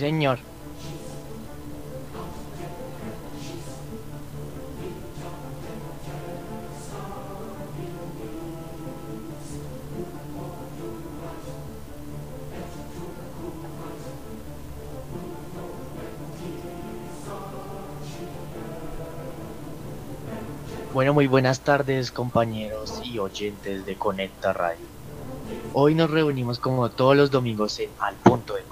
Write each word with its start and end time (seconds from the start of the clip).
señor. 0.00 0.38
Bueno, 20.94 21.14
muy 21.14 21.26
buenas 21.26 21.60
tardes 21.60 22.10
compañeros 22.10 23.00
y 23.04 23.18
oyentes 23.18 23.84
de 23.84 23.96
Conecta 23.96 24.54
Radio. 24.54 24.86
Hoy 25.74 25.94
nos 25.94 26.10
reunimos 26.10 26.58
como 26.58 26.90
todos 26.90 27.16
los 27.16 27.30
domingos 27.30 27.78
en 27.80 27.90
Al 28.00 28.14
Punto 28.16 28.54
de. 28.54 28.69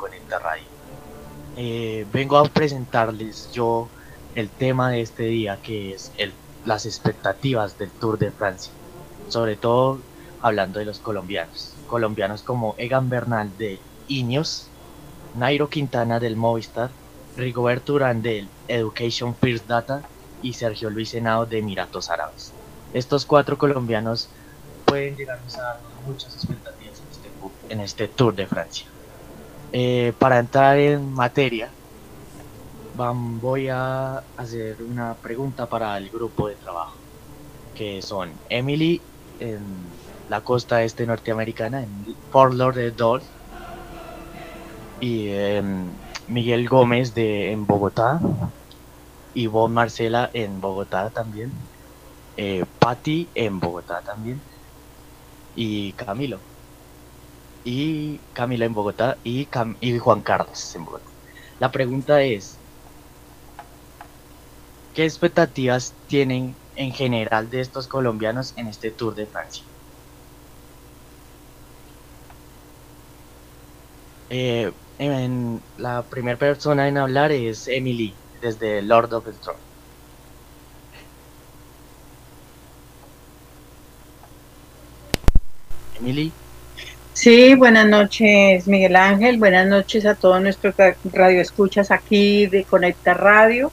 Eh, 1.61 2.07
vengo 2.13 2.39
a 2.39 2.45
presentarles 2.45 3.51
yo 3.53 3.89
el 4.37 4.49
tema 4.49 4.93
de 4.93 5.01
este 5.01 5.25
día 5.25 5.59
que 5.61 5.93
es 5.93 6.13
el, 6.17 6.33
las 6.65 6.87
expectativas 6.87 7.77
del 7.77 7.91
Tour 7.91 8.17
de 8.17 8.31
Francia. 8.31 8.73
Sobre 9.29 9.57
todo 9.57 9.99
hablando 10.41 10.79
de 10.79 10.85
los 10.85 11.01
colombianos. 11.01 11.75
Colombianos 11.89 12.43
como 12.45 12.77
Egan 12.79 13.09
Bernal 13.09 13.51
de 13.59 13.81
Ineos, 14.07 14.69
Nairo 15.37 15.69
Quintana 15.69 16.21
del 16.21 16.37
Movistar, 16.37 16.91
Rigoberto 17.37 17.95
Urán 17.95 18.23
del 18.23 18.47
Education 18.69 19.35
First 19.35 19.67
Data 19.67 20.03
y 20.41 20.53
Sergio 20.53 20.91
Luis 20.91 21.13
Henao 21.13 21.45
de 21.45 21.59
Emiratos 21.59 22.09
Árabes. 22.09 22.53
Estos 22.95 23.27
cuatro 23.27 23.59
colombianos 23.59 24.29
pueden 24.85 25.17
llegarnos 25.17 25.57
a 25.57 25.63
dar 25.63 25.81
muchas 26.07 26.37
expectativas 26.37 27.01
en 27.01 27.11
este, 27.11 27.73
en 27.75 27.81
este 27.81 28.07
Tour 28.07 28.37
de 28.37 28.47
Francia. 28.47 28.87
Eh, 29.73 30.13
para 30.19 30.39
entrar 30.39 30.79
en 30.79 31.11
materia, 31.13 31.75
van, 32.93 33.41
voy 33.41 33.69
a 33.69 34.19
hacer 34.37 34.83
una 34.83 35.21
pregunta 35.21 35.69
para 35.69 35.97
el 35.99 36.11
grupo 36.11 36.49
de 36.49 36.57
trabajo, 36.57 37.03
que 37.75 38.03
son 38.03 38.41
Emily 38.49 39.09
en 39.39 39.95
la 40.27 40.43
costa 40.43 40.83
este 40.85 41.07
norteamericana, 41.07 41.83
en 41.83 42.05
Fort 42.31 42.55
Lauderdale, 42.55 43.25
y 45.01 45.29
em, 45.29 45.99
Miguel 46.27 46.69
Gómez 46.69 47.15
de, 47.15 47.51
en 47.53 47.67
Bogotá, 47.67 48.21
Ivonne 49.33 49.75
Marcela 49.75 50.31
en 50.35 50.61
Bogotá 50.61 51.11
también, 51.11 51.71
eh, 52.37 52.65
Patti 52.79 53.31
en 53.35 53.61
Bogotá 53.61 54.03
también, 54.03 54.43
y 55.55 55.93
Camilo. 55.95 56.48
Y 57.71 58.19
Camila 58.33 58.65
en 58.65 58.73
Bogotá 58.73 59.19
y, 59.25 59.47
Juan 59.99 60.23
Carlos 60.23 60.75
en 60.75 60.87
Bogotá. 60.87 61.05
La 61.61 61.71
pregunta 61.71 62.23
es, 62.23 62.57
¿qué 64.95 65.05
expectativas 65.05 65.93
tienen 66.07 66.57
en 66.77 66.93
general 66.93 67.51
de 67.51 67.61
estos 67.61 67.87
colombianos 67.87 68.55
en 68.57 68.69
este 68.69 68.91
Tour 68.91 69.15
de 69.15 69.27
Francia? 69.27 69.65
Eh, 74.31 74.73
la 75.77 76.03
primera 76.09 76.39
persona 76.39 76.89
en 76.89 76.97
hablar 76.97 77.33
es 77.33 77.69
Emily, 77.69 78.15
desde 78.41 78.81
Lord 78.81 79.13
of 79.13 79.27
the 79.27 79.33
Throne. 79.33 79.59
Emily. 86.01 86.33
Sí, 87.21 87.57
buenas 87.57 87.89
noches 87.89 88.69
Miguel 88.69 88.95
Ángel, 88.95 89.39
buenas 89.39 89.67
noches 89.67 90.07
a 90.07 90.15
todos 90.15 90.41
nuestros 90.41 90.77
radioescuchas 91.13 91.91
aquí 91.91 92.47
de 92.47 92.63
Conecta 92.63 93.13
Radio. 93.13 93.73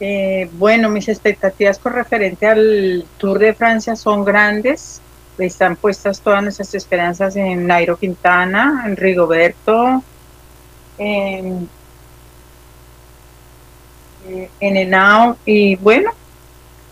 Eh, 0.00 0.50
bueno, 0.54 0.88
mis 0.88 1.08
expectativas 1.08 1.78
con 1.78 1.92
referente 1.92 2.44
al 2.44 3.04
Tour 3.18 3.38
de 3.38 3.54
Francia 3.54 3.94
son 3.94 4.24
grandes. 4.24 5.00
Están 5.38 5.76
puestas 5.76 6.20
todas 6.22 6.42
nuestras 6.42 6.74
esperanzas 6.74 7.36
en 7.36 7.68
Nairo 7.68 7.96
Quintana, 7.96 8.82
en 8.84 8.96
Rigoberto, 8.96 10.02
en, 10.98 11.68
eh, 14.26 14.50
en 14.58 14.76
Enao 14.76 15.36
y 15.46 15.76
bueno, 15.76 16.10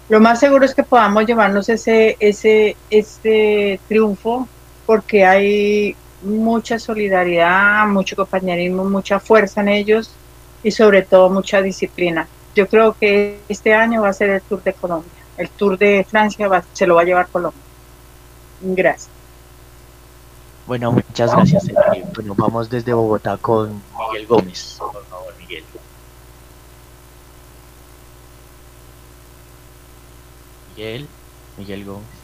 lo 0.08 0.20
más 0.20 0.38
seguro 0.38 0.64
es 0.64 0.72
que 0.72 0.84
podamos 0.84 1.26
llevarnos 1.26 1.68
ese, 1.68 2.16
ese, 2.20 2.76
este 2.90 3.80
triunfo 3.88 4.46
porque 4.90 5.24
hay 5.24 5.94
mucha 6.20 6.76
solidaridad, 6.80 7.86
mucho 7.86 8.16
compañerismo, 8.16 8.82
mucha 8.82 9.20
fuerza 9.20 9.60
en 9.60 9.68
ellos 9.68 10.10
y 10.64 10.72
sobre 10.72 11.02
todo 11.02 11.30
mucha 11.30 11.62
disciplina. 11.62 12.26
Yo 12.56 12.66
creo 12.66 12.96
que 12.98 13.38
este 13.48 13.72
año 13.72 14.02
va 14.02 14.08
a 14.08 14.12
ser 14.12 14.30
el 14.30 14.42
Tour 14.42 14.64
de 14.64 14.72
Colombia. 14.72 15.12
El 15.36 15.48
Tour 15.50 15.78
de 15.78 16.04
Francia 16.10 16.64
se 16.72 16.88
lo 16.88 16.96
va 16.96 17.02
a 17.02 17.04
llevar 17.04 17.28
Colombia. 17.28 17.62
Gracias. 18.62 19.10
Bueno, 20.66 20.90
muchas 20.90 21.36
gracias. 21.36 21.68
Bueno, 22.16 22.34
vamos 22.36 22.68
desde 22.68 22.92
Bogotá 22.92 23.36
con 23.36 23.80
Miguel 23.96 24.26
Gómez. 24.26 24.74
Por 24.76 25.04
favor, 25.04 25.32
Miguel. 25.38 25.62
Miguel, 30.74 31.06
Miguel 31.56 31.84
Gómez. 31.84 32.19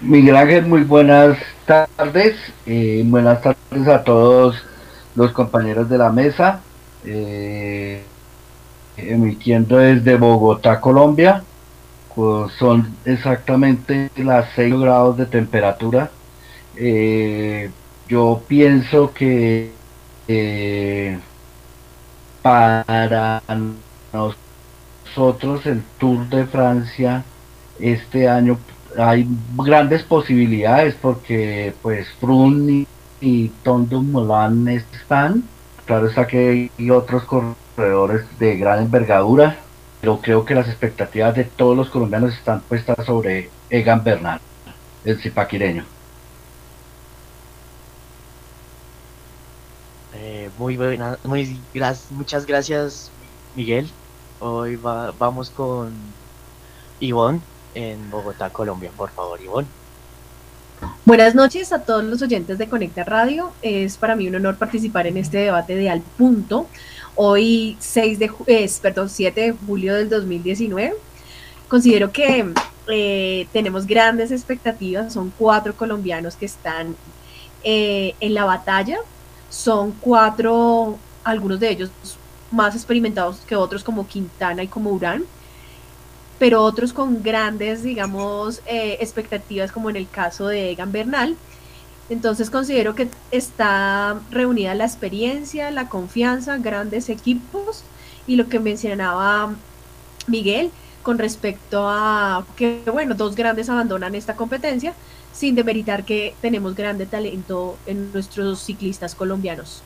Miguel 0.00 0.36
Ángel, 0.36 0.66
muy 0.66 0.84
buenas 0.84 1.38
tardes. 1.66 2.36
Eh, 2.66 3.02
buenas 3.04 3.42
tardes 3.42 3.88
a 3.88 4.04
todos 4.04 4.62
los 5.16 5.32
compañeros 5.32 5.88
de 5.88 5.98
la 5.98 6.10
mesa. 6.10 6.60
Eh, 7.04 8.02
emitiendo 8.96 9.78
desde 9.78 10.16
Bogotá, 10.16 10.80
Colombia. 10.80 11.42
Pues 12.14 12.52
son 12.54 12.96
exactamente 13.04 14.10
las 14.16 14.46
6 14.54 14.74
grados 14.78 15.16
de 15.16 15.26
temperatura. 15.26 16.10
Eh, 16.76 17.70
yo 18.08 18.42
pienso 18.46 19.12
que 19.12 19.72
para 22.42 23.42
nosotros 24.12 25.66
el 25.66 25.82
Tour 25.98 26.28
de 26.28 26.46
Francia 26.46 27.24
este 27.78 28.28
año 28.28 28.58
hay 28.96 29.26
grandes 29.56 30.02
posibilidades 30.02 30.94
porque 30.94 31.74
pues 31.82 32.08
Frun 32.20 32.86
y, 33.20 33.48
Tondo 33.62 34.00
Molan 34.00 34.68
están. 34.68 35.44
Claro 35.84 36.06
está 36.08 36.26
que 36.26 36.70
hay 36.76 36.90
otros 36.90 37.24
corredores 37.24 38.24
de 38.38 38.56
gran 38.56 38.80
envergadura, 38.80 39.58
pero 40.00 40.20
creo 40.20 40.44
que 40.44 40.54
las 40.54 40.68
expectativas 40.68 41.34
de 41.34 41.44
todos 41.44 41.76
los 41.76 41.90
colombianos 41.90 42.34
están 42.34 42.60
puestas 42.60 43.04
sobre 43.06 43.50
Egan 43.70 44.04
Bernal, 44.04 44.40
el 45.04 45.18
zipaquireño. 45.20 45.84
Eh, 50.14 50.50
muy 50.58 50.76
buena, 50.76 51.18
muy 51.24 51.58
muchas 52.10 52.46
gracias 52.46 53.10
Miguel. 53.56 53.88
Hoy 54.40 54.76
vamos 54.76 55.50
con 55.50 55.92
Ivonne 57.00 57.40
en 57.74 58.10
Bogotá, 58.10 58.50
Colombia. 58.50 58.90
Por 58.96 59.10
favor, 59.10 59.40
Ivonne. 59.40 59.68
Buenas 61.04 61.34
noches 61.34 61.72
a 61.72 61.82
todos 61.82 62.04
los 62.04 62.22
oyentes 62.22 62.58
de 62.58 62.68
Conecta 62.68 63.02
Radio. 63.02 63.52
Es 63.62 63.96
para 63.96 64.14
mí 64.14 64.28
un 64.28 64.36
honor 64.36 64.56
participar 64.56 65.06
en 65.06 65.16
este 65.16 65.38
debate 65.38 65.74
de 65.74 65.90
Al 65.90 66.00
Punto. 66.00 66.66
Hoy 67.16 67.76
6 67.80 68.18
de, 68.18 68.30
perdón, 68.80 69.08
7 69.08 69.40
de 69.40 69.52
julio 69.52 69.94
del 69.94 70.08
2019. 70.08 70.94
Considero 71.68 72.12
que 72.12 72.52
eh, 72.88 73.48
tenemos 73.52 73.86
grandes 73.86 74.30
expectativas. 74.30 75.12
Son 75.12 75.32
cuatro 75.36 75.74
colombianos 75.74 76.36
que 76.36 76.46
están 76.46 76.94
eh, 77.64 78.14
en 78.20 78.34
la 78.34 78.44
batalla. 78.44 78.98
Son 79.50 79.92
cuatro, 79.92 80.98
algunos 81.24 81.58
de 81.58 81.70
ellos 81.70 81.90
más 82.50 82.74
experimentados 82.74 83.38
que 83.40 83.56
otros 83.56 83.82
como 83.82 84.06
Quintana 84.06 84.62
y 84.62 84.68
como 84.68 84.90
Urán 84.90 85.24
pero 86.38 86.62
otros 86.62 86.92
con 86.92 87.22
grandes, 87.22 87.82
digamos, 87.82 88.62
eh, 88.66 88.98
expectativas, 89.00 89.72
como 89.72 89.90
en 89.90 89.96
el 89.96 90.08
caso 90.08 90.48
de 90.48 90.70
Egan 90.70 90.92
Bernal. 90.92 91.36
Entonces 92.10 92.48
considero 92.50 92.94
que 92.94 93.08
está 93.30 94.20
reunida 94.30 94.74
la 94.74 94.84
experiencia, 94.84 95.70
la 95.70 95.88
confianza, 95.88 96.56
grandes 96.56 97.08
equipos 97.10 97.82
y 98.26 98.36
lo 98.36 98.48
que 98.48 98.60
mencionaba 98.60 99.54
Miguel 100.26 100.70
con 101.02 101.18
respecto 101.18 101.86
a 101.88 102.46
que, 102.56 102.82
bueno, 102.92 103.14
dos 103.14 103.34
grandes 103.34 103.68
abandonan 103.68 104.14
esta 104.14 104.36
competencia 104.36 104.94
sin 105.32 105.54
demeritar 105.54 106.04
que 106.04 106.34
tenemos 106.40 106.74
grande 106.74 107.06
talento 107.06 107.76
en 107.86 108.12
nuestros 108.12 108.60
ciclistas 108.60 109.14
colombianos. 109.14 109.82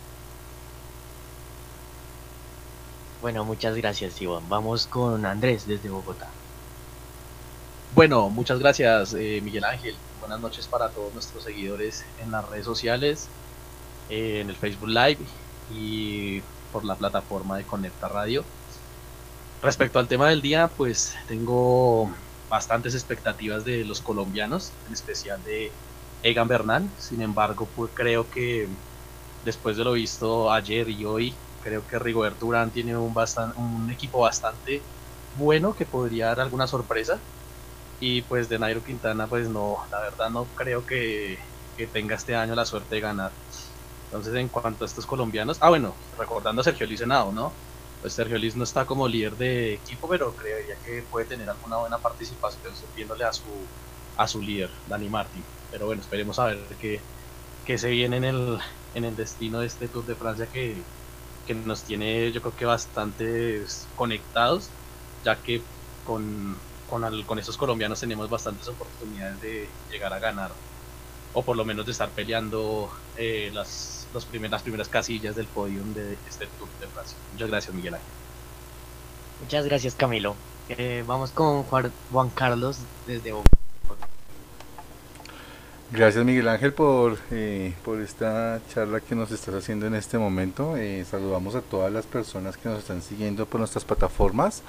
Bueno, 3.20 3.44
muchas 3.44 3.76
gracias, 3.76 4.20
Iván. 4.20 4.48
Vamos 4.48 4.87
con 4.87 5.25
Andrés 5.26 5.66
desde 5.66 5.88
Bogotá. 5.88 6.28
Bueno, 7.94 8.30
muchas 8.30 8.58
gracias, 8.58 9.12
eh, 9.14 9.40
Miguel 9.42 9.64
Ángel. 9.64 10.02
Buenas 10.18 10.40
noches 10.40 10.66
para 10.66 10.92
todos 10.94 11.12
nuestros 11.12 11.44
seguidores 11.44 12.10
en 12.16 12.30
las 12.30 12.48
redes 12.48 12.64
sociales. 12.64 13.34
eh, 14.08 14.40
en 14.42 14.50
el 14.50 14.58
Facebook 14.58 14.88
Live 14.90 15.34
y 15.68 16.42
por 16.70 16.84
la 16.84 16.96
plataforma 16.98 17.56
de 17.58 17.66
Conecta 17.66 18.08
Radio. 18.08 18.50
Respecto 19.60 19.98
al 19.98 20.08
tema 20.08 20.28
del 20.28 20.42
día, 20.42 20.74
pues 20.76 21.14
tengo 21.26 22.20
bastantes 22.48 22.94
expectativas 22.94 23.64
de 23.64 23.84
los 23.84 24.02
colombianos, 24.02 24.78
en 24.86 24.92
especial 24.92 25.42
de 25.44 25.78
Egan 26.22 26.48
Bernal. 26.48 26.94
Sin 26.98 27.22
embargo, 27.22 27.72
pues 27.74 27.92
creo 27.94 28.28
que 28.28 28.78
después 29.42 29.76
de 29.76 29.84
lo 29.84 29.92
visto 29.92 30.50
ayer 30.52 30.88
y 30.90 31.04
hoy, 31.04 31.42
creo 31.60 31.86
que 31.86 31.98
Rigoberto 31.98 32.46
Urán 32.46 32.72
tiene 32.72 32.96
un, 32.96 33.14
un 33.56 33.90
equipo 33.90 34.20
bastante 34.20 34.90
bueno 35.32 35.74
que 35.74 35.86
podría 35.86 36.28
dar 36.28 36.40
alguna 36.40 36.66
sorpresa. 36.66 37.24
Y 38.04 38.22
pues 38.22 38.49
de 38.49 38.58
Nairo 38.58 38.82
Quintana, 38.82 39.28
pues 39.28 39.49
no, 39.49 39.76
la 39.93 40.00
verdad 40.00 40.28
no 40.31 40.52
creo 40.56 40.84
que, 40.84 41.38
que 41.76 41.87
tenga 41.87 42.16
este 42.16 42.34
año 42.34 42.56
la 42.56 42.64
suerte 42.66 42.96
de 42.96 43.00
ganar. 43.00 43.38
Entonces, 44.06 44.34
en 44.34 44.49
cuanto 44.49 44.84
a 44.84 44.88
estos 44.88 45.06
colombianos, 45.06 45.58
ah, 45.60 45.69
bueno, 45.69 46.02
recordando 46.19 46.62
a 46.62 46.64
Sergio 46.64 46.87
Licenado, 46.88 47.32
¿no? 47.32 47.60
Pues 48.00 48.14
Sergio 48.14 48.38
Liz 48.38 48.56
no 48.56 48.64
está 48.64 48.87
como 48.87 49.06
líder 49.06 49.37
de 49.37 49.75
equipo, 49.75 50.08
pero 50.08 50.34
creería 50.34 50.76
que 50.84 51.04
puede 51.04 51.26
tener 51.26 51.49
alguna 51.49 51.78
buena 51.78 51.99
participación 52.02 52.75
viéndole 52.93 53.25
a 53.25 53.32
su, 53.32 53.72
a 54.16 54.26
su 54.26 54.43
líder, 54.43 54.70
Dani 54.84 55.08
Martin. 55.08 55.48
Pero 55.70 55.87
bueno, 55.87 56.02
esperemos 56.02 56.38
a 56.40 56.46
ver 56.46 56.76
qué, 56.81 57.08
qué 57.64 57.78
se 57.78 57.90
viene 57.90 58.16
en 58.16 58.25
el, 58.25 58.58
en 58.94 59.05
el 59.05 59.14
destino 59.16 59.60
de 59.60 59.69
este 59.69 59.88
Tour 59.88 60.06
de 60.06 60.16
Francia 60.16 60.50
que, 60.50 60.90
que 61.44 61.55
nos 61.55 61.84
tiene, 61.84 62.32
yo 62.32 62.40
creo 62.43 62.56
que 62.56 62.64
bastante 62.66 63.64
conectados, 63.94 64.76
ya 65.22 65.40
que 65.43 65.69
con, 66.02 66.66
con, 66.92 67.22
con 67.22 67.38
estos 67.38 67.56
colombianos 67.56 67.98
tenemos 68.00 68.28
bastantes 68.28 68.68
oportunidades 68.68 69.40
de 69.40 69.66
llegar 69.90 70.12
a 70.12 70.18
ganar, 70.18 70.50
o 71.32 71.42
por 71.42 71.56
lo 71.56 71.64
menos 71.64 71.86
de 71.86 71.92
estar 71.92 72.10
peleando 72.10 72.90
eh, 73.16 73.50
las 73.54 74.06
los 74.12 74.26
las 74.50 74.62
primeras 74.62 74.88
casillas 74.90 75.34
del 75.34 75.46
podium 75.46 75.94
de 75.94 76.18
este 76.28 76.46
Tour 76.58 76.68
de 76.80 76.86
Francia. 76.88 77.16
Muchas 77.32 77.48
gracias, 77.48 77.74
Miguel 77.74 77.94
Ángel. 77.94 78.08
Muchas 79.40 79.64
gracias, 79.64 79.94
Camilo. 79.94 80.36
Eh, 80.68 81.02
vamos 81.06 81.30
con 81.30 81.62
Juan 81.62 82.30
Carlos 82.34 82.80
desde 83.06 83.32
Bogotá. 83.32 83.62
Gracias 85.92 86.24
Miguel 86.24 86.48
Ángel 86.48 86.72
por, 86.72 87.18
eh, 87.30 87.74
por 87.84 88.00
esta 88.00 88.60
charla 88.72 89.00
que 89.00 89.14
nos 89.14 89.30
estás 89.30 89.54
haciendo 89.54 89.86
en 89.86 89.94
este 89.94 90.16
momento. 90.18 90.76
Eh, 90.76 91.04
saludamos 91.10 91.54
a 91.54 91.60
todas 91.60 91.92
las 91.92 92.06
personas 92.06 92.56
que 92.56 92.68
nos 92.68 92.78
están 92.78 93.02
siguiendo 93.02 93.44
por 93.44 93.60
nuestras 93.60 93.84
plataformas, 93.84 94.62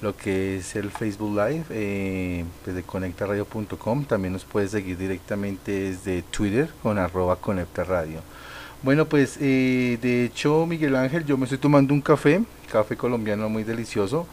lo 0.00 0.16
que 0.16 0.58
es 0.58 0.76
el 0.76 0.90
Facebook 0.90 1.30
Live 1.36 1.64
eh, 1.70 2.44
desde 2.66 2.82
conectaradio.com. 2.82 4.04
También 4.04 4.32
nos 4.32 4.44
puedes 4.44 4.70
seguir 4.70 4.98
directamente 4.98 5.72
desde 5.72 6.22
Twitter 6.22 6.68
con 6.82 6.98
arroba 6.98 7.36
conectaradio. 7.36 8.20
Bueno, 8.82 9.06
pues 9.06 9.38
eh, 9.40 9.98
de 10.02 10.26
hecho, 10.26 10.66
Miguel 10.66 10.94
Ángel, 10.96 11.24
yo 11.24 11.38
me 11.38 11.44
estoy 11.44 11.58
tomando 11.58 11.94
un 11.94 12.02
café, 12.02 12.42
café 12.70 12.96
colombiano 12.96 13.48
muy 13.48 13.64
delicioso. 13.64 14.26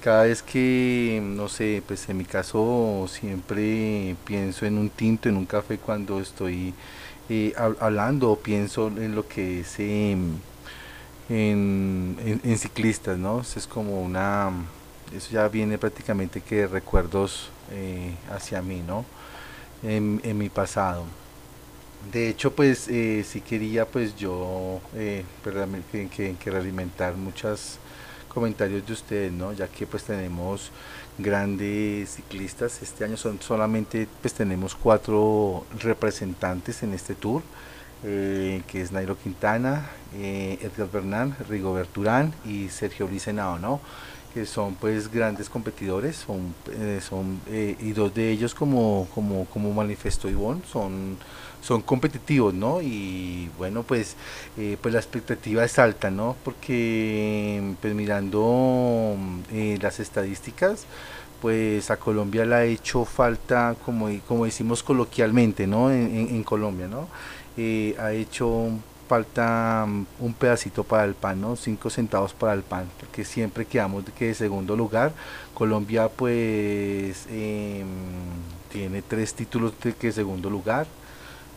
Cada 0.00 0.24
vez 0.24 0.42
que, 0.42 1.20
no 1.24 1.48
sé, 1.48 1.82
pues 1.84 2.08
en 2.08 2.18
mi 2.18 2.24
caso 2.24 3.06
siempre 3.08 4.14
pienso 4.24 4.64
en 4.64 4.78
un 4.78 4.90
tinto, 4.90 5.28
en 5.28 5.36
un 5.36 5.46
café 5.46 5.78
cuando 5.78 6.20
estoy 6.20 6.72
eh, 7.28 7.52
hablando 7.80 8.30
o 8.30 8.38
pienso 8.38 8.86
en 8.86 9.16
lo 9.16 9.26
que 9.26 9.60
es 9.60 9.80
em, 9.80 10.36
en, 11.28 12.56
ciclistas, 12.56 13.18
¿no? 13.18 13.40
Es 13.40 13.66
como 13.66 14.00
una, 14.00 14.52
eso 15.14 15.30
ya 15.30 15.48
viene 15.48 15.78
prácticamente 15.78 16.40
que 16.40 16.66
recuerdos 16.66 17.50
eh, 17.72 18.14
hacia 18.30 18.62
mí, 18.62 18.82
¿no? 18.86 19.04
En, 19.82 20.20
mi 20.38 20.48
pasado. 20.48 21.04
De 22.12 22.28
hecho, 22.28 22.54
pues 22.54 22.88
eh, 22.88 23.24
sí 23.28 23.40
quería 23.40 23.86
pues 23.86 24.16
yo 24.16 24.80
eh, 24.94 25.24
que, 25.90 26.36
que, 26.36 26.50
realimentar 26.50 27.14
muchos 27.16 27.78
comentarios 28.28 28.86
de 28.86 28.92
ustedes, 28.92 29.32
¿no? 29.32 29.52
Ya 29.52 29.68
que 29.68 29.86
pues 29.86 30.04
tenemos 30.04 30.70
grandes 31.18 32.10
ciclistas. 32.10 32.82
Este 32.82 33.04
año 33.04 33.16
son 33.16 33.40
solamente 33.40 34.08
pues 34.20 34.34
tenemos 34.34 34.74
cuatro 34.74 35.66
representantes 35.80 36.82
en 36.82 36.94
este 36.94 37.14
tour. 37.14 37.42
Eh, 38.04 38.62
que 38.68 38.82
es 38.82 38.92
Nairo 38.92 39.18
Quintana, 39.18 39.86
eh, 40.14 40.58
Edgar 40.60 40.90
Bernal, 40.90 41.34
Rigo 41.48 41.72
Berturán 41.72 42.34
y 42.44 42.68
Sergio 42.68 43.08
Licenao, 43.08 43.58
¿no? 43.58 43.80
Que 44.36 44.44
son 44.44 44.74
pues 44.74 45.10
grandes 45.10 45.48
competidores, 45.48 46.16
son, 46.16 46.54
son 47.00 47.40
y 47.80 47.92
dos 47.92 48.12
de 48.12 48.30
ellos 48.30 48.54
como, 48.54 49.08
como, 49.14 49.46
como 49.46 49.72
manifestó 49.72 50.28
Ivonne, 50.28 50.60
son 50.70 51.16
son 51.66 51.82
competitivos, 51.82 52.54
¿no? 52.54 52.80
Y 52.80 53.50
bueno, 53.58 53.82
pues, 53.82 54.16
eh, 54.56 54.76
pues 54.80 54.94
la 54.94 55.00
expectativa 55.00 55.64
es 55.64 55.78
alta, 55.78 56.10
¿no? 56.10 56.36
Porque 56.44 57.74
pues 57.80 57.94
mirando 57.94 59.16
eh, 59.52 59.78
las 59.82 59.98
estadísticas, 59.98 60.86
pues 61.42 61.90
a 61.90 61.96
Colombia 61.96 62.44
le 62.46 62.54
ha 62.54 62.64
hecho 62.64 63.04
falta, 63.04 63.74
como, 63.84 64.08
como 64.28 64.44
decimos 64.44 64.82
coloquialmente, 64.82 65.66
¿no? 65.66 65.90
En, 65.90 66.42
Colombia, 66.44 66.86
¿no? 66.86 67.08
Eh, 67.56 67.96
ha 67.98 68.12
hecho 68.12 68.70
falta 69.08 69.86
un 70.18 70.34
pedacito 70.34 70.84
para 70.84 71.04
el 71.04 71.14
pan, 71.14 71.40
¿no? 71.40 71.56
Cinco 71.56 71.90
centavos 71.90 72.32
para 72.34 72.52
el 72.52 72.62
pan, 72.62 72.86
porque 73.00 73.24
siempre 73.24 73.64
quedamos 73.66 74.04
de 74.04 74.12
que 74.12 74.26
de 74.26 74.34
segundo 74.34 74.76
lugar. 74.76 75.12
Colombia 75.54 76.08
pues 76.08 77.26
em, 77.30 77.86
tiene 78.72 79.02
tres 79.02 79.34
títulos 79.34 79.72
de 79.82 79.94
que 79.94 80.12
segundo 80.12 80.50
lugar 80.50 80.86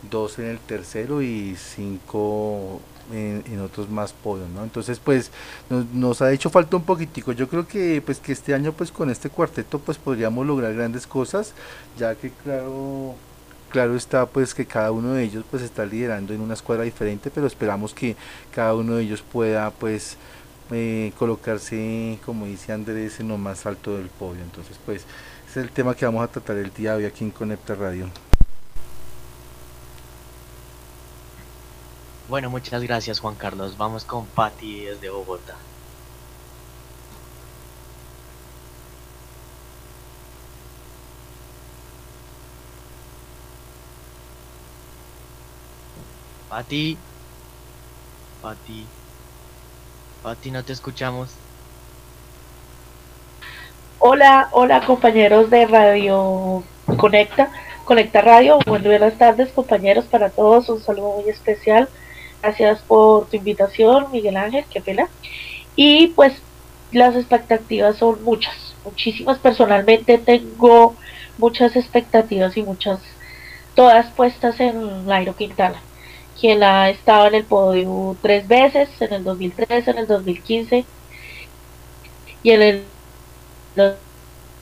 dos 0.09 0.39
en 0.39 0.45
el 0.45 0.59
tercero 0.59 1.21
y 1.21 1.55
cinco 1.55 2.79
en, 3.11 3.59
otros 3.59 3.89
más 3.89 4.13
podios, 4.13 4.49
¿no? 4.49 4.63
Entonces, 4.63 4.99
pues 4.99 5.31
nos, 5.69 6.21
ha 6.21 6.31
hecho 6.31 6.49
falta 6.49 6.77
un 6.77 6.83
poquitico. 6.83 7.31
Yo 7.31 7.49
creo 7.49 7.67
que 7.67 8.01
pues 8.05 8.19
que 8.19 8.31
este 8.31 8.53
año 8.53 8.71
pues 8.71 8.91
con 8.91 9.09
este 9.09 9.29
cuarteto 9.29 9.79
pues 9.79 9.97
podríamos 9.97 10.45
lograr 10.45 10.73
grandes 10.73 11.07
cosas, 11.07 11.53
ya 11.97 12.15
que 12.15 12.29
claro 12.29 13.15
claro 13.69 13.95
está 13.95 14.25
pues 14.25 14.53
que 14.53 14.65
cada 14.65 14.91
uno 14.91 15.13
de 15.13 15.23
ellos 15.23 15.45
pues 15.49 15.63
está 15.63 15.85
liderando 15.85 16.33
en 16.33 16.41
una 16.41 16.53
escuadra 16.53 16.83
diferente, 16.83 17.31
pero 17.31 17.47
esperamos 17.47 17.93
que 17.93 18.15
cada 18.53 18.75
uno 18.75 18.95
de 18.95 19.03
ellos 19.03 19.21
pueda 19.21 19.71
pues 19.71 20.17
eh, 20.71 21.13
colocarse, 21.17 22.19
como 22.25 22.45
dice 22.45 22.73
Andrés, 22.73 23.19
en 23.19 23.29
lo 23.29 23.37
más 23.37 23.65
alto 23.65 23.97
del 23.97 24.07
podio. 24.07 24.43
Entonces, 24.43 24.77
pues 24.85 25.05
es 25.49 25.57
el 25.57 25.71
tema 25.71 25.95
que 25.95 26.05
vamos 26.05 26.23
a 26.23 26.27
tratar 26.27 26.57
el 26.57 26.73
día 26.73 26.91
de 26.91 26.97
hoy 26.97 27.05
aquí 27.05 27.23
en 27.23 27.31
Conecta 27.31 27.75
Radio. 27.75 28.09
Bueno, 32.27 32.51
muchas 32.51 32.83
gracias 32.83 33.19
Juan 33.19 33.35
Carlos. 33.35 33.77
Vamos 33.77 34.03
con 34.03 34.27
Patti 34.27 34.85
desde 34.85 35.09
Bogotá. 35.09 35.55
Patti. 46.49 46.97
Patti. 48.41 48.85
Patti, 50.23 50.51
no 50.51 50.63
te 50.63 50.73
escuchamos. 50.73 51.29
Hola, 53.99 54.49
hola 54.51 54.85
compañeros 54.85 55.49
de 55.49 55.65
Radio 55.65 56.63
Conecta, 56.97 57.51
Conecta 57.85 58.21
Radio. 58.21 58.59
buenas 58.65 59.17
tardes 59.17 59.49
compañeros 59.49 60.05
para 60.05 60.29
todos. 60.29 60.69
Un 60.69 60.81
saludo 60.81 61.21
muy 61.21 61.29
especial 61.29 61.89
Gracias 62.41 62.79
por 62.79 63.27
tu 63.27 63.35
invitación, 63.35 64.07
Miguel 64.11 64.37
Ángel, 64.37 64.65
qué 64.71 64.79
pena. 64.79 65.09
Y 65.75 66.07
pues 66.07 66.33
las 66.91 67.15
expectativas 67.15 67.97
son 67.97 68.23
muchas, 68.23 68.75
muchísimas. 68.85 69.39
Personalmente 69.39 70.17
tengo 70.17 70.95
muchas 71.37 71.75
expectativas 71.75 72.55
y 72.57 72.63
muchas, 72.63 72.99
todas 73.75 74.07
puestas 74.11 74.59
en 74.59 75.05
Nairo 75.05 75.35
Quintana, 75.35 75.81
quien 76.39 76.63
ha 76.63 76.89
estado 76.89 77.27
en 77.27 77.35
el 77.35 77.43
podio 77.45 78.15
tres 78.21 78.47
veces, 78.47 78.89
en 79.01 79.13
el 79.13 79.23
2013, 79.23 79.91
en 79.91 79.97
el 79.97 80.07
2015 80.07 80.85
y 82.43 82.51
en 82.51 82.61
el 82.61 82.83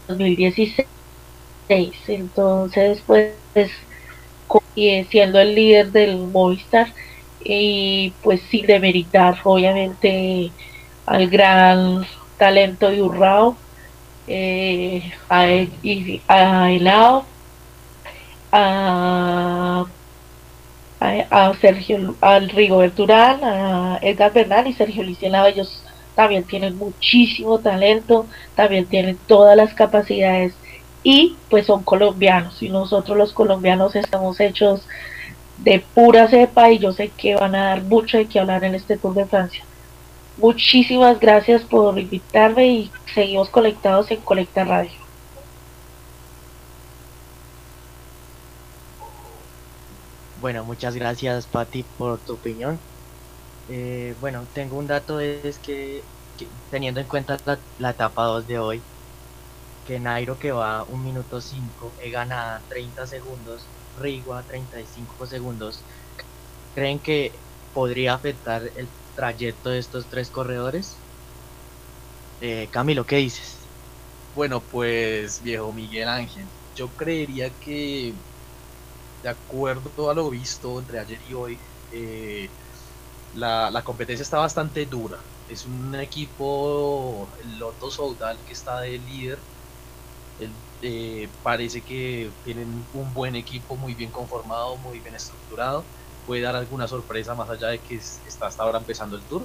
2016. 0.08 0.86
Entonces, 2.08 3.02
pues, 3.06 3.34
siendo 5.10 5.40
el 5.40 5.56
líder 5.56 5.92
del 5.92 6.18
Movistar, 6.18 6.88
y 7.44 8.14
pues 8.24 8.42
sin 8.50 8.66
demeritar 8.68 9.38
obviamente 9.44 10.52
al 11.06 11.30
gran 11.30 12.06
talento 12.38 12.90
de 12.90 13.02
Urrao, 13.02 13.56
eh, 14.28 15.14
a, 15.30 15.46
a 16.28 16.72
Elao, 16.72 17.26
a, 18.52 18.97
a, 21.30 21.54
Sergio, 21.60 22.16
al 22.22 22.50
Rigoberto 22.50 23.06
a 23.10 24.00
Edgar 24.02 24.34
Bernal 24.34 24.68
y 24.68 24.74
Sergio 24.74 25.04
Licenado, 25.04 25.48
ellos 25.48 25.84
también 26.16 26.44
tienen 26.44 26.78
muchísimo 26.78 27.60
talento, 27.60 28.26
también 28.56 28.86
tienen 28.86 29.18
todas 29.28 29.56
las 29.56 29.74
capacidades 29.74 30.54
y 31.04 31.36
pues 31.50 31.68
son 31.68 31.84
colombianos 31.84 32.62
y 32.62 32.70
nosotros 32.70 33.18
los 33.18 33.34
colombianos 33.34 33.96
estamos 33.96 34.40
hechos 34.40 34.82
de 35.60 35.80
pura 35.94 36.28
cepa 36.28 36.72
y 36.72 36.80
yo 36.80 36.92
sé 36.92 37.10
que 37.10 37.36
van 37.36 37.56
a 37.56 37.66
dar 37.66 37.84
mucho 37.84 38.18
de 38.18 38.26
qué 38.26 38.40
hablar 38.40 38.64
en 38.64 38.76
este 38.76 38.98
Tour 38.98 39.14
de 39.14 39.26
Francia. 39.26 39.64
Muchísimas 40.38 41.20
gracias 41.20 41.64
por 41.64 41.98
invitarme 41.98 42.68
y 42.68 42.92
seguimos 43.14 43.50
conectados 43.50 44.12
en 44.12 44.22
Colecta 44.22 44.64
Radio. 44.64 44.97
Bueno, 50.40 50.64
muchas 50.64 50.96
gracias 50.96 51.48
Patti 51.48 51.84
por 51.98 52.20
tu 52.20 52.34
opinión. 52.34 52.80
Eh, 53.70 54.16
bueno, 54.22 54.46
tengo 54.54 54.78
un 54.78 54.88
dato, 54.88 55.20
es 55.20 55.58
que, 55.60 56.04
teniendo 56.70 57.00
en 57.00 57.08
cuenta 57.08 57.38
la, 57.80 57.90
etapa 57.90 58.24
2 58.26 58.48
de 58.48 58.60
hoy, 58.60 58.82
que 59.88 60.00
Nairo 60.00 60.38
que 60.38 60.52
va 60.52 60.84
1 60.84 61.04
minuto 61.04 61.42
5, 61.42 61.92
gana 62.12 62.62
30 62.70 63.08
segundos, 63.08 63.62
Rigo 64.00 64.36
a 64.36 64.44
35 64.44 65.26
segundos, 65.26 65.80
¿creen 66.76 67.00
que 67.00 67.32
podría 67.74 68.14
afectar 68.14 68.62
el 68.76 68.88
trayecto 69.16 69.72
de 69.72 69.80
estos 69.80 70.06
tres 70.06 70.30
corredores? 70.30 70.96
Eh, 72.42 72.68
Camilo, 72.72 73.06
¿qué 73.06 73.18
dices? 73.18 73.56
Bueno, 74.36 74.62
pues 74.62 75.42
viejo 75.42 75.74
Miguel 75.74 76.08
Ángel, 76.08 76.46
yo 76.76 76.88
creería 76.90 77.50
que 77.50 78.14
de 79.28 79.32
acuerdo 79.32 80.10
a 80.10 80.14
lo 80.14 80.30
visto 80.30 80.80
entre 80.80 81.00
ayer 81.00 81.20
y 81.30 81.34
hoy, 81.34 81.58
eh, 81.92 82.50
la, 83.36 83.82
competencia 83.84 84.24
está 84.24 84.38
bastante 84.38 84.86
dura. 84.86 85.18
Es 85.50 85.66
un 85.66 85.94
equipo, 85.96 87.28
el 87.44 87.60
Loto 87.60 87.92
Soudal, 87.92 88.38
que 88.48 88.54
está 88.54 88.80
de 88.82 88.98
líder. 89.00 89.38
Eh, 90.82 91.28
parece 91.44 91.82
que 91.82 92.30
tienen 92.46 92.86
un 92.94 93.14
buen 93.14 93.36
equipo, 93.36 93.76
muy 93.76 93.96
bien 93.96 94.12
conformado, 94.12 94.78
muy 94.78 95.00
bien 95.00 95.16
estructurado. 95.16 95.84
Puede 96.26 96.44
dar 96.44 96.56
alguna 96.56 96.88
sorpresa 96.88 97.36
más 97.36 97.50
allá 97.50 97.68
de 97.68 97.80
que 97.80 97.96
está 97.96 98.48
hasta 98.48 98.64
ahora 98.64 98.78
empezando 98.78 99.18
el 99.18 99.24
tour. 99.24 99.42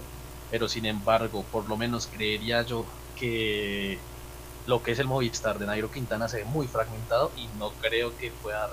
Pero 0.52 0.68
sin 0.68 0.86
embargo, 0.86 1.44
por 1.50 1.68
lo 1.68 1.76
menos 1.76 2.06
creería 2.06 2.62
yo 2.62 2.84
que 3.16 3.98
lo 4.66 4.80
que 4.82 4.92
es 4.92 4.98
el 5.00 5.08
Movistar 5.08 5.58
de 5.58 5.66
Nairo 5.66 5.90
Quintana 5.90 6.28
se 6.28 6.38
ve 6.38 6.44
muy 6.44 6.68
fragmentado 6.68 7.32
y 7.36 7.48
no 7.58 7.72
creo 7.80 8.16
que 8.16 8.30
pueda 8.30 8.68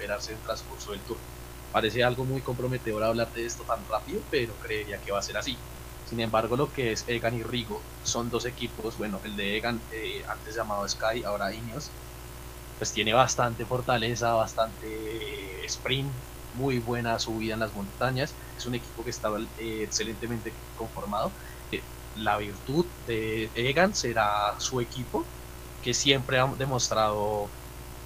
recuperarse 0.00 0.32
en 0.32 0.38
el 0.38 0.44
transcurso 0.44 0.92
del 0.92 1.00
tour. 1.02 1.18
Parece 1.70 2.02
algo 2.02 2.24
muy 2.24 2.42
comprometedor 2.42 3.02
hablar 3.04 3.32
de 3.32 3.46
esto 3.46 3.64
tan 3.64 3.86
rápido, 3.86 4.22
pero 4.30 4.54
creería 4.58 5.00
que 5.00 5.12
va 5.12 5.18
a 5.20 5.22
ser 5.22 5.36
así. 5.36 5.56
Sin 6.04 6.20
embargo, 6.20 6.56
lo 6.56 6.72
que 6.72 6.92
es 6.92 7.04
Egan 7.06 7.34
y 7.34 7.42
Rigo 7.42 7.80
son 8.02 8.30
dos 8.30 8.44
equipos, 8.46 8.96
bueno, 8.98 9.20
el 9.24 9.36
de 9.36 9.56
Egan, 9.56 9.86
eh, 9.90 10.24
antes 10.28 10.56
llamado 10.56 10.88
Sky, 10.88 11.22
ahora 11.24 11.54
Ineos, 11.54 11.92
pues 12.78 12.92
tiene 12.92 13.12
bastante 13.12 13.66
fortaleza, 13.66 14.32
bastante 14.34 15.64
sprint, 15.66 16.24
muy 16.52 16.78
buena 16.80 17.18
subida 17.18 17.54
en 17.54 17.60
las 17.60 17.74
montañas. 17.74 18.36
Es 18.56 18.66
un 18.66 18.74
equipo 18.74 19.04
que 19.04 19.10
está 19.10 19.28
eh, 19.56 19.82
excelentemente 19.84 20.52
conformado. 20.74 21.36
Eh, 21.70 21.84
la 22.14 22.38
virtud 22.38 22.86
de 23.06 23.52
Egan 23.54 23.94
será 23.94 24.58
su 24.58 24.80
equipo, 24.80 25.30
que 25.80 25.94
siempre 25.94 26.38
ha 26.40 26.46
demostrado 26.56 27.59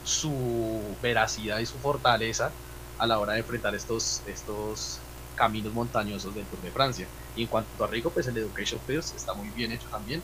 su 0.05 0.97
veracidad 1.03 1.59
y 1.59 1.67
su 1.67 1.79
fortaleza 1.79 2.53
a 2.99 3.07
la 3.07 3.19
hora 3.19 3.33
de 3.33 3.41
enfrentar 3.41 3.75
estos, 3.75 4.23
estos 4.27 5.01
caminos 5.35 5.73
montañosos 5.73 6.35
del 6.35 6.47
Tour 6.47 6.61
de 6.61 6.71
Francia. 6.71 7.09
Y 7.35 7.43
en 7.43 7.49
cuanto 7.49 7.83
a 7.83 7.87
Rigo, 7.89 8.11
pues 8.11 8.27
el 8.29 8.37
Education 8.37 8.81
First 8.87 9.17
está 9.17 9.35
muy 9.35 9.49
bien 9.51 9.73
hecho 9.73 9.89
también. 9.89 10.23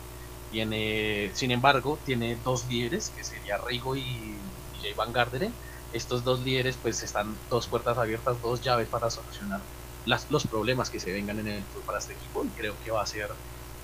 Tiene, 0.50 1.30
sin 1.34 1.50
embargo, 1.50 1.98
tiene 2.04 2.36
dos 2.36 2.66
líderes, 2.68 3.10
que 3.10 3.24
sería 3.24 3.58
Rigo 3.58 3.96
y, 3.96 4.36
Jay 4.80 4.94
Van 4.94 5.12
Garderen. 5.12 5.52
Estos 5.92 6.22
dos 6.22 6.40
líderes, 6.40 6.76
pues 6.80 7.02
están 7.02 7.36
dos 7.48 7.66
puertas 7.66 7.98
abiertas, 7.98 8.40
dos 8.40 8.60
llaves 8.60 8.88
para 8.88 9.10
solucionar 9.10 9.60
los 10.04 10.46
problemas 10.46 10.88
que 10.90 11.00
se 11.00 11.12
vengan 11.12 11.38
en 11.40 11.48
el 11.48 11.64
Tour 11.64 11.84
para 11.84 11.98
este 11.98 12.12
equipo. 12.12 12.44
Y 12.44 12.50
creo 12.50 12.74
que 12.84 12.90
va 12.90 13.02
a 13.02 13.06
ser 13.06 13.30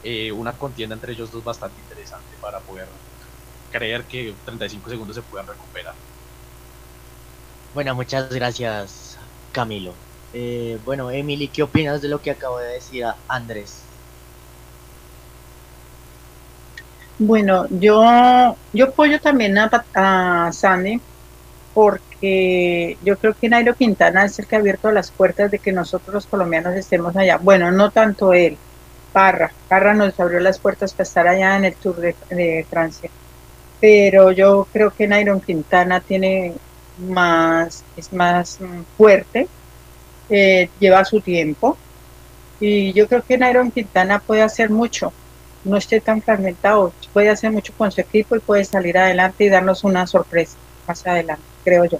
eh, 0.02 0.30
una 0.32 0.56
contienda 0.56 0.94
entre 0.94 1.12
ellos 1.12 1.30
dos 1.30 1.42
bastante 1.42 1.80
interesante 1.80 2.36
para 2.40 2.60
poder 2.60 2.88
creer 3.78 4.04
que 4.04 4.34
35 4.44 4.90
segundos 4.90 5.16
se 5.16 5.22
puedan 5.22 5.46
recuperar. 5.46 5.94
Bueno, 7.74 7.94
muchas 7.94 8.30
gracias, 8.30 9.18
Camilo. 9.52 9.94
Eh, 10.32 10.80
bueno, 10.84 11.10
Emily, 11.10 11.48
¿qué 11.48 11.62
opinas 11.62 12.00
de 12.02 12.08
lo 12.08 12.20
que 12.22 12.30
acabo 12.30 12.58
de 12.58 12.74
decir 12.74 13.04
a 13.04 13.16
Andrés? 13.28 13.90
Bueno, 17.18 17.66
yo, 17.70 18.58
yo 18.72 18.86
apoyo 18.86 19.20
también 19.20 19.56
a, 19.58 19.70
a 19.94 20.52
Sandy 20.52 21.00
porque 21.74 22.98
yo 23.02 23.18
creo 23.18 23.34
que 23.38 23.48
Nairo 23.48 23.74
Quintana 23.76 24.24
es 24.26 24.38
el 24.38 24.46
que 24.46 24.56
ha 24.56 24.58
abierto 24.60 24.90
las 24.92 25.10
puertas 25.12 25.50
de 25.50 25.58
que 25.58 25.72
nosotros 25.72 26.14
los 26.14 26.26
colombianos 26.26 26.74
estemos 26.74 27.16
allá. 27.16 27.38
Bueno, 27.38 27.70
no 27.72 27.90
tanto 27.92 28.32
él, 28.34 28.58
Parra. 29.12 29.56
Parra 29.68 29.94
nos 29.94 30.18
abrió 30.20 30.40
las 30.40 30.58
puertas 30.58 30.94
para 30.94 31.04
estar 31.04 31.28
allá 31.28 31.56
en 31.56 31.66
el 31.66 31.76
Tour 31.76 31.96
de, 32.00 32.16
de 32.30 32.66
Francia. 32.70 33.10
Pero 33.80 34.32
yo 34.32 34.66
creo 34.72 34.90
que 34.90 35.06
Nairo 35.06 35.40
Quintana 35.40 36.00
tiene 36.00 36.54
más, 36.98 37.84
es 37.96 38.12
más 38.12 38.60
mm, 38.60 38.82
fuerte, 38.96 39.48
eh, 40.28 40.70
lleva 40.78 41.04
su 41.04 41.20
tiempo. 41.20 41.76
Y 42.58 42.92
yo 42.92 43.06
creo 43.06 43.22
que 43.22 43.36
Nairo 43.38 43.70
Quintana 43.70 44.18
puede 44.18 44.42
hacer 44.42 44.70
mucho, 44.70 45.12
no 45.64 45.76
esté 45.76 46.00
tan 46.00 46.22
fragmentado, 46.22 46.94
puede 47.12 47.28
hacer 47.28 47.52
mucho 47.52 47.74
con 47.76 47.90
su 47.92 48.00
equipo 48.00 48.36
y 48.36 48.40
puede 48.40 48.64
salir 48.64 48.96
adelante 48.96 49.44
y 49.44 49.48
darnos 49.50 49.84
una 49.84 50.06
sorpresa 50.06 50.56
más 50.86 51.06
adelante, 51.06 51.44
creo 51.64 51.84
yo. 51.84 51.98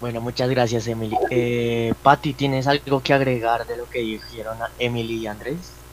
Bueno, 0.00 0.20
muchas 0.20 0.48
gracias, 0.50 0.86
Emily. 0.86 1.16
Eh, 1.30 1.94
Patti, 2.02 2.34
¿tienes 2.34 2.66
algo 2.66 3.00
que 3.00 3.14
agregar 3.14 3.66
de 3.66 3.76
lo 3.78 3.88
que 3.88 4.00
dijeron 4.00 4.58
Emily 4.78 5.22
y 5.22 5.26
Andrés? 5.26 5.85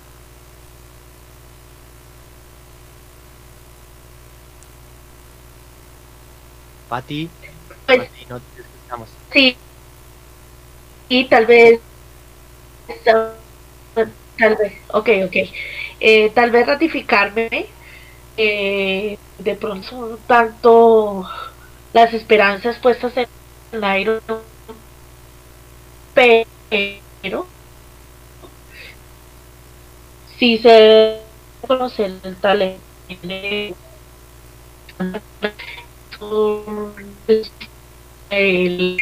Pati, 6.93 7.27
pues, 7.87 8.07
no 8.29 8.39
te 8.39 8.61
escuchamos. 8.61 9.09
Sí. 9.31 9.57
Y 11.09 11.25
tal 11.25 11.47
vez 11.47 11.79
tal 13.03 14.55
vez, 14.57 14.73
ok, 14.89 15.09
ok. 15.25 15.35
Eh, 15.99 16.29
tal 16.35 16.51
vez 16.51 16.67
ratificarme 16.67 17.65
eh, 18.37 19.17
de 19.39 19.55
pronto 19.55 20.19
tanto 20.27 21.27
las 21.93 22.13
esperanzas 22.13 22.77
puestas 22.77 23.17
en 23.17 23.27
el 23.71 24.21
pero 26.13 27.47
si 30.37 30.59
se 30.59 31.21
conoce 31.67 32.05
el 32.05 32.35
talento 32.39 32.83
el, 38.29 38.97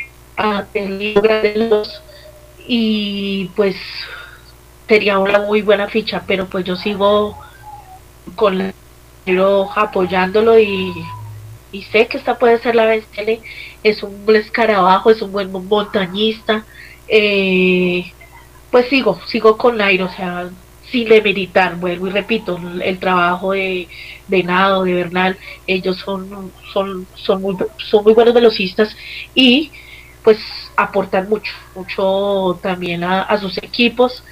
y 2.67 3.49
pues 3.55 3.75
sería 4.87 5.19
una 5.19 5.39
muy 5.39 5.61
buena 5.61 5.87
ficha, 5.87 6.23
pero 6.27 6.47
pues 6.47 6.65
yo 6.65 6.75
sigo 6.75 7.37
con 8.35 8.73
apoyándolo 9.75 10.59
y, 10.59 10.93
y 11.71 11.83
sé 11.83 12.07
que 12.07 12.17
esta 12.17 12.37
puede 12.37 12.59
ser 12.59 12.75
la 12.75 12.85
BCL, 12.85 13.39
es 13.83 14.03
un 14.03 14.25
buen 14.25 14.41
escarabajo, 14.41 15.11
es 15.11 15.21
un 15.21 15.31
buen 15.31 15.51
montañista, 15.51 16.65
eh, 17.07 18.11
pues 18.71 18.87
sigo, 18.89 19.19
sigo 19.27 19.57
con 19.57 19.77
Nairo, 19.77 20.05
o 20.05 20.09
sea, 20.09 20.49
sin 20.91 21.07
demeritar, 21.07 21.75
vuelvo 21.77 22.07
y 22.07 22.09
repito, 22.11 22.59
el 22.83 22.99
trabajo 22.99 23.53
de, 23.53 23.87
de 24.27 24.43
Nado, 24.43 24.83
de 24.83 24.93
Bernal, 24.93 25.37
ellos 25.65 25.97
son, 25.97 26.51
son, 26.73 27.07
son, 27.15 27.41
muy, 27.41 27.55
son 27.77 28.03
muy 28.03 28.13
buenos 28.13 28.33
velocistas 28.33 28.95
y 29.33 29.71
pues 30.23 30.39
aportan 30.75 31.29
mucho, 31.29 31.51
mucho 31.75 32.59
también 32.61 33.03
a, 33.03 33.37
sus 33.39 33.57
equipos. 33.57 34.23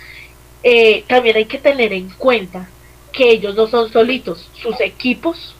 Eh, 0.63 1.05
también 1.07 1.37
hay 1.37 1.45
que 1.45 1.57
tener 1.57 1.93
en 1.93 2.09
cuenta 2.09 2.69
que 3.11 3.31
ellos 3.31 3.55
no 3.55 3.67
son 3.67 3.91
solitos, 3.91 4.49
sus 4.61 4.79
equipos 4.81 5.55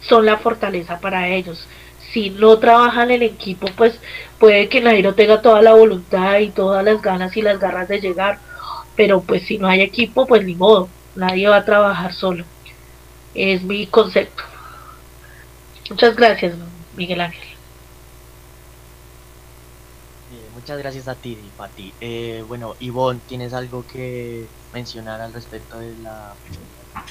son 0.00 0.26
la 0.26 0.38
fortaleza 0.38 0.98
para 1.00 1.28
ellos. 1.28 1.66
Si 2.12 2.30
no 2.30 2.58
trabajan 2.58 3.10
en 3.10 3.22
equipo, 3.22 3.68
pues 3.76 3.98
puede 4.38 4.68
que 4.68 4.80
Nairo 4.80 5.14
tenga 5.14 5.42
toda 5.42 5.62
la 5.62 5.74
voluntad 5.74 6.38
y 6.38 6.50
todas 6.50 6.84
las 6.84 7.00
ganas 7.02 7.36
y 7.36 7.42
las 7.42 7.58
garras 7.60 7.88
de 7.88 8.00
llegar, 8.00 8.38
pero 8.98 9.20
pues 9.20 9.44
si 9.44 9.58
no 9.58 9.68
hay 9.68 9.80
equipo, 9.80 10.26
pues 10.26 10.44
ni 10.44 10.56
modo, 10.56 10.88
nadie 11.14 11.46
va 11.46 11.58
a 11.58 11.64
trabajar 11.64 12.12
solo. 12.12 12.44
Es 13.32 13.62
mi 13.62 13.86
concepto. 13.86 14.42
Muchas 15.88 16.16
gracias, 16.16 16.56
Miguel 16.96 17.20
Ángel. 17.20 17.48
muchas 20.52 20.78
gracias 20.78 21.06
a 21.06 21.14
ti, 21.14 21.38
Pati. 21.56 21.94
Eh, 22.00 22.44
bueno, 22.48 22.74
Ivonne, 22.80 23.20
¿tienes 23.28 23.54
algo 23.54 23.84
que 23.86 24.46
mencionar 24.74 25.20
al 25.20 25.32
respecto 25.32 25.78
de 25.78 25.94
la, 26.02 26.34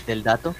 del 0.05 0.23
dato? 0.23 0.53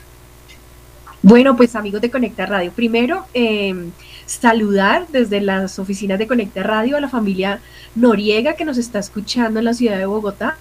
Bueno, 1.21 1.57
pues 1.57 1.75
amigos 1.75 1.99
de 1.99 2.09
Conecta 2.09 2.45
Radio, 2.45 2.71
primero 2.71 3.25
em, 3.33 3.91
saludar 4.25 5.09
desde 5.09 5.41
las 5.41 5.77
oficinas 5.77 6.19
de 6.19 6.25
Conecta 6.25 6.63
Radio 6.63 6.95
a 6.95 7.01
la 7.01 7.09
familia 7.09 7.59
Noriega 7.95 8.55
que 8.55 8.63
nos 8.63 8.77
está 8.77 8.99
escuchando 8.99 9.59
en 9.59 9.65
la 9.65 9.73
ciudad 9.73 9.97
de 9.97 10.05
Bogotá. 10.05 10.57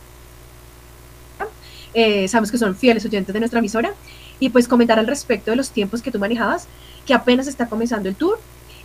Eh, 1.98 2.28
sabemos 2.28 2.50
que 2.50 2.58
son 2.58 2.76
fieles 2.76 3.06
oyentes 3.06 3.32
de 3.32 3.40
nuestra 3.40 3.58
emisora 3.58 3.94
y 4.38 4.50
pues 4.50 4.68
comentar 4.68 4.98
al 4.98 5.06
respecto 5.06 5.50
de 5.50 5.56
los 5.56 5.70
tiempos 5.70 6.02
que 6.02 6.10
tú 6.10 6.18
manejabas, 6.18 6.68
que 7.06 7.14
apenas 7.14 7.46
está 7.46 7.70
comenzando 7.70 8.10
el 8.10 8.14
tour 8.14 8.38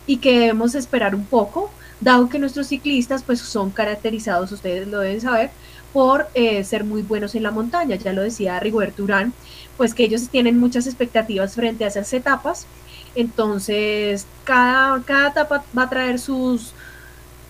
y 0.06 0.16
que 0.16 0.38
debemos 0.38 0.74
esperar 0.74 1.14
un 1.14 1.26
poco, 1.26 1.70
dado 2.00 2.30
que 2.30 2.38
nuestros 2.38 2.68
ciclistas 2.68 3.22
pues 3.22 3.38
son 3.40 3.68
caracterizados, 3.70 4.50
ustedes 4.50 4.88
lo 4.88 5.00
deben 5.00 5.20
saber, 5.20 5.50
por 5.92 6.28
eh, 6.32 6.64
ser 6.64 6.84
muy 6.84 7.02
buenos 7.02 7.34
en 7.34 7.42
la 7.42 7.50
montaña, 7.50 7.96
ya 7.96 8.14
lo 8.14 8.22
decía 8.22 8.58
Rigoberto 8.60 9.04
Urán, 9.04 9.34
pues 9.76 9.92
que 9.92 10.04
ellos 10.04 10.30
tienen 10.30 10.58
muchas 10.58 10.86
expectativas 10.86 11.54
frente 11.54 11.84
a 11.84 11.88
esas 11.88 12.10
etapas, 12.14 12.66
entonces 13.14 14.26
cada, 14.44 15.02
cada 15.02 15.28
etapa 15.28 15.64
va 15.76 15.82
a 15.82 15.90
traer 15.90 16.18
sus, 16.18 16.72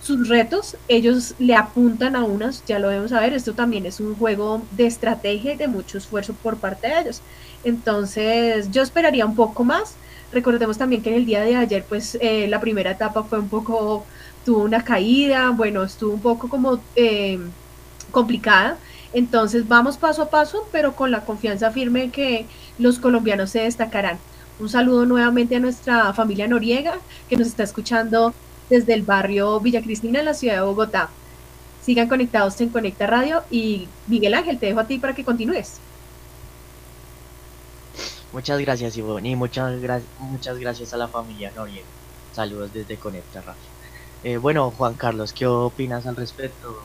sus 0.03 0.27
retos, 0.27 0.75
ellos 0.89 1.33
le 1.39 1.55
apuntan 1.55 2.15
a 2.15 2.25
unas, 2.25 2.63
ya 2.65 2.77
lo 2.77 2.89
debemos 2.89 3.11
saber, 3.11 3.33
esto 3.33 3.53
también 3.53 3.85
es 3.85 4.01
un 4.01 4.15
juego 4.15 4.61
de 4.71 4.85
estrategia 4.85 5.53
y 5.53 5.57
de 5.57 5.67
mucho 5.69 5.97
esfuerzo 5.97 6.33
por 6.33 6.57
parte 6.57 6.87
de 6.87 6.99
ellos. 6.99 7.21
Entonces 7.63 8.69
yo 8.71 8.81
esperaría 8.81 9.25
un 9.25 9.35
poco 9.35 9.63
más. 9.63 9.95
Recordemos 10.33 10.77
también 10.77 11.01
que 11.01 11.09
en 11.09 11.15
el 11.15 11.25
día 11.25 11.41
de 11.41 11.55
ayer, 11.55 11.85
pues 11.87 12.17
eh, 12.19 12.47
la 12.49 12.59
primera 12.59 12.91
etapa 12.91 13.23
fue 13.23 13.39
un 13.39 13.47
poco, 13.47 14.05
tuvo 14.45 14.63
una 14.63 14.83
caída, 14.83 15.51
bueno, 15.51 15.83
estuvo 15.83 16.13
un 16.13 16.21
poco 16.21 16.49
como 16.49 16.79
eh, 16.95 17.39
complicada. 18.11 18.77
Entonces 19.13 19.67
vamos 19.67 19.97
paso 19.97 20.23
a 20.23 20.29
paso, 20.29 20.67
pero 20.71 20.95
con 20.95 21.11
la 21.11 21.23
confianza 21.23 21.71
firme 21.71 22.09
que 22.09 22.45
los 22.77 22.99
colombianos 22.99 23.51
se 23.51 23.61
destacarán. 23.61 24.17
Un 24.59 24.69
saludo 24.69 25.05
nuevamente 25.05 25.55
a 25.55 25.59
nuestra 25.59 26.13
familia 26.13 26.47
Noriega 26.47 26.95
que 27.29 27.37
nos 27.37 27.47
está 27.47 27.63
escuchando 27.63 28.33
desde 28.73 28.95
el 28.95 29.03
barrio 29.03 29.59
Villa 29.59 29.83
Cristina 29.83 30.19
en 30.19 30.25
la 30.25 30.33
ciudad 30.33 30.55
de 30.55 30.61
Bogotá. 30.61 31.09
Sigan 31.83 32.09
conectados 32.09 32.59
en 32.59 32.69
Conecta 32.69 33.05
Radio 33.05 33.43
y 33.51 33.87
Miguel 34.07 34.33
Ángel, 34.33 34.57
te 34.57 34.65
dejo 34.65 34.79
a 34.79 34.87
ti 34.87 34.97
para 34.97 35.13
que 35.13 35.23
continúes. 35.23 35.79
Muchas 38.31 38.59
gracias, 38.59 38.97
Ivonne, 38.97 39.29
y 39.29 39.35
muchas, 39.35 39.75
muchas 40.17 40.57
gracias 40.57 40.91
a 40.91 40.97
la 40.97 41.07
familia 41.07 41.51
Noriega. 41.55 41.85
Saludos 42.31 42.73
desde 42.73 42.97
Conecta 42.97 43.41
Radio. 43.41 43.61
Eh, 44.23 44.37
bueno, 44.37 44.71
Juan 44.71 44.95
Carlos, 44.95 45.33
¿qué 45.33 45.45
opinas 45.45 46.07
al 46.07 46.15
respecto 46.15 46.81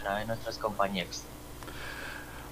una 0.00 0.18
de 0.20 0.26
nuestras 0.26 0.58
compañeras? 0.58 1.24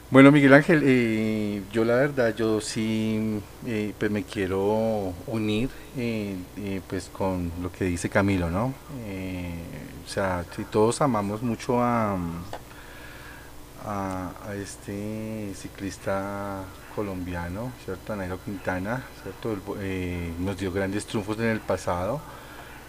Bueno, 0.09 0.31
Miguel 0.31 0.55
Ángel, 0.55 0.83
eh, 0.85 1.63
yo 1.73 1.85
la 1.85 1.97
verdad, 1.97 2.33
yo 2.35 2.61
sí, 2.61 3.41
eh, 3.67 3.93
pues 3.99 4.09
me 4.09 4.23
quiero 4.23 5.13
unir, 5.27 5.69
pues 6.89 7.11
con 7.13 7.51
lo 7.61 7.73
que 7.73 7.87
dice 7.87 8.09
Camilo, 8.09 8.49
¿no? 8.49 8.67
o 8.67 10.09
sea, 10.09 10.45
si 10.55 10.65
todos 10.65 11.01
amamos 11.01 11.43
mucho 11.43 11.83
a, 11.83 12.17
este 14.55 15.53
ciclista 15.55 16.63
colombiano, 16.95 17.73
¿cierto? 17.85 18.17
Nairo 18.17 18.39
Quintana, 18.45 19.05
¿cierto? 19.23 19.57
Eh, 19.81 20.33
nos 20.41 20.57
dio 20.57 20.73
grandes 20.73 21.07
triunfos 21.07 21.39
en 21.39 21.47
el 21.47 21.61
pasado, 21.61 22.21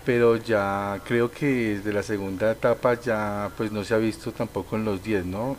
pero 0.06 0.38
ya 0.38 1.00
creo 1.06 1.32
que 1.32 1.78
desde 1.78 1.94
la 1.94 2.04
segunda 2.04 2.52
etapa 2.52 3.00
ya 3.00 3.52
pues 3.58 3.72
no 3.72 3.84
se 3.84 3.94
ha 3.96 3.98
visto 3.98 4.32
tampoco 4.32 4.76
en 4.76 4.86
los 4.86 5.04
10, 5.04 5.26
¿no? 5.26 5.58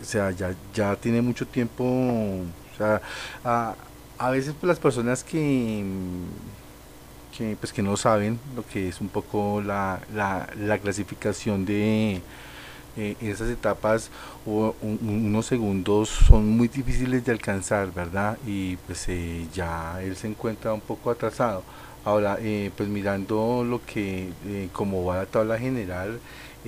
O 0.00 0.04
sea, 0.04 0.30
ya, 0.30 0.54
ya 0.74 0.96
tiene 0.96 1.22
mucho 1.22 1.46
tiempo, 1.46 1.84
o 1.84 2.76
sea, 2.76 3.00
a, 3.44 3.74
a 4.18 4.30
veces 4.30 4.54
pues, 4.58 4.68
las 4.68 4.78
personas 4.78 5.24
que, 5.24 5.84
que, 7.36 7.56
pues, 7.60 7.72
que 7.72 7.82
no 7.82 7.96
saben 7.96 8.40
lo 8.54 8.64
que 8.66 8.88
es 8.88 9.00
un 9.00 9.08
poco 9.08 9.60
la, 9.62 10.00
la, 10.14 10.48
la 10.56 10.78
clasificación 10.78 11.64
de 11.66 12.22
eh, 12.96 13.16
esas 13.20 13.50
etapas 13.50 14.10
o 14.46 14.74
unos 14.82 15.46
segundos 15.46 16.08
son 16.10 16.48
muy 16.50 16.68
difíciles 16.68 17.24
de 17.24 17.32
alcanzar, 17.32 17.92
¿verdad? 17.92 18.38
Y 18.46 18.76
pues 18.78 19.06
eh, 19.08 19.48
ya 19.54 20.02
él 20.02 20.16
se 20.16 20.28
encuentra 20.28 20.72
un 20.74 20.80
poco 20.80 21.10
atrasado. 21.10 21.64
Ahora, 22.04 22.38
eh, 22.40 22.70
pues 22.76 22.88
mirando 22.88 23.64
lo 23.64 23.84
que, 23.84 24.32
eh, 24.46 24.68
como 24.72 25.04
va 25.04 25.18
la 25.18 25.26
tabla 25.26 25.58
general, 25.58 26.20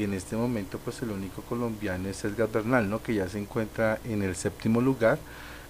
en 0.05 0.15
este 0.15 0.37
momento 0.37 0.79
pues 0.79 1.03
el 1.03 1.11
único 1.11 1.43
colombiano 1.43 2.09
es 2.09 2.25
Edgar 2.25 2.49
Bernal, 2.51 2.89
¿no? 2.89 3.03
Que 3.03 3.15
ya 3.15 3.29
se 3.29 3.39
encuentra 3.39 3.99
en 4.05 4.23
el 4.23 4.37
séptimo 4.37 4.81
lugar 4.81 5.19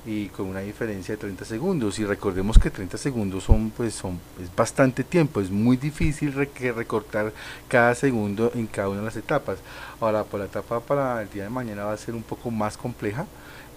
y 0.07 0.27
con 0.29 0.47
una 0.47 0.61
diferencia 0.61 1.15
de 1.15 1.21
30 1.21 1.45
segundos 1.45 1.99
y 1.99 2.05
recordemos 2.05 2.59
que 2.59 2.71
30 2.71 2.97
segundos 2.97 3.45
son 3.45 3.71
pues 3.71 3.95
son 3.95 4.21
es 4.41 4.55
bastante 4.55 5.03
tiempo 5.03 5.41
es 5.41 5.51
muy 5.51 5.77
difícil 5.77 6.33
recortar 6.33 7.33
cada 7.67 7.95
segundo 7.95 8.53
en 8.55 8.69
cada 8.69 8.91
una 8.91 9.01
de 9.01 9.07
las 9.07 9.17
etapas 9.17 9.59
ahora 10.01 10.23
por 10.23 10.39
la 10.39 10.47
etapa 10.47 10.81
para 10.81 11.21
el 11.21 11.29
día 11.31 11.45
de 11.45 11.51
mañana 11.51 11.85
va 11.85 11.93
a 11.93 11.97
ser 11.97 12.15
un 12.15 12.23
poco 12.23 12.51
más 12.51 12.77
compleja 12.77 13.27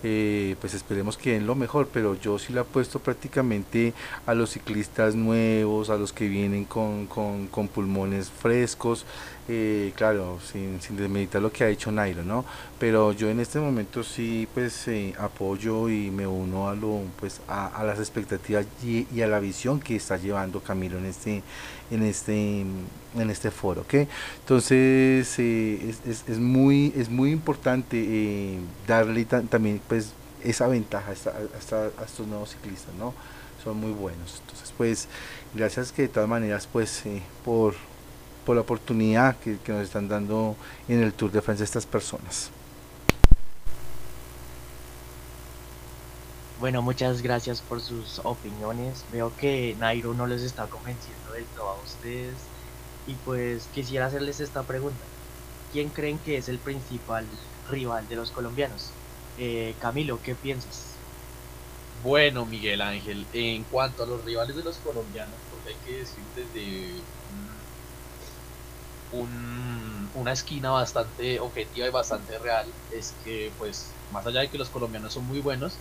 eh, 0.03 0.55
pues 0.59 0.73
esperemos 0.73 1.15
que 1.15 1.33
den 1.33 1.45
lo 1.45 1.53
mejor, 1.53 1.87
pero 1.93 2.19
yo 2.19 2.39
sí 2.39 2.53
le 2.53 2.61
apuesto 2.61 2.97
prácticamente 2.99 3.93
a 4.25 4.33
los 4.33 4.49
ciclistas 4.51 5.13
nuevos, 5.13 5.91
a 5.91 5.97
los 5.97 6.11
que 6.11 6.27
vienen 6.27 6.65
con, 6.65 7.05
con 7.05 7.67
pulmones 7.67 8.31
frescos, 8.31 9.05
eh, 9.53 9.91
claro, 9.97 10.39
sin, 10.49 10.81
sin 10.81 10.95
desmeditar 10.95 11.41
lo 11.41 11.51
que 11.51 11.65
ha 11.65 11.67
hecho 11.67 11.91
Nairo, 11.91 12.23
¿no? 12.23 12.45
Pero 12.79 13.11
yo 13.11 13.29
en 13.29 13.41
este 13.41 13.59
momento 13.59 14.01
sí, 14.01 14.47
pues 14.53 14.87
eh, 14.87 15.13
apoyo 15.19 15.89
y 15.89 16.09
me 16.09 16.25
uno 16.25 16.69
a 16.69 16.73
lo, 16.73 17.01
pues 17.19 17.41
a, 17.49 17.83
las 17.83 17.99
expectativas 17.99 18.65
y, 18.81 19.21
a 19.21 19.27
la 19.27 19.41
visión 19.41 19.81
que 19.81 19.97
está 19.97 20.15
llevando 20.15 20.61
Camilo 20.61 20.99
en 20.99 21.05
este, 21.05 21.43
en 21.91 22.03
este, 22.03 22.61
en 22.61 23.29
este 23.29 23.51
foro, 23.51 23.81
¿ok? 23.81 24.07
Entonces 24.39 25.37
eh, 25.37 25.95
es, 26.07 26.23
es, 26.29 26.39
muy, 26.39 26.93
es 26.95 27.09
muy 27.09 27.31
importante 27.31 28.57
darle 28.87 29.25
también, 29.25 29.81
pues 29.85 30.13
esa 30.45 30.67
ventaja 30.67 31.11
hasta, 31.11 31.31
a 31.99 32.05
estos 32.05 32.25
nuevos 32.25 32.51
ciclistas, 32.51 32.95
¿no? 32.97 33.13
Son 33.61 33.77
muy 33.77 33.91
buenos. 33.91 34.39
Entonces, 34.39 34.73
pues, 34.77 35.09
gracias 35.53 35.91
que 35.91 36.03
de 36.03 36.07
todas 36.07 36.29
maneras, 36.29 36.69
pues, 36.71 37.03
por 37.43 37.75
por 38.51 38.57
la 38.57 38.63
oportunidad 38.63 39.37
que, 39.37 39.57
nos 39.69 39.83
están 39.83 40.09
dando 40.09 40.57
en 40.89 41.01
el 41.01 41.13
Tour 41.13 41.31
de 41.31 41.41
Francia 41.41 41.63
estas 41.63 41.85
personas. 41.85 42.49
Bueno, 46.59 46.81
muchas 46.81 47.21
gracias 47.21 47.61
por 47.61 47.79
sus 47.79 48.19
opiniones. 48.25 49.05
Veo 49.09 49.31
que 49.37 49.77
Nairo 49.79 50.13
no 50.13 50.27
les 50.27 50.41
está 50.41 50.67
convenciendo 50.67 51.31
del 51.31 51.45
todo 51.45 51.69
a 51.69 51.75
ustedes. 51.75 52.35
Y 53.07 53.13
pues 53.23 53.69
quisiera 53.73 54.07
hacerles 54.07 54.41
esta 54.41 54.63
pregunta. 54.63 54.99
¿Quién 55.71 55.87
creen 55.87 56.19
que 56.19 56.35
es 56.35 56.49
el 56.49 56.59
principal 56.59 57.25
rival 57.69 58.05
de 58.09 58.17
los 58.17 58.31
colombianos? 58.31 58.89
Eh, 59.37 59.75
Camilo, 59.79 60.19
¿qué 60.21 60.35
piensas? 60.35 60.87
Bueno, 62.03 62.45
Miguel 62.45 62.81
Ángel, 62.81 63.25
en 63.31 63.63
cuanto 63.63 64.03
a 64.03 64.07
los 64.07 64.25
rivales 64.25 64.57
de 64.57 64.63
los 64.65 64.75
colombianos, 64.75 65.35
porque 65.49 65.69
hay 65.69 65.85
que 65.85 65.99
decir 65.99 66.23
desde 66.35 67.01
una 69.13 70.31
esquina 70.31 70.71
bastante 70.71 71.39
objetiva 71.39 71.87
y 71.87 71.91
bastante 71.91 72.39
real 72.39 72.65
es 72.91 73.13
que 73.23 73.51
pues 73.57 73.87
más 74.11 74.25
allá 74.25 74.41
de 74.41 74.49
que 74.49 74.57
los 74.57 74.69
colombianos 74.69 75.13
son 75.13 75.25
muy 75.25 75.39
buenos 75.39 75.73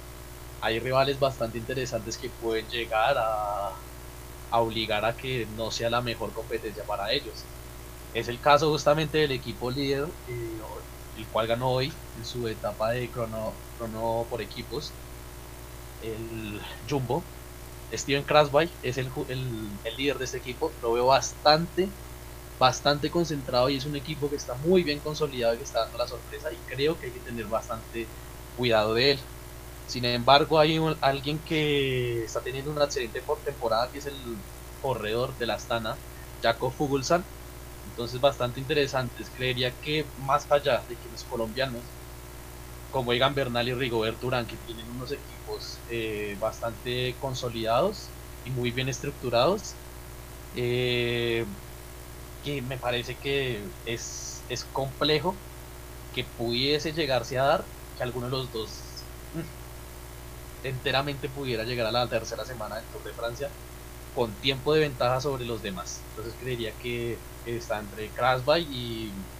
hay 0.60 0.78
rivales 0.78 1.18
bastante 1.18 1.58
interesantes 1.58 2.18
que 2.18 2.28
pueden 2.28 2.68
llegar 2.68 3.16
a, 3.18 3.72
obligar 4.52 5.04
a 5.04 5.16
que 5.16 5.46
no 5.56 5.70
sea 5.70 5.90
la 5.90 6.00
mejor 6.00 6.32
competencia 6.32 6.84
para 6.84 7.12
ellos. 7.12 7.44
Es 8.14 8.28
el 8.28 8.40
caso 8.40 8.70
justamente 8.70 9.18
del 9.18 9.32
equipo 9.32 9.70
líder 9.70 10.08
eh, 10.26 10.60
el 11.16 11.26
cual 11.28 11.46
ganó 11.46 11.70
hoy 11.70 11.92
en 12.18 12.24
su 12.24 12.46
etapa 12.48 12.90
de 12.90 13.08
crono, 13.10 13.54
por 14.28 14.42
equipos 14.42 14.92
el 16.02 16.60
Jumbo. 16.88 17.22
Steven 17.92 18.24
Krasby 18.24 18.70
es 18.82 18.98
el, 18.98 19.10
el, 19.28 19.80
el 19.84 19.96
líder 19.96 20.18
de 20.18 20.24
este 20.24 20.38
equipo. 20.38 20.72
Lo 20.82 20.92
veo 20.92 21.06
bastante 21.06 21.88
bastante 22.60 23.10
concentrado 23.10 23.70
y 23.70 23.78
es 23.78 23.86
un 23.86 23.96
equipo 23.96 24.30
que 24.30 24.36
está 24.36 24.54
muy 24.56 24.84
bien 24.84 25.00
consolidado 25.00 25.54
y 25.54 25.58
que 25.58 25.64
está 25.64 25.80
dando 25.80 25.98
la 25.98 26.06
sorpresa 26.08 26.52
y 26.52 26.58
creo 26.66 26.98
que 26.98 27.06
hay 27.06 27.12
que 27.12 27.20
tener 27.20 27.46
bastante 27.46 28.14
cuidado 28.56 28.94
de 28.94 29.12
él. 29.12 29.20
Sin 29.86 30.04
embargo, 30.04 30.58
hay 30.60 30.78
alguien 31.00 31.42
que 31.44 32.24
está 32.24 32.42
teniendo 32.42 32.70
una 32.70 32.84
excelente 32.84 33.22
temporada 33.44 33.90
que 33.90 33.98
es 33.98 34.06
el 34.06 34.44
corredor 34.82 35.36
de 35.38 35.46
la 35.46 35.54
Astana, 35.54 36.02
Jacob 36.42 36.72
Fugulsan. 36.76 37.24
Entonces, 37.82 38.20
bastante 38.20 38.60
interesante. 38.60 39.24
Creería 39.34 39.80
que 39.80 40.12
más 40.16 40.46
allá 40.50 40.84
de 40.88 40.98
que 40.98 41.08
los 41.08 41.24
colombianos, 41.24 41.96
como 42.90 43.12
Egan 43.12 43.34
Bernal 43.34 43.68
y 43.68 43.74
Rigobert 43.74 44.22
Urán, 44.24 44.46
que 44.46 44.58
tienen 44.58 44.90
unos 44.90 45.12
equipos 45.12 45.82
eh, 45.88 46.36
bastante 46.40 47.16
consolidados 47.18 48.14
y 48.44 48.50
muy 48.50 48.70
bien 48.72 48.88
estructurados, 48.88 49.78
eh, 50.52 51.46
que 52.40 52.62
me 52.62 52.78
parece 52.78 53.18
que 53.18 53.72
es, 53.84 54.44
es 54.48 54.64
complejo 54.66 55.44
que 56.12 56.24
pudiese 56.36 56.92
llegarse 56.94 57.38
a 57.38 57.44
dar 57.44 57.72
que 57.96 58.04
alguno 58.04 58.26
de 58.28 58.32
los 58.32 58.50
dos 58.52 59.10
enteramente 60.62 61.30
pudiera 61.30 61.64
llegar 61.64 61.86
a 61.86 61.92
la 61.92 62.08
tercera 62.08 62.44
semana 62.44 62.76
del 62.76 62.88
Tour 62.88 63.02
de 63.04 63.14
Francia 63.14 63.54
con 64.12 64.40
tiempo 64.40 64.74
de 64.74 64.80
ventaja 64.80 65.20
sobre 65.20 65.44
los 65.44 65.62
demás. 65.62 66.06
Entonces 66.10 66.36
creería 66.38 66.76
que 66.76 67.26
está 67.44 67.78
entre 67.80 68.12
Krasby 68.12 68.66
y, 68.68 69.30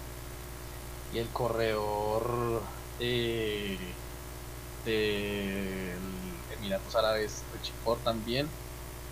y 1.09 1.17
el 1.19 1.31
corredor 1.31 2.67
de, 2.97 4.01
de 4.83 5.95
Emiratos 6.49 6.95
Árabes, 6.95 7.47
Richipor 7.51 8.03
también. 8.03 8.57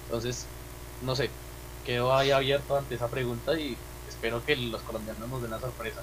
Entonces, 0.08 0.54
no 1.00 1.16
sé, 1.16 1.40
quedo 1.86 2.16
ahí 2.16 2.32
abierto 2.32 2.78
ante 2.78 2.96
esa 2.96 3.08
pregunta 3.08 3.60
y 3.60 3.78
espero 4.08 4.44
que 4.46 4.56
los 4.56 4.82
colombianos 4.82 5.30
nos 5.30 5.42
den 5.42 5.52
la 5.52 5.60
sorpresa. 5.60 6.02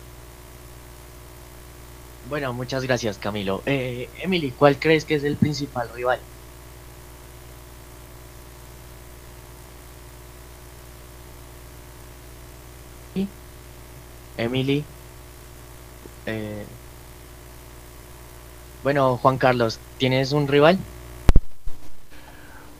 Bueno, 2.28 2.52
muchas 2.52 2.82
gracias 2.82 3.18
Camilo. 3.18 3.62
Eh, 3.66 4.08
Emily, 4.22 4.50
¿cuál 4.50 4.78
crees 4.78 5.04
que 5.04 5.14
es 5.14 5.24
el 5.24 5.36
principal 5.36 5.88
rival? 5.94 6.18
Emily. 14.36 14.84
Eh, 16.26 16.64
bueno, 18.82 19.16
Juan 19.18 19.38
Carlos, 19.38 19.78
¿tienes 19.98 20.32
un 20.32 20.48
rival? 20.48 20.78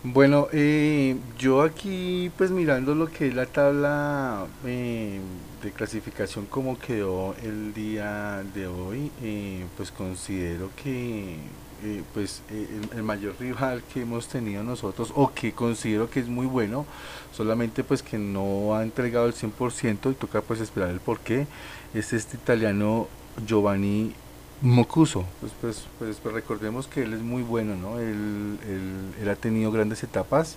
Bueno, 0.09 0.47
eh, 0.53 1.17
yo 1.37 1.63
aquí 1.63 2.31
pues 2.39 2.53
mirando 2.53 2.95
lo 2.95 3.09
que 3.09 3.27
es 3.27 3.35
la 3.35 3.45
tabla 3.45 4.47
eh, 4.65 5.19
de 5.61 5.73
clasificación 5.73 6.47
como 6.47 6.79
quedó 6.79 7.35
el 7.43 7.75
día 7.75 8.45
de 8.55 8.69
hoy, 8.69 9.11
eh, 9.21 9.65
pues 9.77 9.91
considero 9.91 10.71
que 10.81 11.39
eh, 11.83 12.05
pues 12.15 12.43
eh, 12.53 12.69
el, 12.93 12.99
el 12.99 13.03
mayor 13.03 13.35
rival 13.41 13.83
que 13.93 14.03
hemos 14.03 14.29
tenido 14.29 14.63
nosotros 14.63 15.13
o 15.17 15.33
que 15.35 15.51
considero 15.51 16.09
que 16.09 16.21
es 16.21 16.29
muy 16.29 16.47
bueno, 16.47 16.87
solamente 17.33 17.83
pues 17.83 18.01
que 18.05 18.17
no 18.17 18.77
ha 18.77 18.85
entregado 18.85 19.27
el 19.27 19.35
100% 19.35 20.13
y 20.13 20.15
toca 20.15 20.41
pues 20.41 20.61
esperar 20.61 20.91
el 20.91 21.01
porqué, 21.01 21.49
es 21.95 22.13
este 22.13 22.37
italiano 22.37 23.09
Giovanni 23.45 24.15
Mocuso, 24.63 25.25
pues, 25.41 25.53
pues, 25.61 25.85
pues, 25.99 26.17
pues 26.23 26.35
recordemos 26.35 26.87
que 26.87 27.03
él 27.03 27.13
es 27.13 27.21
muy 27.21 27.43
bueno, 27.43 27.77
¿no? 27.77 27.99
Él, 27.99 28.59
él- 28.67 29.15
él 29.21 29.29
ha 29.29 29.37
tenido 29.37 29.71
grandes 29.71 30.03
etapas 30.03 30.57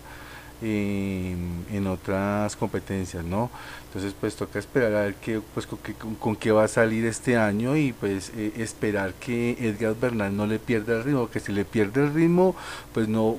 en, 0.62 1.66
en 1.72 1.88
otras 1.88 2.56
competencias, 2.56 3.24
¿no? 3.24 3.50
Entonces 3.90 4.14
pues 4.20 4.36
toca 4.36 4.60
esperar 4.60 4.94
a 4.94 5.02
ver 5.02 5.16
qué, 5.16 5.42
pues, 5.54 5.68
con, 6.20 6.36
qué, 6.36 6.52
va 6.52 6.66
a 6.66 6.68
salir 6.68 7.06
este 7.06 7.38
año 7.38 7.76
y 7.76 7.92
pues 7.92 8.32
eh, 8.36 8.54
esperar 8.58 9.14
que 9.16 9.58
Edgar 9.60 9.96
Bernal 10.00 10.36
no 10.38 10.46
le 10.46 10.60
pierda 10.60 10.98
el 10.98 11.04
ritmo, 11.04 11.28
que 11.28 11.40
si 11.40 11.52
le 11.52 11.66
pierde 11.66 12.04
el 12.04 12.14
ritmo, 12.14 12.56
pues 12.94 13.08
no, 13.08 13.38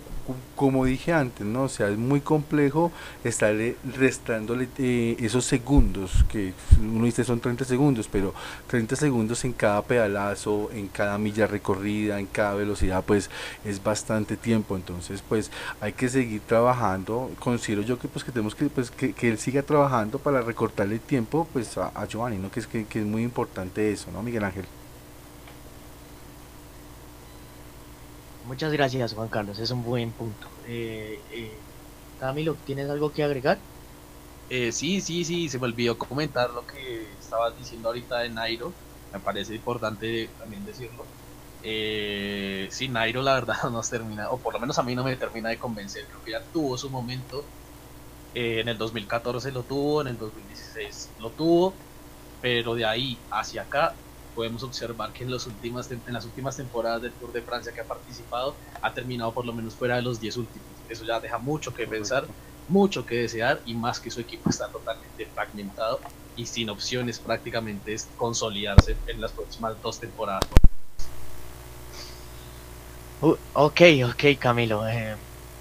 como 0.56 0.84
dije 0.84 1.12
antes, 1.12 1.46
¿no? 1.46 1.64
O 1.64 1.68
sea, 1.68 1.88
es 1.88 1.96
muy 1.96 2.20
complejo 2.20 2.92
estarle 3.24 3.76
restándole 3.96 4.68
eh, 4.78 5.16
esos 5.20 5.44
segundos, 5.44 6.24
que 6.28 6.52
uno 6.80 7.04
dice 7.04 7.24
son 7.24 7.40
30 7.40 7.64
segundos, 7.64 8.08
pero 8.10 8.34
30 8.66 8.96
segundos 8.96 9.44
en 9.44 9.52
cada 9.52 9.82
pedalazo, 9.82 10.68
en 10.72 10.88
cada 10.88 11.16
milla 11.18 11.46
recorrida, 11.46 12.18
en 12.18 12.26
cada 12.26 12.54
velocidad, 12.54 13.04
pues 13.06 13.30
es 13.64 13.82
bastante 13.82 14.36
tiempo. 14.36 14.76
Entonces, 14.76 15.22
pues 15.26 15.50
hay 15.80 15.92
que 15.92 16.08
seguir 16.08 16.40
trabajando. 16.46 17.09
Considero 17.38 17.82
yo 17.82 17.98
que 17.98 18.08
pues 18.08 18.24
que 18.24 18.32
tenemos 18.32 18.54
que 18.54 18.68
pues 18.68 18.90
que, 18.90 19.12
que 19.12 19.28
él 19.28 19.38
siga 19.38 19.62
trabajando 19.62 20.18
para 20.18 20.40
recortarle 20.40 20.94
el 20.94 21.00
tiempo 21.00 21.46
pues 21.52 21.76
a, 21.78 21.88
a 21.88 22.06
Giovanni, 22.06 22.38
¿no? 22.38 22.50
Que 22.50 22.60
es 22.60 22.66
que, 22.66 22.86
que 22.86 23.00
es 23.00 23.06
muy 23.06 23.22
importante 23.22 23.92
eso, 23.92 24.10
¿no, 24.10 24.22
Miguel 24.22 24.44
Ángel? 24.44 24.66
Muchas 28.46 28.72
gracias 28.72 29.14
Juan 29.14 29.28
Carlos, 29.28 29.58
es 29.58 29.70
un 29.70 29.84
buen 29.84 30.10
punto. 30.12 30.48
Eh, 30.66 31.20
eh, 31.30 31.52
Camilo, 32.18 32.56
¿tienes 32.66 32.88
algo 32.90 33.12
que 33.12 33.22
agregar? 33.22 33.58
Eh, 34.48 34.72
sí, 34.72 35.00
sí, 35.00 35.24
sí, 35.24 35.48
se 35.48 35.58
me 35.58 35.66
olvidó 35.66 35.96
comentar 35.96 36.50
lo 36.50 36.66
que 36.66 37.06
estabas 37.20 37.56
diciendo 37.56 37.88
ahorita 37.88 38.18
de 38.20 38.30
Nairo. 38.30 38.72
Me 39.12 39.20
parece 39.20 39.54
importante 39.54 40.28
también 40.38 40.64
decirlo. 40.64 41.04
Eh, 41.62 42.68
Nairo 42.88 43.22
la 43.22 43.34
verdad 43.34 43.56
no 43.64 43.70
nos 43.70 43.90
termina, 43.90 44.30
o 44.30 44.38
por 44.38 44.54
lo 44.54 44.60
menos 44.60 44.78
a 44.78 44.82
mí 44.82 44.94
no 44.94 45.04
me 45.04 45.16
termina 45.16 45.48
de 45.48 45.58
convencer. 45.58 46.04
Creo 46.06 46.24
que 46.24 46.30
ya 46.32 46.42
tuvo 46.52 46.76
su 46.76 46.90
momento. 46.90 47.44
Eh, 48.34 48.60
en 48.60 48.68
el 48.68 48.78
2014 48.78 49.50
lo 49.52 49.62
tuvo, 49.64 50.02
en 50.02 50.08
el 50.08 50.18
2016 50.18 51.10
lo 51.18 51.30
tuvo, 51.30 51.74
pero 52.40 52.74
de 52.76 52.84
ahí 52.84 53.18
hacia 53.30 53.62
acá 53.62 53.92
podemos 54.36 54.62
observar 54.62 55.12
que 55.12 55.24
en 55.24 55.32
las 55.32 55.46
últimas 55.46 56.56
temporadas 56.56 57.02
del 57.02 57.12
Tour 57.12 57.32
de 57.32 57.42
Francia 57.42 57.72
que 57.72 57.80
ha 57.80 57.84
participado 57.84 58.54
ha 58.80 58.94
terminado 58.94 59.32
por 59.32 59.44
lo 59.44 59.52
menos 59.52 59.74
fuera 59.74 59.96
de 59.96 60.02
los 60.02 60.20
10 60.20 60.36
últimos. 60.36 60.68
Eso 60.88 61.04
ya 61.04 61.18
deja 61.18 61.38
mucho 61.38 61.74
que 61.74 61.88
pensar 61.88 62.24
mucho 62.70 63.04
que 63.04 63.16
desear 63.16 63.60
y 63.66 63.74
más 63.74 64.00
que 64.00 64.10
su 64.10 64.20
equipo 64.20 64.48
está 64.48 64.68
totalmente 64.68 65.26
fragmentado 65.26 66.00
y 66.36 66.46
sin 66.46 66.70
opciones 66.70 67.18
prácticamente 67.18 67.92
es 67.92 68.08
consolidarse 68.16 68.96
en 69.08 69.20
las 69.20 69.32
próximas 69.32 69.74
dos 69.82 69.98
temporadas. 69.98 70.48
Uh, 73.22 73.36
ok, 73.52 73.80
ok 74.06 74.38
Camilo, 74.38 74.88
eh, 74.88 75.14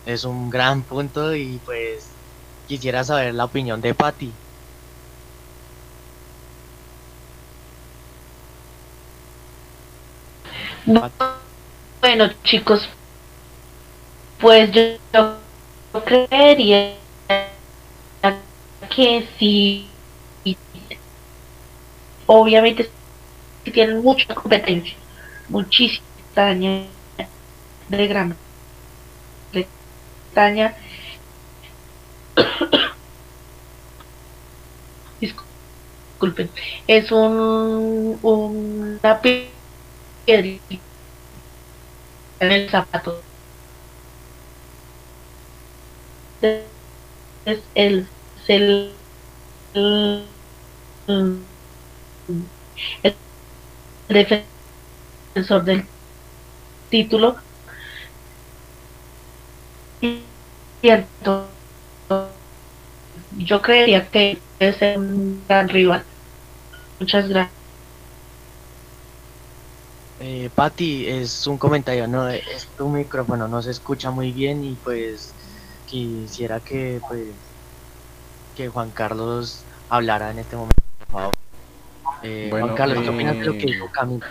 es 0.06 0.24
un 0.24 0.50
gran 0.50 0.82
punto 0.82 1.36
y 1.36 1.60
pues 1.65 2.08
quisiera 2.67 3.04
saber 3.04 3.34
la 3.34 3.45
opinión 3.45 3.82
de 3.82 3.93
Patty. 3.93 4.32
Bueno, 12.02 12.30
chicos, 12.43 12.88
pues 14.39 14.72
yo, 14.72 14.82
yo 15.13 16.06
creería 16.06 16.95
que 18.95 19.28
sí, 19.38 19.88
obviamente 22.26 22.89
tienen 23.74 24.02
mucha 24.02 24.34
competencia, 24.34 24.95
muchísima 25.50 26.06
de 27.89 28.08
Gran 28.08 28.36
Bretaña. 29.52 30.75
Disculpen, 35.19 36.49
es 36.88 37.12
un, 37.12 38.19
una 38.21 39.21
piedrita 40.25 40.75
en 42.39 42.52
el 42.52 42.69
zapato. 42.69 43.21
Es 46.41 47.60
el, 47.75 48.08
el, 48.47 48.93
el, 49.73 50.25
el 53.04 53.15
defensor 54.08 55.63
del 55.63 55.86
título. 56.89 57.38
Cierto. 60.82 61.48
Yo 63.38 63.62
creería 63.62 64.10
que 64.10 64.40
es 64.60 64.98
un 64.98 65.44
gran 65.48 65.70
rival. 65.70 66.04
Muchas 67.00 67.28
gracias. 67.28 67.60
Eh, 70.22 70.50
Patty, 70.54 71.08
es 71.08 71.48
un 71.48 71.58
comentario, 71.58 72.06
no, 72.06 72.28
es 72.28 72.68
tu 72.78 72.90
micrófono, 72.90 73.48
no 73.48 73.62
se 73.62 73.72
escucha 73.72 74.12
muy 74.12 74.34
bien 74.34 74.66
y 74.66 74.76
pues 74.76 75.34
quisiera 75.88 76.60
que 76.60 77.00
pues 77.08 77.28
que 78.58 78.68
Juan 78.68 78.92
Carlos 78.92 79.64
hablara 79.88 80.32
en 80.32 80.40
este 80.40 80.58
momento, 80.58 80.76
por 81.00 81.08
favor. 81.08 81.34
Eh, 82.22 82.48
Bueno, 82.52 82.68
Juan 82.68 82.78
Carlos, 82.78 83.04
¿qué 83.04 83.10
opinas 83.10 83.38
de 83.38 83.46
lo 83.46 83.54
que 83.54 83.60
eh, 83.60 83.66
dijo 83.68 83.90
Camilo? 83.92 84.26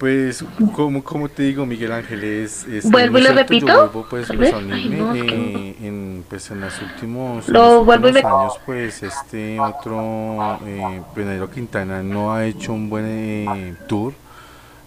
Pues, 0.00 0.42
como, 0.74 1.04
como 1.04 1.28
te 1.28 1.42
digo, 1.42 1.66
Miguel 1.66 1.92
Ángel, 1.92 2.24
es... 2.24 2.64
es 2.64 2.90
¿Vuelvo 2.90 3.18
y 3.18 3.20
lo 3.20 3.26
cierto, 3.26 3.42
repito? 3.42 3.66
Yo 3.66 3.76
vuelvo, 3.90 4.06
pues, 4.08 4.28
Tal 4.28 4.38
pues, 4.38 4.54
vez. 4.54 4.72
a 4.72 4.74
Ay, 4.74 4.88
no, 4.88 5.14
en, 5.14 6.24
pues, 6.26 6.50
en 6.50 6.62
los 6.62 6.80
últimos, 6.80 7.46
Lo 7.50 7.84
los 7.84 7.98
últimos 7.98 8.24
años, 8.24 8.60
pues, 8.64 9.02
este 9.02 9.60
otro, 9.60 10.58
eh, 10.64 11.02
Quintana 11.52 12.02
no 12.02 12.32
ha 12.32 12.46
hecho 12.46 12.72
un 12.72 12.88
buen 12.88 13.04
eh, 13.06 13.74
tour. 13.86 14.14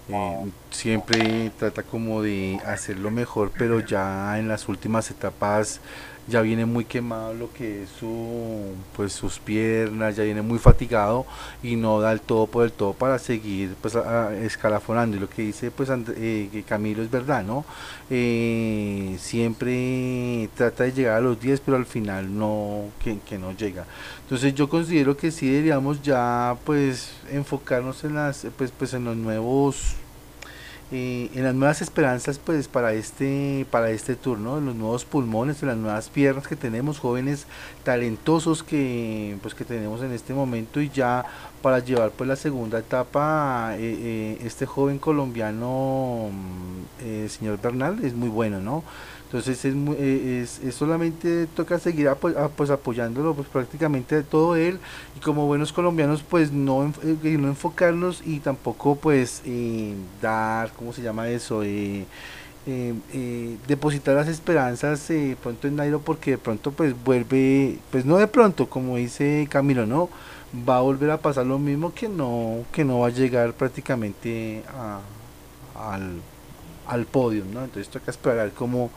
Eh, 0.09 0.49
siempre 0.71 1.51
trata 1.59 1.83
como 1.83 2.23
de 2.23 2.59
hacerlo 2.65 3.11
mejor, 3.11 3.51
pero 3.55 3.81
ya 3.81 4.39
en 4.39 4.47
las 4.47 4.67
últimas 4.67 5.11
etapas 5.11 5.79
ya 6.27 6.41
viene 6.41 6.65
muy 6.65 6.85
quemado 6.85 7.33
lo 7.33 7.51
que 7.51 7.83
es 7.83 7.89
su, 7.89 8.61
pues 8.95 9.13
sus 9.13 9.39
piernas, 9.39 10.15
ya 10.15 10.23
viene 10.23 10.41
muy 10.41 10.57
fatigado 10.59 11.25
y 11.61 11.75
no 11.75 11.99
da 11.99 12.11
el 12.11 12.21
todo 12.21 12.47
por 12.47 12.63
el 12.63 12.71
todo 12.71 12.93
para 12.93 13.19
seguir 13.19 13.75
pues 13.81 13.95
escalafonando 14.41 15.17
y 15.17 15.19
lo 15.19 15.29
que 15.29 15.41
dice 15.41 15.71
pues 15.71 15.89
eh, 16.15 16.63
Camilo 16.67 17.03
es 17.03 17.11
verdad, 17.11 17.43
¿no? 17.43 17.65
Eh, 18.09 19.17
siempre 19.19 20.49
trata 20.55 20.85
de 20.85 20.93
llegar 20.93 21.17
a 21.17 21.21
los 21.21 21.39
10 21.39 21.59
pero 21.59 21.77
al 21.77 21.85
final 21.85 22.37
no, 22.37 22.85
que, 23.03 23.19
que 23.19 23.37
no 23.37 23.51
llega. 23.51 23.85
Entonces 24.21 24.55
yo 24.55 24.69
considero 24.69 25.17
que 25.17 25.31
sí 25.31 25.49
deberíamos 25.49 26.01
ya 26.01 26.55
pues 26.65 27.13
enfocarnos 27.31 28.03
en 28.03 28.15
las 28.15 28.47
pues 28.57 28.71
pues 28.71 28.93
en 28.93 29.05
los 29.05 29.17
nuevos 29.17 29.95
eh, 30.93 31.31
en 31.33 31.43
las 31.43 31.55
nuevas 31.55 31.81
esperanzas 31.81 32.37
pues 32.37 32.67
para 32.67 32.93
este 32.93 33.65
para 33.71 33.89
este 33.89 34.15
turno 34.15 34.59
en 34.59 34.67
los 34.67 34.75
nuevos 34.75 35.05
pulmones 35.05 35.63
en 35.63 35.69
las 35.69 35.77
nuevas 35.77 36.09
piernas 36.09 36.47
que 36.47 36.55
tenemos 36.55 36.99
jóvenes 36.99 37.47
talentosos 37.83 38.61
que 38.61 39.35
pues 39.41 39.55
que 39.55 39.65
tenemos 39.65 40.03
en 40.03 40.11
este 40.11 40.35
momento 40.35 40.79
y 40.79 40.89
ya 40.89 41.25
para 41.63 41.79
llevar 41.79 42.11
pues 42.11 42.27
la 42.27 42.35
segunda 42.35 42.77
etapa 42.77 43.73
eh, 43.75 43.79
eh, 43.81 44.37
este 44.45 44.67
joven 44.67 44.99
colombiano 44.99 46.29
mm, 46.31 47.27
señor 47.27 47.59
Bernal 47.59 47.97
es 48.05 48.13
muy 48.13 48.29
bueno 48.29 48.61
no 48.61 48.83
entonces 49.33 49.65
es, 49.65 49.73
es, 49.99 50.59
es, 50.63 50.75
solamente 50.75 51.47
toca 51.55 51.79
seguir 51.79 52.07
pues 52.55 52.69
apoyándolo 52.69 53.33
pues 53.33 53.47
prácticamente 53.47 54.21
todo 54.21 54.55
él 54.55 54.77
y 55.17 55.21
como 55.21 55.47
buenos 55.47 55.73
colombianos 55.73 56.21
pues 56.21 56.51
no, 56.51 56.93
no 57.03 57.47
enfocarnos 57.47 58.21
y 58.23 58.41
tampoco 58.41 58.95
pues 58.95 59.41
dar 60.21 60.71
¿cómo 60.73 60.93
se 60.93 61.01
llama 61.01 61.29
eso? 61.29 61.63
Eh, 61.63 62.05
eh, 62.67 62.93
eh, 63.11 63.57
depositar 63.67 64.13
las 64.13 64.27
esperanzas 64.27 65.09
pronto 65.41 65.67
en 65.67 65.77
Nairo 65.77 65.99
porque 65.99 66.31
de 66.31 66.37
pronto 66.37 66.71
pues 66.71 66.93
vuelve, 67.03 67.79
pues 67.89 68.05
no 68.05 68.17
de 68.17 68.27
pronto, 68.27 68.69
como 68.69 68.97
dice 68.97 69.47
Camilo, 69.49 69.87
¿no? 69.87 70.09
Va 70.69 70.77
a 70.77 70.81
volver 70.81 71.09
a 71.09 71.17
pasar 71.17 71.47
lo 71.47 71.57
mismo 71.57 71.91
que 71.91 72.07
no, 72.07 72.65
que 72.71 72.85
no 72.85 72.99
va 72.99 73.07
a 73.07 73.09
llegar 73.09 73.53
prácticamente 73.53 74.61
al, 75.75 76.21
al 76.87 77.05
podio, 77.05 77.45
¿no? 77.51 77.63
Entonces 77.63 77.89
toca 77.89 78.11
esperar 78.11 78.51
cómo, 78.51 78.91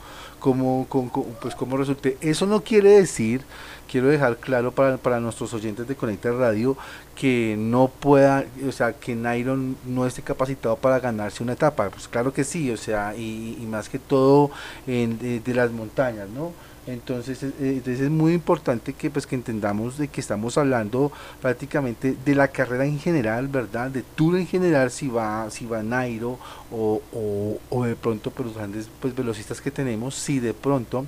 cómo, 0.47 0.87
cómo, 0.89 1.11
pues 1.43 1.57
cómo 1.57 1.77
resulte. 1.77 2.17
Eso 2.21 2.47
no 2.47 2.61
quiere 2.61 2.91
decir 2.91 3.43
quiero 3.91 4.07
dejar 4.07 4.37
claro 4.37 4.71
para, 4.71 4.97
para 4.97 5.19
nuestros 5.19 5.53
oyentes 5.55 5.89
de 5.89 5.97
Conecta 5.97 6.31
Radio 6.31 6.77
que 7.17 7.57
no 7.59 7.89
pueda, 7.89 8.45
o 8.69 8.71
sea, 8.71 8.93
que 8.93 9.17
Nairo 9.17 9.57
no 9.57 10.07
esté 10.07 10.23
capacitado 10.23 10.77
para 10.77 11.01
ganarse 11.01 11.43
una 11.43 11.55
etapa. 11.55 11.91
Pues 11.91 12.07
claro 12.07 12.33
que 12.33 12.45
sí, 12.45 12.71
o 12.71 12.77
sea, 12.77 13.17
y, 13.17 13.67
más 13.69 13.89
que 13.89 13.99
todo 13.99 14.53
en, 14.87 15.43
de, 15.43 15.55
las 15.55 15.73
montañas, 15.73 16.29
¿no? 16.29 16.53
Entonces, 16.87 17.43
eh, 17.43 17.53
entonces 17.59 18.01
es 18.01 18.11
muy 18.11 18.33
importante 18.33 18.93
que 18.93 19.11
pues 19.11 19.27
que 19.27 19.35
entendamos 19.35 19.99
de 19.99 20.09
que 20.09 20.21
estamos 20.21 20.57
hablando 20.57 21.11
prácticamente 21.43 22.17
de 22.25 22.35
la 22.35 22.49
carrera 22.49 22.85
en 22.85 22.99
general, 22.99 23.49
¿verdad? 23.49 23.91
De 23.91 24.03
Tour 24.03 24.37
en 24.37 24.47
general, 24.47 24.91
si 24.91 25.09
va, 25.09 25.51
si 25.51 25.67
va 25.67 25.83
Nairo 25.83 26.39
o, 26.71 27.03
o, 27.13 27.59
o 27.71 27.85
de 27.85 27.97
pronto 27.97 28.31
por 28.31 28.47
los 28.47 28.55
grandes 28.55 28.89
pues 29.01 29.15
velocistas 29.15 29.61
que 29.61 29.71
tenemos, 29.71 30.15
si 30.15 30.39
de 30.39 30.55
pronto 30.55 31.07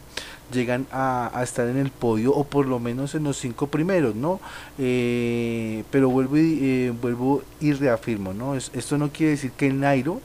llegan 0.53 0.87
a, 0.91 1.31
estar 1.43 1.69
en 1.69 1.77
el 1.77 1.91
podio 1.91 2.33
o 2.33 2.45
por 2.45 2.67
lo 2.67 2.79
menos 2.79 3.15
en 3.15 3.25
los 3.25 3.37
cinco 3.37 3.67
primeros, 3.67 4.15
¿no? 4.15 4.41
Eh, 4.79 5.85
pero 5.91 6.09
vuelvo 6.09 6.39
y, 6.39 6.59
eh, 6.63 6.95
vuelvo 7.01 7.43
y 7.61 7.73
reafirmo, 7.73 8.33
¿no? 8.33 8.55
esto 8.55 8.99
no 8.99 9.11
quiere 9.11 9.33
decir 9.33 9.53
que 9.53 9.71
Nairo 9.73 10.21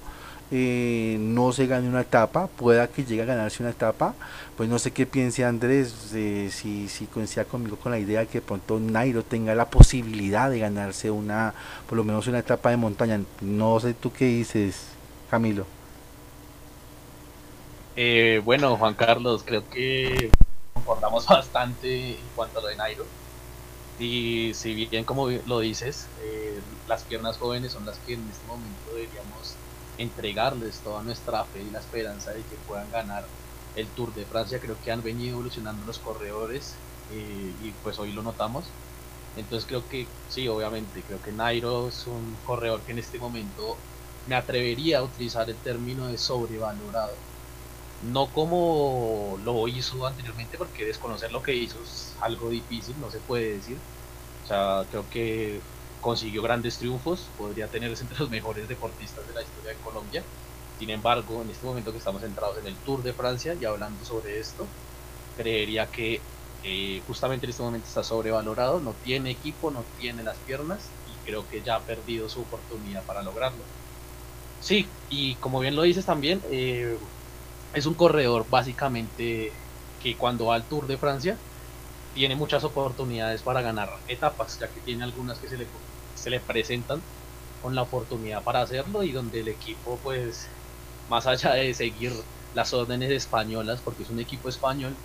eh, 0.55 1.17
no 1.19 1.51
se 1.51 1.65
gane 1.65 1.89
una 1.89 2.01
etapa, 2.01 2.45
pueda 2.45 2.87
que 2.87 3.03
llegue 3.03 3.23
a 3.23 3.25
ganarse 3.25 3.63
una 3.63 3.71
etapa, 3.71 4.13
pues 4.55 4.69
no 4.69 4.77
sé 4.77 4.91
qué 4.91 5.07
piense 5.07 5.43
Andrés, 5.43 5.91
si, 6.11 6.87
si 6.89 7.05
coincida 7.07 7.43
conmigo 7.45 7.75
con 7.77 7.91
la 7.91 7.97
idea 7.97 8.19
de 8.19 8.27
que 8.27 8.39
pronto 8.39 8.79
Nairo 8.79 9.23
tenga 9.23 9.55
la 9.55 9.71
posibilidad 9.71 10.51
de 10.51 10.59
ganarse 10.59 11.09
una, 11.09 11.55
por 11.89 11.97
lo 11.97 12.03
menos 12.03 12.27
una 12.27 12.37
etapa 12.37 12.69
de 12.69 12.77
montaña, 12.77 13.19
no 13.41 13.79
sé 13.79 13.95
tú 13.95 14.13
qué 14.13 14.25
dices, 14.25 14.85
Camilo. 15.31 15.65
Eh, 17.95 18.39
bueno, 18.45 18.77
Juan 18.77 18.93
Carlos, 18.93 19.41
creo 19.43 19.67
que 19.71 20.29
concordamos 20.75 21.25
bastante 21.27 22.11
en 22.11 22.29
cuanto 22.35 22.59
a 22.59 22.61
lo 22.61 22.67
de 22.67 22.75
Nairo. 22.75 23.05
Y 23.97 24.51
si 24.53 24.85
bien, 24.85 25.03
como 25.03 25.29
lo 25.29 25.59
dices, 25.61 26.05
eh, 26.21 26.59
las 26.87 27.01
piernas 27.05 27.39
jóvenes 27.39 27.71
son 27.71 27.87
las 27.87 27.97
que 28.05 28.13
en 28.13 28.29
este 28.29 28.45
momento 28.47 28.93
deberíamos 28.93 29.55
entregarles 29.97 30.81
toda 30.81 31.03
nuestra 31.03 31.45
fe 31.45 31.63
y 31.63 31.69
la 31.71 31.79
esperanza 31.79 32.31
de 32.31 32.45
que 32.47 32.57
puedan 32.57 32.89
ganar 32.91 33.33
el 33.73 33.93
Tour 33.93 34.13
de 34.13 34.25
Francia. 34.25 34.59
Creo 34.59 34.79
que 34.79 34.91
han 34.91 35.03
venido 35.03 35.33
evolucionando 35.33 35.85
los 35.85 35.99
corredores 35.99 36.83
eh, 37.07 37.55
y 37.59 37.73
pues 37.73 37.99
hoy 37.99 38.11
lo 38.13 38.23
notamos. 38.23 38.77
Entonces 39.35 39.67
creo 39.67 39.87
que 39.87 40.15
sí, 40.27 40.47
obviamente, 40.47 41.05
creo 41.05 41.21
que 41.21 41.31
Nairo 41.33 41.89
es 41.89 42.05
un 42.07 42.41
corredor 42.43 42.83
que 42.85 42.91
en 42.93 42.99
este 42.99 43.19
momento 43.19 43.85
me 44.25 44.35
atrevería 44.35 44.99
a 44.99 45.03
utilizar 45.03 45.49
el 45.49 45.61
término 45.61 46.07
de 46.07 46.17
sobrevalorado 46.17 47.25
no 47.99 48.31
como 48.33 49.37
lo 49.39 49.67
hizo 49.67 50.05
anteriormente, 50.05 50.57
porque 50.57 50.85
desconocer 50.85 51.31
lo 51.31 51.41
que 51.41 51.55
hizo 51.55 51.81
es 51.83 52.15
algo 52.19 52.49
difícil, 52.49 52.99
no 52.99 53.09
se 53.11 53.21
puede 53.21 53.53
decir. 53.55 53.85
O 54.43 54.45
sea, 54.45 54.87
creo 54.89 55.07
que 55.09 55.65
consiguió 56.03 56.43
grandes 56.43 56.79
triunfos, 56.79 57.33
podría 57.37 57.71
tenerse 57.71 58.03
entre 58.03 58.19
los 58.19 58.29
mejores 58.31 58.69
deportistas 58.69 59.27
de 59.27 59.33
la 59.35 59.43
historia 59.43 59.71
de 59.71 59.79
Colombia. 59.79 60.29
Sin 60.77 60.91
embargo, 60.91 61.43
en 61.43 61.51
este 61.51 61.65
momento 61.67 61.93
que 61.93 61.99
estamos 61.99 62.23
centrados 62.23 62.59
en 62.59 62.67
el 62.67 62.83
Tour 62.83 63.03
de 63.03 63.15
Francia 63.15 63.55
y 63.55 63.65
hablando 63.65 64.05
sobre 64.05 64.39
esto, 64.39 64.75
creería 65.35 65.91
que 65.91 66.29
eh, 66.61 67.03
justamente 67.07 67.45
en 67.47 67.51
este 67.51 67.63
momento 67.63 67.87
está 67.87 68.03
sobrevalorado, 68.03 68.81
no 68.81 68.95
tiene 68.97 69.31
equipo, 69.31 69.71
no 69.71 69.91
tiene 69.97 70.23
las 70.23 70.41
piernas 70.41 70.97
y 71.05 71.21
creo 71.21 71.47
que 71.47 71.63
ya 71.63 71.77
ha 71.77 71.85
perdido 71.85 72.29
su 72.29 72.43
oportunidad 72.43 73.05
para 73.05 73.23
lograrlo. 73.23 73.69
Sí, 74.59 74.97
y 75.09 75.39
como 75.39 75.59
bien 75.59 75.75
lo 75.75 75.83
dices 75.83 76.05
también, 76.05 76.41
eh, 76.45 76.99
es 77.73 77.85
un 77.85 77.95
corredor 77.95 78.47
básicamente 78.49 79.63
que 79.99 80.17
cuando 80.17 80.47
va 80.47 80.55
al 80.55 80.67
Tour 80.67 80.87
de 80.87 80.97
Francia 80.97 81.45
tiene 82.13 82.35
muchas 82.35 82.63
oportunidades 82.63 83.43
para 83.43 83.61
ganar 83.61 84.03
etapas, 84.07 84.59
ya 84.59 84.71
que 84.71 84.81
tiene 84.81 85.03
algunas 85.03 85.39
que 85.39 85.49
se 85.49 85.57
le, 85.57 85.69
se 86.23 86.29
le 86.31 86.41
presentan 86.41 87.07
con 87.59 87.75
la 87.75 87.83
oportunidad 87.83 88.43
para 88.43 88.61
hacerlo 88.61 89.03
y 89.03 89.11
donde 89.13 89.41
el 89.41 89.47
equipo 89.49 90.01
pues 90.01 90.55
más 91.07 91.27
allá 91.27 91.53
de 91.53 91.73
seguir 91.73 92.13
las 92.51 92.73
órdenes 92.73 93.11
españolas, 93.11 93.81
porque 93.83 94.03
es 94.03 94.09
un 94.09 94.19
equipo 94.19 94.49
español, 94.49 95.01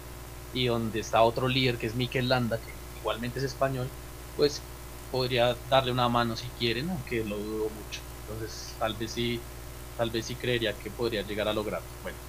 y 0.52 0.66
donde 0.66 1.00
está 1.00 1.22
otro 1.22 1.48
líder 1.48 1.78
que 1.78 1.86
es 1.86 1.94
Mikel 1.96 2.28
Landa, 2.28 2.60
que 2.60 2.72
igualmente 2.94 3.38
es 3.40 3.44
español, 3.46 3.94
pues 4.34 4.70
podría 5.10 5.60
darle 5.66 5.92
una 5.92 6.08
mano 6.08 6.36
si 6.36 6.52
quieren, 6.52 6.90
aunque 6.90 7.24
lo 7.24 7.38
dudo 7.38 7.70
mucho. 7.70 8.02
Entonces 8.20 8.76
tal 8.78 8.96
vez 8.96 9.12
sí, 9.14 9.48
tal 9.96 10.10
vez 10.10 10.26
sí 10.26 10.38
creería 10.38 10.78
que 10.78 10.90
podría 10.90 11.22
llegar 11.22 11.48
a 11.48 11.52
lograrlo. 11.54 11.90
Bueno, 12.02 12.20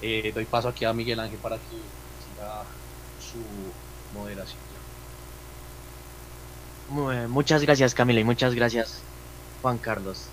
eh, 0.00 0.32
doy 0.34 0.46
paso 0.46 0.68
aquí 0.68 0.84
a 0.84 0.94
Miguel 0.94 1.20
Ángel 1.20 1.40
para 1.40 1.60
que 1.62 1.94
siga 2.18 2.68
su 3.16 3.78
moderación. 4.10 4.64
Muchas 6.90 7.62
gracias 7.62 7.94
Camila 7.94 8.20
y 8.20 8.24
muchas 8.24 8.54
gracias 8.54 9.00
Juan 9.62 9.78
Carlos 9.78 10.26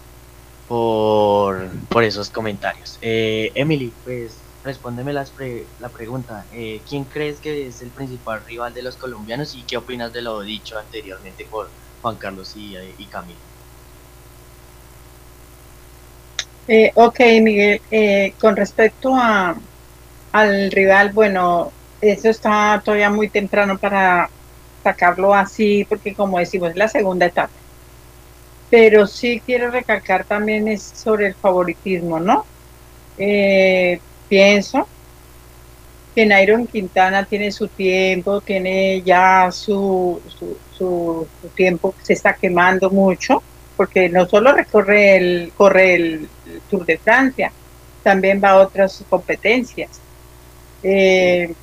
por, 0.68 1.70
por 1.90 2.04
esos 2.04 2.30
comentarios. 2.30 2.98
Eh, 3.02 3.52
Emily, 3.56 3.94
pues 4.04 4.38
respóndeme 4.64 5.14
las 5.14 5.34
la 5.80 5.90
pregunta. 5.90 6.46
Eh, 6.52 6.82
¿Quién 6.88 7.06
crees 7.06 7.40
que 7.40 7.68
es 7.68 7.82
el 7.82 7.90
principal 7.90 8.44
rival 8.46 8.74
de 8.74 8.82
los 8.82 8.98
colombianos 8.98 9.56
y 9.56 9.64
qué 9.64 9.78
opinas 9.78 10.12
de 10.14 10.22
lo 10.22 10.42
dicho 10.42 10.78
anteriormente 10.78 11.46
por 11.46 11.70
Juan 12.02 12.16
Carlos 12.18 12.56
y, 12.56 12.76
y 12.98 13.06
Camila? 13.06 13.40
Eh, 16.68 16.92
ok, 16.96 17.20
Miguel, 17.42 17.82
eh, 17.92 18.34
con 18.40 18.58
respecto 18.58 19.16
a, 19.16 19.56
al 20.34 20.72
rival, 20.72 21.14
bueno, 21.14 21.72
eso 22.02 22.30
está 22.30 22.82
todavía 22.84 23.10
muy 23.10 23.30
temprano 23.30 23.78
para 23.78 24.30
sacarlo 24.88 25.34
así, 25.34 25.86
porque 25.88 26.14
como 26.14 26.40
decimos, 26.40 26.72
es 26.72 26.78
la 26.78 26.88
segunda 26.88 27.26
etapa. 27.26 27.54
Pero 28.70 29.08
sí 29.08 29.42
quiero 29.46 29.72
recalcar 29.72 30.26
también 30.26 30.68
es 30.68 30.82
sobre 30.82 31.28
el 31.28 31.36
favoritismo, 31.36 32.20
¿no? 32.20 32.46
Eh, 33.18 34.00
pienso 34.30 34.88
que 36.16 36.26
Nairon 36.26 36.68
Quintana 36.68 37.26
tiene 37.26 37.52
su 37.52 37.68
tiempo, 37.68 38.42
tiene 38.42 39.02
ya 39.04 39.50
su, 39.52 40.22
su, 40.28 40.58
su, 40.78 41.28
su 41.42 41.48
tiempo, 41.50 41.94
se 42.02 42.14
está 42.14 42.34
quemando 42.34 42.90
mucho 42.90 43.44
porque 43.78 44.10
no 44.10 44.28
solo 44.28 44.54
recorre 44.54 45.18
el, 45.18 45.52
corre 45.56 45.96
el 45.96 46.30
Tour 46.70 46.86
de 46.86 46.98
Francia, 46.98 47.52
también 48.04 48.42
va 48.44 48.50
a 48.52 48.58
otras 48.58 49.04
competencias. 49.10 50.02
Eh, 50.82 51.54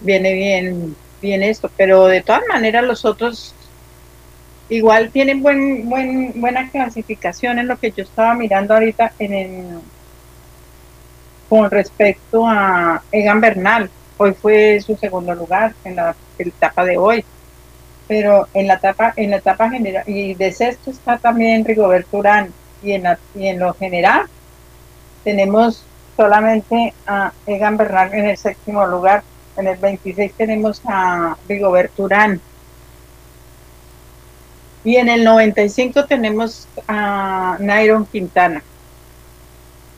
viene 0.00 0.34
bien, 0.34 0.96
bien 1.22 1.42
esto, 1.42 1.70
pero 1.76 2.06
de 2.06 2.20
todas 2.20 2.42
maneras 2.48 2.84
los 2.84 3.04
otros 3.06 3.54
igual 4.68 5.10
tienen 5.10 5.42
buen, 5.42 5.88
buen, 5.88 6.40
buena 6.40 6.70
clasificación 6.70 7.58
en 7.58 7.68
lo 7.68 7.78
que 7.78 7.92
yo 7.92 8.02
estaba 8.02 8.34
mirando 8.34 8.74
ahorita 8.74 9.12
en 9.18 9.80
con 11.48 11.70
respecto 11.70 12.46
a 12.46 13.02
Egan 13.12 13.40
Bernal. 13.40 13.90
Hoy 14.18 14.34
fue 14.34 14.80
su 14.80 14.96
segundo 14.96 15.34
lugar 15.34 15.74
en 15.84 15.96
la 15.96 16.14
etapa 16.38 16.84
de 16.84 16.98
hoy 16.98 17.24
pero 18.12 18.46
en 18.52 18.66
la 18.66 18.74
etapa, 18.74 19.14
en 19.16 19.30
la 19.30 19.36
etapa 19.38 19.70
general, 19.70 20.04
y 20.06 20.34
de 20.34 20.52
sexto 20.52 20.90
está 20.90 21.16
también 21.16 21.64
Rigoberto 21.64 22.18
Urán, 22.18 22.52
y 22.82 22.92
en, 22.92 23.04
y 23.34 23.46
en 23.46 23.58
lo 23.58 23.72
general 23.72 24.26
tenemos 25.24 25.82
solamente 26.14 26.92
a 27.06 27.32
Egan 27.46 27.78
Bernal 27.78 28.12
en 28.12 28.26
el 28.26 28.36
séptimo 28.36 28.84
lugar, 28.86 29.22
en 29.56 29.66
el 29.66 29.76
26 29.76 30.32
tenemos 30.34 30.80
a 30.84 31.36
Rigoberto 31.48 32.04
Urán, 32.04 32.40
y 34.84 34.96
en 34.96 35.08
el 35.08 35.24
95 35.24 36.06
tenemos 36.06 36.66
a 36.88 37.56
Nairon 37.60 38.04
Quintana. 38.06 38.62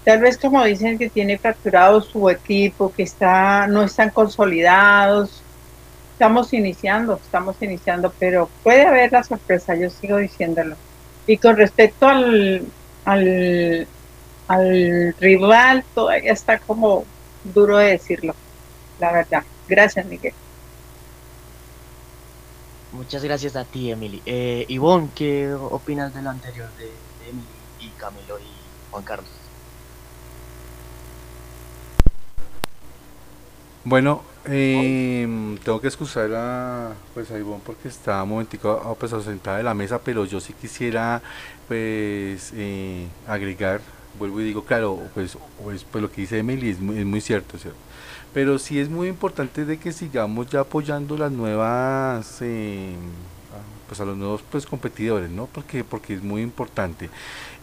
Tal 0.05 0.21
vez 0.21 0.37
como 0.37 0.63
dicen 0.65 0.99
que 0.99 1.09
tiene 1.09 1.39
fracturado 1.39 2.03
su 2.03 2.29
equipo, 2.29 2.93
que 2.93 3.05
está, 3.05 3.67
no 3.67 3.83
están 3.83 4.11
consolidados. 4.11 5.43
Estamos 6.13 6.53
iniciando, 6.53 7.15
estamos 7.15 7.57
iniciando, 7.63 8.13
pero 8.19 8.51
puede 8.63 8.83
haber 8.83 9.11
la 9.13 9.25
sorpresa, 9.25 9.75
yo 9.75 9.89
sigo 9.89 10.19
diciéndolo. 10.19 10.77
Y 11.27 11.39
con 11.39 11.57
respecto 11.57 12.07
al, 12.07 12.67
al, 13.07 13.89
al 14.47 15.15
rival, 15.19 15.83
todavía 15.95 16.33
está 16.33 16.59
como 16.59 17.05
duro 17.43 17.79
de 17.79 17.93
decirlo, 17.93 18.35
la 18.99 19.13
verdad. 19.13 19.45
Gracias, 19.69 20.07
Miguel. 20.07 20.35
Muchas 22.93 23.25
gracias 23.25 23.57
a 23.57 23.65
ti, 23.65 23.91
Emily. 23.91 24.23
Eh, 24.25 24.67
Ivonne, 24.69 25.11
¿qué 25.15 25.53
opinas 25.53 26.15
de 26.15 26.23
lo 26.23 26.31
anterior 26.31 26.69
de, 26.79 26.85
de 26.85 27.31
Emily 27.31 27.47
y 27.81 27.89
Camilo 27.99 28.39
y 28.39 28.91
Juan 28.91 29.03
Carlos? 29.03 29.29
Bueno, 33.87 34.23
eh, 34.47 35.27
tengo 35.63 35.81
que 35.81 35.89
excusar 35.89 36.31
a, 36.35 36.95
pues, 37.13 37.31
a 37.31 37.39
Ivonne 37.39 37.63
porque 37.67 37.89
está 37.89 38.23
un 38.23 38.31
momentico 38.31 38.97
pues, 38.99 39.13
ausentada 39.13 39.59
de 39.59 39.63
la 39.63 39.75
mesa, 39.75 40.01
pero 40.01 40.25
yo 40.25 40.41
sí 40.41 40.55
quisiera 40.55 41.21
pues 41.69 42.53
eh, 42.55 43.07
agregar, 43.27 43.81
vuelvo 44.19 44.41
y 44.41 44.45
digo, 44.45 44.65
claro, 44.65 45.03
pues, 45.15 45.37
pues, 45.63 45.85
pues 45.85 46.01
lo 46.01 46.11
que 46.11 46.23
dice 46.23 46.39
Emily 46.39 46.71
es 46.71 46.81
muy, 46.81 46.99
es 46.99 47.05
muy 47.05 47.21
cierto, 47.21 47.59
¿cierto? 47.59 47.79
Pero 48.35 48.59
sí 48.59 48.81
es 48.81 48.91
muy 48.91 49.09
importante 49.09 49.65
de 49.65 49.79
que 49.79 49.93
sigamos 49.93 50.49
ya 50.49 50.61
apoyando 50.61 51.17
las 51.17 51.33
nuevas, 51.33 52.39
eh, 52.43 52.95
pues 53.89 54.01
a 54.01 54.05
los 54.05 54.17
nuevos 54.17 54.43
pues 54.51 54.67
competidores, 54.67 55.31
¿no? 55.31 55.47
Porque, 55.47 55.85
porque 55.85 56.15
es 56.15 56.23
muy 56.23 56.43
importante. 56.43 57.11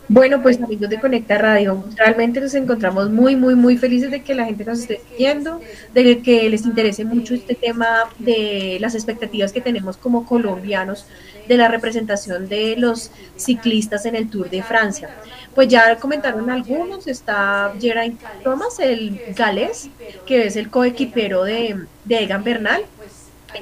Bueno, 0.08 0.42
pues 0.42 0.60
amigos 0.60 0.90
de 0.90 1.00
Conecta 1.00 1.38
Radio, 1.38 1.82
realmente 1.96 2.38
nos 2.38 2.54
encontramos 2.54 3.08
muy, 3.08 3.36
muy, 3.36 3.54
muy 3.54 3.78
felices 3.78 4.10
de 4.10 4.22
que 4.22 4.34
la 4.34 4.44
gente 4.44 4.62
nos 4.62 4.80
esté 4.80 5.00
siguiendo, 5.08 5.62
de 5.94 6.20
que 6.20 6.48
les 6.50 6.66
interese 6.66 7.06
mucho 7.06 7.34
este 7.34 7.54
tema 7.54 8.10
de 8.18 8.76
las 8.80 8.94
expectativas 8.94 9.50
que 9.50 9.62
tenemos 9.62 9.96
como 9.96 10.26
colombianos 10.26 11.06
de 11.48 11.56
la 11.56 11.68
representación 11.68 12.48
de 12.50 12.76
los 12.76 13.12
ciclistas 13.36 14.04
en 14.04 14.14
el 14.14 14.28
Tour 14.28 14.50
de 14.50 14.62
Francia. 14.62 15.08
Pues 15.54 15.68
ya 15.68 15.96
comentaron 15.96 16.50
algunos, 16.50 17.06
está 17.06 17.72
Geraint 17.80 18.20
Thomas, 18.42 18.78
el 18.80 19.18
galés, 19.34 19.88
que 20.26 20.46
es 20.46 20.56
el 20.56 20.68
coequipero 20.68 21.44
de, 21.44 21.86
de 22.04 22.18
Egan 22.18 22.44
Bernal. 22.44 22.82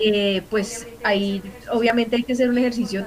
Eh, 0.00 0.42
pues 0.50 0.88
ahí 1.04 1.42
obviamente 1.70 2.16
hay 2.16 2.24
que 2.24 2.32
hacer 2.32 2.48
un 2.48 2.58
ejercicio 2.58 3.06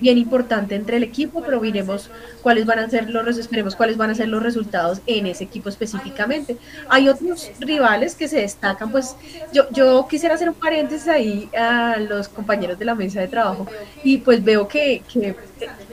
bien 0.00 0.18
importante 0.18 0.74
entre 0.74 0.96
el 0.96 1.02
equipo, 1.02 1.42
pero 1.42 1.60
miremos 1.60 2.10
cuáles 2.42 2.66
van 2.66 2.78
a 2.78 2.90
ser 2.90 3.10
los 3.10 3.38
esperemos 3.38 3.76
cuáles 3.76 3.96
van 3.96 4.10
a 4.10 4.14
ser 4.14 4.28
los 4.28 4.42
resultados 4.42 5.00
en 5.06 5.26
ese 5.26 5.44
equipo 5.44 5.68
específicamente. 5.68 6.56
Hay 6.88 7.08
otros 7.08 7.50
rivales 7.60 8.14
que 8.14 8.28
se 8.28 8.40
destacan, 8.40 8.90
pues 8.90 9.16
yo, 9.52 9.70
yo 9.70 10.06
quisiera 10.08 10.34
hacer 10.34 10.48
un 10.48 10.54
paréntesis 10.54 11.08
ahí 11.08 11.48
a 11.56 11.96
los 11.98 12.28
compañeros 12.28 12.78
de 12.78 12.84
la 12.84 12.94
mesa 12.94 13.20
de 13.20 13.28
trabajo 13.28 13.66
y 14.02 14.18
pues 14.18 14.42
veo 14.42 14.68
que, 14.68 15.02
que 15.12 15.36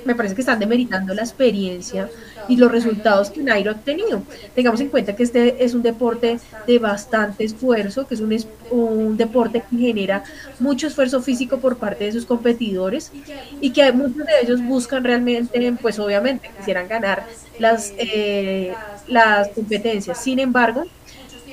me 0.06 0.16
parece 0.16 0.36
que 0.36 0.42
están 0.42 0.60
demeritando 0.60 1.14
la 1.14 1.22
experiencia 1.22 2.10
y 2.48 2.58
los 2.58 2.72
resultados 2.72 3.30
que 3.30 3.42
Nairo 3.42 3.72
ha 3.72 3.76
tenido. 3.76 4.24
Tengamos 4.56 4.82
en 4.82 4.90
cuenta 4.90 5.16
que 5.16 5.24
este 5.24 5.64
es 5.64 5.74
un 5.74 5.82
deporte 5.82 6.40
de 6.68 6.80
bastante 6.80 7.44
esfuerzo, 7.44 8.08
que 8.08 8.16
es 8.16 8.22
un, 8.22 8.38
un 8.72 9.18
deporte 9.18 9.64
que 9.70 9.78
genera 9.78 10.24
mucho 10.60 10.88
esfuerzo 10.88 11.22
físico 11.22 11.60
por 11.60 11.78
parte 11.78 12.06
de 12.06 12.12
sus 12.12 12.26
competidores 12.26 13.12
y 13.60 13.72
que 13.72 13.92
muchos 13.92 14.26
de 14.26 14.34
ellos 14.44 14.62
buscan 14.62 15.04
realmente, 15.04 15.74
pues 15.82 16.00
obviamente, 16.00 16.52
quisieran 16.58 16.88
ganar 16.88 17.26
las, 17.58 17.94
eh, 17.98 18.74
las 19.08 19.50
competencias. 19.50 20.22
Sin 20.22 20.40
embargo, 20.40 20.86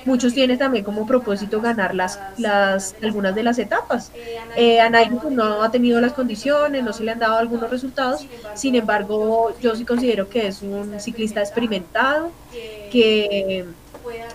muchos 0.05 0.35
tienen 0.35 0.59
también 0.59 0.85
como 0.85 1.07
propósito 1.07 1.61
ganar 1.61 1.95
las, 1.95 2.19
las 2.39 2.95
algunas 3.03 3.35
de 3.35 3.43
las 3.43 3.59
etapas. 3.59 4.11
Eh, 4.57 4.81
a 4.81 4.91
pues, 4.91 5.33
no 5.33 5.63
ha 5.63 5.71
tenido 5.71 6.01
las 6.01 6.13
condiciones, 6.13 6.83
no 6.83 6.93
se 6.93 7.05
le 7.05 7.13
han 7.13 7.19
dado 7.19 7.37
algunos 7.37 7.71
resultados, 7.71 8.27
sin 8.55 8.75
embargo 8.75 9.55
yo 9.61 9.75
sí 9.77 9.85
considero 9.85 10.29
que 10.29 10.49
es 10.49 10.63
un 10.63 10.99
ciclista 11.01 11.41
experimentado, 11.41 12.31
que 12.91 13.65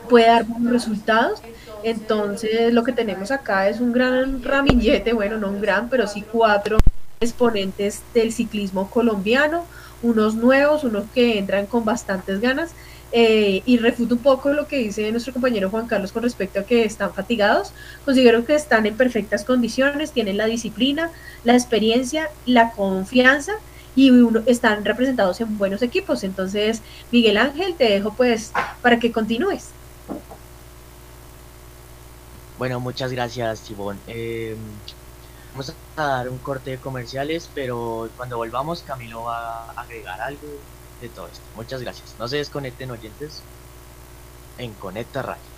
puede 0.09 0.27
dar 0.27 0.45
buenos 0.45 0.71
resultados. 0.71 1.41
Entonces 1.83 2.73
lo 2.73 2.83
que 2.83 2.93
tenemos 2.93 3.31
acá 3.31 3.67
es 3.67 3.81
un 3.81 3.91
gran 3.91 4.41
ramillete, 4.41 5.11
bueno, 5.13 5.37
no 5.37 5.49
un 5.49 5.59
gran, 5.59 5.89
pero 5.89 6.07
sí 6.07 6.23
cuatro 6.31 6.77
exponentes 7.19 8.01
del 8.13 8.31
ciclismo 8.31 8.89
colombiano, 8.89 9.65
unos 10.01 10.35
nuevos, 10.35 10.83
unos 10.83 11.05
que 11.13 11.37
entran 11.37 11.65
con 11.65 11.83
bastantes 11.83 12.39
ganas 12.39 12.71
eh, 13.15 13.61
y 13.67 13.77
refuto 13.77 14.15
un 14.15 14.21
poco 14.21 14.53
lo 14.53 14.67
que 14.67 14.79
dice 14.79 15.11
nuestro 15.11 15.33
compañero 15.33 15.69
Juan 15.69 15.85
Carlos 15.85 16.11
con 16.11 16.23
respecto 16.23 16.59
a 16.59 16.63
que 16.63 16.83
están 16.83 17.13
fatigados. 17.13 17.71
Considero 18.05 18.43
que 18.43 18.55
están 18.55 18.87
en 18.87 18.97
perfectas 18.97 19.45
condiciones, 19.45 20.11
tienen 20.11 20.35
la 20.35 20.47
disciplina, 20.47 21.11
la 21.43 21.53
experiencia, 21.53 22.31
la 22.47 22.71
confianza 22.71 23.53
y 23.95 24.09
uno, 24.09 24.41
están 24.47 24.83
representados 24.83 25.39
en 25.41 25.59
buenos 25.59 25.83
equipos. 25.83 26.23
Entonces, 26.23 26.81
Miguel 27.11 27.37
Ángel, 27.37 27.75
te 27.75 27.83
dejo 27.83 28.15
pues 28.15 28.51
para 28.81 28.97
que 28.97 29.11
continúes. 29.11 29.69
Bueno, 32.57 32.79
muchas 32.79 33.11
gracias, 33.11 33.69
Ivonne. 33.69 33.99
Eh, 34.07 34.55
vamos 35.51 35.71
a 35.97 36.01
dar 36.01 36.29
un 36.29 36.39
corte 36.39 36.71
de 36.71 36.77
comerciales, 36.77 37.47
pero 37.53 38.09
cuando 38.17 38.37
volvamos, 38.37 38.81
Camilo 38.81 39.25
va 39.25 39.69
a 39.69 39.81
agregar 39.81 40.19
algo 40.19 40.47
todo 41.09 41.27
esto. 41.27 41.45
Muchas 41.55 41.81
gracias. 41.81 42.15
No 42.19 42.27
se 42.27 42.37
desconecten, 42.37 42.91
oyentes, 42.91 43.43
en 44.57 44.73
Conecta 44.75 45.21
Radio. 45.21 45.52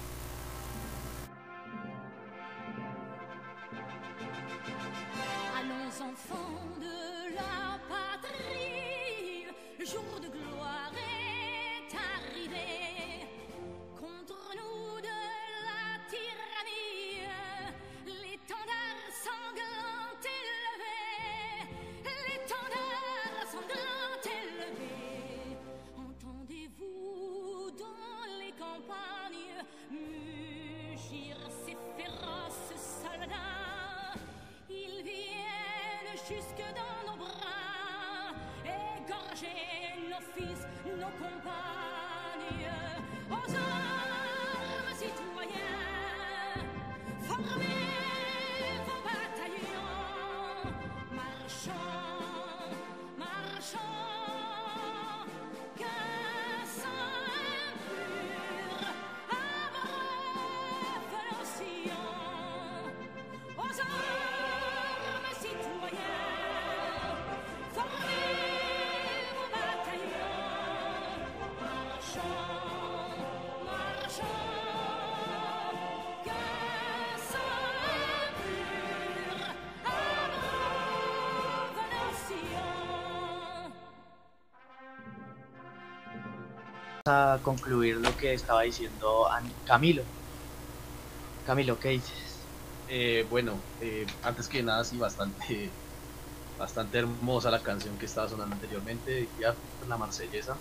Concluir 87.39 87.97
lo 87.97 88.15
que 88.17 88.33
estaba 88.33 88.63
diciendo 88.63 89.27
Camilo. 89.65 90.03
Camilo, 91.45 91.79
¿qué 91.79 91.89
dices? 91.89 92.35
Eh, 92.87 93.25
bueno, 93.29 93.53
eh, 93.81 94.05
antes 94.23 94.47
que 94.47 94.61
nada, 94.63 94.83
sí, 94.83 94.97
bastante, 94.97 95.69
bastante 96.59 96.99
hermosa 96.99 97.51
la 97.51 97.61
canción 97.61 97.97
que 97.97 98.05
estaba 98.05 98.29
sonando 98.29 98.55
anteriormente, 98.55 99.27
ya 99.39 99.55
la 99.87 99.97
marsellesa. 99.97 100.55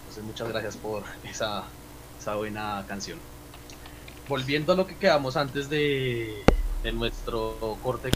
Entonces, 0.00 0.24
muchas 0.24 0.48
gracias 0.48 0.76
por 0.76 1.02
esa, 1.24 1.64
esa 2.18 2.34
buena 2.36 2.84
canción. 2.86 3.18
Volviendo 4.28 4.72
a 4.72 4.76
lo 4.76 4.86
que 4.86 4.96
quedamos 4.96 5.36
antes 5.36 5.68
de, 5.68 6.44
de 6.82 6.92
nuestro 6.92 7.78
corte, 7.82 8.10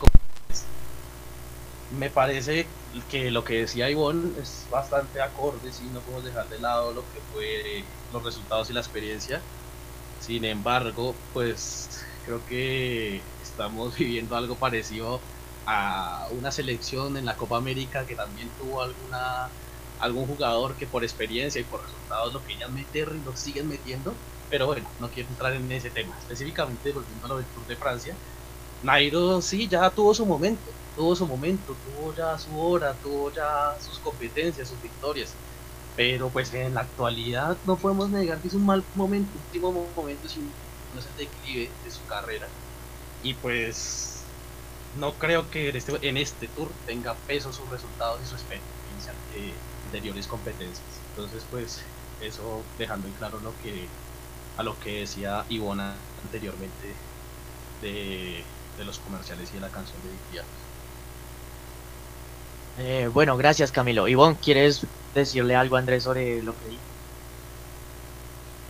me 1.91 2.11
parece 2.11 2.66
que 3.11 3.30
lo 3.30 3.45
que 3.45 3.61
decía 3.61 3.91
Ivonne 3.91 4.39
es 4.41 4.66
bastante 4.70 5.20
acorde, 5.22 5.72
si 5.72 5.84
no 5.84 6.01
podemos 6.01 6.24
dejar 6.24 6.49
de 6.49 6.59
lado 6.59 6.93
lo 6.93 7.03
que 7.03 7.20
fue 7.32 7.84
los 8.12 8.22
resultados 8.24 8.70
y 8.70 8.72
la 8.72 8.80
experiencia. 8.80 9.41
Sin 10.20 10.45
embargo, 10.45 11.14
pues 11.32 12.05
creo 12.24 12.45
que 12.47 13.22
estamos 13.43 13.97
viviendo 13.99 14.36
algo 14.36 14.57
parecido 14.57 15.20
a 15.66 16.28
una 16.30 16.51
selección 16.51 17.16
en 17.16 17.26
la 17.26 17.36
Copa 17.36 17.57
América 17.59 18.07
que 18.07 18.16
también 18.16 18.49
tuvo 18.59 18.82
alguna 18.82 19.51
algún 20.01 20.26
jugador 20.26 20.76
que 20.76 20.86
por 20.86 21.03
experiencia 21.05 21.61
y 21.61 21.64
por 21.64 21.82
resultados 21.82 22.32
lo 22.32 22.45
querían 22.45 22.72
meter 22.74 23.12
y 23.14 23.20
lo 23.24 23.36
siguen 23.36 23.68
metiendo, 23.68 24.14
pero 24.49 24.66
bueno, 24.66 24.89
no 24.99 25.11
quiero 25.11 25.28
entrar 25.28 25.53
en 25.55 25.70
ese 25.72 25.91
tema. 25.91 26.16
Específicamente 26.18 26.93
volviendo 26.93 27.26
a 27.26 27.28
lo 27.30 27.36
del 27.39 27.47
Tour 27.47 27.66
de 27.66 27.76
Francia, 27.76 28.20
Nairo 28.80 29.43
sí 29.43 29.68
ya 29.68 29.91
tuvo 29.91 30.14
su 30.14 30.24
momento, 30.26 30.72
tuvo 30.99 31.14
su 31.14 31.26
momento, 31.26 31.76
tuvo 31.86 32.12
ya 32.14 32.36
su 32.38 32.61
hora, 32.61 32.92
tuvo 32.94 33.32
ya 33.32 33.76
sus 33.80 34.01
competencias, 34.01 34.68
sus 34.68 34.82
victorias. 34.82 35.32
Pero 35.96 36.28
pues 36.28 36.53
en 36.55 36.74
la 36.74 36.82
actualidad 36.82 37.57
no 37.66 37.76
podemos 37.76 38.11
negar 38.11 38.38
que 38.38 38.49
es 38.49 38.55
un 38.55 38.66
mal 38.66 38.84
momento, 38.96 39.30
último 39.46 39.86
momento, 39.96 40.28
si 40.28 40.40
no 40.40 41.01
es 41.01 41.07
el 41.07 41.16
declive 41.16 41.70
de 41.84 41.90
su 41.90 42.05
carrera. 42.07 42.49
Y 43.22 43.34
pues 43.34 44.22
no 44.99 45.12
creo 45.14 45.49
que 45.51 45.68
en 45.68 45.76
este, 45.76 46.20
este 46.20 46.49
tour 46.49 46.68
tenga 46.84 47.14
peso 47.14 47.53
sus 47.53 47.68
resultados 47.70 48.20
y 48.22 48.26
su 48.26 48.34
experiencia 48.34 49.12
de 49.32 49.53
anteriores 49.86 50.26
competencias. 50.26 50.82
Entonces 51.11 51.44
pues 51.51 51.80
eso 52.20 52.62
dejando 52.76 53.07
en 53.07 53.14
claro 53.14 53.38
lo 53.40 53.53
que 53.62 53.86
a 54.57 54.64
lo 54.64 54.78
que 54.80 55.01
decía 55.01 55.44
Ivona 55.49 55.94
anteriormente 56.24 56.92
de, 57.82 58.42
de 58.76 58.84
los 58.84 58.99
comerciales 58.99 59.51
y 59.51 59.55
de 59.55 59.61
la 59.61 59.68
canción 59.68 60.03
de 60.03 60.11
Vicky 60.11 60.38
Eh, 62.79 63.09
bueno, 63.12 63.37
gracias 63.37 63.72
Camilo. 63.72 64.09
Ivonne, 64.09 64.39
¿quieres 64.41 64.89
decirle 65.12 65.55
algo 65.57 65.76
a 65.76 65.81
Andrés 65.81 66.05
sobre 66.05 66.43
lo 66.43 66.57
que 66.57 66.66
dijo? 66.68 66.95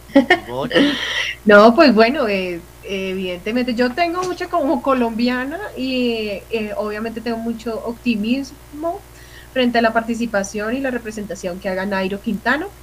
No, 1.45 1.75
pues 1.75 1.95
bueno, 1.95 2.29
eh, 2.29 2.69
evidentemente 2.83 3.75
yo 3.75 3.95
tengo 3.95 4.25
mucha 4.25 4.49
como 4.49 4.83
colombiana 4.83 5.59
y 5.77 6.29
eh, 6.51 6.73
obviamente 6.77 7.21
tengo 7.21 7.39
mucho 7.39 7.83
optimismo 7.85 9.07
frente 9.53 9.79
a 9.79 9.83
la 9.83 9.93
participación 9.93 10.75
y 10.75 10.81
la 10.81 10.91
representación 10.91 11.61
que 11.61 11.69
haga 11.69 11.87
Nairo 11.87 12.21
Quintano. 12.21 12.75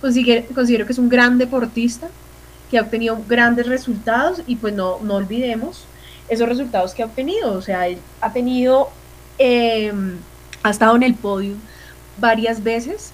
Consigue- 0.00 0.48
considero 0.54 0.86
que 0.86 0.92
es 0.92 0.98
un 0.98 1.08
gran 1.08 1.38
deportista 1.38 2.14
que 2.68 2.78
ha 2.78 2.82
obtenido 2.82 3.24
grandes 3.26 3.66
resultados 3.66 4.42
y 4.46 4.56
pues 4.56 4.74
no, 4.74 5.00
no 5.02 5.16
olvidemos 5.16 5.92
esos 6.28 6.48
resultados 6.48 6.94
que 6.94 7.02
ha 7.02 7.06
obtenido. 7.06 7.52
O 7.54 7.62
sea, 7.62 7.88
él 7.88 8.06
ha 8.20 8.32
tenido, 8.32 8.98
eh, 9.38 9.92
ha 10.62 10.70
estado 10.70 10.96
en 10.96 11.02
el 11.02 11.14
podio 11.14 11.54
varias 12.18 12.62
veces 12.62 13.12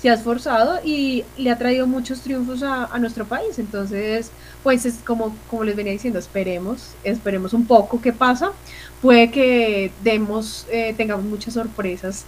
se 0.00 0.08
ha 0.10 0.14
esforzado 0.14 0.78
y 0.84 1.24
le 1.36 1.50
ha 1.50 1.58
traído 1.58 1.86
muchos 1.86 2.20
triunfos 2.20 2.62
a, 2.62 2.96
nuestro 2.98 3.24
país. 3.24 3.58
Entonces, 3.58 4.30
pues 4.62 4.86
es 4.86 4.98
como, 5.04 5.34
como 5.50 5.64
les 5.64 5.74
venía 5.74 5.92
diciendo, 5.92 6.18
esperemos, 6.18 6.92
esperemos 7.02 7.52
un 7.52 7.66
poco 7.66 8.00
qué 8.00 8.12
pasa. 8.12 8.52
Puede 9.02 9.30
que 9.30 9.90
demos, 10.04 10.66
eh, 10.70 10.94
tengamos 10.96 11.24
muchas 11.24 11.54
sorpresas, 11.54 12.24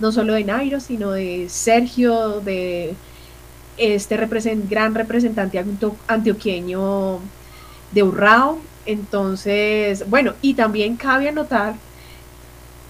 no 0.00 0.10
solo 0.10 0.34
de 0.34 0.44
Nairo, 0.44 0.80
sino 0.80 1.12
de 1.12 1.46
Sergio, 1.48 2.40
de 2.40 2.94
este 3.76 4.16
represent, 4.16 4.68
gran 4.68 4.94
representante 4.94 5.64
antioqueño 6.08 7.20
de 7.92 8.02
Urrao. 8.02 8.58
Entonces, 8.84 10.08
bueno, 10.10 10.34
y 10.42 10.54
también 10.54 10.96
cabe 10.96 11.28
anotar 11.28 11.74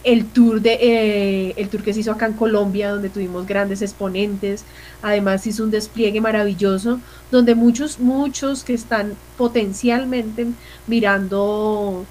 el 0.05 0.26
tour 0.26 0.61
de 0.61 0.78
eh, 0.80 1.55
el 1.57 1.68
tour 1.68 1.82
que 1.82 1.92
se 1.92 2.00
hizo 2.00 2.12
acá 2.12 2.26
en 2.26 2.32
Colombia 2.32 2.90
donde 2.90 3.09
tuvimos 3.09 3.46
grandes 3.46 3.82
exponentes. 3.82 4.64
Además 5.03 5.46
hizo 5.46 5.64
un 5.64 5.70
despliegue 5.70 6.20
maravilloso 6.20 7.00
donde 7.30 7.55
muchos 7.55 7.98
muchos 8.00 8.64
que 8.64 8.74
están 8.74 9.14
potencialmente 9.38 10.46
mirando 10.86 12.05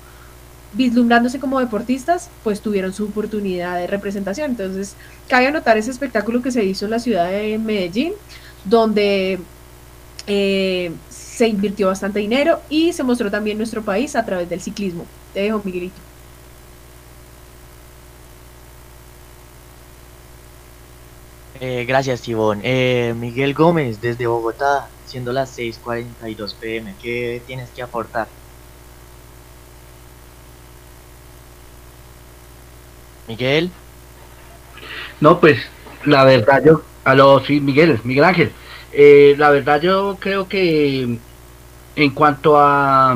vislumbrándose 0.73 1.39
como 1.39 1.59
deportistas 1.59 2.29
pues 2.43 2.61
tuvieron 2.61 2.93
su 2.93 3.05
oportunidad 3.05 3.77
de 3.77 3.87
representación. 3.87 4.51
Entonces 4.51 4.95
cabe 5.27 5.47
anotar 5.47 5.77
ese 5.77 5.91
espectáculo 5.91 6.41
que 6.41 6.51
se 6.51 6.63
hizo 6.63 6.85
en 6.85 6.91
la 6.91 6.99
ciudad 6.99 7.29
de 7.29 7.57
Medellín 7.57 8.13
donde 8.65 9.39
eh, 10.27 10.91
se 11.09 11.47
invirtió 11.47 11.87
bastante 11.87 12.19
dinero 12.19 12.61
y 12.69 12.93
se 12.93 13.03
mostró 13.03 13.31
también 13.31 13.57
nuestro 13.57 13.81
país 13.81 14.15
a 14.15 14.25
través 14.25 14.49
del 14.49 14.61
ciclismo. 14.61 15.05
Te 15.33 15.41
dejo 15.41 15.61
Miguelito 15.65 16.10
eh, 21.61 21.85
gracias 21.85 22.27
Ivonne. 22.27 22.61
Eh, 22.65 23.13
Miguel 23.15 23.53
Gómez, 23.53 24.01
desde 24.01 24.27
Bogotá, 24.27 24.93
siendo 25.05 25.31
las 25.33 25.53
6:42 25.55 26.55
pm, 26.55 26.97
¿qué 26.97 27.43
tienes 27.47 27.71
que 27.71 27.83
aportar? 27.83 28.33
Miguel, 33.27 33.79
No, 35.19 35.39
pues 35.39 35.59
la 36.03 36.23
verdad 36.25 36.61
yo, 36.65 36.87
a 37.03 37.15
los 37.15 37.45
sí, 37.45 37.61
Miguel, 37.61 37.99
Miguel 38.03 38.23
Ángel, 38.25 38.55
eh, 38.91 39.35
la 39.37 39.51
verdad 39.51 39.81
yo 39.81 40.17
creo 40.19 40.47
que 40.47 41.19
en 41.95 42.11
cuanto 42.15 42.59
a, 42.59 43.15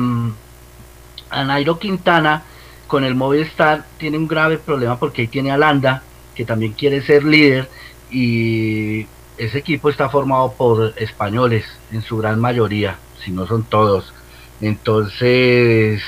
a 1.30 1.44
Nairo 1.44 1.78
Quintana 1.78 2.48
con 2.86 3.04
el 3.04 3.14
Movistar 3.14 3.88
tiene 3.98 4.18
un 4.18 4.28
grave 4.28 4.58
problema 4.58 4.98
porque 4.98 5.22
ahí 5.22 5.28
tiene 5.28 5.50
a 5.52 5.58
Landa, 5.58 6.08
que 6.34 6.44
también 6.44 6.74
quiere 6.74 7.02
ser 7.02 7.24
líder 7.24 7.70
y 8.10 9.06
ese 9.38 9.58
equipo 9.58 9.90
está 9.90 10.08
formado 10.08 10.52
por 10.52 10.94
españoles 10.96 11.64
en 11.92 12.02
su 12.02 12.18
gran 12.18 12.40
mayoría, 12.40 12.96
si 13.24 13.30
no 13.30 13.46
son 13.46 13.64
todos. 13.64 14.12
Entonces 14.60 16.02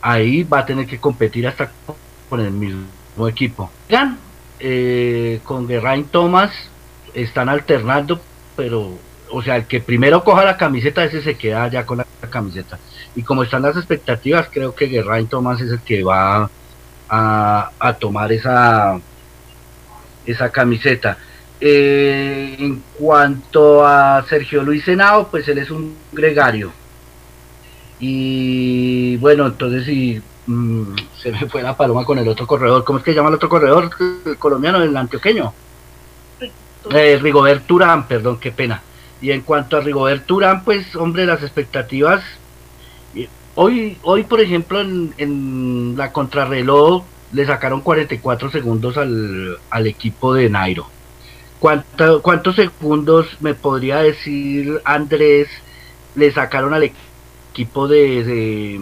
ahí 0.00 0.44
va 0.44 0.60
a 0.60 0.66
tener 0.66 0.86
que 0.86 0.98
competir 0.98 1.46
hasta 1.46 1.70
con 2.28 2.40
el 2.40 2.52
mismo 2.52 3.28
equipo. 3.28 3.70
Eh, 4.60 5.40
con 5.44 5.68
Geraint 5.68 6.10
Thomas 6.10 6.50
están 7.14 7.48
alternando, 7.48 8.20
pero, 8.56 8.98
o 9.30 9.42
sea, 9.42 9.56
el 9.56 9.66
que 9.66 9.80
primero 9.80 10.24
coja 10.24 10.44
la 10.44 10.56
camiseta, 10.56 11.04
ese 11.04 11.22
se 11.22 11.36
queda 11.36 11.68
ya 11.68 11.86
con 11.86 11.98
la, 11.98 12.06
camiseta. 12.28 12.78
Y 13.14 13.22
como 13.22 13.42
están 13.44 13.62
las 13.62 13.76
expectativas, 13.76 14.48
creo 14.52 14.74
que 14.74 14.88
Geraint 14.88 15.30
Thomas 15.30 15.60
es 15.60 15.70
el 15.70 15.80
que 15.80 16.02
va 16.02 16.50
a, 17.08 17.70
a 17.78 17.92
tomar 17.94 18.32
esa, 18.32 19.00
esa 20.26 20.50
camiseta. 20.50 21.18
Eh, 21.60 22.56
en 22.58 22.82
cuanto 22.96 23.84
a 23.84 24.24
Sergio 24.28 24.62
Luis 24.62 24.84
Senado, 24.84 25.28
pues 25.30 25.48
él 25.48 25.58
es 25.58 25.70
un 25.70 25.94
gregario. 26.12 26.72
Y 28.00 29.16
bueno, 29.16 29.46
entonces 29.46 29.84
si 29.84 30.22
mm, 30.46 30.94
se 31.20 31.32
me 31.32 31.46
fue 31.46 31.62
la 31.62 31.76
paloma 31.76 32.04
con 32.04 32.18
el 32.18 32.28
otro 32.28 32.46
corredor. 32.46 32.84
¿Cómo 32.84 32.98
es 32.98 33.04
que 33.04 33.14
llama 33.14 33.28
el 33.30 33.34
otro 33.36 33.48
corredor 33.48 33.90
el 34.24 34.38
colombiano, 34.38 34.82
el 34.82 34.96
antioqueño? 34.96 35.52
eh, 36.90 37.18
Rigobert 37.20 37.70
Urán, 37.70 38.06
perdón, 38.06 38.38
qué 38.38 38.52
pena. 38.52 38.82
Y 39.20 39.32
en 39.32 39.40
cuanto 39.42 39.76
a 39.76 39.80
Rigobert 39.80 40.30
Urán, 40.30 40.64
pues 40.64 40.94
hombre, 40.94 41.26
las 41.26 41.42
expectativas, 41.42 42.22
eh, 43.16 43.28
hoy, 43.56 43.98
hoy 44.02 44.22
por 44.22 44.40
ejemplo 44.40 44.80
en, 44.80 45.12
en 45.18 45.94
la 45.96 46.12
contrarreloj 46.12 47.04
le 47.32 47.44
sacaron 47.46 47.80
44 47.80 48.50
segundos 48.50 48.96
al, 48.96 49.58
al 49.70 49.86
equipo 49.88 50.34
de 50.34 50.48
Nairo. 50.48 50.88
¿Cuánto- 51.58 52.22
¿Cuántos 52.22 52.56
segundos 52.56 53.26
me 53.40 53.54
podría 53.54 53.98
decir 53.98 54.80
Andrés 54.84 55.48
le 56.14 56.30
sacaron 56.32 56.72
al 56.74 56.92
equipo 57.52 57.88
de... 57.88 58.24
de 58.24 58.80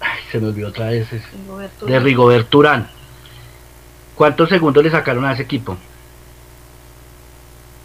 ay, 0.00 0.18
se 0.30 0.40
me 0.40 0.48
olvidó 0.48 0.68
otra 0.68 0.90
vez. 0.90 1.12
es- 1.12 1.22
Roberto. 1.46 1.86
de. 1.86 2.90
¿Cuántos 4.14 4.48
segundos 4.48 4.84
le 4.84 4.90
sacaron 4.90 5.24
a 5.24 5.32
ese 5.32 5.42
equipo? 5.42 5.76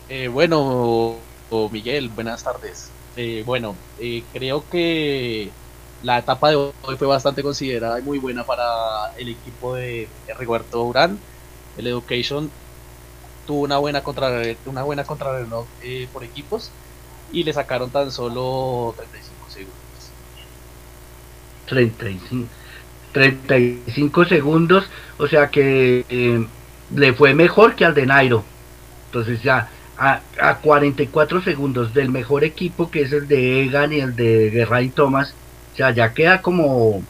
Eh, 0.10 0.28
bueno, 0.28 1.18
Miguel, 1.72 2.10
buenas 2.10 2.44
tardes. 2.44 2.92
Eh, 3.16 3.44
bueno, 3.46 3.76
eh, 4.00 4.24
creo 4.34 4.64
que 4.70 5.52
la 6.04 6.20
etapa 6.20 6.50
de 6.50 6.56
hoy 6.56 6.96
fue 6.98 7.08
bastante 7.08 7.44
considerada 7.44 8.00
y 8.00 8.04
muy 8.04 8.20
buena 8.20 8.44
para 8.44 8.64
el 9.18 9.30
equipo 9.30 9.76
de 9.76 10.08
Rigoberto 10.38 10.84
Urán. 10.84 11.20
El 11.80 11.88
Education 11.88 12.52
tuvo 13.48 13.62
una 13.62 13.78
buena 13.78 14.04
contrarreloj, 14.04 14.58
una 14.66 14.84
buena 14.84 15.06
contrarreloj 15.06 15.66
eh, 15.82 16.08
por 16.12 16.26
equipos 16.26 16.72
y 17.32 17.44
le 17.44 17.54
sacaron 17.54 17.90
tan 17.90 18.12
solo 18.12 18.94
35 18.98 19.50
segundos. 19.50 19.80
35, 21.68 22.48
35 23.14 24.26
segundos, 24.26 24.90
o 25.18 25.28
sea 25.28 25.50
que 25.50 26.06
eh, 26.10 26.46
le 26.94 27.14
fue 27.14 27.34
mejor 27.34 27.76
que 27.76 27.86
al 27.86 27.94
de 27.94 28.06
Nairo. 28.06 28.44
Entonces 29.06 29.42
ya 29.42 29.70
a, 29.98 30.20
a 30.42 30.58
44 30.58 31.42
segundos 31.42 31.94
del 31.94 32.10
mejor 32.10 32.44
equipo 32.44 32.92
que 32.92 33.04
es 33.04 33.14
el 33.14 33.28
de 33.28 33.64
Egan 33.64 33.94
y 33.94 34.02
el 34.02 34.16
de 34.18 34.50
Guerrain 34.50 34.92
Thomas, 34.92 35.34
o 35.74 35.78
sea, 35.78 35.92
ya 35.92 36.14
queda 36.14 36.42
como 36.42 37.04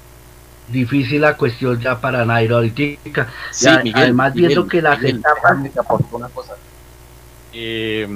difícil 0.72 1.22
la 1.22 1.36
cuestión 1.38 1.80
ya 1.80 2.00
para 2.00 2.26
Nairo 2.26 2.56
ahorita. 2.58 3.28
Sí, 3.52 3.66
Ya, 3.66 3.80
Miguel, 3.84 4.04
además 4.04 4.34
viendo 4.34 4.68
que 4.68 4.82
las 4.82 5.00
Miguel, 5.00 5.22
etapas- 5.22 6.06
una 6.12 6.30
cosa. 6.30 6.56
Eh, 7.54 8.08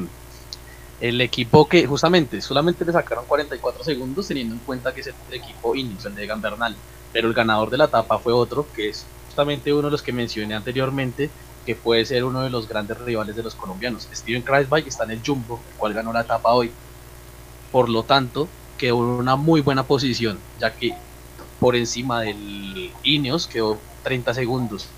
el 1.02 1.20
equipo 1.22 1.68
que 1.68 1.86
justamente 1.86 2.40
solamente 2.42 2.86
le 2.86 2.92
sacaron 2.94 3.26
44 3.26 3.84
segundos 3.84 4.28
teniendo 4.28 4.56
en 4.56 4.60
cuenta 4.62 4.94
que 4.94 5.02
es 5.02 5.08
el 5.08 5.14
equipo 5.34 5.76
Ineos, 5.76 6.06
el 6.06 6.16
de 6.16 6.24
Egan 6.24 6.42
Bernal, 6.42 6.76
pero 7.12 7.28
el 7.28 7.34
ganador 7.34 7.70
de 7.70 7.78
la 7.78 7.86
etapa 7.86 8.20
fue 8.20 8.32
otro 8.32 8.68
que 8.74 8.90
es 8.90 9.06
justamente 9.26 9.74
uno 9.74 9.84
de 9.88 9.92
los 9.92 10.02
que 10.02 10.14
mencioné 10.14 10.56
anteriormente 10.56 11.30
que 11.66 11.76
puede 11.76 12.06
ser 12.06 12.24
uno 12.24 12.42
de 12.42 12.50
los 12.50 12.68
grandes 12.68 12.98
rivales 13.00 13.36
de 13.36 13.44
los 13.44 13.56
colombianos. 13.56 14.08
Steven 14.14 14.42
Kreisbach 14.44 14.86
está 14.86 15.06
en 15.06 15.12
el 15.12 15.22
Jumbo, 15.26 15.60
el 15.72 15.76
cual 15.78 15.94
ganó 15.94 16.12
la 16.14 16.22
etapa 16.22 16.52
hoy. 16.54 16.72
Por 17.72 17.90
lo 17.90 18.04
tanto, 18.04 18.48
quedó 18.78 18.98
en 19.00 19.20
una 19.22 19.36
muy 19.36 19.62
buena 19.62 19.84
posición, 19.84 20.38
ya 20.60 20.74
que 20.76 20.94
por 21.64 21.78
encima 21.78 22.20
del 22.20 22.92
Ineos 23.04 23.48
quedó 23.48 23.80
30 24.04 24.34
segundos. 24.34 24.90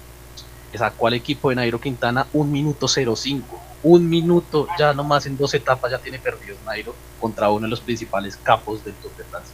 Le 0.73 0.79
sacó 0.79 1.09
equipo 1.09 1.51
de 1.51 1.57
Nairo 1.57 1.79
Quintana 1.79 2.25
un 2.33 2.51
minuto 2.51 2.87
05. 2.87 3.61
Un 3.83 4.09
minuto, 4.09 4.67
ya 4.79 4.91
nomás 4.91 5.27
en 5.27 5.37
dos 5.37 5.53
etapas 5.53 5.91
ya 5.91 5.99
tiene 5.99 6.17
perdido 6.17 6.57
Nairo 6.65 6.95
contra 7.21 7.51
uno 7.51 7.65
de 7.65 7.69
los 7.69 7.81
principales 7.81 8.35
capos 8.41 8.83
del 8.83 8.95
Tour 8.95 9.15
de 9.15 9.25
Francia. 9.25 9.53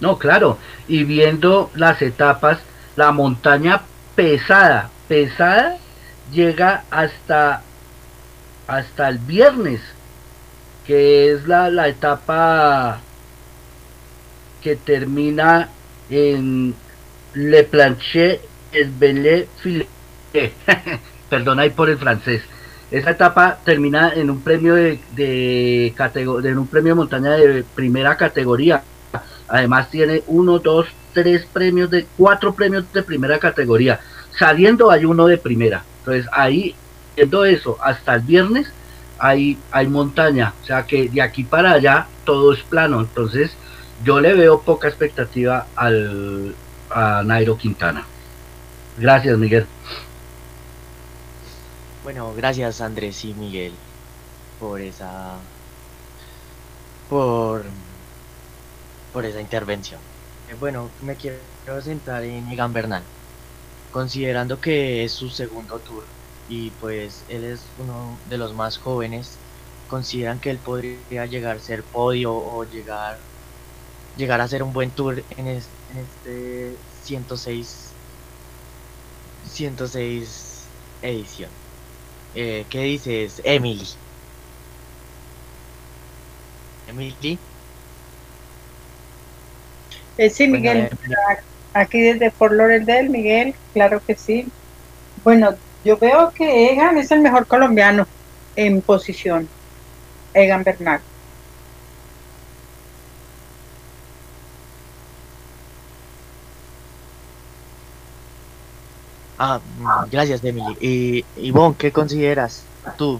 No, 0.00 0.18
claro, 0.18 0.58
y 0.88 1.04
viendo 1.04 1.70
las 1.76 2.02
etapas, 2.02 2.58
la 2.96 3.12
montaña 3.12 3.82
pesada, 4.16 4.90
pesada, 5.06 5.78
llega 6.32 6.82
hasta, 6.90 7.62
hasta 8.66 9.08
el 9.08 9.18
viernes, 9.18 9.80
que 10.88 11.30
es 11.30 11.46
la, 11.46 11.70
la 11.70 11.86
etapa 11.86 12.98
que 14.60 14.74
termina 14.74 15.68
en 16.10 16.74
Le 17.34 17.64
Planchet 17.64 18.40
Esbelé 18.72 19.48
Filet. 19.60 19.88
Perdona 21.30 21.62
ahí 21.62 21.70
por 21.70 21.88
el 21.88 21.98
francés. 21.98 22.42
Esa 22.90 23.10
etapa 23.10 23.58
termina 23.64 24.12
en 24.14 24.30
un 24.30 24.40
premio 24.40 24.74
de, 24.74 24.98
de, 25.14 25.94
en 25.96 26.58
un 26.58 26.66
premio 26.66 26.92
de 26.92 26.96
montaña 26.96 27.30
de 27.32 27.64
primera 27.74 28.16
categoría. 28.16 28.82
Además 29.48 29.90
tiene 29.90 30.22
uno, 30.26 30.58
dos, 30.58 30.88
tres 31.12 31.46
premios 31.52 31.90
de 31.90 32.06
cuatro 32.16 32.52
premios 32.52 32.92
de 32.92 33.02
primera 33.02 33.38
categoría. 33.38 34.00
Saliendo 34.36 34.90
hay 34.90 35.04
uno 35.04 35.26
de 35.26 35.38
primera. 35.38 35.84
Entonces 36.00 36.26
ahí, 36.32 36.74
viendo 37.14 37.44
eso, 37.44 37.76
hasta 37.80 38.14
el 38.14 38.22
viernes 38.22 38.72
hay, 39.18 39.56
hay 39.70 39.86
montaña. 39.86 40.54
O 40.62 40.66
sea 40.66 40.84
que 40.84 41.08
de 41.08 41.22
aquí 41.22 41.44
para 41.44 41.72
allá 41.72 42.08
todo 42.24 42.52
es 42.52 42.60
plano. 42.62 43.00
Entonces 43.00 43.52
yo 44.02 44.20
le 44.20 44.34
veo 44.34 44.62
poca 44.62 44.88
expectativa 44.88 45.66
al, 45.76 46.56
a 46.90 47.22
Nairo 47.24 47.56
Quintana. 47.56 48.06
Gracias, 48.96 49.38
Miguel. 49.38 49.66
Bueno, 52.02 52.34
gracias 52.34 52.80
Andrés 52.80 53.24
y 53.24 53.34
Miguel 53.34 53.74
por 54.58 54.80
esa 54.80 55.44
por 57.08 57.64
por 59.12 59.24
esa 59.24 59.40
intervención. 59.40 60.00
Eh, 60.48 60.54
Bueno, 60.54 60.90
me 61.00 61.16
quiero 61.16 61.38
centrar 61.82 62.24
en 62.24 62.48
Egan 62.48 62.72
Bernal, 62.72 63.04
considerando 63.90 64.60
que 64.60 65.04
es 65.04 65.12
su 65.12 65.30
segundo 65.30 65.78
tour 65.80 66.04
y 66.48 66.70
pues 66.72 67.24
él 67.28 67.44
es 67.44 67.74
uno 67.78 68.18
de 68.28 68.38
los 68.38 68.54
más 68.54 68.78
jóvenes. 68.78 69.40
Consideran 69.88 70.40
que 70.40 70.50
él 70.50 70.58
podría 70.58 71.26
llegar 71.26 71.56
a 71.56 71.60
ser 71.60 71.82
podio 71.84 72.34
o 72.34 72.64
llegar 72.64 73.18
llegar 74.14 74.40
a 74.40 74.48
ser 74.48 74.62
un 74.62 74.72
buen 74.72 74.94
tour 74.94 75.24
en, 75.30 75.46
es- 75.48 75.78
en 75.88 75.98
este 75.98 76.84
106 76.88 77.98
106 79.42 80.74
edición. 81.00 81.58
Eh, 82.34 82.66
¿Qué 82.70 82.80
dices, 82.84 83.40
Emily? 83.44 83.86
Emily, 86.86 87.40
Eh, 90.16 90.30
sí, 90.30 90.48
Miguel, 90.48 90.88
eh, 90.88 90.90
aquí 91.72 92.00
desde 92.00 92.32
Fort 92.32 92.54
Lauderdale, 92.54 93.08
Miguel, 93.08 93.56
claro 93.72 94.02
que 94.06 94.16
sí. 94.16 94.54
Bueno, 95.16 95.60
yo 95.84 95.98
veo 95.98 96.32
que 96.34 96.72
Egan 96.72 96.98
es 96.98 97.10
el 97.12 97.22
mejor 97.22 97.46
colombiano 97.48 98.08
en 98.56 98.82
posición. 98.82 99.52
Egan 100.34 100.64
Bernal. 100.64 101.04
Ah, 109.40 110.06
gracias, 110.10 110.44
Emily. 110.44 110.76
Y 110.80 111.24
Ivonne, 111.36 111.74
¿qué 111.78 111.90
consideras 111.90 112.62
tú? 112.96 113.18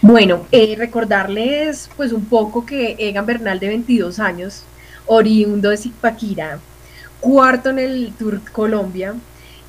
Bueno, 0.00 0.46
eh, 0.50 0.74
recordarles 0.76 1.88
pues 1.96 2.12
un 2.12 2.24
poco 2.24 2.66
que 2.66 2.96
Egan 2.98 3.24
Bernal 3.24 3.60
de 3.60 3.68
22 3.68 4.18
años, 4.18 4.64
oriundo 5.06 5.70
de 5.70 5.76
Zipaquirá, 5.76 6.58
cuarto 7.20 7.70
en 7.70 7.78
el 7.78 8.12
Tour 8.18 8.40
Colombia, 8.50 9.14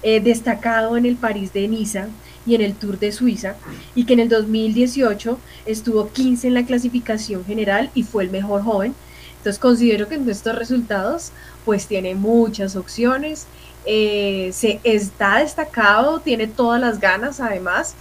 eh, 0.01 0.19
destacado 0.19 0.97
en 0.97 1.05
el 1.05 1.17
París 1.17 1.53
de 1.53 1.67
Niza 1.67 2.07
y 2.47 2.55
en 2.55 2.61
el 2.61 2.73
Tour 2.73 2.97
de 2.97 3.11
Suiza, 3.11 3.55
y 3.93 4.05
que 4.05 4.13
en 4.13 4.21
el 4.21 4.29
2018 4.29 5.37
estuvo 5.67 6.09
15 6.09 6.47
en 6.47 6.55
la 6.55 6.65
clasificación 6.65 7.45
general 7.45 7.91
y 7.93 8.01
fue 8.01 8.23
el 8.23 8.31
mejor 8.31 8.63
joven. 8.63 8.95
Entonces 9.37 9.59
considero 9.59 10.07
que 10.07 10.15
estos 10.15 10.55
resultados 10.55 11.31
pues 11.65 11.87
tiene 11.87 12.15
muchas 12.15 12.75
opciones, 12.75 13.47
eh, 13.85 14.51
se 14.53 14.79
está 14.83 15.37
destacado, 15.37 16.19
tiene 16.19 16.47
todas 16.47 16.79
las 16.79 16.99
ganas 16.99 17.39
además 17.39 17.95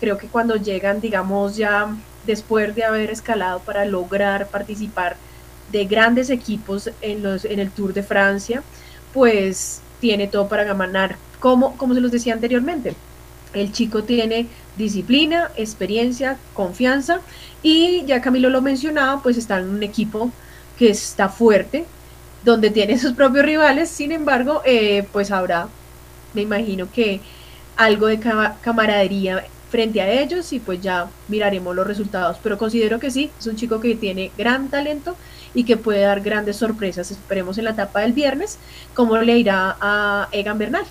creo 0.00 0.18
que 0.18 0.28
cuando 0.28 0.56
llegan, 0.56 1.00
digamos, 1.00 1.56
ya 1.56 1.94
después 2.26 2.74
de 2.74 2.84
haber 2.84 3.10
escalado 3.10 3.60
para 3.60 3.84
lograr 3.84 4.48
participar 4.48 5.16
de 5.72 5.84
grandes 5.84 6.30
equipos 6.30 6.90
en, 7.00 7.22
los, 7.22 7.44
en 7.44 7.58
el 7.58 7.70
Tour 7.70 7.92
de 7.92 8.02
Francia, 8.02 8.62
pues 9.12 9.80
tiene 10.00 10.28
todo 10.28 10.48
para 10.48 10.64
ganar. 10.64 11.16
Como, 11.40 11.76
como 11.76 11.94
se 11.94 12.00
los 12.00 12.10
decía 12.10 12.34
anteriormente, 12.34 12.94
el 13.54 13.72
chico 13.72 14.04
tiene 14.04 14.46
disciplina, 14.76 15.50
experiencia, 15.56 16.38
confianza 16.54 17.20
y 17.62 18.04
ya 18.06 18.20
Camilo 18.20 18.50
lo 18.50 18.62
mencionaba, 18.62 19.22
pues 19.22 19.36
está 19.36 19.58
en 19.58 19.68
un 19.68 19.82
equipo 19.82 20.30
que 20.78 20.90
está 20.90 21.28
fuerte, 21.28 21.86
donde 22.48 22.70
tiene 22.70 22.98
sus 22.98 23.12
propios 23.14 23.44
rivales, 23.46 23.90
sin 23.90 24.12
embargo, 24.12 24.62
eh, 24.64 25.06
pues 25.12 25.30
habrá, 25.30 25.68
me 26.34 26.42
imagino 26.42 26.90
que 26.90 27.20
algo 27.76 28.06
de 28.08 28.20
ca- 28.20 28.58
camaradería 28.60 29.44
frente 29.70 30.00
a 30.00 30.10
ellos 30.10 30.52
y 30.52 30.60
pues 30.60 30.80
ya 30.80 31.10
miraremos 31.28 31.74
los 31.76 31.86
resultados. 31.86 32.38
Pero 32.42 32.58
considero 32.58 32.98
que 33.00 33.10
sí, 33.10 33.30
es 33.38 33.46
un 33.46 33.56
chico 33.56 33.80
que 33.80 33.94
tiene 33.96 34.32
gran 34.36 34.70
talento 34.70 35.16
y 35.54 35.64
que 35.64 35.76
puede 35.76 36.00
dar 36.02 36.20
grandes 36.22 36.56
sorpresas. 36.56 37.10
Esperemos 37.10 37.58
en 37.58 37.64
la 37.64 37.70
etapa 37.72 38.00
del 38.00 38.12
viernes 38.14 38.58
cómo 38.94 39.16
le 39.18 39.38
irá 39.38 39.76
a 39.80 40.28
Egan 40.32 40.58
Bernal. 40.58 40.84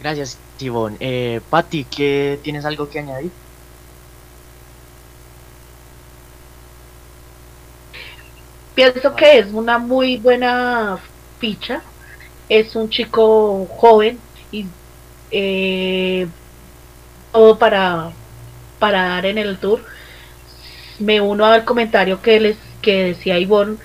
Gracias, 0.00 0.38
Ivonne. 0.58 0.96
Eh, 1.00 1.40
Patti, 1.50 1.84
¿qué, 1.84 2.40
¿tienes 2.42 2.64
algo 2.64 2.88
que 2.88 3.00
añadir? 3.00 3.32
Pienso 8.78 9.16
que 9.16 9.38
es 9.40 9.52
una 9.52 9.78
muy 9.78 10.18
buena 10.18 11.00
ficha. 11.40 11.82
Es 12.48 12.76
un 12.76 12.88
chico 12.88 13.66
joven 13.66 14.20
y 14.52 14.66
eh, 15.32 16.28
todo 17.32 17.58
para, 17.58 18.12
para 18.78 19.08
dar 19.08 19.26
en 19.26 19.36
el 19.38 19.58
tour. 19.58 19.84
Me 21.00 21.20
uno 21.20 21.44
al 21.46 21.64
comentario 21.64 22.22
que 22.22 22.38
les 22.38 22.56
que 22.80 23.02
decía 23.06 23.40
Ivonne. 23.40 23.78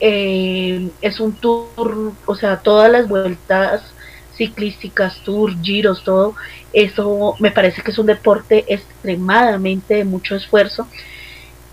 eh, 0.00 0.90
es 1.00 1.20
un 1.20 1.34
tour, 1.34 2.12
o 2.26 2.34
sea, 2.34 2.58
todas 2.60 2.90
las 2.90 3.08
vueltas 3.08 3.94
ciclísticas, 4.36 5.22
tour, 5.24 5.52
giros, 5.62 6.02
todo, 6.02 6.34
eso 6.72 7.36
me 7.38 7.52
parece 7.52 7.82
que 7.82 7.92
es 7.92 7.98
un 7.98 8.06
deporte 8.06 8.64
extremadamente 8.66 9.94
de 9.94 10.04
mucho 10.04 10.34
esfuerzo. 10.34 10.88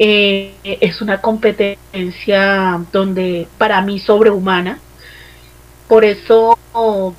Eh, 0.04 0.58
es 0.82 1.00
una 1.04 1.22
competencia 1.22 2.84
donde 2.92 3.48
para 3.60 3.82
mí 3.84 4.00
sobrehumana. 4.00 4.80
Por 5.88 6.06
eso 6.06 6.58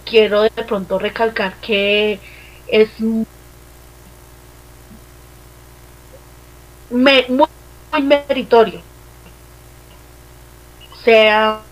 quiero 0.05 0.43
de 0.43 0.51
pronto 0.67 0.99
recalcar 0.99 1.61
que 1.61 2.21
es 2.67 2.91
me- 6.91 7.27
muy, 7.29 7.47
meritorio. 8.03 8.81
Sea 11.05 11.63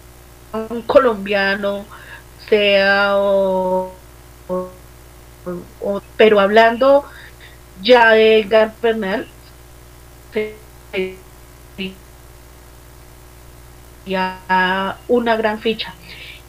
un 0.52 0.82
colombiano, 0.82 1.86
sea 2.48 3.16
o, 3.16 3.98
pero 6.16 6.40
hablando 6.40 7.04
ya 7.82 8.11
de 8.12 8.40
Edgar 8.40 8.74
ya 14.07 14.99
una 15.09 15.36
gran 15.36 15.61
ficha. 15.61 15.95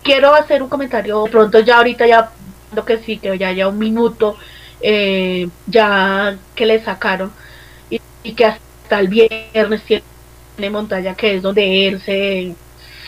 Quiero 0.03 0.33
hacer 0.33 0.63
un 0.63 0.69
comentario 0.69 1.23
pronto 1.25 1.59
ya 1.59 1.77
ahorita 1.77 2.07
ya 2.07 2.31
lo 2.73 2.85
que 2.85 2.97
sí 2.99 3.17
que 3.17 3.37
ya 3.37 3.49
haya 3.49 3.67
un 3.67 3.77
minuto 3.77 4.37
eh, 4.81 5.47
ya 5.67 6.37
que 6.55 6.65
le 6.65 6.83
sacaron 6.83 7.31
y, 7.89 7.99
que 8.33 8.45
hasta 8.45 8.99
el 8.99 9.07
viernes 9.09 9.83
tiene 9.83 10.69
montaña 10.69 11.15
que 11.15 11.35
es 11.35 11.41
donde 11.41 11.87
él 11.87 12.01
se 12.01 12.55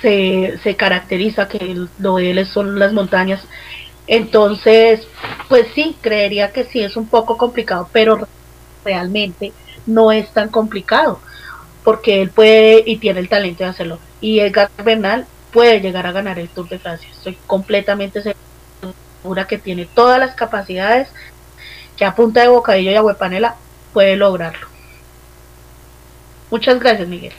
se, 0.01 0.59
se 0.61 0.75
caracteriza 0.75 1.47
que 1.47 1.87
lo 1.99 2.17
de 2.17 2.31
él 2.31 2.45
son 2.45 2.77
las 2.77 2.93
montañas 2.93 3.41
entonces 4.05 5.07
pues 5.49 5.67
sí 5.73 5.95
creería 6.01 6.51
que 6.51 6.65
sí 6.65 6.81
es 6.81 6.97
un 6.97 7.07
poco 7.07 7.37
complicado 7.37 7.89
pero 7.91 8.27
realmente 8.83 9.53
no 9.85 10.11
es 10.11 10.31
tan 10.31 10.49
complicado 10.49 11.19
porque 11.83 12.21
él 12.21 12.29
puede 12.29 12.83
y 12.85 12.97
tiene 12.97 13.19
el 13.19 13.29
talento 13.29 13.63
de 13.63 13.69
hacerlo. 13.69 13.99
Y 14.21 14.39
Edgar 14.39 14.69
Bernal 14.83 15.25
puede 15.51 15.81
llegar 15.81 16.07
a 16.07 16.11
ganar 16.11 16.39
el 16.39 16.49
Tour 16.49 16.69
de 16.69 16.79
Francia. 16.79 17.09
Estoy 17.11 17.37
completamente 17.45 18.21
segura 18.21 19.47
que 19.47 19.57
tiene 19.57 19.85
todas 19.85 20.19
las 20.19 20.35
capacidades 20.35 21.09
que 21.97 22.05
a 22.05 22.15
punta 22.15 22.41
de 22.41 22.47
bocadillo 22.47 22.91
y 22.91 22.95
agüepanela 22.95 23.55
puede 23.91 24.15
lograrlo. 24.15 24.67
Muchas 26.49 26.79
gracias, 26.79 27.07
Miguel. 27.07 27.33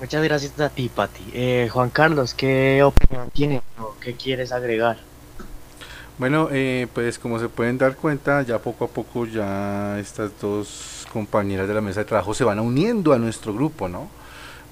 Muchas 0.00 0.22
gracias 0.24 0.60
a 0.60 0.68
ti, 0.68 0.88
Patti. 0.88 1.24
Eh, 1.32 1.68
Juan 1.70 1.90
Carlos, 1.90 2.34
¿qué 2.34 2.82
opinión 2.82 3.30
tienes 3.30 3.62
o 3.78 3.94
qué 4.00 4.14
quieres 4.14 4.50
agregar? 4.52 4.98
Bueno, 6.18 6.48
eh, 6.50 6.88
pues 6.92 7.18
como 7.18 7.38
se 7.38 7.48
pueden 7.48 7.78
dar 7.78 7.96
cuenta, 7.96 8.42
ya 8.42 8.58
poco 8.58 8.84
a 8.84 8.88
poco 8.88 9.26
ya 9.26 9.98
estas 9.98 10.32
dos 10.40 10.91
compañeras 11.12 11.68
de 11.68 11.74
la 11.74 11.80
mesa 11.80 12.00
de 12.00 12.06
trabajo 12.06 12.34
se 12.34 12.44
van 12.44 12.60
uniendo 12.60 13.12
a 13.12 13.18
nuestro 13.18 13.54
grupo, 13.54 13.88
¿no? 13.88 14.08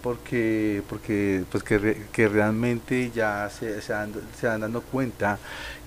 Porque, 0.02 0.82
porque 0.88 1.44
pues 1.50 1.62
que, 1.62 1.78
re- 1.78 2.06
que 2.12 2.28
realmente 2.28 3.10
ya 3.14 3.50
se, 3.50 3.82
se, 3.82 3.92
dando 4.46 4.80
cuenta 4.82 5.38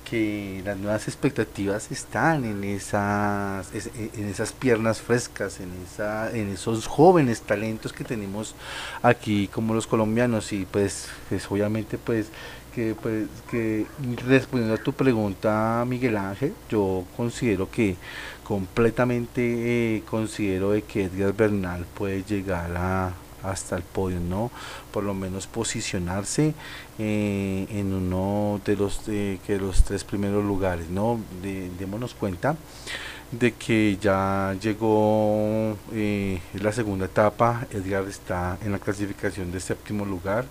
que 0.10 0.62
las 0.66 0.78
nuevas 0.78 1.08
expectativas 1.08 1.92
están 1.92 2.44
en 2.46 2.64
esas, 2.64 3.74
es- 3.74 3.90
en 3.96 4.28
esas 4.28 4.52
piernas 4.54 5.02
frescas, 5.02 5.60
en, 5.60 5.72
esa, 5.84 6.30
en 6.32 6.50
esos 6.50 6.88
jóvenes 6.88 7.42
talentos 7.42 7.94
que 7.94 8.04
tenemos 8.04 8.56
aquí 9.02 9.48
como 9.48 9.74
los 9.74 9.88
colombianos 9.88 10.52
y 10.54 10.66
pues, 10.66 11.08
pues 11.30 11.50
obviamente 11.50 11.98
pues 11.98 12.28
que 12.76 12.96
pues 13.02 13.28
que 13.52 13.86
respondiendo 14.28 14.74
a 14.76 14.84
tu 14.84 14.94
pregunta 14.94 15.86
Miguel 15.88 16.18
Ángel 16.18 16.54
yo 16.70 17.06
considero 17.16 17.70
que 17.70 17.98
completamente 18.44 19.96
eh, 19.98 20.04
considero 20.10 20.72
de 20.72 20.82
que 20.84 21.06
Edgar 21.06 21.34
Bernal 21.34 21.86
puede 21.94 22.24
llegar 22.24 22.76
a 22.78 23.14
hasta 23.44 23.76
el 23.76 23.84
podio 23.84 24.22
no 24.22 24.52
por 24.94 25.04
lo 25.04 25.14
menos 25.14 25.48
posicionarse 25.48 26.54
eh, 26.98 27.66
en 27.70 27.92
uno 27.94 28.62
de 28.64 28.78
los 28.78 29.02
eh, 29.10 29.38
que 29.46 29.58
los 29.58 29.84
tres 29.84 30.06
primeros 30.06 30.46
lugares 30.46 30.90
no 30.90 31.20
De- 31.42 31.70
démonos 31.78 32.14
cuenta 32.14 32.56
de 33.32 33.52
que 33.54 33.98
ya 34.00 34.56
llegó 34.62 35.76
eh, 35.92 36.40
la 36.54 36.72
segunda 36.72 37.06
etapa. 37.08 37.66
Edgar 37.72 38.06
está 38.08 38.60
en 38.64 38.72
la 38.72 38.78
clasificación 38.78 39.52
de 39.52 39.60
séptimo 39.60 40.06
lugar. 40.06 40.46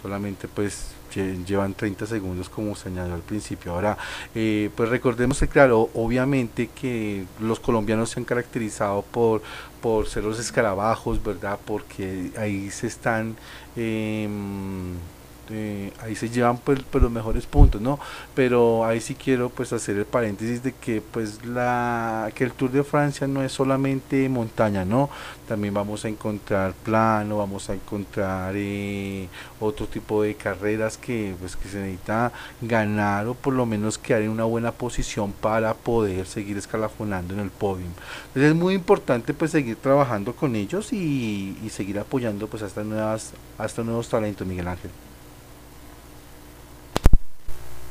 Solamente 0.00 0.48
pues 0.48 0.86
llevan 1.20 1.74
30 1.74 2.06
segundos 2.06 2.48
como 2.48 2.74
señaló 2.74 3.14
al 3.14 3.22
principio. 3.22 3.72
Ahora, 3.72 3.96
eh, 4.34 4.70
pues 4.76 4.88
recordemos 4.88 5.38
que 5.38 5.48
claro, 5.48 5.90
obviamente 5.94 6.68
que 6.68 7.24
los 7.40 7.60
colombianos 7.60 8.10
se 8.10 8.20
han 8.20 8.24
caracterizado 8.24 9.02
por, 9.02 9.42
por 9.80 10.08
ser 10.08 10.24
los 10.24 10.38
escarabajos, 10.38 11.22
¿verdad? 11.22 11.58
Porque 11.64 12.30
ahí 12.36 12.70
se 12.70 12.86
están... 12.86 13.36
em, 13.76 14.94
eh, 15.52 15.92
ahí 16.00 16.14
se 16.16 16.28
llevan 16.28 16.58
pues, 16.58 16.80
pues, 16.90 17.02
los 17.02 17.12
mejores 17.12 17.46
puntos, 17.46 17.80
¿no? 17.80 17.98
Pero 18.34 18.84
ahí 18.84 19.00
sí 19.00 19.14
quiero 19.14 19.50
pues 19.50 19.72
hacer 19.72 19.96
el 19.96 20.04
paréntesis 20.04 20.62
de 20.62 20.72
que 20.72 21.00
pues 21.00 21.44
la 21.44 22.30
que 22.34 22.44
el 22.44 22.52
Tour 22.52 22.70
de 22.70 22.82
Francia 22.84 23.26
no 23.26 23.42
es 23.42 23.52
solamente 23.52 24.28
montaña, 24.28 24.84
¿no? 24.84 25.10
También 25.48 25.74
vamos 25.74 26.04
a 26.04 26.08
encontrar 26.08 26.72
plano, 26.72 27.38
vamos 27.38 27.68
a 27.70 27.74
encontrar 27.74 28.54
eh, 28.56 29.28
otro 29.60 29.86
tipo 29.86 30.22
de 30.22 30.34
carreras 30.34 30.96
que 30.96 31.34
pues 31.38 31.56
que 31.56 31.68
se 31.68 31.78
necesita 31.78 32.32
ganar 32.60 33.26
o 33.28 33.34
por 33.34 33.54
lo 33.54 33.66
menos 33.66 33.98
quedar 33.98 34.22
en 34.22 34.30
una 34.30 34.44
buena 34.44 34.72
posición 34.72 35.32
para 35.32 35.74
poder 35.74 36.26
seguir 36.26 36.56
escalafonando 36.56 37.34
en 37.34 37.40
el 37.40 37.50
podio. 37.50 37.86
Entonces 38.28 38.52
es 38.52 38.54
muy 38.56 38.74
importante 38.74 39.34
pues 39.34 39.50
seguir 39.50 39.76
trabajando 39.76 40.34
con 40.34 40.56
ellos 40.56 40.92
y, 40.92 41.58
y 41.62 41.70
seguir 41.70 41.98
apoyando 41.98 42.46
pues 42.48 42.62
a 42.62 42.66
estas 42.66 42.86
nuevas 42.86 43.32
a 43.58 43.66
estos 43.66 43.84
nuevos 43.84 44.08
talentos, 44.08 44.46
Miguel 44.46 44.68
Ángel. 44.68 44.90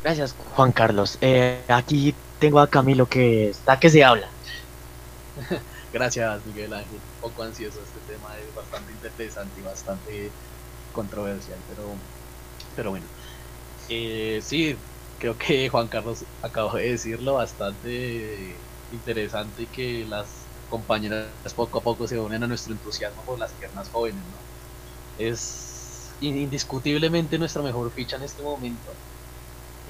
Gracias, 0.04 0.34
Juan 0.56 0.72
Carlos. 0.72 1.18
Eh, 1.22 1.64
aquí 1.68 2.16
tengo 2.40 2.60
a 2.60 2.70
Camilo 2.70 3.08
que 3.08 3.50
está 3.50 3.80
que 3.80 3.90
se 3.90 4.04
habla. 4.04 4.28
Gracias, 5.94 6.46
Miguel 6.46 6.74
Ángel. 6.74 6.96
Un 6.96 7.30
poco 7.30 7.44
ansioso 7.44 7.80
este 7.82 8.00
tema, 8.14 8.38
es 8.38 8.54
bastante 8.56 8.92
interesante 8.92 9.60
y 9.60 9.64
bastante 9.64 10.32
controversial, 10.92 11.60
pero, 11.70 11.84
pero 12.76 12.90
bueno. 12.92 13.06
Eh, 13.90 14.42
sí, 14.44 14.78
creo 15.20 15.38
que 15.38 15.70
Juan 15.70 15.88
Carlos 15.88 16.26
acabó 16.42 16.76
de 16.78 16.92
decirlo, 16.92 17.36
bastante 17.36 18.56
interesante 18.92 19.68
que 19.68 20.06
las 20.06 20.28
compañeras 20.70 21.28
poco 21.56 21.80
a 21.80 21.84
poco 21.84 22.08
se 22.08 22.20
unen 22.20 22.44
a 22.44 22.48
nuestro 22.48 22.74
entusiasmo 22.74 23.22
por 23.24 23.38
las 23.38 23.52
piernas 23.52 23.90
jóvenes, 23.90 24.24
¿no? 24.24 24.38
Es 25.18 26.16
indiscutiblemente 26.22 27.38
nuestra 27.38 27.62
mejor 27.62 27.92
ficha 27.92 28.16
en 28.16 28.24
este 28.24 28.42
momento. 28.42 28.92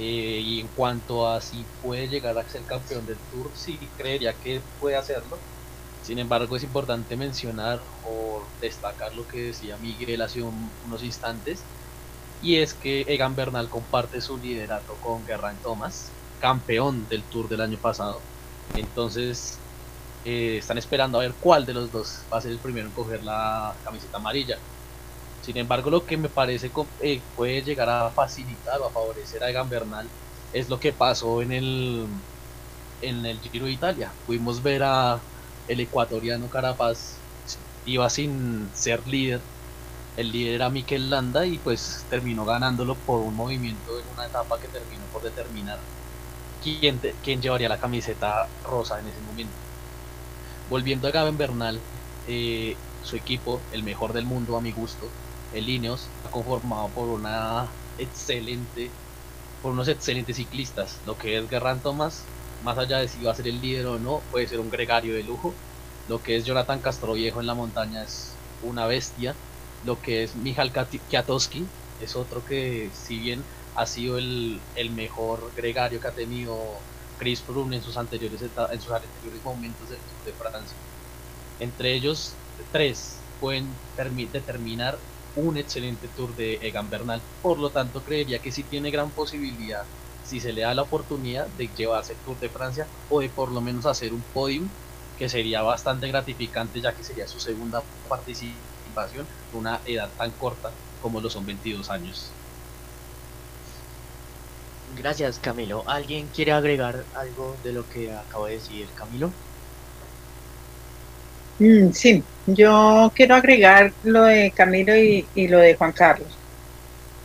Eh, 0.04 0.40
y 0.44 0.60
en 0.62 0.70
cuanto 0.70 1.28
a 1.28 1.42
si 1.42 1.68
puede 1.80 2.08
llegar 2.10 2.38
a 2.38 2.48
ser 2.50 2.66
campeón 2.66 3.06
del 3.06 3.24
Tour, 3.30 3.52
sí 3.56 3.94
creería 3.96 4.40
que 4.40 4.66
puede 4.80 4.96
hacerlo. 4.98 5.46
Sin 6.02 6.20
embargo, 6.20 6.56
es 6.58 6.64
importante 6.64 7.18
mencionar 7.18 7.82
o 8.04 8.54
destacar 8.60 9.14
lo 9.16 9.28
que 9.28 9.40
decía 9.48 9.78
Miguel 9.78 10.22
hace 10.24 10.42
un- 10.44 10.78
unos 10.82 11.04
instantes, 11.04 11.70
y 12.40 12.58
es 12.58 12.74
que 12.76 13.02
Egan 13.08 13.36
Bernal 13.36 13.70
comparte 13.70 14.22
su 14.22 14.38
liderato 14.40 15.00
con 15.00 15.26
Geraint 15.26 15.62
Thomas, 15.62 16.18
campeón 16.40 17.08
del 17.08 17.30
Tour 17.30 17.50
del 17.50 17.62
año 17.62 17.80
pasado. 17.82 18.28
Entonces, 18.74 19.66
eh, 20.24 20.58
están 20.58 20.78
esperando 20.80 21.20
a 21.20 21.24
ver 21.24 21.38
cuál 21.40 21.66
de 21.66 21.74
los 21.76 21.92
dos 21.92 22.28
va 22.34 22.40
a 22.40 22.42
ser 22.42 22.52
el 22.54 22.62
primero 22.62 22.88
en 22.88 22.94
coger 22.94 23.24
la 23.24 23.80
camiseta 23.84 24.18
amarilla. 24.20 24.58
Sin 25.42 25.58
embargo, 25.58 25.90
lo 25.92 26.06
que 26.06 26.18
me 26.18 26.30
parece 26.30 26.72
eh, 27.00 27.28
puede 27.36 27.64
llegar 27.64 27.90
a 27.90 28.12
facilitar 28.14 28.80
o 28.82 28.88
a 28.88 28.92
favorecer 28.94 29.44
a 29.44 29.50
Egan 29.50 29.70
Bernal 29.70 30.14
es 30.52 30.70
lo 30.70 30.80
que 30.80 30.94
pasó 30.94 31.42
en 31.42 31.52
el 31.52 32.24
en 33.00 33.26
el 33.26 33.42
Giro 33.42 33.66
de 33.68 33.74
Italia. 33.74 34.18
Pudimos 34.26 34.62
ver 34.62 34.84
a 34.84 35.26
el 35.68 35.80
ecuatoriano 35.82 36.50
Carapaz 36.50 37.26
iba 37.84 38.10
sin 38.10 38.74
ser 38.76 39.08
líder. 39.08 39.50
El 40.16 40.32
líder 40.32 40.56
era 40.56 40.70
Mikel 40.70 41.10
Landa 41.10 41.46
y 41.48 41.60
pues 41.60 42.06
terminó 42.10 42.46
ganándolo 42.46 43.04
por 43.04 43.22
un 43.24 43.36
movimiento 43.36 44.00
en 44.00 44.10
una 44.10 44.28
etapa 44.28 44.60
que 44.60 44.70
terminó 44.70 45.10
por 45.10 45.24
determinar. 45.24 45.88
quién, 46.62 47.02
te- 47.02 47.20
quién 47.22 47.42
llevaría 47.42 47.70
la 47.70 47.80
camiseta 47.80 48.54
rosa 48.64 49.00
en 49.00 49.08
ese 49.08 49.22
momento. 49.22 49.62
Volviendo 50.68 51.08
a 51.08 51.12
Gaben 51.12 51.38
Bernal, 51.38 51.88
eh, 52.24 52.84
su 53.00 53.16
equipo, 53.16 53.68
el 53.70 53.84
mejor 53.84 54.14
del 54.14 54.26
mundo 54.26 54.58
a 54.58 54.62
mi 54.62 54.72
gusto, 54.72 55.16
el 55.52 55.70
Ineos, 55.70 56.14
está 56.16 56.30
conformado 56.32 56.94
por 56.94 57.10
una 57.10 57.78
excelente, 57.98 59.00
por 59.62 59.74
unos 59.74 59.88
excelentes 59.88 60.38
ciclistas. 60.38 61.02
Lo 61.04 61.18
que 61.18 61.38
es 61.38 61.50
Gerrán 61.50 61.82
Thomas, 61.82 62.34
más 62.60 62.78
allá 62.78 63.00
de 63.00 63.08
si 63.08 63.24
va 63.24 63.32
a 63.32 63.36
ser 63.36 63.48
el 63.48 63.62
líder 63.62 63.88
o 63.88 64.00
no, 64.00 64.28
puede 64.30 64.48
ser 64.48 64.60
un 64.60 64.70
gregario 64.70 65.16
de 65.16 65.24
lujo. 65.24 65.62
Lo 66.06 66.22
que 66.24 66.36
es 66.38 66.46
Jonathan 66.46 66.82
Castroviejo 66.82 67.42
en 67.42 67.48
la 67.48 67.56
montaña 67.56 68.04
es 68.04 68.42
una 68.60 68.88
bestia. 68.88 69.42
Lo 69.82 70.02
que 70.02 70.24
es 70.24 70.36
Michal 70.36 70.72
Kati- 70.74 71.06
Kwiatkowski 71.08 71.74
es 71.98 72.16
otro 72.16 72.44
que, 72.46 72.92
si 72.94 73.20
bien 73.20 73.48
ha 73.74 73.86
sido 73.86 74.18
el, 74.18 74.68
mejor 74.94 75.54
gregario 75.56 76.00
que 76.00 76.08
ha 76.08 76.14
tenido 76.14 76.88
Chris 77.18 77.44
Froome 77.44 77.76
en 77.78 77.84
sus 77.84 77.98
anteriores 77.98 78.42
en 78.42 78.82
sus 78.82 78.92
anteriores 78.94 79.44
momentos 79.44 79.90
de 79.90 80.34
Francia. 80.34 80.78
Entre 81.60 81.94
ellos, 81.96 82.42
tres 82.72 83.30
pueden 83.40 83.82
termi- 83.96 84.30
determinar 84.32 85.06
un 85.36 85.58
excelente 85.58 86.08
tour 86.16 86.36
de 86.36 86.56
Egan 86.62 86.90
Bernal. 86.90 87.22
Por 87.42 87.60
lo 87.60 87.70
tanto, 87.70 88.02
creería 88.02 88.40
que 88.40 88.52
sí 88.52 88.64
tiene 88.64 88.92
gran 88.92 89.10
posibilidad, 89.10 89.84
si 90.26 90.40
se 90.40 90.54
le 90.54 90.62
da 90.62 90.74
la 90.74 90.84
oportunidad, 90.84 91.48
de 91.48 91.70
llevarse 91.76 92.14
el 92.14 92.20
Tour 92.20 92.40
de 92.40 92.50
Francia 92.50 92.88
o 93.10 93.22
de 93.22 93.30
por 93.30 93.52
lo 93.52 93.62
menos 93.62 93.86
hacer 93.86 94.14
un 94.14 94.22
podium, 94.34 94.68
que 95.18 95.30
sería 95.30 95.62
bastante 95.62 96.08
gratificante, 96.08 96.82
ya 96.82 96.94
que 96.94 97.04
sería 97.04 97.28
su 97.28 97.40
segunda 97.40 97.84
participación 98.10 99.28
a 99.54 99.58
una 99.58 99.82
edad 99.86 100.10
tan 100.18 100.32
corta 100.32 100.72
como 101.02 101.22
lo 101.22 101.30
son 101.30 101.46
22 101.46 101.90
años. 101.90 102.32
Gracias, 104.98 105.40
Camilo. 105.40 105.84
¿Alguien 105.88 106.28
quiere 106.28 106.52
agregar 106.52 107.06
algo 107.14 107.56
de 107.64 107.72
lo 107.72 107.88
que 107.88 108.12
acabo 108.12 108.48
de 108.48 108.54
decir, 108.54 108.88
Camilo? 108.96 109.32
Mm, 111.62 111.92
sí, 111.94 112.24
yo 112.48 113.12
quiero 113.14 113.36
agregar 113.36 113.94
lo 114.04 114.24
de 114.24 114.50
Camilo 114.50 114.96
y, 114.98 115.28
lo 115.48 115.60
de 115.60 115.76
Juan 115.76 115.92
Carlos. 115.92 116.28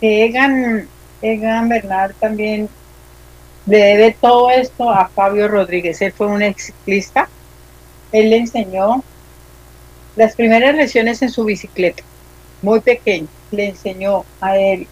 Egan, 0.03 0.87
Egan 1.22 1.70
Bernal 1.70 2.14
también 2.20 2.68
le 3.64 3.78
debe 3.78 4.14
todo 4.20 4.51
esto 4.51 4.91
a 4.91 5.09
Fabio 5.09 5.49
Rodríguez. 5.49 6.03
Él 6.03 6.12
fue 6.12 6.26
un 6.26 6.43
ex 6.43 6.66
ciclista. 6.66 7.30
Él 8.12 8.28
le 8.28 8.37
enseñó 8.37 9.03
las 10.16 10.34
primeras 10.34 10.74
lecciones 10.74 11.22
en 11.22 11.30
su 11.30 11.45
bicicleta, 11.47 12.03
muy 12.61 12.80
pequeño. 12.80 13.28
Le 13.53 13.70
enseñó 13.70 14.26
a 14.43 14.59
él 14.59 14.87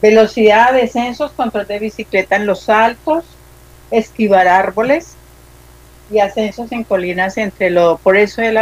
velocidad, 0.00 0.72
descensos, 0.72 1.32
control 1.32 1.66
de 1.66 1.80
bicicleta 1.80 2.36
en 2.36 2.46
los 2.46 2.62
saltos, 2.62 3.26
esquivar 3.90 4.48
árboles, 4.48 5.15
y 6.10 6.20
ascensos 6.20 6.70
en 6.72 6.84
colinas 6.84 7.36
entre 7.36 7.70
lo 7.70 7.98
por 7.98 8.16
eso 8.16 8.40
él, 8.42 8.56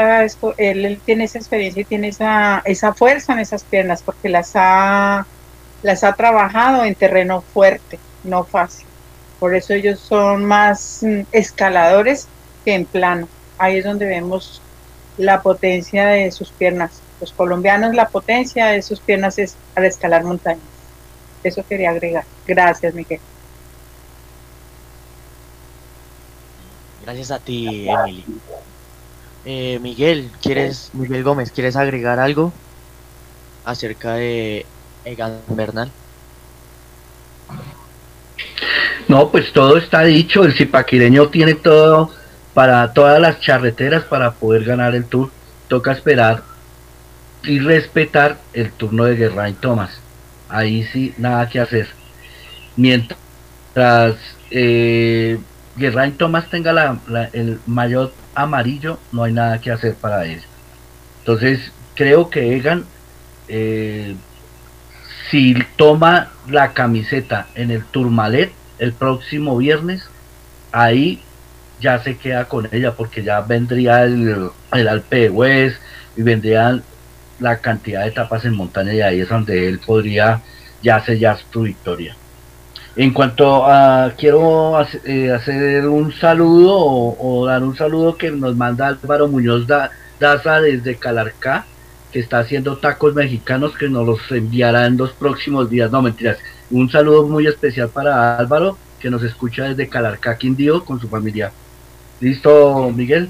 él 0.56 1.00
tiene 1.04 1.24
esa 1.24 1.38
experiencia 1.38 1.82
y 1.82 1.84
tiene 1.84 2.08
esa, 2.08 2.62
esa 2.64 2.94
fuerza 2.94 3.34
en 3.34 3.40
esas 3.40 3.64
piernas 3.64 4.02
porque 4.02 4.28
las 4.28 4.52
ha 4.54 5.26
las 5.82 6.02
ha 6.04 6.14
trabajado 6.14 6.84
en 6.84 6.94
terreno 6.94 7.42
fuerte 7.42 7.98
no 8.24 8.44
fácil. 8.44 8.86
Por 9.38 9.54
eso 9.54 9.74
ellos 9.74 10.00
son 10.00 10.46
más 10.46 11.00
mm, 11.02 11.22
escaladores 11.32 12.26
que 12.64 12.74
en 12.74 12.86
plano. 12.86 13.28
Ahí 13.58 13.78
es 13.78 13.84
donde 13.84 14.06
vemos 14.06 14.62
la 15.18 15.42
potencia 15.42 16.06
de 16.06 16.30
sus 16.30 16.50
piernas. 16.50 17.02
Los 17.20 17.32
colombianos 17.32 17.94
la 17.94 18.08
potencia 18.08 18.66
de 18.66 18.80
sus 18.80 19.00
piernas 19.00 19.38
es 19.38 19.56
al 19.74 19.84
escalar 19.84 20.24
montañas. 20.24 20.62
Eso 21.42 21.62
quería 21.68 21.90
agregar. 21.90 22.24
Gracias 22.46 22.94
Miguel 22.94 23.20
Gracias 27.04 27.30
a 27.30 27.38
ti, 27.38 27.86
Emily. 27.88 28.24
Eh, 29.44 29.78
Miguel, 29.82 30.30
¿quieres, 30.40 30.90
Miguel 30.94 31.22
Gómez, 31.22 31.50
¿quieres 31.50 31.76
agregar 31.76 32.18
algo 32.18 32.50
acerca 33.66 34.14
de 34.14 34.64
Egan 35.04 35.38
Bernal? 35.48 35.90
No, 39.06 39.30
pues 39.30 39.52
todo 39.52 39.76
está 39.76 40.02
dicho. 40.02 40.44
El 40.44 40.56
zipaquireño 40.56 41.28
tiene 41.28 41.54
todo 41.54 42.10
para 42.54 42.94
todas 42.94 43.20
las 43.20 43.38
charreteras 43.38 44.04
para 44.04 44.32
poder 44.32 44.64
ganar 44.64 44.94
el 44.94 45.04
tour. 45.04 45.30
Toca 45.68 45.92
esperar 45.92 46.42
y 47.42 47.58
respetar 47.58 48.38
el 48.54 48.72
turno 48.72 49.04
de 49.04 49.16
Guerrain 49.16 49.56
Thomas. 49.56 49.90
Ahí 50.48 50.84
sí, 50.84 51.12
nada 51.18 51.50
que 51.50 51.60
hacer. 51.60 51.88
Mientras 52.76 54.16
eh, 54.50 55.38
Guerrain 55.76 56.16
Thomas 56.16 56.48
tenga 56.50 56.72
la- 56.72 56.98
la- 57.08 57.30
el 57.32 57.58
mayor 57.66 58.12
amarillo, 58.34 58.98
no 59.12 59.24
hay 59.24 59.32
nada 59.32 59.60
que 59.60 59.70
hacer 59.70 59.94
para 59.94 60.24
él. 60.24 60.40
Entonces, 61.20 61.72
creo 61.94 62.30
que 62.30 62.56
Egan, 62.56 62.84
eh, 63.48 64.14
si 65.30 65.54
toma 65.76 66.30
la 66.48 66.72
camiseta 66.72 67.46
en 67.54 67.70
el 67.70 67.84
Tourmalet 67.84 68.52
el 68.78 68.92
próximo 68.92 69.56
viernes, 69.56 70.08
ahí 70.72 71.22
ya 71.80 71.98
se 72.02 72.16
queda 72.16 72.44
con 72.46 72.68
ella 72.72 72.92
porque 72.92 73.22
ya 73.22 73.40
vendría 73.40 74.04
el, 74.04 74.50
el 74.72 74.88
Alpe 74.88 75.16
de 75.16 75.30
Hues 75.30 75.80
y 76.16 76.22
vendrían 76.22 76.82
la 77.40 77.58
cantidad 77.58 78.02
de 78.02 78.08
etapas 78.08 78.44
en 78.44 78.54
montaña 78.54 78.92
y 78.94 79.00
ahí 79.00 79.20
es 79.20 79.28
donde 79.28 79.68
él 79.68 79.80
podría 79.80 80.40
ya 80.82 81.04
sellar 81.04 81.38
su 81.52 81.62
victoria. 81.62 82.16
En 82.96 83.12
cuanto 83.12 83.64
a, 83.66 84.12
quiero 84.16 84.80
eh, 85.04 85.32
hacer 85.32 85.88
un 85.88 86.12
saludo 86.12 86.76
o, 86.76 87.44
dar 87.46 87.62
un 87.64 87.76
saludo 87.76 88.16
que 88.16 88.30
nos 88.30 88.54
manda 88.56 88.86
Álvaro 88.86 89.26
Muñoz 89.26 89.66
Da- 89.66 89.90
Daza 90.20 90.60
desde 90.60 90.94
Calarcá, 90.96 91.66
que 92.12 92.20
está 92.20 92.38
haciendo 92.38 92.76
tacos 92.78 93.14
mexicanos 93.14 93.76
que 93.76 93.88
nos 93.88 94.06
los 94.06 94.20
enviará 94.30 94.86
en 94.86 94.96
los 94.96 95.12
próximos 95.12 95.68
días. 95.68 95.90
No, 95.90 96.02
mentiras. 96.02 96.38
Un 96.70 96.88
saludo 96.88 97.26
muy 97.26 97.48
especial 97.48 97.88
para 97.88 98.36
Álvaro, 98.38 98.78
que 99.00 99.10
nos 99.10 99.24
escucha 99.24 99.64
desde 99.64 99.88
Calarcá, 99.88 100.38
Quindío, 100.38 100.84
con 100.84 101.00
su 101.00 101.08
familia. 101.08 101.52
¿Listo, 102.20 102.92
Miguel? 102.94 103.28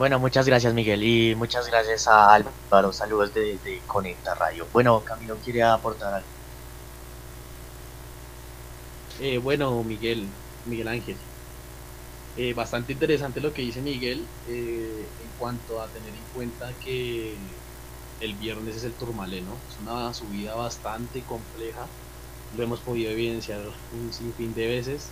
Bueno, 0.00 0.18
muchas 0.18 0.46
gracias, 0.46 0.72
Miguel, 0.72 1.02
y 1.02 1.34
muchas 1.34 1.66
gracias 1.66 2.08
a 2.08 2.32
Álvaro. 2.32 2.90
Saludos 2.90 3.34
desde 3.34 3.82
Conecta 3.86 4.34
Radio. 4.34 4.66
Bueno, 4.72 5.04
Camilo 5.04 5.36
quiere 5.44 5.62
aportar 5.62 6.14
algo. 6.14 6.26
Eh, 9.20 9.36
bueno, 9.36 9.84
Miguel, 9.84 10.26
Miguel 10.64 10.88
Ángel. 10.88 11.16
Eh, 12.38 12.54
bastante 12.54 12.94
interesante 12.94 13.42
lo 13.42 13.52
que 13.52 13.60
dice 13.60 13.82
Miguel 13.82 14.24
eh, 14.48 15.04
en 15.22 15.38
cuanto 15.38 15.82
a 15.82 15.86
tener 15.88 16.08
en 16.08 16.24
cuenta 16.34 16.72
que 16.82 17.34
el 18.20 18.34
viernes 18.36 18.76
es 18.76 18.84
el 18.84 18.94
Tourmalet, 18.94 19.44
¿no? 19.44 19.52
Es 19.68 19.78
una 19.82 20.14
subida 20.14 20.54
bastante 20.54 21.20
compleja. 21.24 21.84
Lo 22.56 22.64
hemos 22.64 22.80
podido 22.80 23.10
evidenciar 23.10 23.60
un 23.92 24.14
sinfín 24.14 24.54
de 24.54 24.66
veces. 24.66 25.10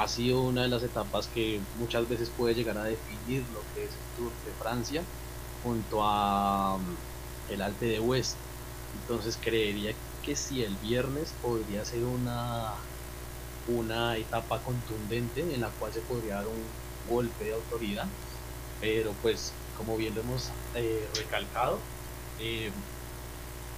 Ha 0.00 0.08
sido 0.08 0.40
una 0.40 0.62
de 0.62 0.68
las 0.68 0.82
etapas 0.82 1.28
que 1.28 1.60
muchas 1.78 2.08
veces 2.08 2.30
puede 2.30 2.54
llegar 2.54 2.78
a 2.78 2.84
definir 2.84 3.42
lo 3.52 3.60
que 3.74 3.84
es 3.84 3.90
el 3.90 4.16
Tour 4.16 4.32
de 4.46 4.52
Francia 4.58 5.02
junto 5.62 6.02
a 6.02 6.78
mm, 6.78 7.52
el 7.52 7.60
Alpe 7.60 7.84
de 7.84 8.00
West. 8.00 8.36
Entonces 9.02 9.36
creería 9.36 9.92
que 10.24 10.36
si 10.36 10.62
el 10.62 10.74
viernes 10.76 11.34
podría 11.42 11.84
ser 11.84 12.04
una 12.04 12.72
una 13.66 14.16
etapa 14.16 14.62
contundente 14.62 15.42
en 15.42 15.60
la 15.60 15.68
cual 15.68 15.92
se 15.92 16.00
podría 16.00 16.36
dar 16.36 16.46
un 16.46 16.64
golpe 17.14 17.44
de 17.44 17.52
autoridad, 17.52 18.06
pero 18.80 19.12
pues 19.20 19.52
como 19.76 19.98
bien 19.98 20.14
lo 20.14 20.22
hemos 20.22 20.48
eh, 20.76 21.06
recalcado, 21.14 21.78
eh, 22.38 22.72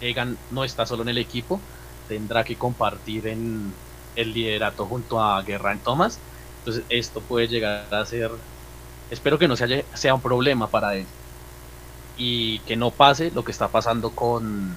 Egan 0.00 0.38
no 0.50 0.62
está 0.62 0.86
solo 0.86 1.02
en 1.02 1.08
el 1.08 1.18
equipo, 1.18 1.60
tendrá 2.06 2.44
que 2.44 2.56
compartir 2.56 3.26
en 3.26 3.74
el 4.16 4.32
liderato 4.32 4.86
junto 4.86 5.20
a 5.20 5.42
Geraint 5.42 5.82
Thomas, 5.82 6.18
entonces 6.58 6.84
esto 6.88 7.20
puede 7.20 7.48
llegar 7.48 7.92
a 7.92 8.06
ser, 8.06 8.30
espero 9.10 9.38
que 9.38 9.48
no 9.48 9.56
sea, 9.56 10.14
un 10.14 10.20
problema 10.20 10.68
para 10.68 10.94
él. 10.96 11.06
Y 12.16 12.60
que 12.60 12.76
no 12.76 12.90
pase 12.90 13.30
lo 13.30 13.44
que 13.44 13.52
está 13.52 13.68
pasando 13.68 14.10
con 14.10 14.76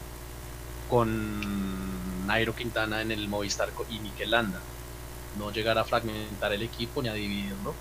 con 0.89 2.25
Nairo 2.27 2.55
Quintana 2.55 3.01
en 3.01 3.11
el 3.11 3.27
Movistar 3.27 3.69
y 3.89 3.99
Mikel 3.99 4.31
Landa. 4.31 4.61
No 5.37 5.51
llegar 5.51 5.77
a 5.77 5.83
fragmentar 5.83 6.53
el 6.53 6.61
equipo 6.63 7.01
ni 7.01 7.09
a 7.09 7.13
dividirlo, 7.13 7.73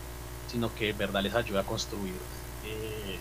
sino 0.46 0.74
que 0.74 0.92
verdad 0.92 1.22
les 1.22 1.34
ayuda 1.34 1.60
a 1.60 1.64
construir 1.64 2.14
eh, 2.64 3.18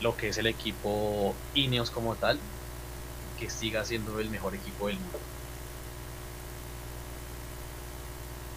lo 0.00 0.16
que 0.16 0.28
es 0.28 0.38
el 0.38 0.46
equipo 0.46 1.34
Ineos 1.54 1.90
como 1.90 2.16
tal, 2.16 2.38
que 3.38 3.50
siga 3.50 3.84
siendo 3.84 4.18
el 4.20 4.30
mejor 4.30 4.54
equipo 4.54 4.88
del 4.88 4.98
mundo. 4.98 5.29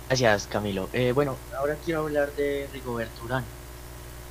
Gracias, 0.08 0.48
Camilo. 0.48 0.90
Eh, 0.94 1.12
bueno, 1.12 1.38
ahora 1.58 1.76
quiero 1.84 2.02
hablar 2.02 2.32
de 2.34 2.68
Rigoberto 2.74 3.24
Urán, 3.26 3.44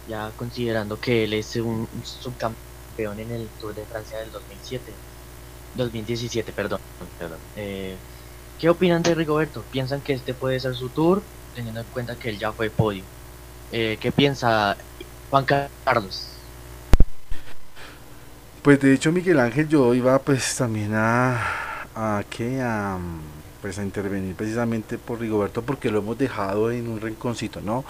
ya 0.08 0.30
considerando 0.36 1.00
que 1.00 1.24
él 1.24 1.32
es 1.32 1.56
un, 1.56 1.88
subcampeón 2.04 3.18
en 3.18 3.30
el 3.32 3.48
Tour 3.60 3.74
de 3.74 3.84
Francia 3.84 4.18
del 4.18 4.30
2007, 4.30 4.92
2017, 5.76 6.52
perdón, 6.52 6.80
perdón. 7.18 7.38
Eh, 7.56 7.96
¿Qué 8.60 8.68
opinan 8.70 9.02
de 9.02 9.14
Rigoberto? 9.14 9.64
¿Piensan 9.72 10.00
que 10.02 10.12
este 10.12 10.34
puede 10.34 10.60
ser 10.60 10.74
su 10.76 10.88
tour, 10.88 11.22
teniendo 11.54 11.80
en 11.80 11.86
cuenta 11.86 12.14
que 12.14 12.28
él 12.28 12.38
ya 12.38 12.52
fue 12.52 12.70
podio? 12.70 13.02
Eh, 13.72 13.98
¿Qué 14.00 14.12
piensa 14.12 14.76
Juan 15.30 15.46
Carlos? 15.84 16.28
Pues 18.62 18.78
de 18.80 18.94
hecho 18.94 19.10
Miguel 19.10 19.40
Ángel 19.40 19.68
yo 19.68 19.92
iba 19.94 20.16
pues 20.20 20.54
también 20.54 20.94
a 20.94 21.40
a 21.96 22.22
qué 22.30 22.60
a 22.60 22.96
pues 23.62 23.78
a 23.78 23.84
intervenir 23.84 24.34
precisamente 24.34 24.98
por 24.98 25.20
Rigoberto 25.20 25.62
porque 25.62 25.90
lo 25.90 26.00
hemos 26.00 26.18
dejado 26.18 26.70
en 26.72 26.88
un 26.88 27.00
rinconcito, 27.00 27.60
¿no? 27.60 27.84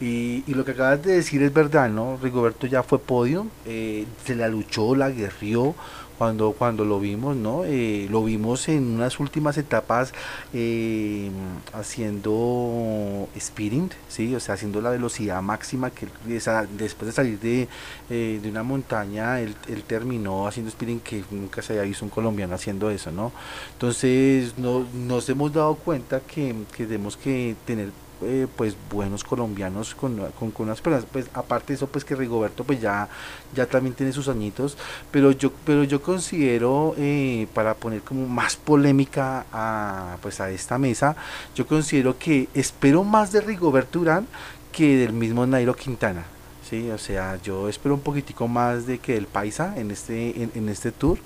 Y, 0.00 0.44
y 0.46 0.54
lo 0.54 0.64
que 0.64 0.70
acabas 0.70 1.02
de 1.02 1.16
decir 1.16 1.42
es 1.42 1.52
verdad, 1.52 1.90
¿no? 1.90 2.16
Rigoberto 2.22 2.66
ya 2.68 2.84
fue 2.84 3.00
podio, 3.00 3.48
eh, 3.66 4.06
se 4.24 4.36
la 4.36 4.48
luchó, 4.48 4.94
la 4.94 5.10
guerrió 5.10 5.74
cuando, 6.18 6.52
cuando 6.52 6.84
lo 6.84 6.98
vimos, 7.00 7.36
¿no? 7.36 7.64
Eh, 7.64 8.06
lo 8.10 8.24
vimos 8.24 8.68
en 8.68 8.84
unas 8.96 9.20
últimas 9.20 9.58
etapas 9.58 10.12
eh, 10.54 11.30
haciendo 11.72 13.28
speeding, 13.38 13.90
¿sí? 14.08 14.34
O 14.34 14.40
sea, 14.40 14.54
haciendo 14.54 14.80
la 14.80 14.90
velocidad 14.90 15.42
máxima 15.42 15.90
que 15.90 16.08
esa- 16.28 16.66
después 16.66 17.06
de 17.06 17.12
salir 17.12 17.38
de, 17.40 17.68
eh, 18.10 18.40
de 18.42 18.50
una 18.50 18.62
montaña, 18.62 19.40
él, 19.40 19.54
él 19.68 19.82
terminó 19.84 20.46
haciendo 20.46 20.70
speeding 20.70 21.00
que 21.00 21.24
nunca 21.30 21.62
se 21.62 21.72
había 21.74 21.84
visto 21.84 22.04
un 22.04 22.10
colombiano 22.10 22.54
haciendo 22.54 22.90
eso, 22.90 23.10
¿no? 23.12 23.32
Entonces 23.72 24.56
no, 24.58 24.86
nos 24.94 25.28
hemos 25.28 25.52
dado 25.52 25.74
cuenta 25.76 26.20
que, 26.20 26.54
que 26.76 26.86
tenemos 26.86 27.16
que 27.16 27.56
tener 27.66 27.90
eh, 28.22 28.46
pues 28.56 28.76
buenos 28.90 29.24
colombianos 29.24 29.94
con, 29.94 30.16
con, 30.38 30.50
con 30.50 30.66
unas 30.66 30.80
personas, 30.80 31.06
pues 31.10 31.26
aparte 31.34 31.68
de 31.68 31.74
eso 31.74 31.86
pues 31.86 32.04
que 32.04 32.14
Rigoberto 32.14 32.64
pues 32.64 32.80
ya, 32.80 33.08
ya 33.54 33.66
también 33.66 33.94
tiene 33.94 34.12
sus 34.12 34.28
añitos, 34.28 34.76
pero 35.10 35.32
yo, 35.32 35.52
pero 35.64 35.84
yo 35.84 36.00
considero 36.02 36.94
eh, 36.98 37.46
para 37.54 37.74
poner 37.74 38.02
como 38.02 38.26
más 38.26 38.56
polémica 38.56 39.46
a 39.52 40.16
pues 40.22 40.40
a 40.40 40.50
esta 40.50 40.78
mesa, 40.78 41.16
yo 41.54 41.66
considero 41.66 42.18
que 42.18 42.48
espero 42.54 43.04
más 43.04 43.32
de 43.32 43.40
Rigoberto 43.40 44.00
Urán 44.00 44.26
que 44.72 44.96
del 44.96 45.12
mismo 45.12 45.46
Nairo 45.46 45.74
Quintana. 45.74 46.35
Sí, 46.68 46.90
o 46.90 46.98
sea, 46.98 47.40
yo 47.42 47.68
espero 47.68 47.94
un 47.94 48.00
poquitico 48.00 48.48
más 48.48 48.86
de 48.86 48.98
que 48.98 49.16
el 49.16 49.28
Paisa 49.28 49.74
en 49.76 49.92
este, 49.92 50.42
en, 50.52 50.68
este 50.68 50.90
tour, 50.90 51.16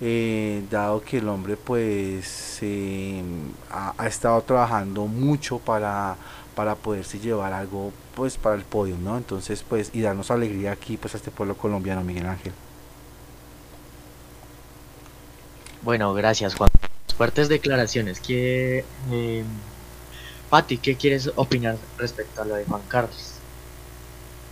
eh, 0.00 0.62
dado 0.70 1.02
que 1.02 1.18
el 1.18 1.28
hombre 1.28 1.58
pues 1.58 2.58
eh, 2.62 3.22
ha, 3.70 4.06
estado 4.06 4.40
trabajando 4.40 5.06
mucho 5.06 5.58
para, 5.58 6.16
para 6.54 6.76
poderse 6.76 7.18
llevar 7.18 7.52
algo 7.52 7.92
pues 8.14 8.38
para 8.38 8.56
el 8.56 8.62
podio, 8.62 8.96
¿no? 8.96 9.18
Entonces 9.18 9.62
pues 9.68 9.90
y 9.92 10.00
darnos 10.00 10.30
alegría 10.30 10.72
aquí 10.72 10.96
pues 10.96 11.12
a 11.12 11.18
este 11.18 11.30
pueblo 11.30 11.58
colombiano, 11.58 12.02
Miguel 12.02 12.26
Ángel. 12.26 12.54
Bueno, 15.82 16.14
gracias 16.14 16.54
Juan. 16.54 16.70
Fuertes 17.18 17.50
declaraciones. 17.50 18.18
¿Qué, 18.20 18.82
eh, 19.10 19.44
Pati, 20.48 20.78
¿qué 20.78 20.96
quieres 20.96 21.30
opinar 21.36 21.76
respecto 21.98 22.40
a 22.40 22.46
lo 22.46 22.54
de 22.54 22.64
Juan 22.64 22.82
Carlos? 22.88 23.35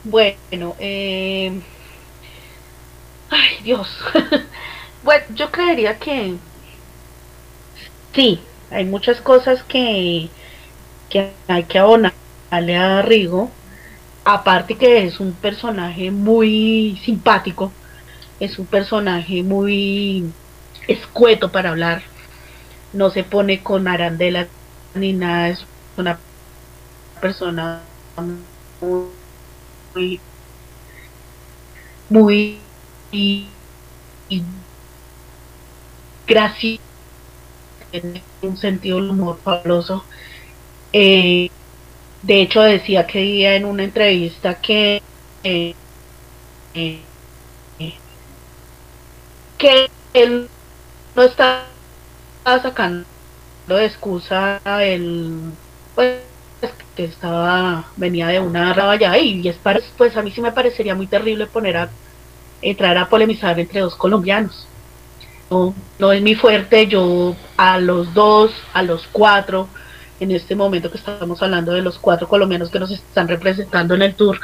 Bueno, 0.05 0.77
eh... 0.79 1.61
ay 3.31 3.57
Dios. 3.63 3.89
bueno, 5.03 5.25
yo 5.35 5.51
creería 5.51 5.99
que 5.99 6.37
sí, 8.15 8.41
hay 8.71 8.85
muchas 8.85 9.21
cosas 9.21 9.63
que, 9.65 10.29
que 11.09 11.33
hay 11.49 11.65
que 11.65 11.79
abonarle 11.79 12.77
a 12.77 13.03
Rigo. 13.03 13.51
Aparte 14.25 14.77
que 14.77 15.05
es 15.05 15.21
un 15.21 15.33
personaje 15.35 16.11
muy 16.11 17.01
simpático, 17.05 17.73
es 18.41 18.59
un 18.59 18.67
personaje 18.67 19.43
muy 19.43 20.33
escueto 20.89 21.53
para 21.53 21.71
hablar, 21.71 22.03
no 22.95 23.11
se 23.11 23.25
pone 23.25 23.63
con 23.63 23.87
arandelas 23.89 24.49
ni 24.95 25.13
nada, 25.13 25.49
es 25.51 25.67
una 25.97 26.19
persona 27.21 27.83
muy 28.81 29.09
muy 29.95 30.20
muy 32.11 32.59
gracioso 36.26 36.82
en 37.92 38.20
un 38.42 38.57
sentido 38.57 39.01
del 39.01 39.11
humor 39.11 39.38
fabuloso. 39.42 40.05
Eh, 40.92 41.51
de 42.22 42.40
hecho 42.42 42.62
decía 42.62 43.07
que 43.07 43.20
día 43.20 43.55
en 43.57 43.64
una 43.64 43.84
entrevista 43.84 44.61
que 44.61 45.03
eh, 45.45 45.74
eh, 46.74 47.01
que 49.59 49.90
él 50.14 50.49
no 51.14 51.22
está 51.22 51.66
sacando 52.45 53.07
de 53.68 53.84
excusa 53.86 54.61
el 54.82 55.53
pues 55.95 56.34
que 56.97 57.05
estaba 57.05 57.86
venía 57.97 58.28
de 58.28 58.40
una 58.40 58.72
raballa 58.72 59.16
y 59.18 59.47
es 59.49 59.57
para, 59.57 59.80
pues 59.97 60.16
a 60.16 60.22
mí 60.22 60.30
sí 60.30 60.40
me 60.40 60.53
parecería 60.53 60.95
muy 60.95 61.07
terrible 61.07 61.47
poner 61.47 61.76
a 61.76 61.88
entrar 62.62 62.97
a 62.97 63.09
polemizar 63.09 63.59
entre 63.59 63.80
dos 63.80 63.97
colombianos. 63.97 64.66
No, 65.51 65.74
no 65.99 66.12
es 66.12 66.22
mi 66.22 66.34
fuerte 66.34 66.86
yo 66.86 67.36
a 67.57 67.78
los 67.78 68.14
dos 68.14 68.53
a 68.72 68.82
los 68.82 69.07
cuatro 69.12 69.68
en 70.20 70.30
este 70.30 70.55
momento 70.55 70.90
que 70.90 70.97
estamos 70.99 71.42
hablando 71.42 71.72
de 71.72 71.82
los 71.82 71.99
cuatro 71.99 72.28
colombianos 72.28 72.70
que 72.70 72.80
nos 72.80 72.90
están 72.90 73.28
representando 73.28 73.95
en 73.95 74.03
el 74.03 74.14
tour 74.14 74.40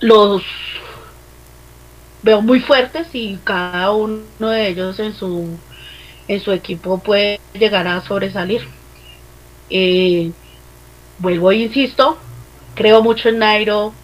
los 0.00 0.42
veo 2.22 2.42
muy 2.42 2.60
fuertes 2.60 3.08
y 3.12 3.38
cada 3.44 3.90
uno 3.92 4.22
de 4.38 4.68
ellos 4.68 4.98
en 5.00 5.14
su 5.14 5.58
en 6.28 6.40
su 6.40 6.52
equipo 6.52 6.98
puede 6.98 7.40
llegar 7.54 7.88
a 7.88 8.02
sobresalir. 8.02 8.68
Eh, 9.70 10.30
vuelvo 11.18 11.52
e 11.52 11.56
insisto, 11.58 12.26
creo 12.74 13.02
mucho 13.02 13.28
en 13.28 13.38
Nairo, 13.40 14.00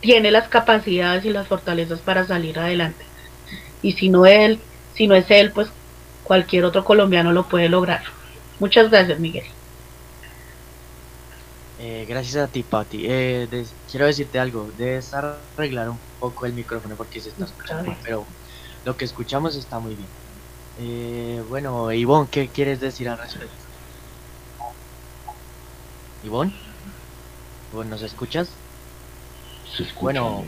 tiene 0.00 0.30
las 0.32 0.48
capacidades 0.48 1.24
y 1.26 1.30
las 1.30 1.48
fortalezas 1.48 2.02
para 2.02 2.26
salir 2.26 2.58
adelante. 2.58 3.06
Y 3.82 3.92
si 3.94 4.10
no 4.10 4.26
él, 4.26 4.66
si 4.94 5.06
no 5.08 5.14
es 5.16 5.30
él, 5.30 5.52
pues 5.52 5.72
cualquier 6.22 6.64
otro 6.66 6.84
colombiano 6.84 7.32
lo 7.32 7.48
puede 7.48 7.68
lograr. 7.70 8.02
Muchas 8.58 8.90
gracias, 8.90 9.20
Miguel. 9.20 9.46
Eh, 11.76 12.04
gracias 12.06 12.36
a 12.36 12.50
ti, 12.50 12.62
Pati. 12.64 13.06
Eh, 13.06 13.48
des- 13.50 13.78
quiero 13.90 14.06
decirte 14.06 14.38
algo. 14.38 14.72
Debes 14.72 15.12
arreglar 15.14 15.90
un 15.90 16.00
poco 16.18 16.46
el 16.46 16.54
micrófono 16.54 16.96
porque 16.96 17.20
se 17.20 17.30
está 17.30 17.44
escuchando, 17.46 17.98
pero 18.02 18.26
lo 18.84 18.96
que 18.96 19.04
escuchamos 19.04 19.56
está 19.56 19.80
muy 19.80 19.96
bien. 19.96 20.12
Eh, 20.76 21.42
bueno, 21.46 21.92
Ivonne, 21.92 22.28
¿qué 22.30 22.52
quieres 22.52 22.80
decir 22.80 23.08
al 23.08 23.18
respecto? 23.18 23.61
Ivonne, 26.24 26.52
Ivonne, 27.72 27.90
¿nos 27.90 28.02
escuchas? 28.02 28.48
Se 29.76 29.82
escucha 29.82 30.20
Bueno, 30.20 30.44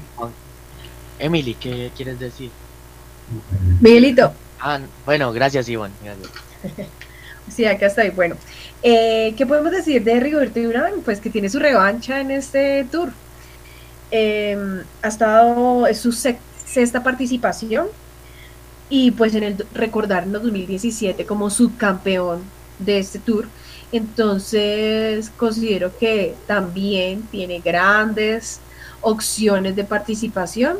Emily, 1.18 1.54
¿qué 1.54 1.90
quieres 1.96 2.18
decir? 2.18 2.50
Miguelito, 3.80 4.32
Ah, 4.60 4.80
bueno, 5.04 5.30
gracias, 5.32 5.68
Ivonne. 5.68 5.92
Gracias. 6.02 6.30
sí, 7.54 7.66
acá 7.66 7.86
estoy. 7.86 8.10
Bueno, 8.10 8.36
eh, 8.82 9.34
¿qué 9.36 9.44
podemos 9.44 9.72
decir 9.72 10.02
de 10.02 10.18
Rigoberto 10.20 10.58
Urán? 10.60 11.02
Pues 11.04 11.20
que 11.20 11.28
tiene 11.28 11.50
su 11.50 11.58
revancha 11.58 12.20
en 12.20 12.30
este 12.30 12.86
tour. 12.90 13.12
Eh, 14.10 14.56
ha 15.02 15.08
estado, 15.08 15.86
es 15.86 15.98
su 15.98 16.12
sexta 16.12 17.02
participación 17.02 17.88
y 18.88 19.10
pues 19.10 19.34
en 19.34 19.42
el 19.42 19.66
recordar 19.74 20.22
en 20.22 20.28
el 20.28 20.32
2017 20.34 21.26
como 21.26 21.50
subcampeón 21.50 22.42
de 22.78 22.98
este 23.00 23.18
tour. 23.18 23.48
Entonces 23.92 25.30
considero 25.36 25.96
que 25.96 26.34
también 26.46 27.22
tiene 27.22 27.60
grandes 27.60 28.60
opciones 29.00 29.76
de 29.76 29.84
participación. 29.84 30.78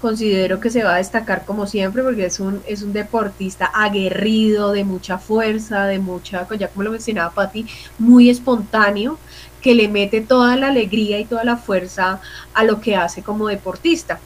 Considero 0.00 0.60
que 0.60 0.70
se 0.70 0.84
va 0.84 0.94
a 0.94 0.98
destacar 0.98 1.44
como 1.44 1.66
siempre 1.66 2.04
porque 2.04 2.26
es 2.26 2.38
un, 2.38 2.62
es 2.68 2.82
un 2.82 2.92
deportista 2.92 3.66
aguerrido, 3.74 4.72
de 4.72 4.84
mucha 4.84 5.18
fuerza, 5.18 5.86
de 5.86 5.98
mucha, 5.98 6.46
ya 6.56 6.68
como 6.68 6.84
lo 6.84 6.92
mencionaba 6.92 7.34
Patti, 7.34 7.66
muy 7.98 8.30
espontáneo, 8.30 9.18
que 9.60 9.74
le 9.74 9.88
mete 9.88 10.20
toda 10.20 10.56
la 10.56 10.68
alegría 10.68 11.18
y 11.18 11.24
toda 11.24 11.42
la 11.44 11.56
fuerza 11.56 12.20
a 12.54 12.64
lo 12.64 12.80
que 12.80 12.94
hace 12.94 13.22
como 13.22 13.48
deportista. 13.48 14.20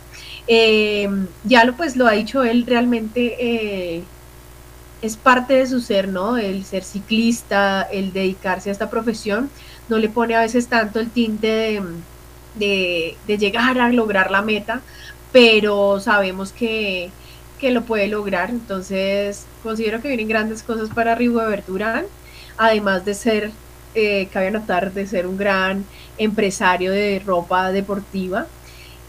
Eh, 0.46 1.08
ya 1.44 1.64
lo 1.64 1.74
pues 1.74 1.96
lo 1.96 2.06
ha 2.06 2.12
dicho 2.12 2.42
él 2.42 2.66
realmente 2.66 3.36
eh, 3.38 4.02
es 5.02 5.16
parte 5.16 5.54
de 5.54 5.66
su 5.66 5.80
ser, 5.80 6.08
¿no? 6.08 6.38
El 6.38 6.64
ser 6.64 6.84
ciclista, 6.84 7.82
el 7.82 8.12
dedicarse 8.12 8.70
a 8.70 8.72
esta 8.72 8.88
profesión, 8.88 9.50
no 9.88 9.98
le 9.98 10.08
pone 10.08 10.36
a 10.36 10.40
veces 10.40 10.68
tanto 10.68 11.00
el 11.00 11.10
tinte 11.10 11.82
de, 12.54 13.16
llegar 13.26 13.78
a 13.80 13.88
lograr 13.90 14.30
la 14.30 14.42
meta, 14.42 14.80
pero 15.32 16.00
sabemos 16.00 16.52
que, 16.52 17.10
que 17.58 17.72
lo 17.72 17.82
puede 17.82 18.08
lograr. 18.08 18.50
Entonces, 18.50 19.46
considero 19.62 20.00
que 20.00 20.08
vienen 20.08 20.28
grandes 20.28 20.62
cosas 20.62 20.88
para 20.90 21.16
Rigoberto 21.16 21.72
Urán, 21.72 22.06
además 22.56 23.04
de 23.04 23.14
ser, 23.14 23.50
eh, 23.94 24.28
cabe 24.32 24.48
anotar, 24.48 24.92
de 24.92 25.06
ser 25.06 25.26
un 25.26 25.36
gran 25.36 25.84
empresario 26.16 26.92
de 26.92 27.20
ropa 27.24 27.72
deportiva 27.72 28.46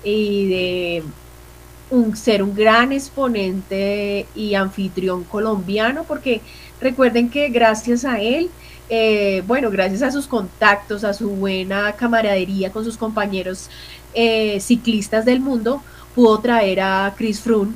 y 0.03 0.49
de 0.49 1.03
un, 1.93 2.17
ser 2.17 2.41
un 2.41 2.55
gran 2.55 2.91
exponente 2.91 4.25
y 4.35 4.55
anfitrión 4.55 5.23
colombiano, 5.23 6.03
porque 6.03 6.41
recuerden 6.81 7.29
que 7.29 7.49
gracias 7.49 8.03
a 8.03 8.19
él, 8.19 8.49
eh, 8.89 9.43
bueno, 9.45 9.69
gracias 9.69 10.01
a 10.01 10.11
sus 10.11 10.27
contactos, 10.27 11.03
a 11.03 11.13
su 11.13 11.29
buena 11.29 11.93
camaradería 11.93 12.71
con 12.71 12.83
sus 12.83 12.97
compañeros 12.97 13.69
eh, 14.15 14.59
ciclistas 14.59 15.23
del 15.23 15.39
mundo, 15.39 15.83
pudo 16.15 16.39
traer 16.39 16.81
a 16.81 17.13
Chris 17.15 17.39
Froome 17.39 17.73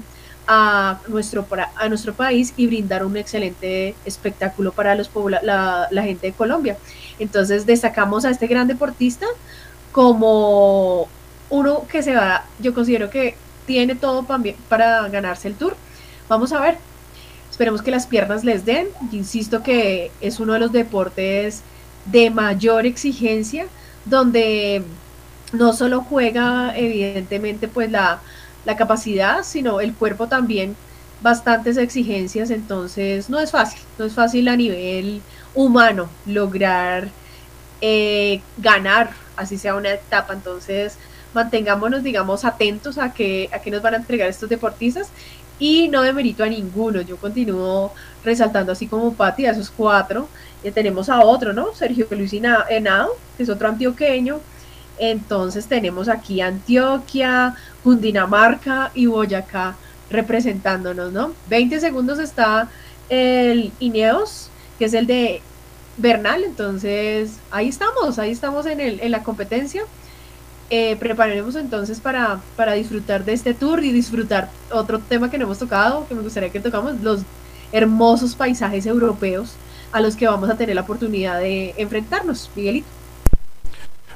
a 0.47 0.99
nuestro, 1.07 1.45
a 1.75 1.89
nuestro 1.89 2.13
país 2.13 2.53
y 2.57 2.67
brindar 2.67 3.05
un 3.05 3.17
excelente 3.17 3.95
espectáculo 4.05 4.71
para 4.71 4.95
los 4.95 5.11
la, 5.43 5.87
la 5.91 6.03
gente 6.03 6.27
de 6.27 6.33
Colombia. 6.33 6.77
Entonces 7.19 7.65
destacamos 7.65 8.25
a 8.25 8.29
este 8.31 8.47
gran 8.47 8.67
deportista 8.67 9.27
como 9.91 11.07
uno 11.49 11.85
que 11.87 12.01
se 12.01 12.15
va, 12.15 12.45
yo 12.59 12.73
considero 12.73 13.09
que 13.09 13.35
tiene 13.67 13.93
todo 13.93 14.25
para 14.69 15.07
ganarse 15.09 15.47
el 15.47 15.53
tour. 15.53 15.75
Vamos 16.27 16.51
a 16.53 16.59
ver. 16.59 16.79
Esperemos 17.51 17.83
que 17.83 17.91
las 17.91 18.07
piernas 18.07 18.43
les 18.43 18.65
den. 18.65 18.87
Insisto 19.11 19.61
que 19.61 20.11
es 20.21 20.39
uno 20.39 20.53
de 20.53 20.59
los 20.59 20.71
deportes 20.71 21.61
de 22.05 22.31
mayor 22.31 22.87
exigencia, 22.87 23.67
donde 24.05 24.83
no 25.53 25.73
solo 25.73 26.01
juega 26.01 26.75
evidentemente 26.75 27.67
pues 27.67 27.91
la, 27.91 28.21
la 28.65 28.75
capacidad, 28.77 29.43
sino 29.43 29.79
el 29.81 29.93
cuerpo 29.93 30.27
también 30.27 30.75
bastantes 31.21 31.77
exigencias, 31.77 32.51
entonces 32.51 33.29
no 33.29 33.39
es 33.39 33.51
fácil, 33.51 33.79
no 33.97 34.05
es 34.05 34.13
fácil 34.13 34.47
a 34.47 34.55
nivel 34.55 35.21
humano 35.55 36.09
lograr 36.25 37.09
eh, 37.81 38.41
ganar, 38.57 39.11
así 39.35 39.57
sea 39.57 39.75
una 39.75 39.91
etapa, 39.91 40.33
entonces 40.33 40.97
mantengámonos, 41.37 42.01
digamos, 42.03 42.43
atentos 42.43 42.97
a 42.97 43.13
que, 43.13 43.49
a 43.53 43.59
que 43.59 43.69
nos 43.69 43.81
van 43.81 43.93
a 43.93 43.97
entregar 43.97 44.27
estos 44.27 44.49
deportistas 44.49 45.09
y 45.59 45.87
no 45.87 46.01
demerito 46.01 46.43
a 46.43 46.47
ninguno, 46.47 47.01
yo 47.01 47.17
continúo 47.17 47.93
resaltando 48.25 48.71
así 48.71 48.87
como 48.87 49.13
Pati 49.13 49.45
a 49.45 49.51
esos 49.51 49.69
cuatro, 49.69 50.27
ya 50.63 50.71
tenemos 50.71 51.09
a 51.09 51.21
otro, 51.21 51.53
¿no? 51.53 51.73
Sergio 51.73 52.07
Luis 52.11 52.33
Henao, 52.33 53.09
que 53.35 53.43
es 53.43 53.49
otro 53.49 53.67
antioqueño, 53.69 54.39
entonces 54.97 55.67
tenemos 55.67 56.09
aquí 56.09 56.41
Antioquia, 56.41 57.55
Cundinamarca 57.83 58.91
y 58.95 59.05
Boyacá 59.05 59.75
representándonos, 60.09 61.11
¿no? 61.13 61.33
20 61.49 61.79
segundos 61.79 62.17
está 62.17 62.69
el 63.09 63.71
Ineos, 63.79 64.49
que 64.79 64.85
es 64.85 64.93
el 64.93 65.05
de 65.05 65.41
Bernal, 65.97 66.43
entonces 66.43 67.37
ahí 67.51 67.69
estamos, 67.69 68.17
ahí 68.17 68.31
estamos 68.31 68.65
en, 68.65 68.79
el, 68.79 68.99
en 69.01 69.11
la 69.11 69.23
competencia. 69.23 69.83
Eh, 70.69 70.97
prepararemos 70.97 71.55
entonces 71.55 72.01
para, 72.01 72.41
para 72.57 72.73
disfrutar 72.73 73.23
de 73.23 73.31
este 73.33 73.53
tour 73.53 73.83
y 73.83 73.91
disfrutar 73.93 74.49
otro 74.71 74.99
tema 74.99 75.31
que 75.31 75.37
no 75.37 75.45
hemos 75.45 75.59
tocado, 75.59 76.05
que 76.07 76.15
me 76.15 76.21
gustaría 76.21 76.49
que 76.49 76.59
tocamos, 76.59 76.99
los 77.01 77.21
hermosos 77.71 78.35
paisajes 78.35 78.85
europeos 78.85 79.53
a 79.93 80.01
los 80.01 80.17
que 80.17 80.27
vamos 80.27 80.49
a 80.49 80.57
tener 80.57 80.75
la 80.75 80.81
oportunidad 80.81 81.39
de 81.39 81.73
enfrentarnos, 81.77 82.49
Miguelito. 82.55 82.87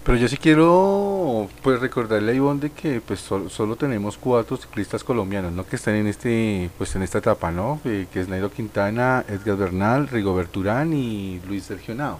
Pero 0.03 0.17
yo 0.17 0.27
sí 0.27 0.35
quiero 0.35 1.47
pues 1.61 1.79
recordarle 1.79 2.31
a 2.31 2.35
Ivonne 2.35 2.59
de 2.59 2.69
que 2.71 3.01
pues 3.01 3.19
sol- 3.19 3.51
solo 3.51 3.75
tenemos 3.75 4.17
cuatro 4.17 4.57
ciclistas 4.57 5.03
colombianos, 5.03 5.53
¿no? 5.53 5.65
Que 5.65 5.75
están 5.75 5.93
en 5.93 6.07
este 6.07 6.71
pues 6.77 6.95
en 6.95 7.03
esta 7.03 7.19
etapa, 7.19 7.51
¿no? 7.51 7.79
Eh, 7.85 8.07
que 8.11 8.19
es 8.19 8.27
Nairo 8.27 8.51
Quintana, 8.51 9.23
Edgar 9.29 9.57
Bernal, 9.57 10.07
Rigobert 10.07 10.57
Urán 10.57 10.91
y 10.93 11.39
Luis 11.47 11.65
Sergio 11.65 11.93
Henao. 11.93 12.19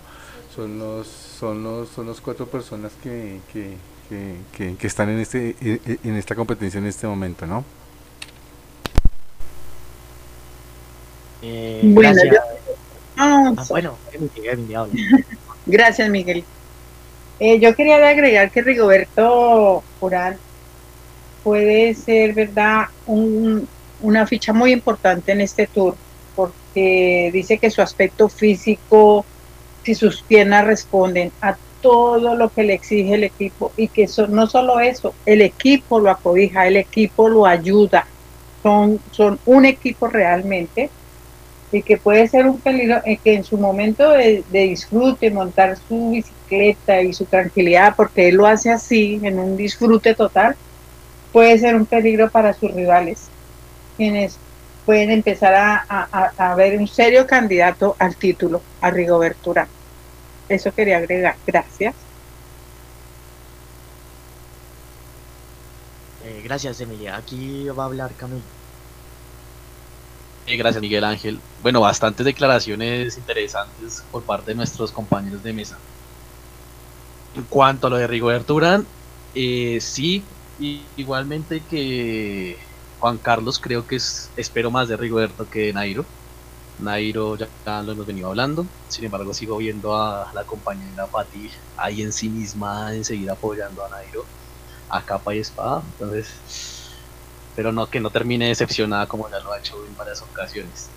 Son 0.56 0.78
los 0.78 1.08
son 1.08 1.64
los 1.64 1.90
son 1.90 2.06
los 2.06 2.22
cuatro 2.22 2.46
personas 2.46 2.92
que, 3.02 3.40
que, 3.52 3.76
que, 4.12 4.36
que- 4.57 4.76
que 4.76 4.88
están 4.88 5.07
en 5.09 5.20
este 5.20 5.55
e- 5.62 5.80
e- 5.88 5.97
en 6.03 6.18
esta 6.18 6.36
competencia 6.36 6.80
en 6.80 6.86
este 6.86 7.07
momento, 7.07 7.47
¿no? 7.47 7.64
Eh, 11.41 11.82
Bueno, 11.86 12.12
gracias. 12.14 12.43
Ah, 13.18 13.53
Ah, 13.57 13.64
bueno. 13.70 13.97
Gracias, 15.66 16.09
Miguel. 16.09 16.43
Eh, 17.39 17.59
yo 17.59 17.74
quería 17.76 17.95
agregar 18.09 18.51
que 18.51 18.62
Rigoberto 18.62 19.82
Urán 20.01 20.38
puede 21.43 21.93
ser, 21.93 22.34
¿verdad?, 22.34 22.86
un- 23.07 23.68
una 24.01 24.28
ficha 24.28 24.51
muy 24.53 24.72
importante 24.74 25.32
en 25.32 25.41
este 25.41 25.68
tour, 25.68 25.95
porque 26.36 27.30
dice 27.32 27.57
que 27.59 27.70
su 27.72 27.82
aspecto 27.82 28.28
físico, 28.28 29.26
si 29.84 29.95
sus 29.95 30.22
piernas 30.22 30.66
responden 30.66 31.32
a 31.41 31.55
todo 31.82 32.36
lo 32.36 32.52
que 32.52 32.64
le 32.64 32.74
exige 32.76 33.16
el 33.16 33.24
equipo, 33.26 33.74
y 33.78 33.90
que 33.90 34.08
so- 34.08 34.28
no 34.28 34.48
solo 34.48 34.80
eso, 34.80 35.18
el 35.26 35.42
equipo 35.42 36.00
lo 36.00 36.12
acobija, 36.12 36.68
el 36.68 36.78
equipo 36.78 37.30
lo 37.30 37.46
ayuda, 37.48 38.12
son, 38.64 39.04
son 39.12 39.42
un 39.46 39.66
equipo 39.66 40.08
realmente 40.08 40.94
y 41.72 41.84
que 41.84 41.98
puede 41.98 42.28
ser 42.28 42.48
un 42.48 42.62
peligro, 42.62 43.02
eh, 43.06 43.20
que 43.24 43.36
en 43.36 43.44
su 43.46 43.58
momento 43.58 44.12
de, 44.12 44.44
de 44.48 44.60
disfrute, 44.64 45.32
montar 45.32 45.78
su 45.78 46.10
bicicleta 46.12 47.02
y 47.02 47.14
su 47.14 47.28
tranquilidad, 47.28 47.96
porque 47.96 48.30
él 48.30 48.36
lo 48.36 48.48
hace 48.48 48.72
así, 48.72 49.20
en 49.24 49.40
un 49.40 49.56
disfrute 49.58 50.16
total, 50.16 50.58
puede 51.32 51.58
ser 51.60 51.76
un 51.76 51.88
peligro 51.88 52.32
para 52.32 52.54
sus 52.54 52.72
rivales, 52.74 53.34
quienes 53.98 54.42
pueden 54.86 55.12
empezar 55.12 55.54
a, 55.56 55.86
a- 55.90 56.34
a- 56.38 56.56
ver 56.56 56.80
un 56.80 56.88
serio 56.88 57.28
candidato 57.28 57.96
al 58.00 58.18
título, 58.18 58.68
a 58.82 58.92
Rigoberto 58.92 59.52
Urán. 59.52 59.70
Eso 60.52 60.74
quería 60.74 60.97
agregar. 60.97 61.38
Gracias. 61.47 61.95
Eh, 66.26 66.41
gracias, 66.43 66.82
Emilia. 66.82 67.16
Aquí 67.16 67.70
va 67.70 67.84
a 67.84 67.86
hablar 67.86 68.12
Camilo. 68.16 68.43
Eh, 70.45 70.58
gracias, 70.58 70.82
Miguel 70.82 71.06
Ángel. 71.06 71.39
Bueno, 71.64 71.80
bastantes 71.80 72.26
declaraciones 72.26 73.18
interesantes 73.18 74.04
por 74.12 74.24
parte 74.24 74.52
de 74.52 74.56
nuestros 74.56 74.91
compañeros 74.91 75.41
de 75.41 75.54
mesa. 75.54 75.78
En 77.34 77.43
cuanto 77.43 77.88
a 77.88 77.89
lo 77.89 77.95
de 77.95 78.08
Rigoberto 78.08 78.54
Urán, 78.54 78.86
eh, 79.34 79.80
sí, 79.80 80.22
y 80.60 80.82
igualmente 80.97 81.62
que 81.62 82.58
Juan 82.99 83.18
Carlos, 83.20 83.58
creo 83.58 83.88
que 83.88 83.95
es, 83.95 84.30
espero 84.36 84.70
más 84.70 84.89
de 84.89 84.97
Rigoberto 84.97 85.49
que 85.49 85.68
de 85.68 85.74
Nairo. 85.74 86.06
Nairo 86.82 87.38
ya, 87.38 87.50
lo 87.84 87.92
hemos 87.94 88.06
venido 88.06 88.30
hablando, 88.30 88.70
sin 88.88 89.06
embargo 89.06 89.34
sigo 89.34 89.58
viendo 89.58 89.96
a 89.96 90.32
la 90.34 90.46
compañera 90.46 91.10
Pati 91.12 91.52
ahí 91.76 92.02
en 92.02 92.12
sí 92.14 92.30
misma 92.30 92.96
enseguida 92.96 93.34
apoyando 93.34 93.86
a 93.86 93.90
Nairo 93.90 94.30
a 94.90 95.06
capa 95.06 95.36
y 95.36 95.40
espada, 95.40 95.84
entonces 95.88 96.44
pero 97.54 97.72
no 97.72 97.90
que 97.90 98.00
no 98.00 98.12
termine 98.12 98.48
decepcionada 98.48 99.08
como 99.08 99.30
ya 99.30 99.40
lo 99.40 99.52
ha 99.54 99.60
hecho 99.60 99.86
en 99.86 99.96
varias 99.96 100.22
ocasiones. 100.22 100.96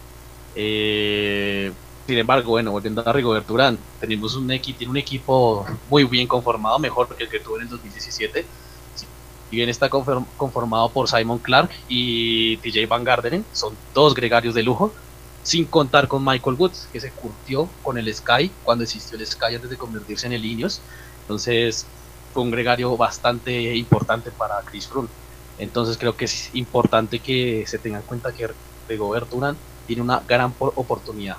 Eh, 0.55 1.75
sin 2.07 2.19
embargo, 2.19 2.51
bueno, 2.51 2.71
volviendo 2.73 3.07
a 3.07 3.13
Rigoberto 3.13 3.55
Urán, 3.55 3.89
tenemos 3.99 4.37
un 4.37 4.51
equipo, 4.53 4.79
tiene 4.79 4.91
un 4.91 4.97
equipo 4.99 5.67
muy 5.87 6.05
bien 6.05 6.29
conformado, 6.29 6.79
mejor 6.79 7.15
que 7.17 7.25
el 7.25 7.31
que 7.31 7.41
tuvo 7.41 7.57
en 7.57 7.63
el 7.63 7.69
2017. 7.69 8.51
Si 8.93 9.09
bien 9.51 9.69
está 9.69 9.91
conform- 9.91 10.35
conformado 10.37 10.93
por 10.93 11.09
Simon 11.09 11.41
Clark 11.41 11.71
y 11.87 12.59
TJ 12.59 12.87
Van 12.89 13.05
Garderen, 13.05 13.49
son 13.53 13.79
dos 13.93 14.15
gregarios 14.15 14.55
de 14.55 14.63
lujo, 14.63 14.95
sin 15.45 15.71
contar 15.71 16.09
con 16.09 16.25
Michael 16.25 16.57
Woods, 16.59 16.89
que 16.93 17.01
se 17.01 17.15
curtió 17.15 17.79
con 17.83 17.99
el 17.99 18.13
Sky 18.15 18.59
cuando 18.63 18.85
existió 18.85 19.19
el 19.19 19.27
Sky 19.27 19.57
antes 19.57 19.71
de 19.71 19.79
convertirse 19.79 20.27
en 20.29 20.35
el 20.35 20.45
Ineos. 20.47 20.87
Entonces, 21.21 21.95
fue 22.33 22.45
un 22.45 22.51
gregario 22.53 22.97
bastante 22.99 23.77
importante 23.77 24.33
para 24.33 24.65
Chris 24.67 24.89
Froome. 24.89 25.11
Entonces 25.57 25.99
creo 25.99 26.17
que 26.17 26.25
es 26.27 26.53
importante 26.55 27.23
que 27.23 27.65
se 27.67 27.79
tenga 27.81 27.99
en 27.99 28.05
cuenta 28.05 28.33
que 28.35 28.49
Rigoberto 28.89 29.37
Urán 29.37 29.63
tiene 29.85 30.03
una 30.03 30.21
gran 30.21 30.57
por- 30.57 30.73
oportunidad. 30.77 31.39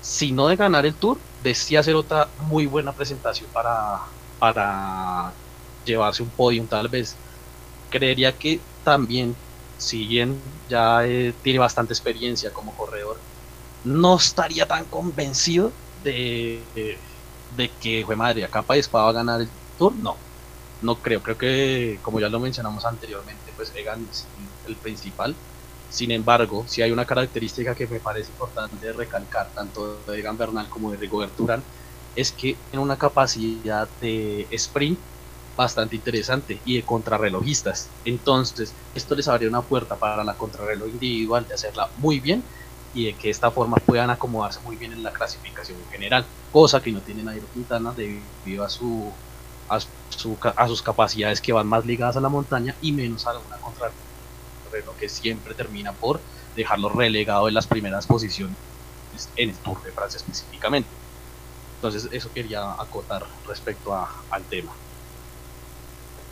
Si 0.00 0.32
no 0.32 0.48
de 0.48 0.56
ganar 0.56 0.86
el 0.86 0.98
Tour, 0.98 1.26
de 1.38 1.54
sí 1.54 1.76
hacer 1.76 1.94
otra 1.96 2.34
muy 2.38 2.66
buena 2.66 2.94
presentación 2.96 3.50
para, 3.52 4.00
para 4.38 5.38
llevarse 5.84 6.22
un 6.22 6.34
podium 6.34 6.68
tal 6.68 6.88
vez. 6.88 7.22
Creería 7.90 8.38
que 8.38 8.68
también, 8.82 9.42
si 9.76 10.06
bien 10.08 10.64
ya 10.66 11.06
eh, 11.06 11.34
tiene 11.42 11.58
bastante 11.60 11.92
experiencia 11.94 12.52
como 12.52 12.74
corredor, 12.74 13.24
no 13.84 14.16
estaría 14.16 14.66
tan 14.66 14.84
convencido 14.84 15.72
de, 16.04 16.62
de, 17.56 17.70
que, 17.80 18.04
fue 18.04 18.16
madre, 18.16 18.44
a 18.44 18.48
capa 18.48 18.76
y 18.76 18.80
espada 18.80 19.04
va 19.04 19.10
a 19.10 19.14
ganar 19.14 19.40
el 19.40 19.48
Tour. 19.78 19.94
No, 19.94 20.16
no 20.82 20.96
creo, 20.96 21.22
creo 21.22 21.38
que 21.38 21.98
como 22.02 22.20
ya 22.20 22.28
lo 22.28 22.40
mencionamos 22.40 22.84
anteriormente, 22.84 23.52
pues 23.56 23.72
Egan 23.74 24.06
es 24.10 24.26
el 24.66 24.76
principal. 24.76 25.34
Sin 25.90 26.10
embargo, 26.10 26.64
si 26.66 26.80
hay 26.82 26.90
una 26.90 27.04
característica 27.04 27.74
que 27.74 27.86
me 27.86 28.00
parece 28.00 28.30
importante 28.30 28.92
recalcar, 28.92 29.50
tanto 29.54 30.02
de 30.06 30.18
Egan 30.18 30.38
Bernal 30.38 30.68
como 30.68 30.90
de 30.90 30.96
Rigoberto 30.96 31.42
Urán, 31.44 31.62
es 32.14 32.32
que 32.32 32.56
tiene 32.70 32.82
una 32.82 32.96
capacidad 32.96 33.88
de 34.00 34.46
sprint 34.50 34.98
bastante 35.56 35.96
interesante 35.96 36.60
y 36.64 36.76
de 36.76 36.82
contrarrelojistas. 36.82 37.90
Entonces, 38.04 38.74
esto 38.94 39.14
les 39.14 39.28
abre 39.28 39.46
una 39.48 39.62
puerta 39.62 39.96
para 39.96 40.24
la 40.24 40.34
contrarreloj 40.34 40.88
individual 40.88 41.46
de 41.46 41.54
hacerla 41.54 41.90
muy 41.98 42.20
bien 42.20 42.42
y 42.92 43.06
de 43.06 43.16
que 43.16 43.30
esta 43.30 43.50
forma 43.50 43.76
puedan 43.84 44.10
acomodarse 44.10 44.60
muy 44.60 44.76
bien 44.76 44.92
en 44.92 45.02
la 45.02 45.12
clasificación 45.12 45.80
en 45.80 45.88
general, 45.88 46.30
cosa 46.50 46.82
que 46.82 46.92
no 46.92 47.02
tiene 47.02 47.22
Nairo 47.24 47.50
Quintana 47.50 47.92
debido 47.94 48.64
a 48.64 48.68
su 48.70 49.20
a, 49.68 49.80
su, 49.80 50.38
a 50.56 50.68
sus 50.68 50.82
capacidades 50.82 51.40
que 51.40 51.52
van 51.52 51.66
más 51.68 51.84
ligadas 51.86 52.16
a 52.16 52.20
la 52.20 52.28
montaña 52.28 52.76
y 52.80 52.92
menos 52.92 53.26
a 53.26 53.38
una 53.38 53.58
contrarreloj 53.58 54.96
que 54.98 55.08
siempre 55.08 55.54
termina 55.54 55.96
por 55.98 56.26
dejarlo 56.54 56.88
relegado 56.90 57.48
en 57.48 57.54
las 57.54 57.66
primeras 57.66 58.06
posiciones 58.06 58.58
en 59.36 59.50
el 59.50 59.60
Tour 59.62 59.82
de 59.82 59.92
Francia 59.92 60.18
específicamente. 60.18 60.98
Entonces 61.76 62.08
eso 62.12 62.32
quería 62.32 62.72
acotar 62.78 63.26
respecto 63.44 63.94
a- 63.94 64.26
al 64.30 64.48
tema. 64.48 64.80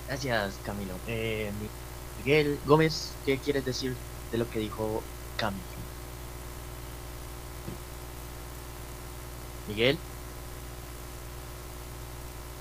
Gracias, 0.07 0.61
Camilo. 0.61 1.03
Eh, 1.07 1.53
Miguel 2.17 2.61
Gómez, 2.65 3.21
¿qué 3.25 3.41
quieres 3.41 3.65
decir 3.65 4.03
de 4.31 4.39
lo 4.39 4.49
que 4.49 4.59
dijo 4.59 5.09
Camilo? 5.37 5.70
Miguel. 9.71 10.03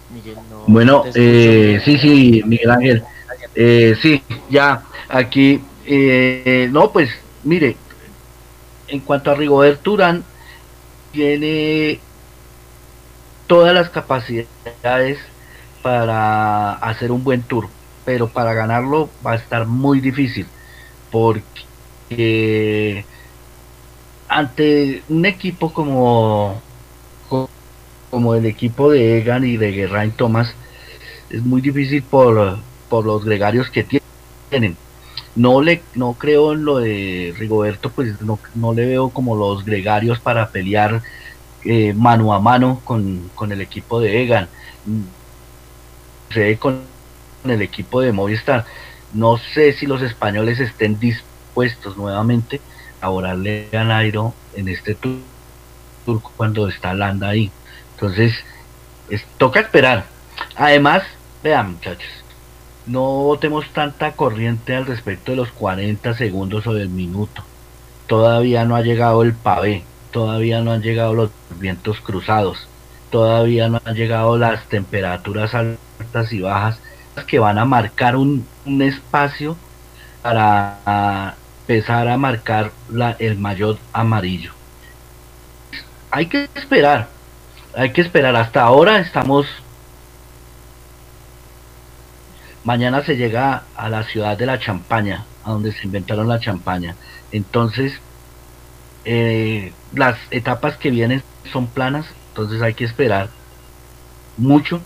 Miguel 0.09 0.47
no. 0.47 0.65
Bueno, 0.67 1.03
eh, 1.15 1.81
sí, 1.83 1.97
sí, 1.97 2.41
Miguel 2.45 2.71
Ángel. 2.71 3.03
Eh, 3.55 3.95
sí, 4.01 4.23
ya, 4.49 4.83
aquí, 5.09 5.61
eh, 5.85 6.67
no, 6.71 6.91
pues, 6.91 7.09
mire, 7.43 7.77
en 8.87 9.01
cuanto 9.05 9.31
a 9.31 9.35
Rigoberto 9.35 9.93
Urán, 9.93 10.25
tiene 11.11 12.03
todas 13.47 13.73
las 13.73 13.89
capacidades 13.89 15.19
para 15.83 16.73
hacer 16.75 17.11
un 17.11 17.23
buen 17.23 17.47
tour, 17.47 17.71
pero 18.03 18.31
para 18.33 18.53
ganarlo 18.53 19.15
va 19.25 19.33
a 19.33 19.35
estar 19.35 19.67
muy 19.67 19.99
difícil, 20.01 20.51
porque 21.11 23.07
ante 24.27 25.03
un 25.09 25.25
equipo 25.25 25.73
como, 25.73 26.63
co- 26.65 26.68
como 27.29 28.35
el 28.35 28.45
equipo 28.45 28.91
de 28.91 29.19
Egan 29.19 29.45
y 29.45 29.57
de 29.57 29.73
Geraint 29.73 30.15
Thomas, 30.15 30.53
es 31.29 31.43
muy 31.43 31.61
difícil 31.61 32.03
por, 32.03 32.57
por 32.89 33.05
los 33.05 33.23
gregarios 33.23 33.69
que 33.69 33.85
tienen. 34.49 34.75
No 35.35 35.61
le 35.61 35.83
no 35.93 36.13
creo 36.13 36.53
en 36.53 36.65
lo 36.65 36.77
de 36.79 37.33
Rigoberto, 37.37 37.91
pues 37.91 38.19
no, 38.21 38.39
no 38.55 38.73
le 38.73 38.85
veo 38.85 39.09
como 39.09 39.35
los 39.35 39.63
gregarios 39.63 40.19
para 40.19 40.49
pelear 40.49 41.01
eh, 41.63 41.93
mano 41.93 42.33
a 42.33 42.39
mano 42.39 42.81
con, 42.83 43.29
con 43.35 43.51
el 43.51 43.61
equipo 43.61 43.99
de 44.01 44.23
Egan. 44.23 44.49
Con 46.59 46.81
el 47.45 47.61
equipo 47.61 48.01
de 48.01 48.11
Movistar. 48.11 48.65
No 49.13 49.37
sé 49.37 49.73
si 49.73 49.85
los 49.85 50.01
españoles 50.01 50.59
estén 50.59 50.99
dispuestos 50.99 51.95
nuevamente 51.97 52.59
a 53.01 53.09
borrarle 53.09 53.69
a 53.73 53.83
Nairo 53.83 54.33
en 54.55 54.67
este 54.67 54.95
tour 54.95 55.38
cuando 56.37 56.67
está 56.67 56.93
Landa 56.93 57.29
ahí. 57.29 57.51
Entonces, 57.95 58.33
es- 59.09 59.25
toca 59.37 59.59
esperar. 59.59 60.05
Además, 60.55 61.03
vean 61.43 61.73
muchachos, 61.73 62.09
no 62.85 63.01
botemos 63.01 63.67
tanta 63.69 64.13
corriente 64.13 64.75
al 64.75 64.85
respecto 64.85 65.31
de 65.31 65.37
los 65.37 65.51
40 65.51 66.13
segundos 66.15 66.65
o 66.67 66.73
del 66.73 66.89
minuto. 66.89 67.43
Todavía 68.07 68.65
no 68.65 68.75
ha 68.75 68.81
llegado 68.81 69.21
el 69.21 69.33
pavé, 69.33 69.83
todavía 70.11 70.61
no 70.61 70.71
han 70.71 70.81
llegado 70.81 71.13
los 71.13 71.29
vientos 71.59 71.99
cruzados, 72.01 72.67
todavía 73.11 73.69
no 73.69 73.81
han 73.85 73.95
llegado 73.95 74.37
las 74.37 74.65
temperaturas 74.65 75.53
altas 75.53 76.33
y 76.33 76.41
bajas 76.41 76.79
que 77.27 77.39
van 77.39 77.57
a 77.57 77.65
marcar 77.65 78.15
un, 78.15 78.45
espacio 78.81 79.57
para 80.21 80.79
ah, 80.85 81.35
empezar 81.67 82.07
a 82.07 82.17
marcar 82.17 82.71
la, 82.89 83.15
el 83.19 83.37
maillot 83.37 83.79
amarillo. 83.93 84.58
Hay 86.11 86.27
que 86.27 86.49
esperar, 86.55 87.09
hay 87.75 87.91
que 87.91 88.01
esperar. 88.01 88.35
Hasta 88.35 88.63
ahora 88.63 88.99
estamos 88.99 89.45
Mañana 92.63 93.03
se 93.03 93.15
llega 93.15 93.63
a 93.75 93.89
la 93.89 94.03
ciudad 94.03 94.37
de 94.37 94.45
la 94.45 94.59
champaña, 94.59 95.25
a 95.43 95.51
donde 95.51 95.71
se 95.71 95.85
inventaron 95.85 96.27
la 96.27 96.39
champaña. 96.39 96.95
Entonces, 97.31 97.93
eh, 99.05 99.73
las 99.93 100.19
etapas 100.29 100.77
que 100.77 100.91
vienen 100.91 101.23
son 101.51 101.67
planas, 101.67 102.05
entonces 102.29 102.61
hay 102.61 102.73
que 102.73 102.83
esperar 102.83 103.29
mucho 104.37 104.81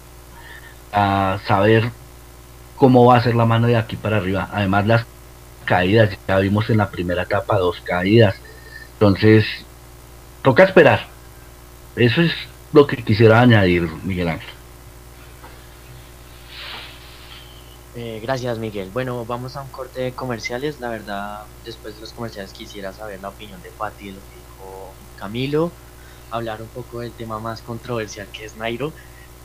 a 0.91 1.39
saber 1.47 1.91
cómo 2.77 3.05
va 3.05 3.17
a 3.17 3.23
ser 3.23 3.35
la 3.35 3.45
mano 3.45 3.67
de 3.67 3.75
aquí 3.75 3.95
para 3.95 4.17
arriba. 4.17 4.49
Además, 4.53 4.85
las 4.85 5.05
caídas, 5.65 6.11
ya 6.27 6.37
vimos 6.37 6.69
en 6.69 6.77
la 6.77 6.89
primera 6.89 7.23
etapa 7.23 7.57
dos 7.57 7.81
caídas. 7.81 8.35
Entonces, 8.93 9.45
toca 10.43 10.63
esperar. 10.63 11.12
Eso 11.95 12.21
es 12.21 12.33
lo 12.71 12.85
que 12.87 13.03
quisiera 13.03 13.41
añadir, 13.41 13.83
Miguel 14.03 14.29
Ángel. 14.29 14.49
Eh, 17.95 18.19
gracias, 18.21 18.57
Miguel. 18.57 18.89
Bueno, 18.91 19.25
vamos 19.25 19.55
a 19.55 19.61
un 19.61 19.69
corte 19.69 20.01
de 20.01 20.15
comerciales. 20.15 20.79
La 20.79 20.89
verdad, 20.89 21.45
después 21.63 21.95
de 21.95 22.01
los 22.01 22.13
comerciales 22.13 22.51
quisiera 22.53 22.91
saber 22.93 23.21
la 23.21 23.29
opinión 23.29 23.61
de 23.61 23.71
Pati 23.71 24.07
de 24.07 24.13
lo 24.13 24.25
que 24.27 24.35
dijo 24.37 24.97
Camilo, 25.15 25.71
hablar 26.29 26.61
un 26.63 26.69
poco 26.69 27.01
del 27.01 27.15
tema 27.15 27.39
más 27.39 27.61
controversial 27.61 28.31
que 28.31 28.45
es 28.45 28.55
Nairo 28.55 28.93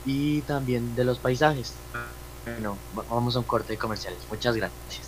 y 0.05 0.43
también 0.43 0.95
de 0.95 1.05
los 1.05 1.19
paisajes. 1.21 1.75
Bueno, 2.45 2.79
va- 2.99 3.05
vamos 3.11 3.37
a 3.37 3.41
un 3.41 3.45
corte 3.45 3.75
de 3.75 3.79
comerciales. 3.79 4.27
Muchas 4.31 4.57
gracias. 4.57 5.08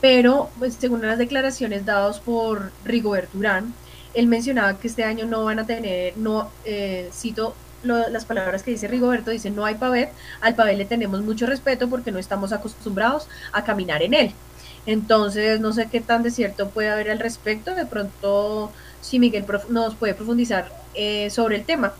pero 0.00 0.50
pues, 0.58 0.74
según 0.78 1.02
las 1.02 1.18
declaraciones 1.18 1.84
dadas 1.84 2.20
por 2.20 2.72
Rigoberto 2.84 3.38
Urán, 3.38 3.74
él 4.14 4.26
mencionaba 4.26 4.78
que 4.78 4.88
este 4.88 5.04
año 5.04 5.26
no 5.26 5.44
van 5.44 5.58
a 5.58 5.66
tener, 5.66 6.16
no 6.16 6.50
eh, 6.64 7.10
cito 7.12 7.54
las 7.82 8.26
palabras 8.26 8.62
que 8.62 8.72
dice 8.72 8.88
Rigoberto, 8.88 9.30
dice 9.30 9.50
no 9.50 9.64
hay 9.64 9.76
pavé, 9.76 10.10
al 10.42 10.54
pavé 10.54 10.76
le 10.76 10.84
tenemos 10.84 11.22
mucho 11.22 11.46
respeto 11.46 11.88
porque 11.88 12.12
no 12.12 12.18
estamos 12.18 12.52
acostumbrados 12.52 13.26
a 13.52 13.64
caminar 13.64 14.02
en 14.02 14.14
él. 14.14 14.32
Entonces 14.86 15.60
no 15.60 15.72
sé 15.72 15.88
qué 15.90 16.00
tan 16.00 16.22
de 16.22 16.30
cierto 16.30 16.68
puede 16.70 16.90
haber 16.90 17.10
al 17.10 17.18
respecto, 17.18 17.74
de 17.74 17.86
pronto 17.86 18.70
si 19.00 19.18
Miguel 19.18 19.46
nos 19.70 19.94
puede 19.94 20.14
profundizar 20.14 20.70
eh, 20.94 21.30
sobre 21.30 21.56
el 21.56 21.64
tema, 21.64 21.92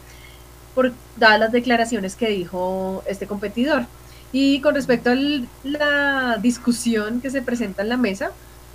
por 0.75 0.93
dadas 1.17 1.41
las 1.41 1.53
declaraciones 1.53 2.17
que 2.17 2.29
dijo 2.29 3.03
este 3.07 3.27
competidor. 3.27 3.87
Y 4.33 4.61
con 4.61 4.75
respecto 4.75 5.11
a 5.11 5.17
la 5.65 6.39
discusión 6.41 7.21
que 7.21 7.31
se 7.31 7.43
presenta 7.43 7.83
en 7.83 7.89
la 7.89 7.97
mesa, 7.97 8.31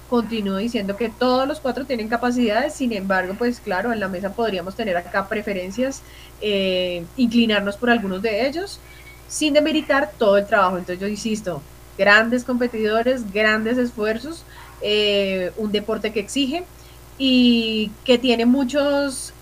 continúo 0.10 0.57
diciendo 0.57 0.98
que 0.98 1.10
todos 1.10 1.48
los 1.48 1.60
cuatro 1.60 1.86
tienen 1.86 2.07
capacidades, 2.10 2.73
sin 2.73 2.94
embargo, 2.94 3.36
pues 3.38 3.60
claro, 3.60 3.91
en 3.91 3.99
la 3.99 4.07
mesa 4.07 4.34
podríamos 4.34 4.76
tener 4.76 4.98
acá 4.98 5.27
preferencias, 5.27 6.02
eh, 6.41 7.06
inclinarnos 7.18 7.77
por 7.77 7.90
algunos 7.90 8.22
de 8.22 8.48
ellos, 8.48 8.80
sin 9.27 9.53
demeritar 9.53 10.11
todo 10.18 10.38
el 10.38 10.45
trabajo. 10.45 10.77
Entonces 10.77 10.99
yo 10.99 11.07
insisto, 11.07 11.61
grandes 11.98 12.44
competidores, 12.44 13.32
grandes 13.32 13.77
esfuerzos, 13.77 14.44
eh, 14.82 15.52
un 15.57 15.72
deporte 15.72 16.11
que 16.11 16.19
exige 16.19 16.65
y 17.18 17.91
que 18.03 18.18
tiene 18.18 18.45
muchos 18.45 19.34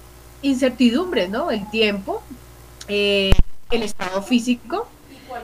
incertidumbres, 0.41 1.29
¿no? 1.29 1.51
El 1.51 1.69
tiempo, 1.71 2.21
eh, 2.87 3.31
el 3.71 3.83
estado 3.83 4.21
físico 4.21 4.87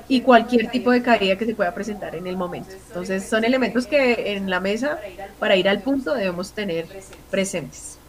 y 0.07 0.21
cualquier 0.21 0.69
tipo 0.69 0.91
de 0.91 1.01
caída 1.01 1.35
que 1.37 1.45
se 1.45 1.55
pueda 1.55 1.73
presentar 1.73 2.15
en 2.15 2.27
el 2.27 2.37
momento. 2.37 2.71
Entonces 2.87 3.23
son 3.25 3.43
elementos 3.43 3.87
que 3.87 4.33
en 4.35 4.49
la 4.49 4.59
mesa, 4.59 4.99
para 5.39 5.55
ir 5.55 5.69
al 5.69 5.81
punto, 5.81 6.13
debemos 6.13 6.53
tener 6.53 6.85
presentes. 7.29 7.99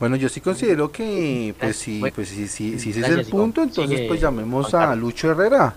Bueno, 0.00 0.16
yo 0.16 0.30
sí 0.30 0.40
considero 0.40 0.90
que, 0.90 1.54
pues 1.60 1.76
sí, 1.76 2.02
pues 2.14 2.30
sí, 2.30 2.48
sí, 2.48 2.78
si 2.78 2.90
ese 2.90 3.00
es 3.00 3.08
el 3.08 3.26
punto, 3.26 3.62
entonces 3.62 4.00
pues 4.08 4.18
llamemos 4.18 4.72
a. 4.72 4.96
Lucho 4.96 5.30
Herrera, 5.30 5.74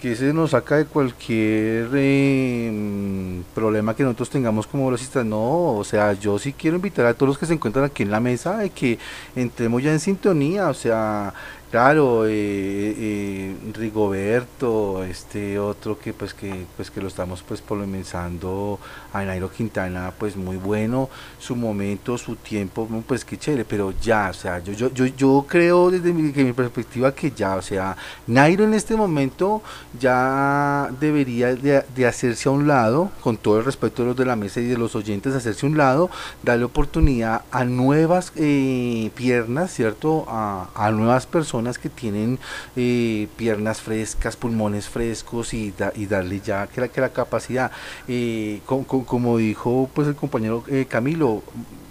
que 0.00 0.12
ese 0.12 0.32
nos 0.32 0.52
saca 0.52 0.78
de 0.78 0.86
cualquier 0.86 1.90
eh, 1.94 3.42
problema 3.54 3.94
que 3.94 4.02
nosotros 4.02 4.30
tengamos 4.30 4.66
como 4.66 4.86
velocistas. 4.86 5.26
No, 5.26 5.76
o 5.76 5.84
sea, 5.84 6.14
yo 6.14 6.38
sí 6.38 6.54
quiero 6.54 6.76
invitar 6.76 7.04
a 7.04 7.12
todos 7.12 7.28
los 7.28 7.38
que 7.38 7.44
se 7.44 7.52
encuentran 7.52 7.84
aquí 7.84 8.02
en 8.02 8.10
la 8.10 8.20
mesa 8.20 8.56
de 8.56 8.70
que 8.70 8.98
entremos 9.36 9.82
ya 9.82 9.92
en 9.92 10.00
sintonía, 10.00 10.70
o 10.70 10.74
sea, 10.74 11.34
Claro, 11.74 12.24
eh, 12.24 12.30
eh, 12.32 13.56
Rigoberto, 13.72 15.02
este 15.02 15.58
otro 15.58 15.98
que 15.98 16.12
pues 16.12 16.32
que 16.32 16.66
pues 16.76 16.88
que 16.88 17.00
lo 17.00 17.08
estamos 17.08 17.42
pues 17.42 17.60
polemizando 17.60 18.78
a 19.12 19.24
Nairo 19.24 19.50
Quintana, 19.50 20.12
pues 20.16 20.36
muy 20.36 20.56
bueno, 20.56 21.10
su 21.40 21.56
momento, 21.56 22.16
su 22.16 22.36
tiempo, 22.36 22.88
pues 23.08 23.24
qué 23.24 23.36
chévere, 23.36 23.64
pero 23.64 23.92
ya, 24.00 24.28
o 24.30 24.34
sea, 24.34 24.60
yo 24.60 24.72
yo 24.72 24.88
yo, 24.94 25.06
yo 25.06 25.46
creo 25.48 25.90
desde 25.90 26.12
mi, 26.12 26.30
mi 26.30 26.52
perspectiva 26.52 27.12
que 27.12 27.32
ya, 27.32 27.56
o 27.56 27.62
sea, 27.62 27.96
Nairo 28.28 28.62
en 28.62 28.74
este 28.74 28.94
momento 28.94 29.60
ya 29.98 30.88
debería 31.00 31.56
de, 31.56 32.06
hacerse 32.06 32.48
a 32.48 32.52
un 32.52 32.68
lado, 32.68 33.10
con 33.20 33.36
todo 33.36 33.58
el 33.58 33.64
respeto 33.64 34.02
de 34.02 34.08
los 34.10 34.16
de 34.16 34.26
la 34.26 34.36
mesa 34.36 34.60
y 34.60 34.66
de 34.66 34.78
los 34.78 34.94
oyentes, 34.94 35.34
hacerse 35.34 35.66
a 35.66 35.70
un 35.70 35.76
lado, 35.76 36.08
darle 36.44 36.66
oportunidad 36.66 37.42
a 37.50 37.64
nuevas 37.64 38.32
eh, 38.36 39.10
piernas, 39.16 39.72
¿cierto? 39.72 40.24
A, 40.28 40.68
a 40.76 40.92
nuevas 40.92 41.26
personas 41.26 41.63
que 41.72 41.88
tienen 41.88 42.38
eh, 42.76 43.28
piernas 43.36 43.80
frescas, 43.80 44.36
pulmones 44.36 44.88
frescos 44.88 45.54
y, 45.54 45.74
y 45.94 46.06
darle 46.06 46.40
ya 46.40 46.66
que 46.66 46.80
la, 46.80 47.08
capacidad, 47.08 47.70
eh, 48.08 48.60
como 48.66 49.38
dijo 49.38 49.88
pues 49.94 50.08
el 50.08 50.14
compañero 50.14 50.64
eh, 50.68 50.86
Camilo, 50.88 51.42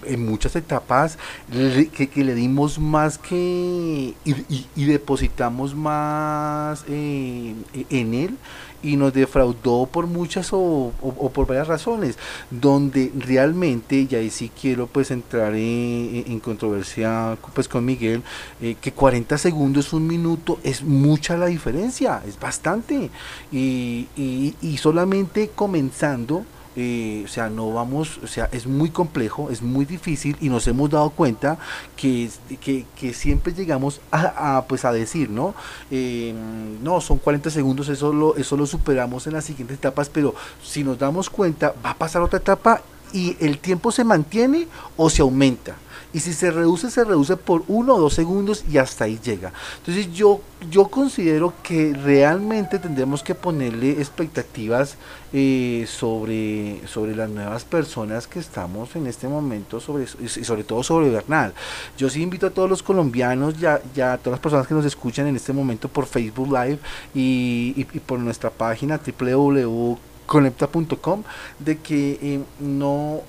en 0.05 0.25
muchas 0.25 0.55
etapas 0.55 1.17
que, 1.49 2.23
le 2.23 2.35
dimos 2.35 2.77
más 2.77 3.17
que 3.17 4.13
y, 4.25 4.85
depositamos 4.85 5.75
más 5.75 6.83
en 6.87 8.13
él 8.13 8.37
y 8.83 8.97
nos 8.97 9.13
defraudó 9.13 9.87
por 9.87 10.07
muchas 10.07 10.49
o, 10.51 10.91
por 11.33 11.47
varias 11.47 11.67
razones, 11.67 12.17
donde 12.51 13.11
realmente, 13.17 14.07
y 14.09 14.15
ahí 14.15 14.29
sí 14.29 14.51
quiero 14.59 14.87
pues 14.87 15.09
entrar 15.09 15.55
en, 15.55 16.39
controversia 16.41 17.37
pues 17.53 17.67
con 17.67 17.85
Miguel, 17.85 18.21
eh, 18.61 18.75
que 18.79 18.91
40 18.91 19.37
segundos, 19.37 19.93
un 19.93 20.05
minuto, 20.05 20.59
es 20.63 20.83
mucha 20.83 21.37
la 21.37 21.47
diferencia, 21.47 22.21
es 22.27 22.39
bastante, 22.39 23.09
y, 23.51 24.07
y 24.15 24.77
solamente 24.77 25.51
comenzando, 25.55 26.45
eh, 26.75 27.23
o 27.25 27.27
sea, 27.27 27.49
no 27.49 27.71
vamos, 27.71 28.19
o 28.23 28.27
sea, 28.27 28.49
es 28.51 28.65
muy 28.65 28.89
complejo, 28.89 29.49
es 29.51 29.61
muy 29.61 29.85
difícil 29.85 30.35
y 30.41 30.49
nos 30.49 30.67
hemos 30.67 30.89
dado 30.89 31.11
cuenta 31.11 31.57
que, 31.95 32.29
que, 32.59 33.13
siempre 33.13 33.53
llegamos 33.53 34.01
a, 34.11 34.65
pues 34.67 34.85
a 34.85 34.91
decir, 34.91 35.29
¿no? 35.29 35.53
Eh, 35.91 36.33
no, 36.81 36.99
son 37.01 37.19
40 37.19 37.49
segundos, 37.51 37.89
eso 37.89 38.11
lo, 38.11 38.35
eso 38.35 38.57
lo 38.57 38.65
superamos 38.65 39.27
en 39.27 39.33
las 39.33 39.45
siguientes 39.45 39.77
etapas, 39.77 40.09
pero 40.09 40.33
si 40.63 40.83
nos 40.83 40.97
damos 40.97 41.29
cuenta, 41.29 41.73
va 41.85 41.91
a 41.91 41.97
pasar 41.97 42.21
otra 42.21 42.39
etapa 42.39 42.81
y 43.13 43.37
el 43.39 43.59
tiempo 43.59 43.91
se 43.91 44.03
mantiene 44.03 44.67
o 44.97 45.09
se 45.09 45.21
aumenta 45.21 45.75
y 46.13 46.19
si 46.19 46.33
se 46.33 46.51
reduce, 46.51 46.91
se 46.91 47.03
reduce 47.03 47.35
por 47.37 47.63
uno 47.67 47.95
o 47.95 47.99
dos 47.99 48.13
segundos 48.13 48.63
y 48.71 48.77
hasta 48.77 49.05
ahí 49.05 49.19
llega. 49.23 49.51
Entonces 49.79 50.13
yo, 50.13 50.41
yo 50.69 50.87
considero 50.87 51.53
que 51.63 51.93
realmente 51.93 52.77
tendremos 52.77 53.23
que 53.23 53.33
ponerle 53.33 53.93
expectativas 53.93 54.97
eh, 55.33 55.85
sobre, 55.87 56.87
sobre 56.87 57.15
las 57.15 57.31
nuevas 57.31 57.65
personas 57.65 58.27
que 58.27 58.37
estamos 58.37 58.95
en 58.95 59.07
este 59.07 59.27
momento 59.27 59.79
sobre, 59.79 60.03
y 60.03 60.27
sobre 60.27 60.63
todo 60.63 60.83
sobre 60.83 61.09
Bernal. 61.09 61.55
Yo 61.97 62.07
sí 62.09 62.21
invito 62.21 62.45
a 62.45 62.51
todos 62.51 62.69
los 62.69 62.83
colombianos 62.83 63.55
y 63.59 63.65
a, 63.65 63.79
todas 64.17 64.27
las 64.27 64.39
personas 64.39 64.67
que 64.67 64.75
nos 64.75 64.85
escuchan 64.85 65.25
en 65.25 65.35
este 65.35 65.51
momento 65.51 65.89
por 65.89 66.05
Facebook 66.05 66.47
Live 66.47 66.77
y, 67.15 67.73
y, 67.75 67.85
por 67.99 68.19
nuestra 68.19 68.51
página 68.51 68.99
www.conecta.com 68.99 71.23
de 71.57 71.79
que 71.79 72.19
eh, 72.21 72.39
no, 72.59 73.21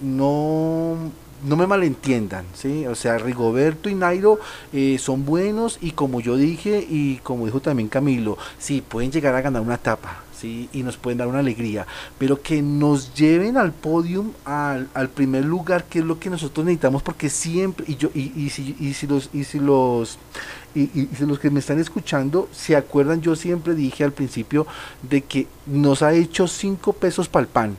no 0.00 0.96
no 1.44 1.56
me 1.56 1.66
malentiendan, 1.66 2.44
¿sí? 2.54 2.86
O 2.86 2.94
sea, 2.94 3.18
Rigoberto 3.18 3.88
y 3.88 3.94
Nairo 3.94 4.38
eh, 4.72 4.98
son 4.98 5.24
buenos 5.24 5.78
y 5.80 5.92
como 5.92 6.20
yo 6.20 6.36
dije 6.36 6.86
y 6.88 7.16
como 7.22 7.46
dijo 7.46 7.60
también 7.60 7.88
Camilo, 7.88 8.38
sí, 8.58 8.82
pueden 8.86 9.12
llegar 9.12 9.34
a 9.34 9.40
ganar 9.40 9.62
una 9.62 9.76
etapa, 9.76 10.22
¿sí? 10.36 10.68
Y 10.72 10.82
nos 10.82 10.96
pueden 10.96 11.18
dar 11.18 11.28
una 11.28 11.38
alegría, 11.38 11.86
pero 12.18 12.42
que 12.42 12.62
nos 12.62 13.14
lleven 13.14 13.56
al 13.56 13.72
podium, 13.72 14.32
al, 14.44 14.88
primer 15.14 15.44
lugar, 15.44 15.84
que 15.84 16.00
es 16.00 16.04
lo 16.04 16.18
que 16.18 16.30
nosotros 16.30 16.66
necesitamos, 16.66 17.02
porque 17.02 17.30
siempre, 17.30 17.84
y 17.88 17.96
yo, 17.96 18.10
y, 18.14 18.32
y, 18.36 18.50
si, 18.50 18.76
y 18.80 18.94
si 18.94 19.06
los, 19.06 19.30
y 19.32 19.44
si 19.44 19.58
los, 19.58 20.18
y, 20.74 20.82
y 20.82 21.08
si 21.16 21.24
los 21.24 21.38
que 21.38 21.50
me 21.50 21.60
están 21.60 21.78
escuchando 21.78 22.48
se 22.52 22.76
acuerdan, 22.76 23.20
yo 23.20 23.36
siempre 23.36 23.74
dije 23.74 24.04
al 24.04 24.12
principio 24.12 24.66
de 25.08 25.22
que 25.22 25.46
nos 25.66 26.02
ha 26.02 26.12
hecho 26.12 26.48
cinco 26.48 26.92
pesos 26.92 27.28
para 27.28 27.42
el 27.42 27.48
pan 27.48 27.76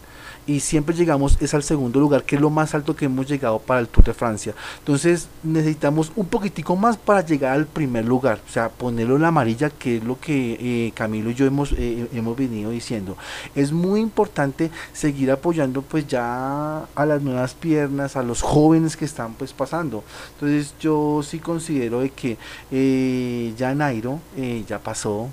y 0.49 0.61
siempre 0.61 0.95
llegamos 0.95 1.38
es 1.41 1.53
al 1.53 1.61
segundo 1.61 1.99
lugar, 1.99 2.23
que 2.23 2.35
es 2.35 2.41
lo 2.41 2.49
más 2.49 2.73
alto 2.73 2.95
que 2.95 3.05
hemos 3.05 3.27
llegado 3.27 3.59
para 3.59 3.81
el 3.81 3.88
Tour 3.88 4.05
de 4.05 4.15
Francia. 4.15 4.55
Entonces 4.80 5.27
necesitamos 5.43 6.11
un 6.15 6.26
poquitico 6.26 6.76
más 6.76 6.97
para 6.97 7.23
llegar 7.23 7.53
al 7.53 7.67
primer 7.67 8.05
lugar, 8.05 8.41
o 8.47 8.51
sea, 8.51 8.69
ponerlo 8.69 9.15
en 9.17 9.21
la 9.21 9.27
amarilla, 9.27 9.69
que 9.69 9.97
es 9.97 10.03
lo 10.03 10.19
que 10.19 10.57
eh, 10.59 10.91
Camilo 10.95 11.30
y 11.30 11.35
yo 11.35 11.45
hemos, 11.45 11.73
eh, 11.73 12.07
hemos 12.13 12.35
venido 12.35 12.71
diciendo. 12.71 13.15
Es 13.53 13.71
muy 13.71 13.99
importante 13.99 14.71
seguir 14.91 15.30
apoyando 15.30 15.84
pues 15.84 16.07
ya 16.07 16.80
a 16.95 17.05
las 17.05 17.21
nuevas 17.21 17.53
piernas, 17.53 18.15
a 18.15 18.23
los 18.23 18.41
jóvenes 18.41 18.97
que 18.97 19.05
están 19.05 19.35
pues 19.35 19.53
pasando. 19.53 20.03
Entonces 20.34 20.73
yo 20.80 21.21
sí 21.21 21.38
considero 21.38 21.99
de 21.99 22.09
que 22.09 22.39
eh, 22.71 23.53
ya 23.55 23.76
Nairo 23.76 24.19
ya 24.67 24.80
pasó, 24.80 25.30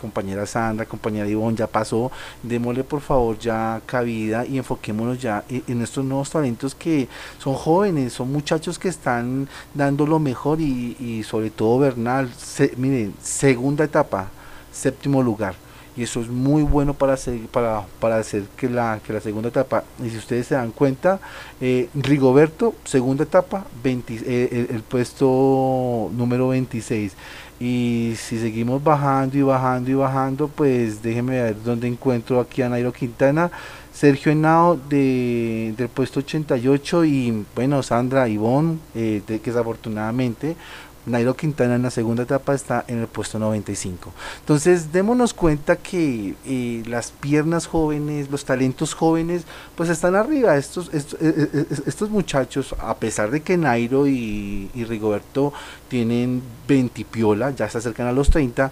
compañera 0.00 0.46
Sandra, 0.46 0.86
compañera 0.86 1.28
Ivonne 1.28 1.56
ya 1.56 1.66
pasó, 1.66 2.10
démosle 2.42 2.84
por 2.84 3.00
favor 3.00 3.38
ya 3.38 3.80
cabida 3.86 4.44
y 4.46 4.58
enfoquémonos 4.58 5.20
ya 5.20 5.44
en 5.48 5.82
estos 5.82 6.04
nuevos 6.04 6.30
talentos 6.30 6.74
que 6.74 7.08
son 7.38 7.54
jóvenes, 7.54 8.12
son 8.12 8.32
muchachos 8.32 8.78
que 8.78 8.88
están 8.88 9.48
dando 9.74 10.06
lo 10.06 10.18
mejor 10.18 10.60
y, 10.60 11.22
sobre 11.24 11.50
todo 11.50 11.78
Bernal, 11.78 12.30
miren, 12.76 13.14
segunda 13.22 13.84
etapa, 13.84 14.28
séptimo 14.72 15.22
lugar. 15.22 15.54
Y 15.96 16.02
eso 16.02 16.20
es 16.20 16.28
muy 16.28 16.62
bueno 16.62 16.92
para, 16.92 17.16
para, 17.50 17.86
para 18.00 18.18
hacer 18.18 18.42
que 18.54 18.68
la, 18.68 19.00
que 19.04 19.14
la 19.14 19.20
segunda 19.20 19.48
etapa, 19.48 19.82
y 20.04 20.10
si 20.10 20.18
ustedes 20.18 20.46
se 20.46 20.54
dan 20.54 20.70
cuenta, 20.70 21.20
eh, 21.58 21.88
Rigoberto, 21.94 22.74
segunda 22.84 23.24
etapa, 23.24 23.64
20, 23.82 24.20
eh, 24.26 24.66
el, 24.70 24.82
puesto 24.82 26.10
número 26.12 26.48
26 26.48 27.14
y 27.58 28.14
si 28.16 28.38
seguimos 28.38 28.82
bajando 28.82 29.38
y 29.38 29.42
bajando 29.42 29.90
y 29.90 29.94
bajando 29.94 30.48
pues 30.48 31.02
déjenme 31.02 31.42
ver 31.42 31.62
dónde 31.62 31.88
encuentro 31.88 32.38
aquí 32.40 32.62
a 32.62 32.68
Nairo 32.68 32.92
Quintana 32.92 33.50
Sergio 33.96 34.30
Henao 34.30 34.76
de, 34.76 35.72
del 35.74 35.88
puesto 35.88 36.20
88 36.20 37.06
y 37.06 37.46
bueno, 37.54 37.82
Sandra 37.82 38.28
Ivonne, 38.28 38.76
eh, 38.94 39.22
que 39.26 39.38
desafortunadamente 39.38 40.54
Nairo 41.06 41.36
Quintana 41.36 41.76
en 41.76 41.82
la 41.82 41.90
segunda 41.90 42.24
etapa 42.24 42.52
está 42.52 42.84
en 42.88 42.98
el 42.98 43.06
puesto 43.06 43.38
95. 43.38 44.12
Entonces, 44.40 44.92
démonos 44.92 45.32
cuenta 45.34 45.76
que 45.76 46.34
eh, 46.44 46.82
las 46.86 47.12
piernas 47.12 47.68
jóvenes, 47.68 48.28
los 48.30 48.44
talentos 48.44 48.92
jóvenes, 48.92 49.44
pues 49.76 49.88
están 49.88 50.16
arriba. 50.16 50.56
Estos, 50.56 50.92
estos, 50.92 51.20
eh, 51.22 51.66
eh, 51.70 52.06
muchachos, 52.10 52.74
a 52.78 52.96
pesar 52.96 53.30
de 53.30 53.40
que 53.40 53.56
Nairo 53.56 54.06
y, 54.08 54.68
Rigoberto 54.88 55.52
tienen 55.88 56.42
20 56.68 57.04
piola, 57.04 57.50
ya 57.50 57.68
se 57.68 57.78
acercan 57.78 58.08
a 58.08 58.12
los 58.12 58.30
30, 58.30 58.70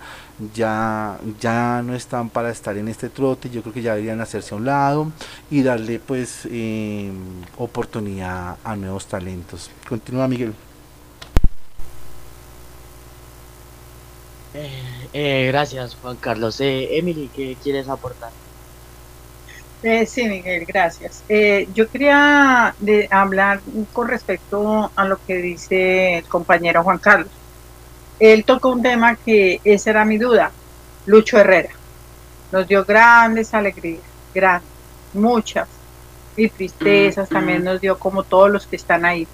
ya, 0.55 1.19
ya 1.41 1.83
no 1.83 1.95
están 1.95 2.31
para 2.31 2.51
estar 2.51 2.77
en 2.77 2.89
este 2.89 3.11
trote. 3.11 3.49
Yo 3.49 3.63
creo 3.63 3.73
que 3.73 3.83
ya 3.83 3.95
deberían 3.95 4.21
hacerse 4.21 4.55
a 4.55 4.59
un 4.59 4.65
lado 4.65 5.13
y 5.51 5.63
darle 5.63 6.01
pues 6.01 6.49
oportunidad 7.59 8.57
a 8.65 8.77
nuevos 8.77 9.07
talentos. 9.07 9.71
Continúa, 9.89 10.27
Miguel. 10.27 10.55
Eh, 14.55 14.71
eh, 15.13 15.47
gracias, 15.49 15.97
Juan 16.01 16.17
Carlos. 16.17 16.61
Eh, 16.61 16.97
Emily, 16.97 17.29
¿qué 17.35 17.57
quieres 17.63 17.89
aportar? 17.89 18.31
sí, 20.07 20.27
Miguel, 20.27 20.65
gracias. 20.65 21.23
yo 21.75 21.89
quería 21.91 22.75
hablar 23.11 23.61
con 23.93 24.09
respecto 24.09 24.91
a 24.97 25.05
lo 25.05 25.19
que 25.27 25.37
dice 25.37 26.19
el 26.19 26.25
compañero 26.25 26.83
Juan 26.83 26.97
Carlos. 26.97 27.29
Él 28.19 28.47
tocó 28.47 28.71
un 28.71 28.83
tema 28.83 29.17
que 29.17 29.61
esa 29.63 29.91
era 29.91 30.07
mi 30.07 30.17
duda. 30.17 30.53
Lucho 31.05 31.39
Herrera 31.39 31.69
nos 32.55 32.69
dio 32.69 32.85
grandes 32.85 33.53
alegrías, 33.53 34.05
grandes, 34.33 34.71
muchas, 35.13 35.69
y 36.37 36.49
tristezas 36.49 37.29
también 37.29 37.65
nos 37.65 37.81
dio 37.81 37.99
como 37.99 38.23
todos 38.23 38.49
los 38.49 38.67
que 38.67 38.77
están 38.77 39.05
ahí. 39.05 39.27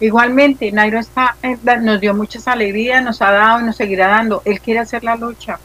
Igualmente, 0.00 0.70
Nairo 0.72 0.98
está, 0.98 1.36
eh, 1.42 1.56
nos 1.80 2.00
dio 2.00 2.14
muchas 2.14 2.48
alegrías, 2.48 3.02
nos 3.02 3.22
ha 3.22 3.30
dado 3.30 3.60
y 3.60 3.64
nos 3.64 3.76
seguirá 3.76 4.08
dando. 4.08 4.42
Él 4.44 4.60
quiere 4.60 4.80
hacer 4.80 5.04
la 5.04 5.16
lucha. 5.16 5.58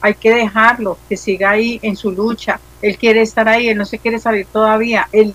Hay 0.00 0.14
que 0.14 0.34
dejarlo, 0.34 0.98
que 1.08 1.16
siga 1.16 1.50
ahí 1.50 1.78
en 1.82 1.96
su 1.96 2.10
lucha. 2.10 2.60
Él 2.82 2.96
quiere 2.96 3.22
estar 3.22 3.48
ahí, 3.48 3.68
él 3.68 3.78
no 3.78 3.84
se 3.84 3.98
quiere 3.98 4.18
salir 4.18 4.46
todavía. 4.46 5.08
Él, 5.12 5.34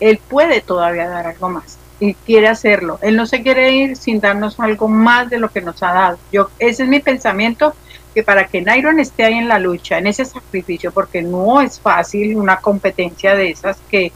él 0.00 0.20
puede 0.28 0.60
todavía 0.60 1.08
dar 1.08 1.26
algo 1.26 1.48
más 1.48 1.78
y 2.02 2.14
quiere 2.14 2.48
hacerlo. 2.48 2.98
Él 3.00 3.16
no 3.16 3.26
se 3.26 3.42
quiere 3.42 3.70
ir 3.70 3.96
sin 3.96 4.18
darnos 4.18 4.58
algo 4.58 4.88
más 4.88 5.30
de 5.30 5.38
lo 5.38 5.50
que 5.50 5.60
nos 5.60 5.80
ha 5.84 5.92
dado. 5.92 6.18
Yo, 6.32 6.50
ese 6.58 6.82
es 6.82 6.88
mi 6.88 6.98
pensamiento, 6.98 7.74
que 8.12 8.24
para 8.24 8.48
que 8.48 8.60
Nairo 8.60 8.90
esté 8.90 9.24
ahí 9.24 9.34
en 9.34 9.46
la 9.46 9.60
lucha, 9.60 9.98
en 9.98 10.08
ese 10.08 10.24
sacrificio, 10.24 10.90
porque 10.90 11.22
no 11.22 11.60
es 11.60 11.78
fácil 11.78 12.36
una 12.36 12.56
competencia 12.56 13.36
de 13.36 13.50
esas 13.50 13.78
que 13.88 14.12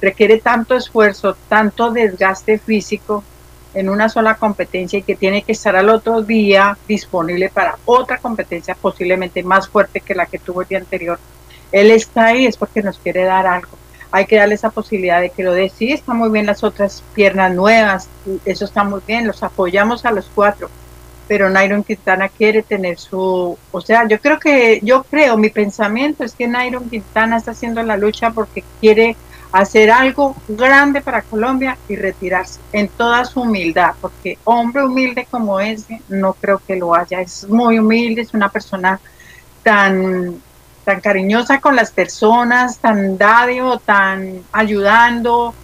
requiere 0.00 0.38
tanto 0.38 0.74
esfuerzo, 0.74 1.36
tanto 1.48 1.90
desgaste 1.90 2.58
físico, 2.58 3.24
en 3.76 3.90
una 3.90 4.08
sola 4.08 4.36
competencia 4.36 4.98
y 4.98 5.02
que 5.02 5.16
tiene 5.16 5.42
que 5.42 5.52
estar 5.52 5.76
al 5.76 5.90
otro 5.90 6.22
día 6.22 6.78
disponible 6.88 7.50
para 7.50 7.76
otra 7.84 8.16
competencia 8.16 8.74
posiblemente 8.74 9.42
más 9.42 9.68
fuerte 9.68 10.00
que 10.00 10.14
la 10.14 10.24
que 10.24 10.38
tuvo 10.38 10.62
el 10.62 10.68
día 10.68 10.78
anterior. 10.78 11.18
Él 11.70 11.90
está 11.90 12.28
ahí 12.28 12.46
es 12.46 12.56
porque 12.56 12.82
nos 12.82 12.98
quiere 12.98 13.24
dar 13.24 13.46
algo. 13.46 13.76
Hay 14.10 14.24
que 14.24 14.36
darle 14.36 14.54
esa 14.54 14.70
posibilidad 14.70 15.20
de 15.20 15.28
que 15.28 15.42
lo 15.42 15.52
dé. 15.52 15.68
Sí, 15.68 15.92
están 15.92 16.16
muy 16.16 16.30
bien 16.30 16.46
las 16.46 16.64
otras 16.64 17.04
piernas 17.14 17.54
nuevas, 17.54 18.08
eso 18.46 18.64
está 18.64 18.82
muy 18.82 19.00
bien, 19.06 19.26
los 19.26 19.42
apoyamos 19.42 20.06
a 20.06 20.10
los 20.10 20.30
cuatro, 20.34 20.70
pero 21.28 21.50
Nairon 21.50 21.84
Quintana 21.84 22.30
quiere 22.30 22.62
tener 22.62 22.98
su, 22.98 23.58
o 23.70 23.80
sea, 23.82 24.08
yo 24.08 24.18
creo 24.20 24.38
que, 24.38 24.80
yo 24.82 25.02
creo, 25.02 25.36
mi 25.36 25.50
pensamiento 25.50 26.24
es 26.24 26.34
que 26.34 26.48
Nairon 26.48 26.88
Quintana 26.88 27.36
está 27.36 27.50
haciendo 27.50 27.82
la 27.82 27.98
lucha 27.98 28.30
porque 28.30 28.64
quiere 28.80 29.16
hacer 29.52 29.90
algo 29.90 30.36
grande 30.48 31.00
para 31.00 31.22
Colombia 31.22 31.76
y 31.88 31.96
retirarse 31.96 32.60
en 32.72 32.88
toda 32.88 33.24
su 33.24 33.42
humildad, 33.42 33.94
porque 34.00 34.38
hombre 34.44 34.84
humilde 34.84 35.26
como 35.30 35.60
ese, 35.60 36.02
no 36.08 36.34
creo 36.34 36.60
que 36.66 36.76
lo 36.76 36.94
haya, 36.94 37.20
es 37.20 37.48
muy 37.48 37.78
humilde, 37.78 38.22
es 38.22 38.34
una 38.34 38.48
persona 38.48 39.00
tan, 39.62 40.40
tan 40.84 41.00
cariñosa 41.00 41.60
con 41.60 41.76
las 41.76 41.90
personas, 41.90 42.78
tan 42.78 43.18
dádivo, 43.18 43.78
tan 43.78 44.42
ayudando, 44.52 45.54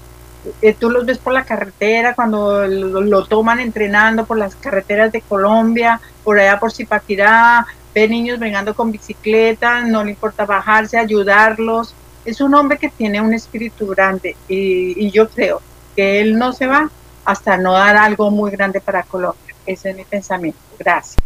eh, 0.60 0.74
tú 0.74 0.90
los 0.90 1.06
ves 1.06 1.18
por 1.18 1.32
la 1.32 1.44
carretera 1.44 2.14
cuando 2.14 2.66
lo, 2.66 3.24
toman 3.26 3.60
entrenando 3.60 4.24
por 4.26 4.38
las 4.38 4.56
carreteras 4.56 5.12
de 5.12 5.20
Colombia, 5.20 6.00
por 6.24 6.38
allá 6.38 6.58
por 6.58 6.72
Zipaquirá, 6.72 7.66
ve 7.94 8.08
niños 8.08 8.38
vengando 8.38 8.74
con 8.74 8.90
bicicleta, 8.90 9.82
no 9.82 10.02
le 10.02 10.10
importa 10.10 10.44
bajarse, 10.44 10.98
ayudarlos. 10.98 11.94
Es 12.24 12.40
un 12.40 12.54
hombre 12.54 12.78
que 12.78 12.88
tiene 12.88 13.20
un 13.20 13.32
espíritu 13.34 13.86
grande 13.88 14.36
y, 14.48 15.10
yo 15.10 15.28
creo 15.28 15.60
que 15.96 16.20
él 16.20 16.38
no 16.38 16.52
se 16.52 16.66
va 16.66 16.90
hasta 17.24 17.56
no 17.56 17.72
dar 17.72 17.96
algo 17.96 18.30
muy 18.30 18.50
grande 18.50 18.80
para 18.80 19.02
Colombia. 19.02 19.54
Ese 19.66 19.90
es 19.90 19.96
mi 19.96 20.04
pensamiento. 20.04 20.58
Gracias. 20.78 21.16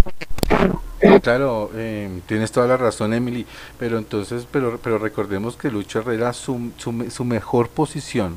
Claro, 1.22 1.70
eh, 1.74 2.20
tienes 2.26 2.50
toda 2.50 2.66
la 2.66 2.76
razón, 2.76 3.12
Emily, 3.12 3.46
pero 3.78 3.98
entonces, 3.98 4.46
pero, 4.50 4.78
pero 4.82 4.98
recordemos 4.98 5.56
que 5.56 5.70
Lucho 5.70 6.00
Herrera, 6.00 6.32
su, 6.32 6.72
su, 6.78 7.10
su 7.10 7.24
mejor 7.24 7.68
posición 7.68 8.36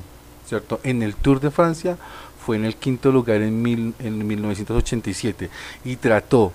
¿cierto? 0.49 0.79
En 0.83 1.03
el 1.03 1.15
Tour 1.15 1.39
de 1.39 1.51
Francia 1.51 1.97
fue 2.43 2.55
en 2.55 2.65
el 2.65 2.75
quinto 2.75 3.11
lugar 3.11 3.41
en, 3.43 3.61
mil, 3.61 3.93
en 3.99 4.27
1987 4.27 5.49
y 5.85 5.95
trató, 5.97 6.51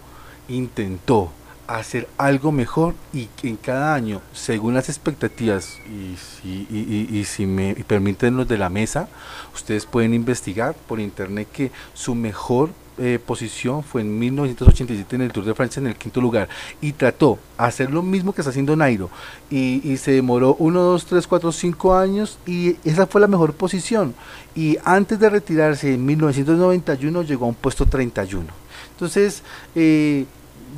intentó 0.49 1.31
hacer 1.67 2.09
algo 2.19 2.53
mejor 2.53 2.95
y 3.13 3.29
en 3.43 3.57
cada 3.57 3.95
año, 3.95 4.21
según 4.33 4.75
las 4.75 4.89
expectativas 4.89 5.79
y, 5.87 7.25
si 7.25 7.47
me 7.47 7.75
permiten 7.87 8.37
los 8.37 8.49
de 8.49 8.59
la 8.59 8.69
mesa, 8.69 9.09
ustedes 9.55 9.87
pueden 9.87 10.15
investigar 10.15 10.75
por 10.75 11.01
internet 11.01 11.49
que 11.53 11.71
su 11.95 12.15
mejor 12.15 12.71
eh, 12.97 13.19
posición 13.25 13.83
fue 13.83 14.03
en 14.03 14.19
1987 14.21 15.17
en 15.17 15.23
el 15.23 15.33
Tour 15.33 15.45
de 15.45 15.55
Francia 15.55 15.81
en 15.81 15.89
el 15.89 15.97
quinto 15.97 16.21
lugar 16.21 16.49
y 16.81 16.93
trató 16.93 17.41
hacer 17.59 17.91
lo 17.91 18.03
mismo 18.03 18.33
que 18.33 18.41
está 18.41 18.51
haciendo 18.51 18.77
Nairo 18.77 19.11
y, 19.51 19.97
se 19.97 20.13
demoró 20.13 20.55
1, 20.61 20.81
2, 20.81 21.07
3, 21.07 21.27
4, 21.27 21.51
5 21.51 21.95
años 21.97 22.39
y 22.47 22.77
esa 22.85 23.09
fue 23.09 23.21
la 23.21 23.27
mejor 23.27 23.55
posición 23.55 24.15
y 24.55 24.79
antes 24.85 25.19
de 25.19 25.29
retirarse 25.29 25.93
en 25.93 26.07
1991 26.07 27.23
llegó 27.23 27.47
a 27.47 27.49
un 27.49 27.57
puesto 27.57 27.85
31 27.85 28.47
entonces 28.93 29.43
eh, 29.75 30.27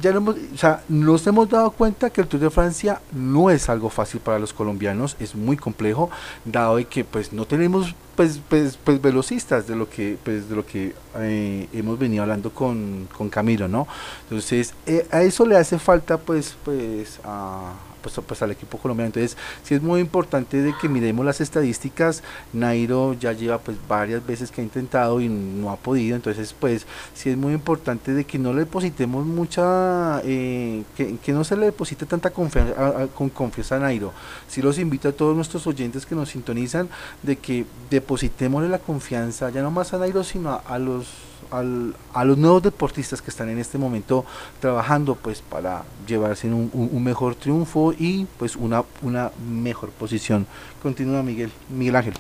ya 0.01 0.13
no 0.13 0.19
hemos, 0.19 0.37
o 0.55 0.57
sea, 0.57 0.83
nos 0.89 1.27
hemos 1.27 1.49
dado 1.49 1.71
cuenta 1.71 2.11
que 2.11 2.21
el 2.21 2.27
Tour 2.27 2.41
de 2.41 2.51
Francia 2.51 3.01
no 3.13 3.51
es 3.51 3.69
algo 3.69 3.91
fácil 3.91 4.21
para 4.21 4.39
los 4.39 4.53
colombianos, 4.53 5.17
es 5.21 5.35
muy 5.35 5.57
complejo, 5.57 6.11
dado 6.45 6.77
que 6.89 7.05
pues 7.05 7.33
no 7.33 7.47
tenemos 7.47 7.95
pues, 8.15 8.41
pues, 8.49 8.79
pues 8.83 9.01
velocistas 9.01 9.67
de 9.67 9.77
lo 9.77 9.89
que 9.89 10.19
pues 10.23 10.49
de 10.49 10.57
lo 10.57 10.67
que 10.67 10.95
eh, 11.17 11.69
hemos 11.73 11.99
venido 11.99 12.23
hablando 12.23 12.51
con, 12.51 13.09
con 13.17 13.29
Camilo, 13.29 13.69
¿no? 13.69 13.87
Entonces, 14.25 14.75
eh, 14.87 15.07
a 15.11 15.23
eso 15.23 15.47
le 15.47 15.57
hace 15.57 15.79
falta 15.79 16.19
pues 16.19 16.57
pues 16.65 17.21
a 17.25 17.73
pues, 18.07 18.25
pues, 18.25 18.43
al 18.43 18.53
equipo 18.53 18.79
colombiano. 18.79 19.09
Entonces, 19.09 19.37
sí 19.65 19.75
es 19.75 19.83
muy 19.83 20.01
importante 20.01 20.63
de 20.63 20.73
que 20.81 20.89
miremos 20.89 21.27
las 21.27 21.41
estadísticas. 21.41 22.23
Nairo 22.53 23.15
ya 23.15 23.33
lleva 23.33 23.59
pues 23.59 23.77
varias 23.89 24.25
veces 24.25 24.53
que 24.53 24.61
ha 24.61 24.65
intentado 24.65 25.21
y 25.21 25.29
no 25.29 25.71
ha 25.71 25.77
podido. 25.77 26.15
Entonces, 26.15 26.55
pues 26.59 26.87
sí 27.15 27.31
es 27.31 27.37
muy 27.37 27.53
importante 27.53 28.13
de 28.13 28.25
que 28.25 28.39
no 28.39 28.53
le 28.53 28.61
depositemos 28.61 29.27
mucha, 29.27 30.21
eh, 30.25 30.85
que, 30.97 31.33
no 31.33 31.43
se 31.43 31.57
le 31.57 31.67
deposite 31.67 32.07
tanta 32.07 32.31
confianza 32.31 33.09
con 33.09 33.29
confianza 33.29 33.77
a 33.77 33.81
Nairo. 33.81 34.13
Sí 34.47 34.63
los 34.63 34.79
invito 34.79 35.09
a 35.09 35.13
todos 35.13 35.35
nuestros 35.35 35.67
oyentes 35.67 36.07
que 36.07 36.15
nos 36.15 36.29
sintonizan 36.31 36.89
de 37.25 37.37
que 37.37 37.67
depositémosle 37.91 38.69
la 38.69 38.79
confianza 38.79 39.51
ya 39.51 39.63
no 39.63 39.73
más 39.73 39.93
a 39.93 39.99
Nairo, 39.99 40.23
sino 40.23 40.61
a 40.65 40.79
los 40.79 41.09
al, 41.51 41.95
a 42.13 42.25
los 42.25 42.39
nuevos 42.39 42.63
deportistas 42.63 43.23
que 43.23 43.31
están 43.31 43.49
en 43.49 43.59
este 43.59 43.79
momento 43.79 44.25
trabajando 44.61 45.15
pues 45.15 45.43
para 45.43 45.85
llevarse 46.07 46.47
un, 46.49 46.71
un, 46.73 47.05
mejor 47.05 47.35
triunfo 47.35 47.93
y 47.99 48.27
pues 48.39 48.57
una, 48.57 48.85
una 49.03 49.31
mejor 49.49 49.91
posición. 49.91 50.47
Continúa 50.83 51.23
Miguel, 51.23 51.51
Miguel 51.69 51.97
Ángel. 51.97 52.15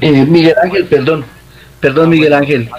Eh, 0.00 0.24
Miguel 0.24 0.54
Ángel, 0.62 0.86
perdón, 0.86 1.24
perdón 1.80 2.10
Miguel 2.10 2.32
Ángel. 2.32 2.70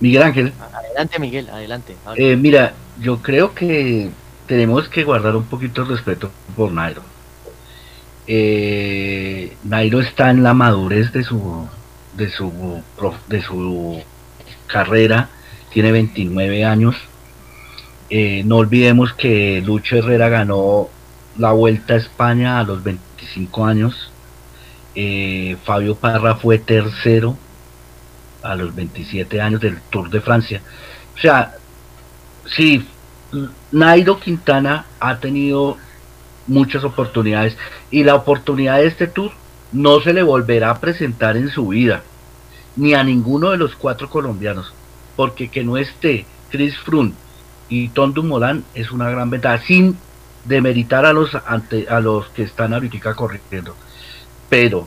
Miguel 0.00 0.22
Ángel. 0.22 0.52
Adelante 0.72 1.18
Miguel, 1.18 1.48
adelante. 1.50 1.96
Eh, 2.16 2.36
mira, 2.36 2.74
yo 3.00 3.22
creo 3.22 3.54
que 3.54 4.10
tenemos 4.46 4.88
que 4.88 5.04
guardar 5.04 5.36
un 5.36 5.44
poquito 5.44 5.84
de 5.84 5.90
respeto 5.90 6.30
por 6.56 6.72
Nairo 6.72 7.11
eh, 8.26 9.56
Nairo 9.64 10.00
está 10.00 10.30
en 10.30 10.42
la 10.42 10.54
madurez 10.54 11.12
de 11.12 11.24
su, 11.24 11.66
de 12.16 12.30
su, 12.30 12.82
de 13.28 13.42
su 13.42 14.02
carrera, 14.66 15.28
tiene 15.70 15.92
29 15.92 16.64
años. 16.64 16.96
Eh, 18.10 18.42
no 18.44 18.56
olvidemos 18.56 19.14
que 19.14 19.62
Lucho 19.64 19.96
Herrera 19.96 20.28
ganó 20.28 20.88
la 21.38 21.52
Vuelta 21.52 21.94
a 21.94 21.96
España 21.96 22.58
a 22.58 22.62
los 22.62 22.82
25 22.82 23.64
años. 23.64 24.10
Eh, 24.94 25.56
Fabio 25.64 25.96
Parra 25.96 26.36
fue 26.36 26.58
tercero 26.58 27.36
a 28.42 28.54
los 28.54 28.74
27 28.74 29.40
años 29.40 29.60
del 29.60 29.80
Tour 29.90 30.10
de 30.10 30.20
Francia. 30.20 30.60
O 31.16 31.18
sea, 31.18 31.54
sí, 32.44 32.86
Nairo 33.70 34.20
Quintana 34.20 34.84
ha 35.00 35.18
tenido 35.18 35.78
muchas 36.46 36.84
oportunidades 36.84 37.56
y 37.90 38.04
la 38.04 38.14
oportunidad 38.14 38.78
de 38.78 38.86
este 38.86 39.06
tour 39.06 39.32
no 39.72 40.00
se 40.00 40.12
le 40.12 40.22
volverá 40.22 40.70
a 40.70 40.80
presentar 40.80 41.36
en 41.36 41.48
su 41.48 41.68
vida, 41.68 42.02
ni 42.76 42.94
a 42.94 43.04
ninguno 43.04 43.50
de 43.50 43.58
los 43.58 43.74
cuatro 43.74 44.08
colombianos, 44.08 44.72
porque 45.16 45.48
que 45.48 45.64
no 45.64 45.76
esté 45.76 46.26
Chris 46.50 46.76
Froome 46.78 47.12
y 47.68 47.88
Tom 47.88 48.12
Dumoulin 48.12 48.64
es 48.74 48.92
una 48.92 49.08
gran 49.10 49.30
ventaja, 49.30 49.64
sin 49.64 49.96
demeritar 50.44 51.06
a 51.06 51.12
los 51.12 51.34
ante, 51.46 51.88
a 51.88 52.00
los 52.00 52.28
que 52.28 52.42
están 52.42 52.74
ahorita 52.74 53.14
corriendo. 53.14 53.74
Pero 54.50 54.86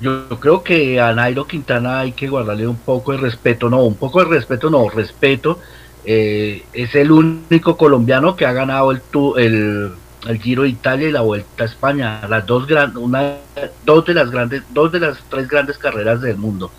yo, 0.00 0.28
creo 0.40 0.62
que 0.62 1.00
a 1.00 1.12
Nairo 1.12 1.46
Quintana 1.46 2.00
hay 2.00 2.12
que 2.12 2.28
guardarle 2.28 2.66
un 2.66 2.76
poco 2.76 3.12
de 3.12 3.18
respeto, 3.18 3.70
no, 3.70 3.82
un 3.82 3.96
poco 3.96 4.20
de 4.20 4.26
respeto, 4.26 4.70
no, 4.70 4.88
respeto. 4.88 5.58
Eh, 6.04 6.64
es 6.72 6.94
el 6.94 7.10
único 7.10 7.76
colombiano 7.76 8.36
que 8.36 8.46
ha 8.46 8.52
ganado 8.52 8.92
el, 8.92 9.02
el 9.36 9.92
el 10.26 10.40
Giro 10.40 10.62
de 10.62 10.70
Italia 10.70 11.08
y 11.08 11.12
la 11.12 11.20
Vuelta 11.20 11.64
a 11.64 11.66
España, 11.66 12.20
las 12.28 12.46
dos 12.46 12.66
una, 12.96 13.36
dos 13.84 14.04
de 14.04 14.14
las 14.14 14.30
grandes, 14.30 14.62
dos 14.70 14.90
de 14.90 15.00
las 15.00 15.18
tres 15.28 15.48
grandes 15.48 15.78
carreras 15.78 16.20
del 16.20 16.36
mundo. 16.36 16.70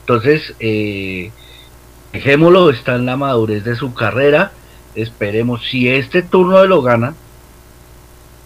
Entonces, 0.00 0.54
eh, 0.60 1.30
dejémoslo, 2.12 2.70
está 2.70 2.94
en 2.94 3.06
la 3.06 3.16
madurez 3.16 3.64
de 3.64 3.74
su 3.74 3.94
carrera, 3.94 4.52
esperemos, 4.94 5.62
si 5.68 5.88
este 5.88 6.22
turno 6.22 6.64
lo 6.66 6.82
gana, 6.82 7.14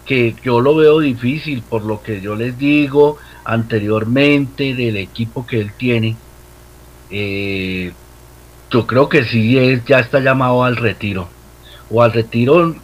que 0.05 0.35
yo 0.43 0.59
lo 0.61 0.75
veo 0.75 0.99
difícil 0.99 1.61
por 1.61 1.83
lo 1.83 2.01
que 2.01 2.19
yo 2.19 2.33
les 2.35 2.57
digo 2.57 3.17
anteriormente 3.45 4.73
del 4.73 4.97
equipo 4.97 5.45
que 5.45 5.59
él 5.61 5.71
tiene, 5.77 6.15
eh, 7.11 7.93
yo 8.71 8.87
creo 8.87 9.09
que 9.09 9.23
sí 9.25 9.57
es, 9.57 9.85
ya 9.85 9.99
está 9.99 10.19
llamado 10.19 10.63
al 10.63 10.77
retiro, 10.77 11.29
o 11.91 12.01
al 12.01 12.13
retiro 12.13 12.75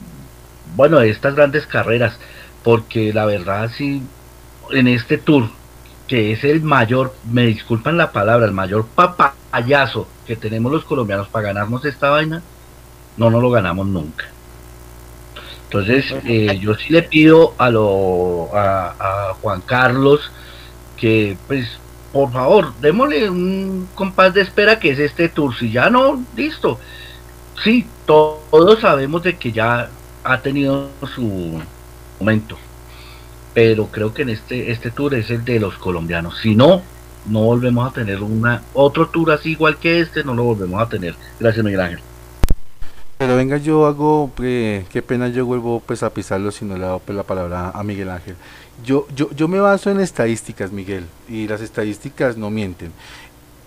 bueno, 0.76 1.00
de 1.00 1.10
estas 1.10 1.36
grandes 1.36 1.66
carreras, 1.68 2.18
porque 2.64 3.14
la 3.14 3.26
verdad 3.26 3.72
sí, 3.76 4.04
en 4.72 4.88
este 4.88 5.18
tour, 5.18 5.50
que 6.08 6.32
es 6.32 6.44
el 6.44 6.62
mayor, 6.62 7.14
me 7.32 7.46
disculpan 7.46 7.98
la 7.98 8.12
palabra, 8.12 8.46
el 8.46 8.52
mayor 8.52 8.86
papayazo 8.88 10.08
que 10.26 10.36
tenemos 10.36 10.72
los 10.72 10.86
colombianos 10.86 11.28
para 11.28 11.48
ganarnos 11.48 11.86
esta 11.86 12.10
vaina, 12.10 12.42
no 13.18 13.30
nos 13.30 13.42
lo 13.42 13.50
ganamos 13.50 13.88
nunca. 13.88 14.26
Entonces, 15.66 16.06
eh, 16.26 16.60
yo 16.60 16.76
sí 16.76 16.94
le 16.94 17.04
pido 17.04 17.54
a, 17.58 17.70
lo, 17.70 18.50
a, 18.54 19.34
Juan 19.42 19.62
Carlos 19.62 20.32
que, 20.96 21.38
pues, 21.48 21.68
por 22.14 22.32
favor, 22.32 22.74
démosle 22.80 23.30
un 23.30 23.90
compás 23.94 24.34
de 24.34 24.42
espera 24.42 24.80
que 24.80 24.92
es 24.92 25.00
este 25.00 25.28
tour. 25.28 25.56
Si 25.56 25.72
ya 25.72 25.90
no, 25.90 26.24
listo. 26.36 26.80
Sí, 27.64 27.88
todos 28.06 28.80
sabemos 28.80 29.24
de 29.24 29.38
que 29.38 29.52
ya 29.52 29.90
ha 30.26 30.42
tenido 30.42 30.90
su 31.16 31.62
momento. 32.20 32.58
pero 33.54 33.88
creo 33.88 34.14
que 34.14 34.24
en 34.24 34.30
este, 34.30 34.72
este 34.72 34.92
tour 34.92 35.14
es 35.16 35.30
el 35.32 35.46
de 35.46 35.62
los 35.62 35.78
colombianos. 35.78 36.40
Si 36.42 36.56
no, 36.56 36.82
no 37.28 37.40
volvemos 37.40 37.90
a 37.90 37.94
tener 37.94 38.22
una 38.22 38.62
otro 38.74 39.08
tour 39.08 39.32
así 39.32 39.52
igual 39.52 39.78
que 39.78 40.02
este, 40.02 40.26
no 40.26 40.34
lo 40.34 40.44
volvemos 40.44 40.82
a 40.82 40.90
tener. 40.90 41.16
Gracias, 41.40 41.64
Miguel 41.64 41.80
Ángel. 41.80 42.00
Pero 43.18 43.38
venga, 43.38 43.56
yo 43.56 43.86
hago, 43.86 44.30
eh, 44.44 44.86
qué 44.92 45.02
pena 45.02 45.30
yo 45.30 45.46
vuelvo 45.46 45.82
pues 45.86 46.04
a 46.04 46.10
pisarlo 46.10 46.52
si 46.52 46.66
no 46.66 46.78
le 46.78 46.86
doy 46.86 47.00
pues, 47.06 47.16
la 47.16 47.24
palabra 47.24 47.70
a 47.70 47.82
Miguel 47.82 48.10
Ángel. 48.10 48.36
Yo, 48.84 49.08
yo, 49.16 49.30
yo 49.32 49.48
me 49.48 49.60
baso 49.60 49.90
en 49.90 50.02
estadísticas, 50.02 50.74
Miguel, 50.74 51.06
y 51.30 51.48
las 51.48 51.62
estadísticas 51.62 52.36
no 52.36 52.50
mienten. 52.50 52.92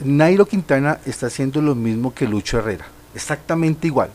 Nairo 0.04 0.44
Quintana 0.44 0.98
está 1.06 1.28
haciendo 1.28 1.62
lo 1.62 1.74
mismo 1.74 2.12
que 2.12 2.28
Lucho 2.28 2.58
Herrera, 2.58 2.86
exactamente 3.14 3.86
igual. 3.86 4.10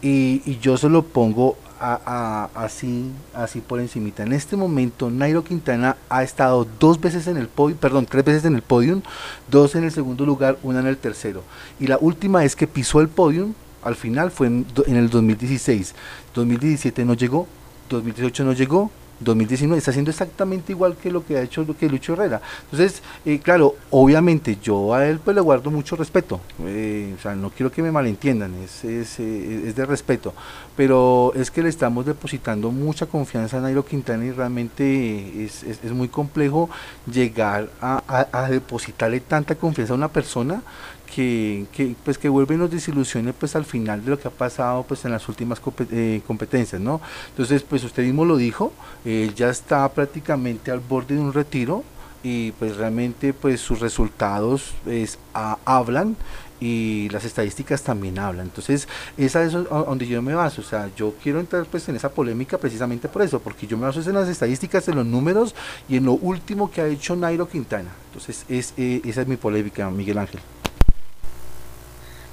Y, 0.00 0.40
y 0.46 0.58
yo 0.60 0.76
se 0.76 0.88
lo 0.88 1.02
pongo 1.02 1.58
a, 1.80 2.48
así, 2.54 3.10
así 3.34 3.60
por 3.60 3.80
encimita. 3.80 4.22
En 4.22 4.32
este 4.32 4.56
momento, 4.56 5.10
Nairo 5.10 5.44
Quintana 5.44 5.96
ha 6.08 6.22
estado 6.22 6.66
dos 6.78 7.00
veces 7.00 7.26
en 7.26 7.36
el 7.36 7.48
podio, 7.48 7.76
perdón, 7.76 8.06
tres 8.06 8.24
veces 8.24 8.44
en 8.44 8.54
el 8.54 8.62
podium, 8.62 9.02
dos 9.50 9.74
en 9.74 9.84
el 9.84 9.92
segundo 9.92 10.24
lugar, 10.24 10.58
una 10.62 10.80
en 10.80 10.86
el 10.86 10.96
tercero. 10.96 11.42
Y 11.78 11.86
la 11.86 11.98
última 12.00 12.40
vez 12.40 12.56
que 12.56 12.66
pisó 12.66 13.00
el 13.00 13.08
podium, 13.08 13.54
al 13.82 13.94
final 13.94 14.30
fue 14.30 14.48
en, 14.48 14.66
en 14.86 14.96
el 14.96 15.10
2016. 15.10 15.94
2017 16.34 17.04
no 17.04 17.14
llegó, 17.14 17.46
2018 17.88 18.44
no 18.44 18.52
llegó, 18.52 18.90
2019 19.20 19.78
está 19.78 19.90
haciendo 19.90 20.10
exactamente 20.10 20.72
igual 20.72 20.96
que 20.96 21.10
lo 21.10 21.24
que 21.24 21.36
ha 21.36 21.42
hecho 21.42 21.64
lo 21.64 21.76
que 21.76 21.88
Lucho 21.88 22.12
Herrera. 22.12 22.40
Entonces, 22.64 23.02
eh, 23.24 23.40
claro, 23.40 23.74
obviamente 23.90 24.58
yo 24.62 24.94
a 24.94 25.06
él 25.06 25.18
pues 25.18 25.34
le 25.34 25.40
guardo 25.40 25.70
mucho 25.70 25.96
respeto, 25.96 26.40
eh, 26.64 27.14
o 27.18 27.22
sea, 27.22 27.34
no 27.34 27.50
quiero 27.50 27.70
que 27.70 27.82
me 27.82 27.90
malentiendan, 27.90 28.54
es, 28.56 28.84
es, 28.84 29.18
eh, 29.20 29.68
es, 29.68 29.76
de 29.76 29.86
respeto, 29.86 30.34
pero 30.76 31.32
es 31.34 31.50
que 31.50 31.62
le 31.62 31.68
estamos 31.68 32.04
depositando 32.06 32.70
mucha 32.70 33.06
confianza 33.06 33.58
a 33.58 33.60
Nairo 33.60 33.84
Quintana 33.84 34.24
y 34.24 34.32
realmente 34.32 35.44
es, 35.44 35.62
es, 35.62 35.82
es 35.82 35.92
muy 35.92 36.08
complejo 36.08 36.68
llegar 37.10 37.68
a, 37.80 38.02
a, 38.06 38.44
a 38.44 38.50
depositarle 38.50 39.20
tanta 39.20 39.54
confianza 39.54 39.94
a 39.94 39.96
una 39.96 40.08
persona 40.08 40.62
que, 41.06 41.66
que, 41.72 41.94
pues 42.04 42.18
que 42.18 42.28
vuelve 42.28 42.54
y 42.54 42.58
nos 42.58 42.70
desilusione 42.70 43.32
pues 43.32 43.56
al 43.56 43.64
final 43.64 44.04
de 44.04 44.10
lo 44.10 44.18
que 44.18 44.28
ha 44.28 44.30
pasado 44.30 44.82
pues 44.82 45.04
en 45.04 45.12
las 45.12 45.28
últimas 45.28 45.60
eh, 45.90 46.20
competencias 46.26 46.80
no 46.80 47.00
entonces 47.30 47.62
pues 47.62 47.84
usted 47.84 48.02
mismo 48.02 48.24
lo 48.24 48.36
dijo 48.36 48.72
eh, 49.04 49.30
ya 49.34 49.48
está 49.48 49.88
prácticamente 49.88 50.70
al 50.70 50.80
borde 50.80 51.14
de 51.14 51.20
un 51.20 51.32
retiro 51.32 51.84
y 52.22 52.52
pues 52.52 52.76
realmente 52.76 53.32
pues 53.32 53.60
sus 53.60 53.80
resultados 53.80 54.74
pues, 54.84 55.18
a, 55.32 55.58
hablan 55.64 56.16
y 56.60 57.08
las 57.10 57.24
estadísticas 57.24 57.82
también 57.82 58.18
hablan. 58.18 58.46
Entonces, 58.46 58.88
esa 59.16 59.44
es 59.44 59.52
donde 59.52 60.06
yo 60.06 60.22
me 60.22 60.34
baso. 60.34 60.60
O 60.60 60.64
sea, 60.64 60.90
yo 60.96 61.14
quiero 61.22 61.40
entrar 61.40 61.66
pues 61.66 61.88
en 61.88 61.96
esa 61.96 62.10
polémica 62.10 62.58
precisamente 62.58 63.08
por 63.08 63.22
eso, 63.22 63.40
porque 63.40 63.66
yo 63.66 63.76
me 63.76 63.84
baso 63.84 64.00
en 64.00 64.14
las 64.14 64.28
estadísticas, 64.28 64.88
en 64.88 64.96
los 64.96 65.06
números 65.06 65.54
y 65.88 65.96
en 65.96 66.04
lo 66.04 66.12
último 66.14 66.70
que 66.70 66.80
ha 66.80 66.86
hecho 66.86 67.14
Nairo 67.14 67.48
Quintana. 67.48 67.90
Entonces, 68.06 68.44
es, 68.48 68.74
eh, 68.76 69.02
esa 69.04 69.22
es 69.22 69.28
mi 69.28 69.36
polémica, 69.36 69.90
Miguel 69.90 70.18
Ángel. 70.18 70.40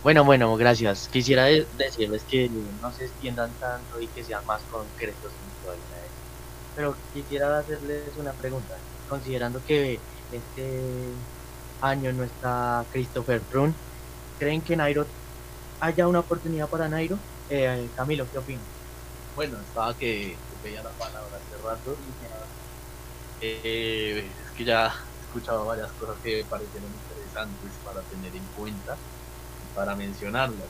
Bueno, 0.04 0.26
bueno, 0.26 0.54
gracias. 0.58 1.08
Quisiera 1.08 1.46
de 1.46 1.66
decirles 1.78 2.24
que 2.24 2.52
no 2.82 2.92
se 2.92 3.06
extiendan 3.06 3.50
tanto 3.62 4.02
y 4.02 4.08
que 4.08 4.22
sean 4.22 4.46
más 4.46 4.62
concretos. 4.70 5.32
Pero 6.76 6.96
quisiera 7.14 7.58
hacerles 7.58 8.04
una 8.18 8.34
pregunta. 8.34 8.76
Considerando 9.08 9.62
que 9.66 10.00
este 10.34 10.82
año 11.82 12.12
no 12.12 12.24
está 12.24 12.84
Christopher 12.92 13.42
Brun, 13.50 13.74
¿creen 14.40 14.62
que 14.62 14.76
Nairo 14.76 15.06
haya 15.80 16.06
una 16.08 16.20
oportunidad 16.20 16.68
para 16.68 16.90
Nairo? 16.90 17.18
Eh, 17.50 17.88
Camilo, 17.96 18.26
¿qué 18.30 18.40
opinas? 18.40 18.64
Bueno, 19.38 19.58
estaba 19.58 19.94
que 19.94 20.36
veía 20.66 20.84
la 20.84 20.90
palabra 20.90 21.38
hace 21.38 21.64
rato. 21.66 21.96
Eh, 23.40 24.26
es 24.46 24.52
que 24.58 24.66
ya 24.66 24.88
he 24.88 25.26
escuchado 25.28 25.66
varias 25.66 25.92
cosas 25.94 26.18
que 26.22 26.38
me 26.38 26.44
parecieron 26.44 26.90
interesantes 26.90 27.72
para 27.86 28.02
tener 28.02 28.36
en 28.36 28.44
cuenta 28.58 28.98
para 29.76 29.96
mencionarlas. 29.96 30.68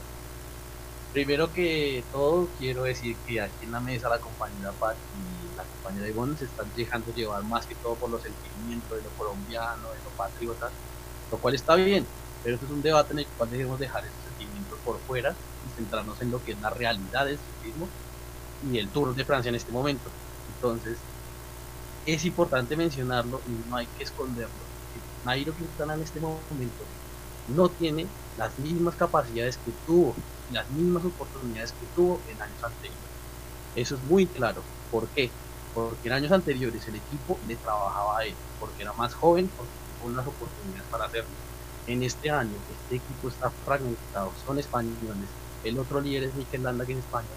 Primero 1.12 1.54
que 1.54 2.04
todo, 2.12 2.48
quiero 2.58 2.84
decir 2.84 3.16
que 3.28 3.40
aquí 3.40 3.66
en 3.66 3.72
la 3.72 3.80
mesa 3.80 4.10
la 4.10 4.20
compañera 4.20 4.72
Pat 4.72 4.96
y 4.96 5.56
la 5.56 5.64
compañera 5.64 6.08
Ivonne 6.08 6.36
se 6.38 6.46
están 6.46 6.66
dejando 6.76 7.14
llevar 7.14 7.44
más 7.44 7.68
que 7.68 7.76
todo 7.76 7.96
por 7.96 8.10
los 8.10 8.24
sentimientos 8.24 8.98
de 8.98 9.04
lo 9.04 9.10
colombiano, 9.12 9.92
de 9.92 10.04
lo 10.04 10.10
patriota, 10.18 10.72
lo 11.32 11.38
cual 11.38 11.54
está 11.54 11.76
bien, 11.76 12.08
pero 12.44 12.56
esto 12.56 12.66
es 12.66 12.72
un 12.72 12.82
debate 12.82 13.14
en 13.14 13.20
el 13.20 13.28
cual 13.28 13.52
debemos 13.52 13.80
dejar 13.80 14.04
esos 14.04 14.18
sentimientos 14.24 14.80
por 14.84 15.00
fuera 15.02 15.32
y 15.32 15.76
centrarnos 15.76 16.20
en 16.22 16.32
lo 16.32 16.44
que 16.44 16.54
es 16.54 16.62
la 16.62 16.72
realidad 16.72 17.26
del 17.26 17.38
ciclismo 17.38 17.88
y 18.72 18.80
el 18.80 18.90
Tour 18.90 19.14
de 19.14 19.24
Francia 19.24 19.50
en 19.50 19.56
este 19.56 19.72
momento. 19.72 20.10
Entonces, 20.56 20.98
es 22.06 22.26
importante 22.26 22.76
mencionarlo 22.76 23.40
y 23.48 23.70
no 23.70 23.76
hay 23.78 23.86
que 23.86 24.04
esconderlo. 24.04 24.52
Nairo 25.26 25.54
Quintana 25.56 25.94
en 25.94 26.02
este 26.02 26.20
momento 26.20 26.84
no 27.48 27.70
tiene 27.70 28.08
las 28.38 28.58
mismas 28.60 28.96
capacidades 28.96 29.58
que 29.58 29.72
tuvo, 29.86 30.16
las 30.52 30.70
mismas 30.72 31.06
oportunidades 31.06 31.72
que 31.72 31.86
tuvo 31.96 32.20
en 32.30 32.42
años 32.42 32.64
anteriores. 32.64 33.00
Eso 33.76 33.96
es 33.96 34.04
muy 34.04 34.26
claro. 34.26 34.62
¿Por 34.92 35.08
qué? 35.10 35.32
Porque 35.74 36.08
en 36.08 36.14
años 36.14 36.32
anteriores 36.32 36.88
el 36.88 36.96
equipo 36.96 37.40
le 37.48 37.56
trabajaba 37.56 38.20
a 38.20 38.26
él, 38.26 38.36
porque 38.60 38.84
era 38.84 38.94
más 38.94 39.14
joven, 39.14 39.50
porque 39.56 39.72
tuvo 40.00 40.12
unas 40.12 40.28
oportunidades 40.28 40.88
para 40.92 41.06
hacerlo. 41.06 41.32
En 41.88 42.04
este 42.04 42.30
año 42.30 42.54
este 42.70 42.96
equipo 42.96 43.28
está 43.28 43.50
fragmentado, 43.66 44.32
son 44.46 44.60
españoles, 44.60 45.30
el 45.64 45.80
otro 45.80 46.02
líder 46.02 46.24
es 46.26 46.36
Mikel 46.36 46.64
Landa 46.64 46.86
que 46.86 46.94
en 46.94 47.00
España 47.00 47.28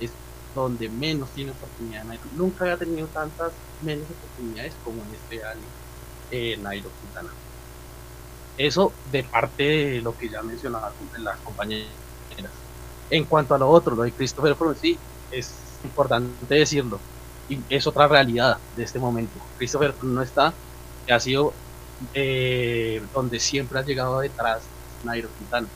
es 0.00 0.10
donde 0.54 0.88
menos 0.88 1.30
tiene 1.32 1.50
oportunidad 1.52 2.04
Nairo. 2.04 2.24
Nunca 2.32 2.64
había 2.64 2.78
tenido 2.78 3.08
tantas 3.08 3.52
menos 3.80 4.10
oportunidades 4.10 4.74
como 4.82 5.02
en 5.04 5.14
este 5.14 5.44
año 5.44 5.74
eh, 6.30 6.56
Nairo 6.56 6.90
Quintana. 7.00 7.30
Eso 8.56 8.92
de 9.10 9.24
parte 9.24 9.62
de 9.62 10.00
lo 10.00 10.16
que 10.16 10.28
ya 10.28 10.42
mencionaba 10.42 10.92
las 11.18 11.38
compañeras. 11.38 11.88
En 13.10 13.24
cuanto 13.24 13.54
a 13.54 13.58
lo 13.58 13.68
otro, 13.68 13.94
lo 13.94 14.02
de 14.02 14.12
Christopher 14.12 14.54
Froome, 14.54 14.76
sí, 14.80 14.98
es 15.30 15.52
importante 15.82 16.54
decirlo. 16.54 16.98
Y 17.48 17.60
es 17.68 17.86
otra 17.86 18.08
realidad 18.08 18.58
de 18.76 18.84
este 18.84 18.98
momento. 18.98 19.38
Christopher 19.58 19.92
Froome 19.92 20.14
no 20.14 20.22
está, 20.22 20.54
ha 21.10 21.20
sido 21.20 21.52
eh, 22.14 23.02
donde 23.12 23.38
siempre 23.40 23.78
ha 23.78 23.82
llegado 23.82 24.20
detrás 24.20 24.62
Nairo 25.04 25.28
Quintana. 25.36 25.68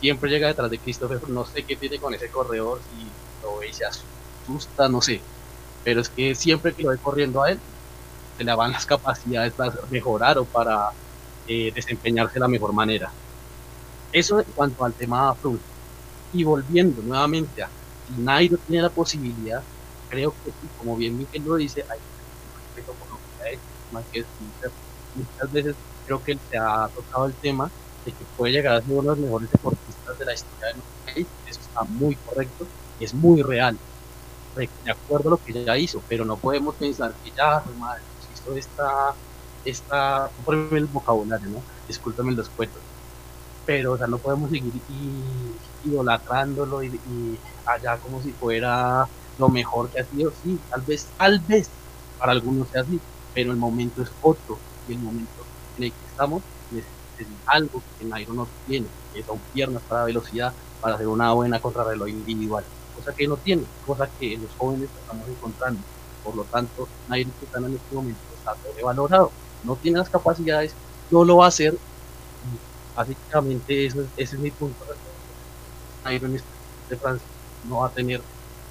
Siempre 0.00 0.28
llega 0.28 0.48
detrás 0.48 0.70
de 0.70 0.78
Christopher 0.78 1.18
Froome. 1.18 1.34
No 1.34 1.46
sé 1.46 1.64
qué 1.64 1.76
tiene 1.76 1.98
con 1.98 2.12
ese 2.12 2.28
corredor, 2.28 2.80
si 2.90 3.06
lo 3.42 3.58
ve 3.58 3.68
y 3.68 3.72
se 3.72 3.84
asusta, 3.84 4.88
no 4.88 5.00
sé. 5.00 5.22
Pero 5.84 6.00
es 6.00 6.08
que 6.08 6.34
siempre 6.34 6.74
que 6.74 6.82
lo 6.82 6.90
ve 6.90 6.98
corriendo 6.98 7.42
a 7.42 7.50
él, 7.50 7.60
se 8.36 8.44
le 8.44 8.54
van 8.54 8.72
las 8.72 8.84
capacidades 8.84 9.52
para 9.54 9.72
mejorar 9.90 10.38
o 10.38 10.44
para 10.44 10.90
eh, 11.46 11.72
desempeñarse 11.74 12.34
de 12.34 12.40
la 12.40 12.48
mejor 12.48 12.72
manera. 12.72 13.10
Eso 14.12 14.38
en 14.40 14.46
cuanto 14.54 14.84
al 14.84 14.94
tema 14.94 15.34
Front. 15.34 15.60
Y 16.32 16.44
volviendo 16.44 17.02
nuevamente 17.02 17.62
a 17.62 17.70
si 18.06 18.20
Nairo 18.20 18.58
tiene 18.66 18.82
la 18.82 18.90
posibilidad, 18.90 19.62
creo 20.08 20.32
que 20.44 20.52
como 20.78 20.96
bien 20.96 21.16
Miguel 21.16 21.42
lo 21.44 21.56
dice, 21.56 21.82
hay 21.82 21.98
respeto 22.54 22.92
por 22.94 23.08
lo 23.10 23.16
que 23.16 23.44
ha 23.44 23.52
hecho, 23.52 23.60
más 23.92 24.04
que 24.12 24.24
muchas 25.14 25.52
veces 25.52 25.74
creo 26.04 26.22
que 26.22 26.38
se 26.50 26.58
ha 26.58 26.88
tocado 26.94 27.26
el 27.26 27.34
tema 27.34 27.70
de 28.04 28.12
que 28.12 28.24
puede 28.36 28.52
llegar 28.52 28.74
a 28.76 28.82
ser 28.82 28.92
uno 28.92 29.02
de 29.02 29.08
los 29.08 29.18
mejores 29.18 29.50
deportistas 29.50 30.18
de 30.18 30.24
la 30.24 30.34
historia 30.34 30.66
de 30.68 30.74
nuestro 30.74 31.14
país, 31.14 31.26
eso 31.46 31.60
está 31.60 31.82
muy 31.84 32.14
correcto 32.16 32.66
es 33.00 33.14
muy 33.14 33.42
real, 33.42 33.78
de 34.54 34.90
acuerdo 34.90 35.28
a 35.28 35.32
lo 35.32 35.38
que 35.38 35.64
ya 35.64 35.76
hizo, 35.76 36.02
pero 36.08 36.24
no 36.24 36.36
podemos 36.36 36.74
pensar 36.76 37.14
que 37.22 37.30
ya, 37.30 37.62
madre, 37.78 38.02
hizo 38.32 38.56
esta 38.56 39.14
está 39.70 40.30
por 40.44 40.54
el 40.54 40.86
vocabulario, 40.86 41.48
¿no? 41.48 41.62
Discúlpame 41.88 42.32
los 42.32 42.48
cuentos. 42.48 42.80
Pero, 43.64 43.92
o 43.92 43.98
sea, 43.98 44.06
no 44.06 44.18
podemos 44.18 44.50
seguir 44.50 44.72
y, 44.88 45.88
idolatrándolo 45.88 46.82
y, 46.82 46.86
y, 46.86 47.38
allá 47.64 47.98
como 47.98 48.22
si 48.22 48.32
fuera 48.32 49.08
lo 49.38 49.48
mejor 49.48 49.90
que 49.90 50.00
ha 50.00 50.04
sido. 50.04 50.32
Sí, 50.42 50.58
tal 50.70 50.82
vez, 50.82 51.06
tal 51.18 51.40
vez 51.40 51.68
para 52.18 52.32
algunos 52.32 52.68
sea 52.68 52.82
así, 52.82 53.00
pero 53.34 53.50
el 53.50 53.58
momento 53.58 54.02
es 54.02 54.10
otro 54.22 54.58
y 54.88 54.92
el 54.92 54.98
momento 55.00 55.44
en 55.76 55.84
el 55.84 55.92
que 55.92 56.06
estamos 56.06 56.42
es, 56.74 56.84
algo 57.46 57.82
que 57.98 58.04
Nairo 58.04 58.34
no 58.34 58.46
tiene, 58.66 58.86
que 59.14 59.22
son 59.22 59.38
piernas 59.54 59.82
para 59.88 60.04
velocidad, 60.04 60.52
para 60.80 60.96
hacer 60.96 61.08
una 61.08 61.32
buena 61.32 61.60
contrarreloj 61.60 62.08
individual, 62.08 62.64
cosa 62.94 63.14
que 63.14 63.26
no 63.26 63.36
tiene, 63.36 63.64
cosa 63.86 64.08
que 64.18 64.36
los 64.36 64.50
jóvenes 64.58 64.90
estamos 65.00 65.26
encontrando. 65.28 65.80
Por 66.22 66.36
lo 66.36 66.44
tanto, 66.44 66.88
Nairo 67.08 67.30
está 67.42 67.58
en 67.58 67.74
este 67.74 67.94
momento 67.94 68.20
está 68.36 68.54
sobrevalorado 68.62 69.30
no 69.66 69.76
tiene 69.76 69.98
las 69.98 70.08
capacidades, 70.08 70.74
no 71.10 71.24
lo 71.24 71.38
va 71.38 71.46
a 71.46 71.48
hacer. 71.48 71.76
Básicamente 72.94 73.84
eso, 73.84 74.06
ese 74.16 74.36
es 74.36 74.40
mi 74.40 74.50
punto. 74.50 74.76
Iron 76.10 76.32
de 76.32 76.96
Francia 76.96 77.26
no 77.68 77.78
va 77.78 77.88
a 77.88 77.90
tener 77.90 78.22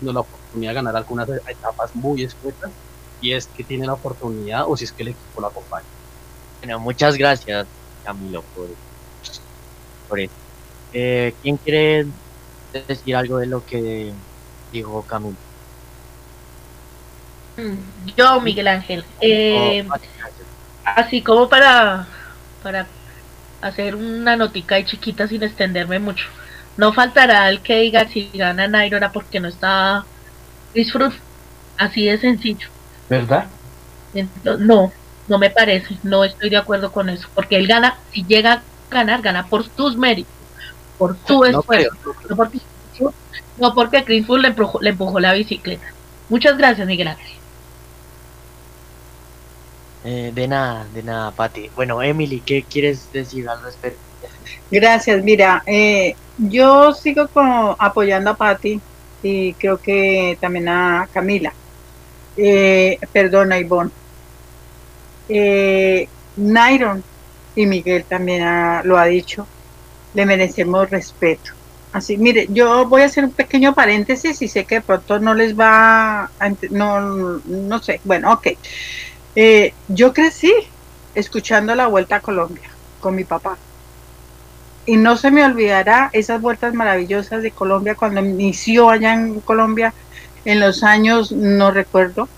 no, 0.01 0.13
la 0.13 0.21
oportunidad 0.21 0.71
de 0.71 0.75
ganar 0.75 0.95
algunas 0.95 1.29
etapas 1.29 1.93
muy 1.95 2.23
escuetas 2.23 2.71
y 3.21 3.33
es 3.33 3.47
que 3.47 3.63
tiene 3.63 3.85
la 3.85 3.93
oportunidad 3.93 4.65
o 4.67 4.75
si 4.77 4.85
es 4.85 4.91
que 4.91 5.03
el 5.03 5.09
equipo 5.09 5.41
lo 5.41 5.47
acompaña. 5.47 5.85
Bueno, 6.61 6.79
muchas 6.79 7.17
gracias 7.17 7.67
Camilo 8.03 8.41
por, 8.55 8.67
por 10.07 10.19
eso. 10.19 10.33
Eh, 10.93 11.35
¿Quién 11.41 11.57
quiere 11.57 12.07
decir 12.87 13.15
algo 13.15 13.37
de 13.37 13.47
lo 13.47 13.65
que 13.65 14.13
dijo 14.71 15.01
Camilo? 15.03 15.35
Yo, 18.17 18.41
Miguel 18.41 18.67
Ángel. 18.67 19.05
Eh, 19.21 19.83
Oh, 19.85 19.87
gracias. 19.87 20.34
Así 20.85 21.21
como 21.23 21.49
para, 21.49 22.07
para 22.63 22.87
hacer 23.61 23.95
una 23.95 24.35
notica 24.37 24.79
y 24.79 24.85
chiquita 24.85 25.27
sin 25.27 25.43
extenderme 25.43 25.99
mucho. 25.99 26.27
No 26.77 26.93
faltará 26.93 27.49
el 27.49 27.61
que 27.61 27.79
diga 27.81 28.07
si 28.07 28.31
gana 28.33 28.67
Nairo 28.67 28.97
era 28.97 29.11
porque 29.11 29.39
no 29.39 29.47
está 29.47 30.05
Chris 30.73 30.91
Froome. 30.91 31.15
Así 31.77 32.05
de 32.05 32.17
sencillo. 32.17 32.69
¿Verdad? 33.09 33.51
Ento- 34.13 34.57
no, 34.59 34.91
no 35.27 35.37
me 35.39 35.49
parece. 35.49 35.99
No 36.03 36.23
estoy 36.23 36.49
de 36.49 36.57
acuerdo 36.57 36.91
con 36.91 37.09
eso. 37.09 37.29
Porque 37.33 37.57
él 37.57 37.67
gana, 37.67 37.99
si 38.11 38.23
llega 38.25 38.53
a 38.53 38.63
ganar, 38.89 39.21
gana 39.21 39.47
por 39.47 39.67
tus 39.69 39.97
méritos. 39.97 40.33
Por 40.97 41.17
tu 41.17 41.39
No 41.39 41.45
esfuerzo. 41.45 41.65
creo, 41.67 41.91
no 42.05 42.13
creo. 42.13 42.29
No 42.29 42.35
porque, 42.35 42.59
no 43.57 43.73
porque 43.75 44.03
Chris 44.05 44.25
Froome 44.25 44.43
le 44.43 44.47
empujó, 44.49 44.79
le 44.81 44.89
empujó 44.91 45.19
la 45.19 45.33
bicicleta. 45.33 45.87
Muchas 46.29 46.57
gracias, 46.57 46.87
Miguel 46.87 47.09
Ángel. 47.09 47.39
Eh, 50.05 50.31
de 50.33 50.47
nada, 50.47 50.87
de 50.89 51.03
nada, 51.03 51.35
Pati. 51.35 51.69
Bueno, 51.75 52.01
Emily, 52.01 52.43
¿qué 52.43 52.65
quieres 52.67 53.11
decir 53.11 53.49
al 53.49 53.61
respecto? 53.63 54.01
Gracias, 54.69 55.23
mira, 55.23 55.63
eh, 55.65 56.17
yo 56.35 56.91
sigo 56.93 57.29
como 57.29 57.75
apoyando 57.79 58.31
a 58.31 58.37
Patti 58.37 58.83
y 59.21 59.55
creo 59.55 59.79
que 59.81 60.37
también 60.41 60.67
a 60.69 61.07
Camila. 61.11 61.55
Eh, 62.35 62.99
perdona, 63.13 63.59
Ivonne. 63.59 63.91
Eh, 65.27 66.11
Nairon 66.35 67.05
y 67.55 67.65
Miguel 67.67 68.05
también 68.07 68.43
ha- 68.43 68.81
lo 68.83 68.97
ha 68.97 69.05
dicho, 69.05 69.49
le 70.13 70.25
merecemos 70.25 70.89
respeto. 70.89 71.51
Así, 71.91 72.17
mire, 72.17 72.47
yo 72.51 72.87
voy 72.89 73.03
a 73.03 73.05
hacer 73.05 73.25
un 73.25 73.35
pequeño 73.35 73.73
paréntesis 73.75 74.41
y 74.41 74.49
sé 74.49 74.65
que 74.65 74.81
pronto 74.81 75.19
no 75.19 75.33
les 75.35 75.55
va 75.57 76.25
a, 76.25 76.49
no, 76.71 77.41
no 77.45 77.79
sé, 77.81 78.01
bueno, 78.03 78.33
ok. 78.33 78.47
Eh, 79.35 79.73
yo 79.89 80.13
crecí 80.13 80.53
escuchando 81.13 81.75
la 81.75 81.87
Vuelta 81.87 82.17
a 82.17 82.21
Colombia 82.21 82.69
con 83.01 83.15
mi 83.15 83.25
papá. 83.25 83.57
Y 84.85 84.97
no 84.97 85.17
se 85.17 85.31
me 85.31 85.43
olvidará 85.43 86.09
esas 86.13 86.41
vueltas 86.41 86.73
maravillosas 86.73 87.41
de 87.43 87.51
Colombia 87.51 87.95
cuando 87.95 88.21
inició 88.21 88.89
allá 88.89 89.13
en 89.13 89.41
Colombia 89.41 89.93
en 90.45 90.59
los 90.59 90.83
años, 90.83 91.31
no 91.31 91.71
recuerdo, 91.71 92.29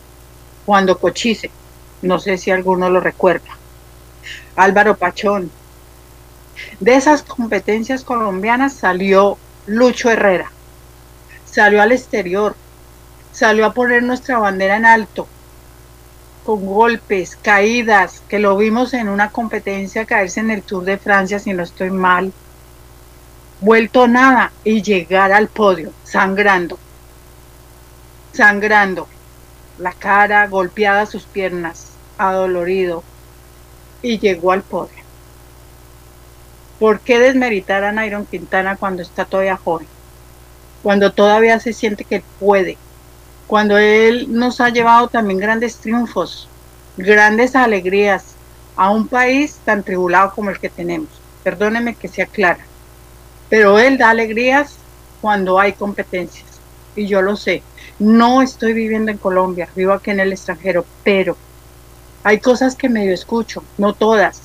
cuando 0.65 0.97
Cochise, 0.97 1.51
no 2.01 2.19
sé 2.19 2.37
si 2.37 2.51
alguno 2.51 2.89
lo 2.89 2.99
recuerda, 2.99 3.49
Álvaro 4.55 4.95
Pachón. 4.95 5.51
De 6.79 6.95
esas 6.95 7.21
competencias 7.21 8.03
colombianas 8.03 8.73
salió 8.73 9.37
Lucho 9.67 10.09
Herrera, 10.09 10.51
salió 11.45 11.81
al 11.81 11.91
exterior, 11.91 12.55
salió 13.33 13.65
a 13.65 13.73
poner 13.73 14.03
nuestra 14.03 14.39
bandera 14.39 14.77
en 14.77 14.85
alto, 14.85 15.27
con 16.47 16.65
golpes, 16.65 17.35
caídas, 17.35 18.23
que 18.29 18.39
lo 18.39 18.55
vimos 18.55 18.93
en 18.93 19.09
una 19.09 19.31
competencia 19.31 20.05
caerse 20.05 20.39
en 20.39 20.49
el 20.49 20.63
Tour 20.63 20.85
de 20.85 20.97
Francia, 20.97 21.39
si 21.39 21.51
no 21.51 21.61
estoy 21.61 21.89
mal, 21.89 22.31
vuelto 23.59 24.07
nada 24.07 24.53
y 24.63 24.81
llegar 24.81 25.33
al 25.33 25.49
podio, 25.49 25.91
sangrando, 26.05 26.79
sangrando, 28.31 29.09
la 29.77 29.91
cara 29.91 30.47
golpeada, 30.47 31.05
sus 31.05 31.23
piernas, 31.23 31.89
adolorido, 32.17 33.03
y 34.01 34.17
llegó 34.17 34.53
al 34.53 34.61
podio. 34.61 35.03
¿Por 36.79 37.01
qué 37.01 37.19
desmeritar 37.19 37.83
a 37.83 37.91
Nairo 37.91 38.25
Quintana 38.25 38.77
cuando 38.77 39.01
está 39.01 39.25
todavía 39.25 39.57
joven? 39.57 39.87
Cuando 40.81 41.11
todavía 41.11 41.59
se 41.59 41.73
siente 41.73 42.05
que 42.05 42.23
puede, 42.39 42.77
cuando 43.47 43.77
él 43.77 44.27
nos 44.29 44.59
ha 44.59 44.69
llevado 44.69 45.07
también 45.07 45.39
grandes 45.39 45.77
triunfos, 45.77 46.49
grandes 46.97 47.55
alegrías 47.55 48.35
a 48.75 48.91
un 48.91 49.07
país 49.07 49.57
tan 49.63 49.83
tribulado 49.83 50.33
como 50.35 50.49
el 50.49 50.59
que 50.59 50.69
tenemos. 50.69 51.09
Perdóneme 51.43 51.95
que 51.95 52.09
sea 52.09 52.25
clara, 52.25 52.65
pero 53.49 53.79
él 53.79 53.97
da 53.97 54.09
alegrías 54.09 54.75
cuando 55.21 55.59
hay 55.59 55.73
competencias 55.73 56.45
y 56.95 57.07
yo 57.07 57.21
lo 57.21 57.37
sé. 57.37 57.63
No 57.99 58.41
estoy 58.41 58.73
viviendo 58.73 59.11
en 59.11 59.17
Colombia, 59.17 59.69
vivo 59.75 59.93
aquí 59.93 60.11
en 60.11 60.19
el 60.19 60.33
extranjero, 60.33 60.85
pero 61.03 61.37
hay 62.23 62.39
cosas 62.39 62.75
que 62.75 62.89
medio 62.89 63.13
escucho, 63.13 63.63
no 63.77 63.93
todas. 63.93 64.41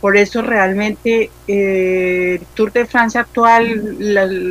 Por 0.00 0.16
eso 0.16 0.42
realmente 0.42 1.30
eh, 1.48 2.38
el 2.40 2.46
Tour 2.54 2.72
de 2.72 2.86
Francia 2.86 3.22
actual, 3.22 3.96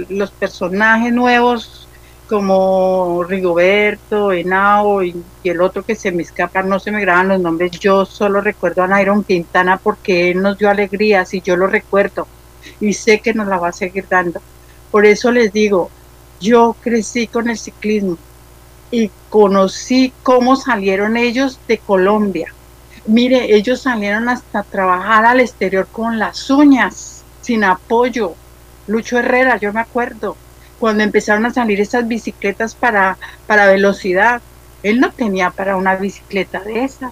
los 0.10 0.32
personajes 0.32 1.14
nuevos 1.14 1.85
como 2.28 3.24
Rigoberto, 3.24 4.32
Henao 4.32 5.04
y, 5.04 5.24
el 5.44 5.62
otro 5.62 5.84
que 5.84 5.96
se 5.96 6.12
me 6.12 6.24
escapa, 6.24 6.64
no 6.64 6.80
se 6.80 6.92
me 6.92 7.02
graban 7.02 7.30
los 7.30 7.40
nombres, 7.40 7.72
yo 7.72 8.06
solo 8.06 8.42
recuerdo 8.42 8.84
a 8.84 8.88
Nairo 8.88 9.22
Quintana 9.24 9.78
porque 9.78 10.32
él 10.32 10.42
nos 10.42 10.58
dio 10.58 10.70
alegrías 10.70 11.34
y 11.34 11.42
yo 11.42 11.56
lo 11.56 11.68
recuerdo 11.68 12.28
y 12.80 12.94
sé 12.94 13.20
que 13.20 13.34
nos 13.34 13.48
la 13.48 13.58
va 13.58 13.70
a 13.70 13.74
seguir 13.74 14.08
dando. 14.10 14.42
Por 14.92 15.06
eso 15.06 15.32
les 15.32 15.54
digo, 15.54 15.90
yo 16.40 16.76
crecí 16.82 17.28
con 17.28 17.50
el 17.50 17.58
ciclismo 17.58 18.18
y 18.92 19.12
conocí 19.30 20.14
cómo 20.24 20.56
salieron 20.56 21.18
ellos 21.18 21.60
de 21.68 21.78
Colombia. 21.78 22.54
Mire, 23.06 23.56
ellos 23.56 23.82
salieron 23.82 24.30
hasta 24.30 24.64
trabajar 24.64 25.26
al 25.26 25.40
exterior 25.40 25.88
con 25.92 26.18
las 26.18 26.50
uñas, 26.50 27.24
sin 27.42 27.64
apoyo. 27.64 28.34
Lucho 28.88 29.20
Herrera, 29.20 29.58
yo 29.58 29.74
me 29.74 29.82
acuerdo, 29.82 30.36
cuando 30.80 31.04
empezaron 31.04 31.46
a 31.46 31.54
salir 31.54 31.80
esas 31.80 32.08
bicicletas 32.08 32.76
para, 32.76 33.18
para 33.48 33.68
velocidad, 33.68 34.42
él 34.84 35.00
no 35.00 35.12
tenía 35.12 35.52
para 35.52 35.78
una 35.78 35.96
bicicleta 35.96 36.60
de 36.60 36.84
esas, 36.84 37.12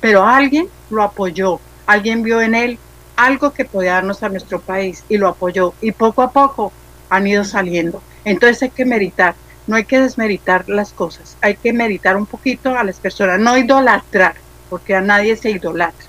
pero 0.00 0.24
alguien 0.24 0.68
lo 0.90 1.02
apoyó, 1.02 1.60
alguien 1.86 2.22
vio 2.22 2.40
en 2.40 2.54
él 2.54 2.78
algo 3.18 3.52
que 3.52 3.64
podía 3.64 3.94
darnos 3.94 4.22
a 4.22 4.28
nuestro 4.28 4.60
país 4.60 5.04
y 5.08 5.18
lo 5.18 5.26
apoyó. 5.26 5.74
Y 5.80 5.90
poco 5.90 6.22
a 6.22 6.30
poco 6.30 6.72
han 7.10 7.26
ido 7.26 7.42
saliendo. 7.42 8.00
Entonces 8.24 8.62
hay 8.62 8.70
que 8.70 8.84
meditar, 8.84 9.34
no 9.66 9.74
hay 9.74 9.84
que 9.84 10.00
desmeritar 10.00 10.68
las 10.68 10.92
cosas, 10.92 11.36
hay 11.40 11.56
que 11.56 11.72
meditar 11.72 12.16
un 12.16 12.26
poquito 12.26 12.76
a 12.78 12.84
las 12.84 13.00
personas, 13.00 13.40
no 13.40 13.58
idolatrar, 13.58 14.34
porque 14.70 14.94
a 14.94 15.00
nadie 15.00 15.36
se 15.36 15.50
idolatra. 15.50 16.06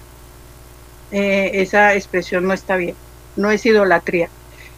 Eh, 1.12 1.52
esa 1.56 1.96
expresión 1.96 2.46
no 2.46 2.54
está 2.54 2.76
bien, 2.76 2.96
no 3.36 3.50
es 3.50 3.66
idolatría, 3.66 4.30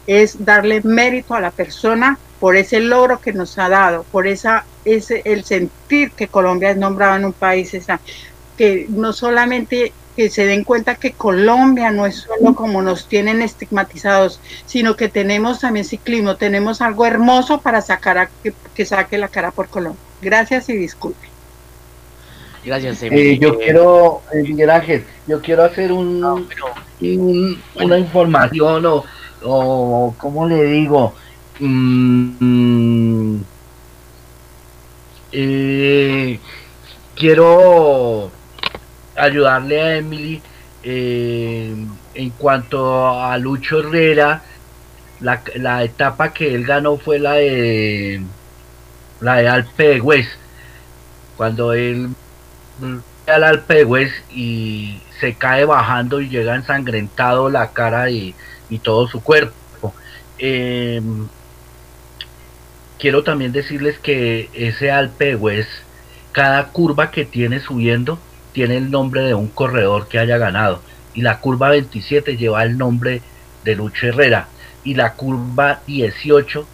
es 0.06 0.44
darle 0.44 0.80
mérito 0.82 1.34
a 1.34 1.40
la 1.40 1.50
persona 1.50 2.18
por 2.40 2.56
ese 2.56 2.80
logro 2.80 3.20
que 3.20 3.32
nos 3.32 3.56
ha 3.58 3.68
dado, 3.68 4.04
por 4.10 4.26
esa, 4.26 4.64
ese, 4.84 5.22
el 5.24 5.44
sentir 5.44 6.10
que 6.12 6.26
Colombia 6.28 6.70
es 6.70 6.76
nombrado 6.76 7.16
en 7.16 7.24
un 7.26 7.32
país, 7.32 7.72
esa, 7.74 8.00
que 8.56 8.86
no 8.88 9.12
solamente 9.12 9.92
que 10.16 10.28
se 10.28 10.44
den 10.44 10.64
cuenta 10.64 10.96
que 10.96 11.12
Colombia 11.12 11.90
no 11.90 12.04
es 12.04 12.16
solo 12.16 12.54
como 12.54 12.82
nos 12.82 13.06
tienen 13.08 13.40
estigmatizados, 13.40 14.40
sino 14.66 14.94
que 14.94 15.08
tenemos 15.08 15.60
también 15.60 15.86
ciclismo, 15.86 16.36
tenemos 16.36 16.82
algo 16.82 17.06
hermoso 17.06 17.60
para 17.60 17.80
sacar 17.80 18.18
a, 18.18 18.28
que, 18.42 18.52
que 18.74 18.84
saque 18.84 19.16
la 19.18 19.28
cara 19.28 19.52
por 19.52 19.68
Colombia. 19.68 20.00
Gracias 20.20 20.68
y 20.68 20.76
disculpe. 20.76 21.28
Gracias, 22.64 23.02
Emily. 23.02 23.30
Eh, 23.30 23.38
yo 23.38 23.58
quiero, 23.58 24.22
eh, 24.32 24.42
Miguel 24.42 24.70
Ángel, 24.70 25.04
yo 25.26 25.40
quiero 25.40 25.64
hacer 25.64 25.90
un, 25.92 26.20
no, 26.20 26.44
pero 26.48 26.66
un- 27.00 27.60
una 27.76 27.98
información 27.98 28.86
o, 28.86 29.04
o 29.44 30.14
¿cómo 30.18 30.48
le 30.48 30.64
digo? 30.64 31.14
Mm, 31.60 33.40
eh, 35.32 36.40
quiero 37.16 38.30
ayudarle 39.16 39.80
a 39.80 39.96
Emily 39.96 40.42
eh, 40.82 41.74
en 42.14 42.30
cuanto 42.30 43.08
a 43.22 43.36
Lucho 43.38 43.80
Herrera. 43.80 44.42
La, 45.20 45.40
la 45.54 45.84
etapa 45.84 46.32
que 46.32 46.54
él 46.54 46.64
ganó 46.64 46.96
fue 46.96 47.20
la 47.20 47.34
de 47.34 48.22
la 49.20 49.36
de 49.36 49.48
Alpe 49.48 50.00
de 50.00 50.26
cuando 51.36 51.72
él 51.72 52.10
al 53.26 53.44
Alpe 53.44 53.84
de 53.84 54.10
y 54.30 55.00
se 55.20 55.34
cae 55.34 55.64
bajando 55.64 56.20
y 56.20 56.28
llega 56.28 56.56
ensangrentado 56.56 57.48
la 57.48 57.70
cara 57.70 58.10
y, 58.10 58.34
y 58.70 58.78
todo 58.78 59.08
su 59.08 59.22
cuerpo. 59.22 59.94
Eh, 60.38 61.00
quiero 62.98 63.24
también 63.24 63.52
decirles 63.52 63.98
que 63.98 64.48
ese 64.54 64.90
Alpe 64.90 65.36
cada 66.32 66.68
curva 66.68 67.10
que 67.10 67.24
tiene 67.24 67.60
subiendo, 67.60 68.18
tiene 68.52 68.76
el 68.76 68.90
nombre 68.90 69.22
de 69.22 69.34
un 69.34 69.48
corredor 69.48 70.08
que 70.08 70.18
haya 70.18 70.38
ganado. 70.38 70.80
Y 71.14 71.22
la 71.22 71.40
curva 71.40 71.70
27 71.70 72.36
lleva 72.36 72.62
el 72.62 72.78
nombre 72.78 73.20
de 73.64 73.74
Lucho 73.74 74.06
Herrera. 74.06 74.48
Y 74.84 74.94
la 74.94 75.14
curva 75.14 75.80
18 75.86 76.66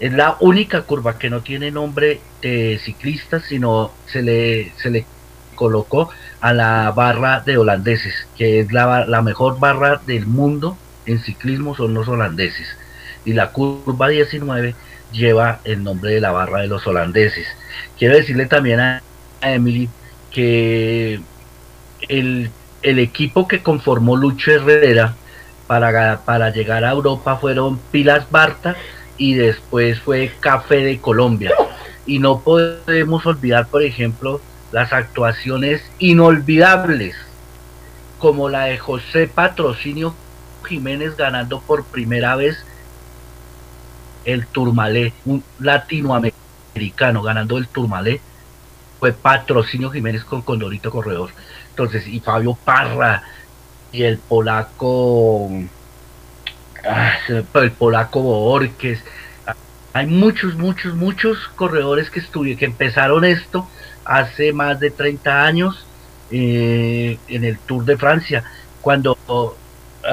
es 0.00 0.12
la 0.12 0.36
única 0.40 0.82
curva 0.82 1.18
que 1.18 1.30
no 1.30 1.40
tiene 1.40 1.70
nombre 1.70 2.20
de 2.42 2.80
ciclista, 2.82 3.40
sino 3.40 3.92
se 4.06 4.22
le, 4.22 4.72
se 4.76 4.90
le 4.90 5.06
colocó 5.54 6.10
a 6.40 6.52
la 6.52 6.90
barra 6.92 7.40
de 7.40 7.58
holandeses, 7.58 8.14
que 8.36 8.60
es 8.60 8.72
la, 8.72 9.06
la 9.06 9.22
mejor 9.22 9.58
barra 9.58 10.00
del 10.06 10.26
mundo 10.26 10.76
en 11.06 11.20
ciclismo, 11.20 11.74
son 11.76 11.94
los 11.94 12.08
holandeses. 12.08 12.68
Y 13.24 13.32
la 13.32 13.50
curva 13.52 14.08
19 14.08 14.74
lleva 15.12 15.60
el 15.64 15.82
nombre 15.82 16.12
de 16.12 16.20
la 16.20 16.32
barra 16.32 16.60
de 16.60 16.68
los 16.68 16.86
holandeses. 16.86 17.46
Quiero 17.98 18.16
decirle 18.16 18.46
también 18.46 18.80
a 18.80 19.02
Emily 19.40 19.88
que 20.30 21.20
el, 22.08 22.50
equipo 22.82 23.48
que 23.48 23.62
conformó 23.62 24.16
Lucho 24.16 24.52
Herrera 24.52 25.14
para, 25.66 26.20
para 26.24 26.50
llegar 26.50 26.84
a 26.84 26.92
Europa 26.92 27.36
fueron 27.36 27.78
Pilas 27.90 28.30
Barta 28.30 28.76
y 29.18 29.34
después 29.34 29.98
fue 30.00 30.32
Café 30.40 30.84
de 30.84 31.00
Colombia. 31.00 31.52
Y 32.06 32.18
no 32.20 32.40
podemos 32.40 33.26
olvidar, 33.26 33.66
por 33.66 33.82
ejemplo, 33.82 34.40
las 34.72 34.92
actuaciones 34.92 35.82
inolvidables, 35.98 37.16
como 38.18 38.48
la 38.48 38.64
de 38.64 38.78
José 38.78 39.26
Patrocinio 39.26 40.14
Jiménez 40.66 41.16
ganando 41.16 41.60
por 41.60 41.84
primera 41.84 42.36
vez 42.36 42.64
el 44.24 44.46
Turmalé, 44.46 45.12
un 45.24 45.42
latinoamericano 45.60 47.22
ganando 47.22 47.56
el 47.58 47.68
Turmalé, 47.68 48.20
fue 48.98 49.12
Patrocinio 49.12 49.90
Jiménez 49.90 50.24
con 50.24 50.42
Condorito 50.42 50.90
Corredor. 50.90 51.30
Entonces, 51.70 52.06
y 52.06 52.20
Fabio 52.20 52.58
Parra 52.64 53.22
y 53.92 54.02
el 54.02 54.18
polaco, 54.18 55.48
ah, 56.88 57.12
el 57.28 57.72
polaco 57.72 58.20
Borges, 58.20 59.02
hay 59.92 60.06
muchos, 60.06 60.56
muchos, 60.56 60.94
muchos 60.94 61.48
corredores 61.56 62.10
que 62.10 62.20
que 62.56 62.64
empezaron 62.66 63.24
esto 63.24 63.66
hace 64.04 64.52
más 64.52 64.78
de 64.78 64.90
30 64.90 65.44
años 65.44 65.86
eh, 66.30 67.18
en 67.28 67.44
el 67.44 67.58
Tour 67.58 67.84
de 67.84 67.96
Francia, 67.96 68.44
cuando 68.82 69.16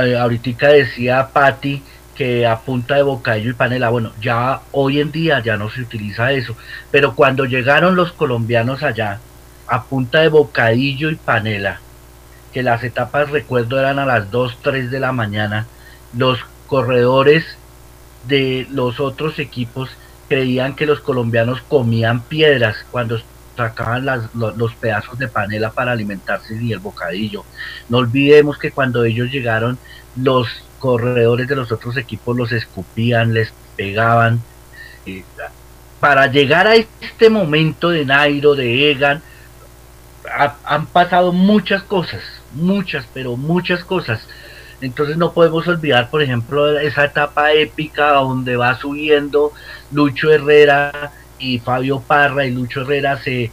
eh, 0.02 0.18
ahorita 0.18 0.68
decía 0.70 1.30
Patti 1.32 1.82
que 2.15 2.45
a 2.45 2.60
punta 2.60 2.95
de 2.95 3.03
bocadillo 3.03 3.52
y 3.52 3.53
panela, 3.53 3.90
bueno, 3.90 4.11
ya 4.22 4.61
hoy 4.72 4.99
en 4.99 5.11
día 5.11 5.40
ya 5.40 5.57
no 5.57 5.70
se 5.70 5.82
utiliza 5.82 6.32
eso, 6.32 6.56
pero 6.91 7.15
cuando 7.15 7.45
llegaron 7.45 7.95
los 7.95 8.11
colombianos 8.11 8.84
allá, 8.84 9.20
a 9.68 9.84
punta 9.84 10.22
de 10.22 10.30
bocadillo 10.30 11.10
y 11.10 11.15
panela, 11.15 11.80
que 12.53 12.61
las 12.61 12.84
etapas 12.84 13.32
recuerdo 13.32 13.80
eran 13.80 13.98
a 13.98 14.06
las 14.06 14.30
2, 14.30 14.60
3 14.61 14.91
de 14.91 14.99
la 14.99 15.11
mañana, 15.11 15.65
los 16.15 16.40
corredores 16.68 17.57
de 18.28 18.68
los 18.70 18.99
otros 18.99 19.40
equipos 19.40 19.90
creían 20.30 20.76
que 20.76 20.86
los 20.86 20.99
colombianos 20.99 21.61
comían 21.68 22.22
piedras 22.22 22.86
cuando 22.91 23.20
sacaban 23.55 24.05
las, 24.05 24.34
los, 24.35 24.73
pedazos 24.75 25.17
de 25.19 25.27
panela 25.27 25.71
para 25.71 25.91
alimentarse 25.91 26.55
y 26.61 26.73
el 26.73 26.80
bocadillo. 26.80 27.45
No 27.89 27.99
olvidemos 27.99 28.57
que 28.57 28.71
cuando 28.71 29.03
ellos 29.05 29.31
llegaron, 29.31 29.77
los 30.15 30.47
corredores 30.80 31.47
de 31.47 31.55
los 31.55 31.71
otros 31.71 31.97
equipos 31.97 32.35
los 32.35 32.51
escupían, 32.51 33.34
les 33.34 33.53
pegaban. 33.75 34.41
Eh, 35.05 35.23
para 35.99 36.27
llegar 36.27 36.67
a 36.67 36.75
este 36.75 37.30
momento 37.30 37.89
de 37.89 38.05
Nairo, 38.05 38.55
de 38.55 38.91
Egan, 38.91 39.21
han 40.65 40.85
pasado 40.88 41.31
muchas 41.31 41.84
cosas, 41.84 42.21
muchas, 42.53 43.07
pero 43.13 43.38
muchas 43.38 43.84
cosas. 43.85 44.27
Entonces 44.81 45.15
no 45.15 45.31
podemos 45.31 45.65
olvidar, 45.67 46.09
por 46.09 46.21
ejemplo, 46.21 46.77
esa 46.77 47.05
etapa 47.05 47.53
épica 47.53 48.11
donde 48.13 48.57
va 48.57 48.77
subiendo 48.77 49.53
Lucho 49.91 50.30
Herrera 50.30 51.13
y 51.39 51.60
Fabio 51.60 51.99
Parra 51.99 52.45
y 52.45 52.51
Lucho 52.51 52.81
Herrera 52.81 53.18
se, 53.18 53.51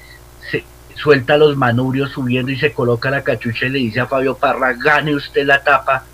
se 0.51 0.65
suelta 0.95 1.37
los 1.37 1.57
manubrios 1.57 2.11
subiendo 2.13 2.53
y 2.53 2.59
se 2.59 2.73
coloca 2.73 3.11
la 3.11 3.23
cachucha 3.23 3.67
y 3.67 3.71
le 3.71 3.79
dice 3.79 4.01
a 4.01 4.07
Fabio 4.07 4.37
Parra, 4.37 4.75
gane 4.75 5.15
usted 5.15 5.47
la 5.47 5.57
etapa. 5.57 6.05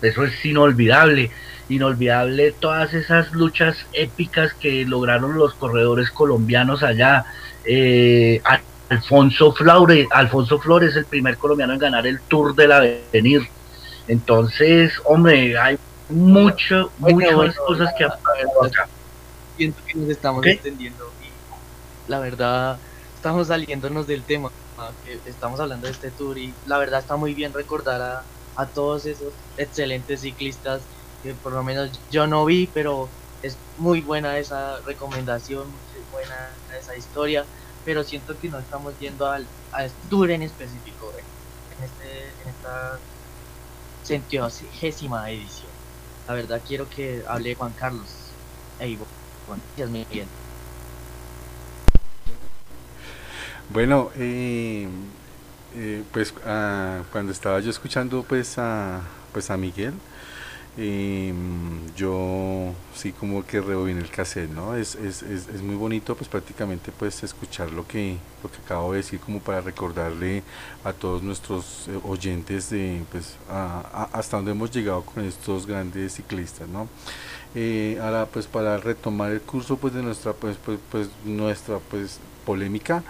Eso 0.00 0.24
es 0.24 0.44
inolvidable, 0.44 1.30
inolvidable 1.68 2.52
todas 2.52 2.92
esas 2.92 3.32
luchas 3.32 3.76
épicas 3.92 4.52
que 4.54 4.84
lograron 4.84 5.38
los 5.38 5.54
corredores 5.54 6.10
colombianos 6.10 6.82
allá. 6.82 7.24
Eh, 7.64 8.42
Alfonso 8.88 9.52
Flores, 9.52 10.06
Alfonso 10.10 10.58
Flores, 10.58 10.94
el 10.96 11.06
primer 11.06 11.38
colombiano 11.38 11.72
en 11.72 11.78
ganar 11.78 12.06
el 12.06 12.20
Tour 12.20 12.54
del 12.54 12.72
Avenir. 12.72 13.48
Entonces, 14.06 14.92
hombre, 15.04 15.56
hay 15.56 15.78
mucho, 16.10 16.92
muchas 16.98 17.56
cosas 17.56 17.94
que 17.96 18.06
Siento 19.56 19.80
que 19.86 19.98
nos 19.98 20.08
estamos 20.10 20.44
la 22.12 22.18
verdad 22.20 22.78
estamos 23.16 23.48
saliéndonos 23.48 24.06
del 24.06 24.22
tema. 24.22 24.50
estamos 25.24 25.58
hablando 25.60 25.86
de 25.86 25.92
este 25.92 26.10
tour 26.10 26.36
y 26.36 26.52
la 26.66 26.76
verdad 26.76 27.00
está 27.00 27.16
muy 27.16 27.32
bien 27.32 27.54
recordar 27.54 28.02
a, 28.02 28.22
a 28.54 28.66
todos 28.66 29.06
esos 29.06 29.32
excelentes 29.56 30.20
ciclistas 30.20 30.82
que 31.22 31.32
por 31.32 31.52
lo 31.52 31.62
menos 31.62 31.98
yo 32.10 32.26
no 32.26 32.44
vi, 32.44 32.68
pero 32.74 33.08
es 33.42 33.56
muy 33.78 34.02
buena 34.02 34.36
esa 34.36 34.78
recomendación, 34.80 35.66
muy 35.68 36.02
buena 36.12 36.50
esa 36.78 36.94
historia, 36.94 37.46
pero 37.82 38.04
siento 38.04 38.38
que 38.38 38.50
no 38.50 38.58
estamos 38.58 38.92
yendo 39.00 39.26
al, 39.26 39.46
al 39.70 39.90
tour 40.10 40.30
en 40.30 40.42
específico, 40.42 41.12
en, 41.16 41.84
este, 41.84 42.28
en 42.42 42.48
esta 42.50 42.98
centésima 44.04 45.30
edición. 45.30 45.70
La 46.28 46.34
verdad 46.34 46.60
quiero 46.66 46.90
que 46.90 47.24
hable 47.26 47.54
Juan 47.54 47.72
Carlos. 47.72 48.10
bueno, 49.46 49.62
eh, 54.16 54.88
eh, 55.74 56.02
pues 56.12 56.34
ah, 56.44 57.02
cuando 57.12 57.32
estaba 57.32 57.60
yo 57.60 57.70
escuchando 57.70 58.22
pues 58.22 58.58
a, 58.58 59.00
pues 59.32 59.50
a 59.50 59.56
Miguel, 59.56 59.94
eh, 60.78 61.34
yo 61.96 62.72
sí 62.94 63.12
como 63.12 63.44
que 63.44 63.60
rebobino 63.60 64.00
el 64.00 64.10
cassette, 64.10 64.50
¿no? 64.50 64.74
Es, 64.74 64.94
es, 64.94 65.22
es, 65.22 65.48
es, 65.48 65.60
muy 65.60 65.76
bonito 65.76 66.14
pues 66.16 66.28
prácticamente 66.28 66.90
pues 66.92 67.22
escuchar 67.22 67.70
lo 67.72 67.86
que, 67.86 68.16
lo 68.42 68.50
que 68.50 68.56
acabo 68.64 68.92
de 68.92 68.98
decir 68.98 69.20
como 69.20 69.40
para 69.40 69.60
recordarle 69.60 70.42
a 70.82 70.94
todos 70.94 71.22
nuestros 71.22 71.88
eh, 71.88 71.98
oyentes 72.04 72.70
de 72.70 73.02
pues 73.10 73.36
hasta 74.12 74.36
donde 74.38 74.52
hemos 74.52 74.70
llegado 74.70 75.02
con 75.02 75.24
estos 75.24 75.66
grandes 75.66 76.14
ciclistas, 76.14 76.68
¿no? 76.68 76.88
Eh, 77.54 77.98
ahora 78.02 78.24
pues 78.26 78.46
para 78.46 78.78
retomar 78.78 79.30
el 79.32 79.42
curso 79.42 79.76
pues 79.76 79.92
de 79.92 80.02
nuestra 80.02 80.32
pues 80.32 80.56
pues, 80.64 80.78
pues 80.90 81.08
nuestra 81.26 81.78
pues 81.90 82.18
polémica. 82.44 83.02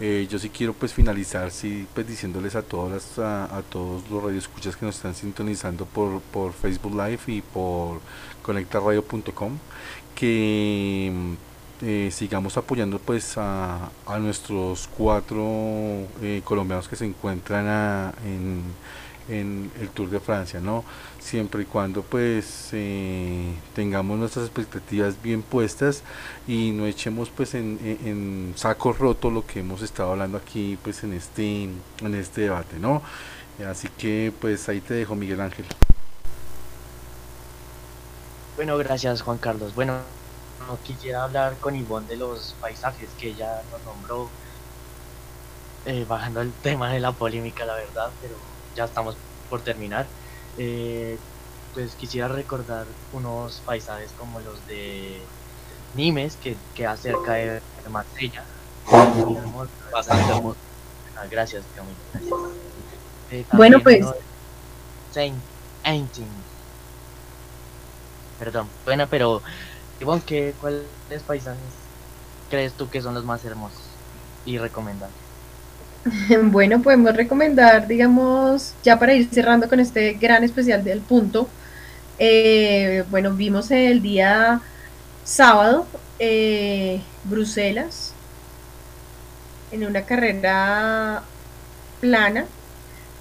Eh, 0.00 0.26
yo 0.30 0.38
sí 0.38 0.50
quiero 0.50 0.74
pues 0.74 0.92
finalizar 0.92 1.50
sí 1.50 1.86
pues 1.94 2.06
diciéndoles 2.06 2.54
a 2.54 2.60
todas 2.60 3.18
a, 3.18 3.62
todos 3.70 4.02
los 4.10 4.22
radioescuchas 4.22 4.76
que 4.76 4.84
nos 4.84 4.96
están 4.96 5.14
sintonizando 5.14 5.86
por, 5.86 6.20
por 6.20 6.52
Facebook 6.52 6.92
Live 6.92 7.20
y 7.28 7.40
por 7.40 8.00
conectarradio.com 8.42 9.56
que 10.14 11.12
eh, 11.82 12.10
sigamos 12.12 12.56
apoyando 12.58 12.98
pues 12.98 13.38
a, 13.38 13.90
a 14.06 14.18
nuestros 14.18 14.88
cuatro 14.96 15.42
eh, 16.22 16.42
colombianos 16.44 16.88
que 16.88 16.96
se 16.96 17.06
encuentran 17.06 18.12
en 18.24 18.62
en 19.28 19.70
el 19.80 19.88
Tour 19.90 20.10
de 20.10 20.20
Francia, 20.20 20.60
¿no? 20.60 20.84
Siempre 21.18 21.62
y 21.62 21.64
cuando 21.64 22.02
pues 22.02 22.68
eh, 22.72 23.52
tengamos 23.74 24.18
nuestras 24.18 24.46
expectativas 24.46 25.20
bien 25.22 25.42
puestas 25.42 26.02
y 26.46 26.70
no 26.70 26.86
echemos 26.86 27.30
pues 27.30 27.54
en, 27.54 28.52
saco 28.56 28.92
roto 28.92 29.30
lo 29.30 29.44
que 29.46 29.60
hemos 29.60 29.82
estado 29.82 30.12
hablando 30.12 30.38
aquí 30.38 30.78
pues 30.82 31.02
en 31.04 31.12
este 31.14 31.64
en 31.64 32.14
este 32.14 32.42
debate, 32.42 32.78
¿no? 32.78 33.02
Así 33.68 33.88
que 33.88 34.32
pues 34.40 34.68
ahí 34.68 34.80
te 34.80 34.94
dejo 34.94 35.14
Miguel 35.14 35.40
Ángel. 35.40 35.66
Bueno, 38.56 38.76
gracias 38.78 39.22
Juan 39.22 39.38
Carlos. 39.38 39.74
Bueno, 39.74 39.98
no 40.66 40.78
quisiera 40.82 41.24
hablar 41.24 41.56
con 41.60 41.74
Ivonne 41.74 42.08
de 42.08 42.16
los 42.16 42.54
paisajes 42.60 43.08
que 43.18 43.28
ella 43.28 43.62
nos 43.70 43.82
nombró, 43.84 44.28
eh, 45.84 46.04
bajando 46.08 46.40
el 46.40 46.52
tema 46.52 46.90
de 46.90 47.00
la 47.00 47.12
polémica, 47.12 47.64
la 47.64 47.74
verdad, 47.74 48.10
pero 48.20 48.34
ya 48.76 48.84
estamos 48.84 49.16
por 49.50 49.62
terminar. 49.62 50.06
Eh, 50.58 51.18
pues 51.74 51.94
quisiera 51.94 52.28
recordar 52.28 52.86
unos 53.12 53.60
paisajes 53.66 54.10
como 54.18 54.40
los 54.40 54.66
de 54.66 55.20
Nimes, 55.94 56.36
que 56.36 56.56
queda 56.74 56.96
cerca 56.96 57.34
de 57.34 57.60
Marsella. 57.90 58.44
Bastante 59.92 60.32
hermoso. 60.32 60.58
Ah, 61.16 61.26
gracias, 61.30 61.64
gracias. 61.74 62.34
Eh, 63.30 63.44
bueno, 63.52 63.80
pues. 63.80 64.06
Saint 65.12 65.36
Perdón, 68.38 68.68
buena, 68.84 69.06
pero. 69.06 69.42
Ivonne, 70.00 70.22
¿qué, 70.26 70.54
¿cuáles 70.60 71.22
paisajes 71.26 71.60
crees 72.50 72.74
tú 72.74 72.88
que 72.90 73.00
son 73.00 73.14
los 73.14 73.24
más 73.24 73.44
hermosos 73.44 73.82
y 74.44 74.58
recomendables? 74.58 75.25
Bueno, 76.44 76.82
podemos 76.82 77.14
recomendar, 77.16 77.86
digamos, 77.86 78.74
ya 78.82 78.98
para 78.98 79.14
ir 79.14 79.28
cerrando 79.30 79.68
con 79.68 79.80
este 79.80 80.14
gran 80.14 80.44
especial 80.44 80.84
del 80.84 81.00
punto. 81.00 81.48
Eh, 82.18 83.04
bueno, 83.10 83.32
vimos 83.34 83.70
el 83.70 84.00
día 84.02 84.60
sábado 85.24 85.86
eh, 86.18 87.00
Bruselas 87.24 88.12
en 89.72 89.84
una 89.84 90.02
carrera 90.02 91.22
plana, 92.00 92.46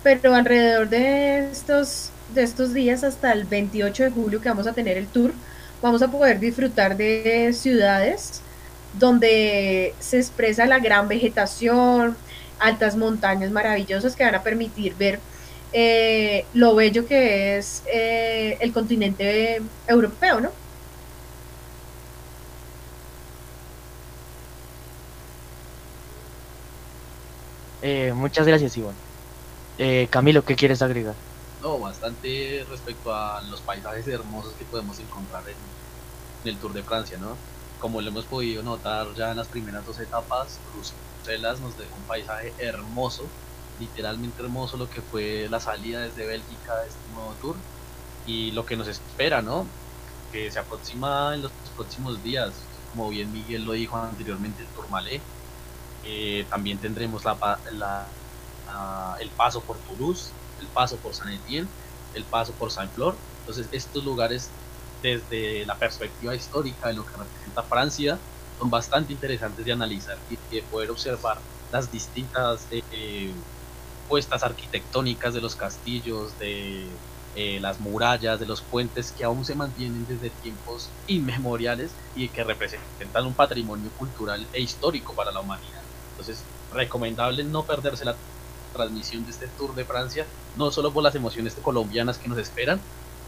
pero 0.03 0.35
alrededor 0.35 0.89
de 0.89 1.49
estos, 1.51 2.11
de 2.33 2.43
estos 2.43 2.73
días 2.73 3.03
hasta 3.03 3.31
el 3.33 3.45
28 3.45 4.03
de 4.03 4.11
julio 4.11 4.41
que 4.41 4.49
vamos 4.49 4.67
a 4.67 4.73
tener 4.73 4.97
el 4.97 5.07
tour, 5.07 5.33
vamos 5.81 6.01
a 6.01 6.09
poder 6.09 6.39
disfrutar 6.39 6.95
de 6.97 7.51
ciudades 7.53 8.41
donde 8.93 9.93
se 9.99 10.17
expresa 10.19 10.65
la 10.65 10.79
gran 10.79 11.07
vegetación, 11.07 12.15
altas 12.59 12.95
montañas 12.95 13.51
maravillosas 13.51 14.15
que 14.15 14.23
van 14.23 14.35
a 14.35 14.43
permitir 14.43 14.95
ver 14.95 15.25
eh, 15.71 16.49
lo 16.53 16.75
bello 16.75 17.05
que 17.05 17.57
es 17.57 17.83
eh, 17.85 18.57
el 18.61 18.73
continente 18.73 19.61
europeo, 19.87 20.41
¿no? 20.41 20.57
Eh, 27.81 28.13
muchas 28.13 28.47
gracias, 28.47 28.75
Ivonne. 28.77 29.03
Eh, 29.77 30.07
Camilo, 30.11 30.43
¿qué 30.45 30.55
quieres 30.55 30.81
agregar? 30.81 31.21
No, 31.61 31.79
bastante 31.79 32.65
respecto 32.69 33.13
a 33.13 33.41
los 33.43 33.61
paisajes 33.61 34.07
hermosos 34.07 34.55
que 34.55 34.65
podemos 34.65 34.99
encontrar 34.99 35.47
en, 35.49 35.77
en 36.43 36.49
el 36.49 36.59
Tour 36.59 36.73
de 36.73 36.83
Francia, 36.83 37.17
¿no? 37.17 37.39
Como 37.77 38.01
lo 38.01 38.09
hemos 38.09 38.25
podido 38.27 38.63
notar 38.63 39.13
ya 39.15 39.31
en 39.31 39.37
las 39.37 39.49
primeras 39.49 39.85
dos 39.85 39.99
etapas, 39.99 40.61
Bruselas 41.25 41.61
nos 41.61 41.75
dejó 41.77 41.95
un 41.97 42.05
paisaje 42.05 42.55
hermoso, 42.57 43.35
literalmente 43.77 44.41
hermoso 44.43 44.77
lo 44.77 44.89
que 44.89 45.01
fue 45.03 45.47
la 45.49 45.59
salida 45.59 46.01
desde 46.01 46.25
Bélgica 46.25 46.73
de 46.83 46.87
este 46.89 47.09
nuevo 47.09 47.37
tour 47.37 47.65
y 48.23 48.51
lo 48.51 48.65
que 48.65 48.77
nos 48.77 48.87
espera, 48.87 49.41
¿no? 49.41 49.77
Que 50.29 50.51
se 50.51 50.59
aproxima 50.59 51.35
en 51.35 51.43
los 51.43 51.53
próximos 51.75 52.21
días, 52.23 52.83
como 52.87 53.09
bien 53.09 53.31
Miguel 53.31 53.63
lo 53.65 53.73
dijo 53.73 53.97
anteriormente, 53.97 54.63
el 54.63 54.71
Tourmalet. 54.73 55.27
Eh, 56.01 56.47
también 56.49 56.79
tendremos 56.79 57.25
la, 57.25 57.39
pa- 57.39 57.61
la- 57.71 58.17
ah, 58.67 59.15
el 59.19 59.33
paso 59.35 59.65
por 59.65 59.83
Toulouse, 59.83 60.37
el 60.57 60.71
paso 60.71 61.01
por 61.01 61.15
San 61.15 61.29
Etienne, 61.31 61.73
el 62.11 62.27
paso 62.29 62.57
por 62.57 62.71
Saint-Flour. 62.71 63.23
Entonces, 63.39 63.69
estos 63.71 64.03
lugares, 64.03 64.57
desde 65.01 65.65
la 65.65 65.77
perspectiva 65.79 66.35
histórica 66.35 66.87
de 66.89 66.95
lo 66.95 67.05
que 67.05 67.17
representa 67.17 67.63
Francia, 67.63 68.25
son 68.57 68.69
bastante 68.69 69.13
interesantes 69.13 69.65
de 69.65 69.71
analizar 69.71 70.17
y 70.29 70.37
de 70.55 70.63
poder 70.63 70.91
observar 70.91 71.39
las 71.71 71.91
distintas 71.91 72.67
eh, 72.71 72.81
eh, 72.91 73.33
puestas 74.07 74.43
arquitectónicas 74.43 75.33
de 75.33 75.41
los 75.41 75.55
castillos, 75.55 76.37
de 76.37 76.87
eh, 77.35 77.59
las 77.59 77.79
murallas, 77.79 78.39
de 78.39 78.45
los 78.45 78.61
puentes 78.61 79.11
que 79.11 79.23
aún 79.23 79.43
se 79.43 79.55
mantienen 79.55 80.05
desde 80.07 80.29
tiempos 80.29 80.89
inmemoriales 81.07 81.91
y 82.15 82.29
que 82.29 82.43
representan 82.43 83.25
un 83.25 83.33
patrimonio 83.33 83.91
cultural 83.97 84.47
e 84.53 84.61
histórico 84.61 85.13
para 85.13 85.31
la 85.31 85.41
humanidad. 85.41 85.81
Entonces, 86.11 86.47
recomendable 86.71 87.43
no 87.43 87.65
perderse 87.65 88.05
la 88.05 88.15
transmisión 88.73 89.25
de 89.25 89.31
este 89.31 89.47
Tour 89.47 89.75
de 89.75 89.85
Francia, 89.85 90.25
no 90.55 90.71
solo 90.71 90.93
por 90.93 91.03
las 91.03 91.15
emociones 91.15 91.55
colombianas 91.55 92.17
que 92.19 92.29
nos 92.29 92.37
esperan, 92.37 92.79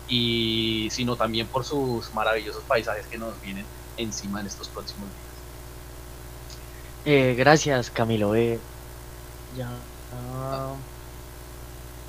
y 0.08 0.88
sino 0.92 1.18
también 1.18 1.48
por 1.48 1.66
sus 1.66 2.14
maravillosos 2.14 2.64
paisajes 2.64 3.08
que 3.08 3.18
nos 3.18 3.40
vienen 3.42 3.66
encima 3.98 4.42
en 4.42 4.48
estos 4.48 4.70
próximos 4.70 5.16
días. 5.18 5.48
Eh, 7.04 7.36
gracias, 7.36 7.92
Camilo. 7.92 8.36
Eh, 8.36 8.68
ya, 9.50 9.90
ah, 10.12 10.86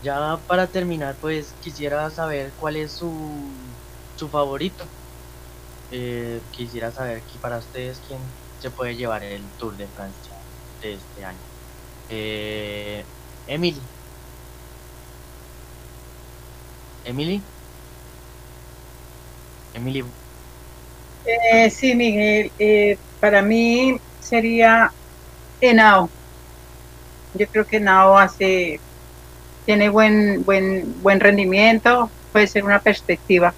ya 0.00 0.44
para 0.46 0.70
terminar, 0.70 1.18
pues 1.20 1.56
quisiera 1.60 2.10
saber 2.10 2.54
cuál 2.56 2.76
es 2.76 2.92
su, 2.92 3.74
su 4.14 4.30
favorito. 4.30 4.94
Eh, 5.90 6.48
quisiera 6.50 6.92
saber 6.92 7.24
que 7.26 7.38
para 7.38 7.58
ustedes 7.58 8.00
quién 8.00 8.38
se 8.58 8.70
puede 8.70 8.96
llevar 8.96 9.24
el 9.24 9.54
Tour 9.56 9.76
de 9.76 9.88
Francia 9.88 10.44
de 10.80 10.94
este 10.94 11.24
año. 11.24 11.48
Eh, 12.08 13.10
Emily. 13.46 13.92
Emily. 17.02 17.50
Emily. 19.72 20.18
Eh, 21.24 21.70
sí, 21.70 21.94
Miguel, 21.94 22.50
eh, 22.58 22.98
para 23.20 23.42
mí 23.42 23.98
sería 24.20 24.92
Henao. 25.60 26.08
Yo 27.34 27.46
creo 27.46 27.66
que 27.66 27.76
Henao 27.76 28.18
hace, 28.18 28.80
tiene 29.66 29.88
buen, 29.88 30.44
buen, 30.44 31.02
buen 31.02 31.20
rendimiento, 31.20 32.10
puede 32.32 32.46
ser 32.46 32.64
una 32.64 32.80
perspectiva. 32.80 33.54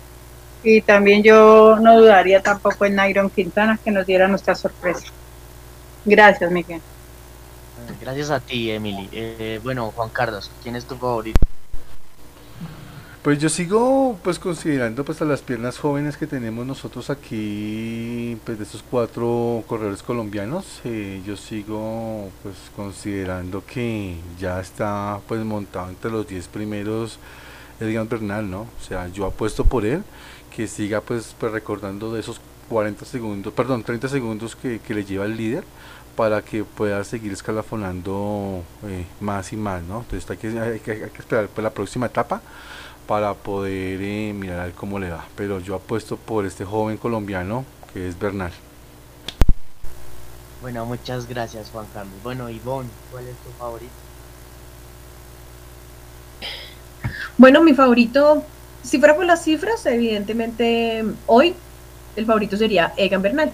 Y 0.63 0.83
también 0.83 1.23
yo 1.23 1.79
no 1.81 1.99
dudaría 1.99 2.43
tampoco 2.43 2.85
en 2.85 2.97
Nairon 2.97 3.31
Quintana 3.31 3.79
que 3.83 3.91
nos 3.91 4.07
diera 4.07 4.29
nuestra 4.29 4.55
sorpresa. 4.55 5.07
Gracias, 6.05 6.51
Miguel. 6.51 6.81
Gracias 8.01 8.31
a 8.31 8.41
ti, 8.41 8.71
Emily. 8.71 9.09
Eh, 9.13 9.61
bueno, 9.63 9.91
Juan 9.95 10.11
Carlos, 10.11 10.51
¿quién 10.63 10.77
es 10.77 10.85
tu 10.85 10.97
favorito? 10.97 11.39
Pues 13.23 13.39
yo 13.39 13.51
sigo 13.51 14.19
pues 14.25 14.39
considerando 14.39 15.05
pues 15.05 15.21
a 15.21 15.27
las 15.27 15.43
piernas 15.43 15.79
jóvenes 15.79 16.17
que 16.17 16.27
tenemos 16.27 16.65
nosotros 16.65 17.11
aquí 17.11 18.39
pues 18.47 18.57
de 18.57 18.65
estos 18.65 18.83
cuatro 18.91 19.63
corredores 19.67 20.03
colombianos 20.03 20.81
eh, 20.85 21.21
yo 21.27 21.37
sigo 21.37 22.31
pues 22.43 22.55
considerando 22.75 23.63
que 23.67 24.17
ya 24.39 24.59
está 24.59 25.21
pues 25.29 25.45
montado 25.45 25.91
entre 25.91 26.11
los 26.11 26.27
10 26.27 26.49
primeros 26.49 27.19
Edgar 27.79 28.09
Bernal, 28.09 28.51
¿no? 28.51 28.63
O 28.63 28.83
sea, 28.83 29.09
yo 29.09 29.27
apuesto 29.27 29.67
por 29.67 29.85
él 29.85 30.03
que 30.57 30.67
siga 30.67 31.03
pues, 31.03 31.35
pues 31.39 31.53
recordando 31.53 32.15
de 32.15 32.21
esos 32.21 32.41
40 32.71 33.05
segundos, 33.05 33.53
perdón, 33.53 33.83
30 33.83 34.09
segundos 34.09 34.57
que, 34.57 34.79
que 34.79 34.95
le 34.95 35.05
lleva 35.05 35.27
el 35.27 35.37
líder 35.37 35.65
para 36.17 36.43
que 36.43 36.65
pueda 36.65 37.05
seguir 37.05 37.33
escalafonando 37.33 38.63
eh, 38.87 39.05
más 39.21 39.53
y 39.53 39.57
más, 39.57 39.83
¿no? 39.83 40.01
Entonces 40.01 40.31
hay 40.31 40.37
que, 40.39 40.59
hay 40.59 40.81
que, 40.81 40.91
hay 40.93 41.11
que 41.11 41.19
esperar 41.19 41.49
pues, 41.49 41.63
la 41.63 41.71
próxima 41.71 42.07
etapa 42.07 42.41
para 43.11 43.35
poder 43.35 44.01
eh, 44.01 44.33
mirar 44.33 44.61
a 44.61 44.65
ver 44.67 44.73
cómo 44.73 45.01
le 45.01 45.11
va. 45.11 45.27
Pero 45.35 45.59
yo 45.59 45.75
apuesto 45.75 46.17
por 46.17 46.47
este 46.47 46.65
joven 46.65 46.97
colombiano 46.97 47.65
que 47.93 48.07
es 48.07 48.17
Bernal. 48.17 48.53
Bueno, 50.63 50.87
muchas 50.87 51.29
gracias, 51.29 51.71
Juan 51.73 51.87
Carlos. 51.93 52.15
Bueno, 52.23 52.49
Ivonne, 52.49 52.89
¿cuál 53.11 53.27
es 53.27 53.35
tu 53.39 53.51
favorito? 53.59 53.91
Bueno, 57.37 57.65
mi 57.65 57.75
favorito, 57.75 58.45
si 58.85 59.01
fuera 59.01 59.17
por 59.17 59.25
las 59.25 59.43
cifras, 59.43 59.85
evidentemente 59.87 61.05
hoy 61.27 61.57
el 62.15 62.27
favorito 62.27 62.57
sería 62.57 62.95
Egan 62.97 63.23
Bernal. 63.23 63.51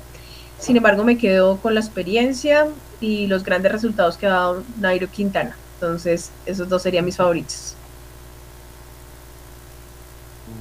Sin 0.59 0.77
embargo, 0.77 1.03
me 1.03 1.17
quedo 1.17 1.57
con 1.63 1.73
la 1.73 1.81
experiencia 1.81 2.67
y 3.01 3.27
los 3.27 3.43
grandes 3.43 3.73
resultados 3.73 4.19
que 4.19 4.27
ha 4.27 4.31
dado 4.33 4.65
Nairo 4.79 5.09
Quintana. 5.09 5.57
Entonces, 5.77 6.31
esos 6.45 6.69
dos 6.69 6.83
serían 6.83 7.07
mis 7.07 7.17
favoritos. 7.17 7.75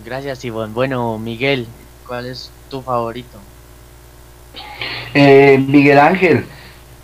Gracias, 0.05 0.45
Ivonne. 0.45 0.71
Bueno, 0.71 1.17
Miguel, 1.17 1.67
¿cuál 2.07 2.27
es 2.27 2.51
tu 2.69 2.81
favorito? 2.83 3.39
Eh, 5.15 5.57
Miguel 5.57 5.97
Ángel, 5.97 6.45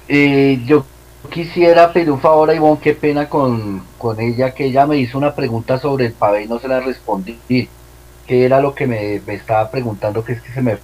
eh, 0.07 0.61
yo 0.65 0.85
quisiera 1.31 1.91
pedir 1.91 2.11
un 2.11 2.21
favor 2.21 2.49
a 2.51 2.53
Ivonne, 2.53 2.79
qué 2.79 2.93
pena 2.93 3.27
con, 3.27 3.83
con 3.97 4.19
ella, 4.19 4.53
que 4.53 4.65
ella 4.65 4.85
me 4.85 4.97
hizo 4.97 5.17
una 5.17 5.33
pregunta 5.33 5.79
sobre 5.79 6.05
el 6.05 6.13
pavé 6.13 6.43
y 6.43 6.47
no 6.47 6.59
se 6.59 6.67
la 6.67 6.79
respondí. 6.79 7.39
¿Qué 7.47 8.45
era 8.45 8.61
lo 8.61 8.75
que 8.75 8.85
me, 8.85 9.19
me 9.25 9.33
estaba 9.33 9.69
preguntando? 9.71 10.23
Que 10.23 10.33
es 10.33 10.41
que 10.41 10.53
se 10.53 10.61
me 10.61 10.77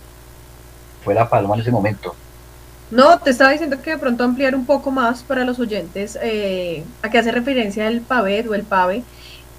fue 1.04 1.14
la 1.14 1.30
palma 1.30 1.54
en 1.54 1.62
ese 1.62 1.72
momento. 1.72 2.16
No, 2.90 3.20
te 3.20 3.32
estaba 3.32 3.52
diciendo 3.52 3.82
que 3.82 3.92
de 3.92 3.98
pronto 3.98 4.24
ampliar 4.24 4.56
un 4.56 4.66
poco 4.66 4.92
más 4.92 5.22
para 5.22 5.44
los 5.44 5.60
oyentes 5.60 6.18
eh, 6.22 6.84
a 7.02 7.10
qué 7.10 7.18
hace 7.18 7.32
referencia 7.32 7.88
el 7.88 8.02
PAVET 8.02 8.48
o 8.48 8.56
el 8.56 8.64
PAVE, 8.64 9.04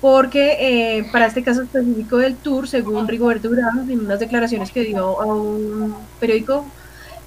porque 0.01 0.57
eh, 0.99 1.05
para 1.11 1.27
este 1.27 1.43
caso 1.43 1.62
específico 1.62 2.19
del 2.19 2.37
tour, 2.37 2.69
según 2.69 3.09
Rigoberto 3.09 3.49
Urán, 3.49 3.91
en 3.91 4.01
unas 4.01 4.20
declaraciones 4.20 4.70
que 4.70 4.85
dio 4.85 5.20
a 5.20 5.27
un 5.27 5.95
periódico, 6.20 6.65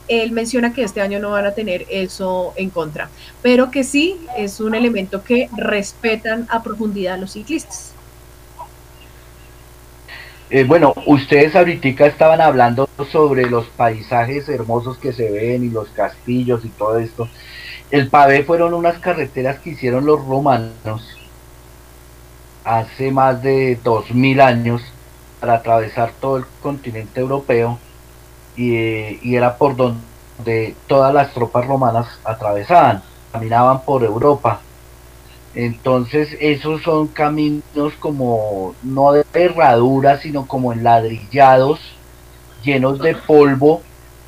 él 0.08 0.32
menciona 0.32 0.74
que 0.74 0.84
este 0.84 1.02
año 1.02 1.20
no 1.20 1.32
van 1.32 1.46
a 1.46 1.52
tener 1.52 1.86
eso 1.90 2.54
en 2.56 2.70
contra, 2.70 3.10
pero 3.42 3.72
que 3.72 3.84
sí 3.84 4.18
es 4.38 4.60
un 4.60 4.76
elemento 4.76 5.24
que 5.24 5.50
respetan 5.56 6.48
a 6.50 6.64
profundidad 6.64 7.18
los 7.20 7.34
ciclistas. 7.34 7.94
Eh, 10.50 10.66
bueno, 10.66 10.94
ustedes 11.06 11.56
ahorita 11.56 12.06
estaban 12.06 12.42
hablando 12.42 12.90
sobre 13.10 13.50
los 13.50 13.68
paisajes 13.68 14.50
hermosos 14.50 14.98
que 14.98 15.14
se 15.14 15.32
ven 15.32 15.64
y 15.64 15.70
los 15.70 15.88
castillos 15.90 16.66
y 16.66 16.70
todo 16.70 17.00
esto. 17.00 17.30
El 17.90 18.10
pavé 18.10 18.44
fueron 18.44 18.74
unas 18.74 19.00
carreteras 19.00 19.60
que 19.60 19.72
hicieron 19.72 20.06
los 20.06 20.26
romanos 20.26 21.21
hace 22.64 23.12
más 23.12 23.42
de 23.42 23.80
dos 23.84 24.12
mil 24.12 24.42
años 24.42 24.82
para 25.40 25.56
atravesar 25.56 26.12
todo 26.20 26.38
el 26.38 26.46
continente 26.62 27.20
europeo 27.20 27.80
y, 28.56 29.36
era 29.36 29.58
por 29.58 29.76
donde 29.76 30.76
todas 30.88 31.14
las 31.14 31.34
tropas 31.34 31.66
romanas 31.66 32.20
atravesaban, 32.24 33.02
caminaban 33.32 33.82
por 33.84 34.04
Europa. 34.04 34.62
Entonces 35.54 36.38
esos 36.40 36.82
son 36.84 37.08
caminos 37.08 37.94
como 38.00 38.76
no 38.84 39.12
de 39.12 39.26
herradura, 39.34 40.20
sino 40.20 40.48
como 40.48 40.72
enladrillados, 40.72 41.80
llenos 42.64 43.00
de 43.00 43.16
polvo. 43.16 43.82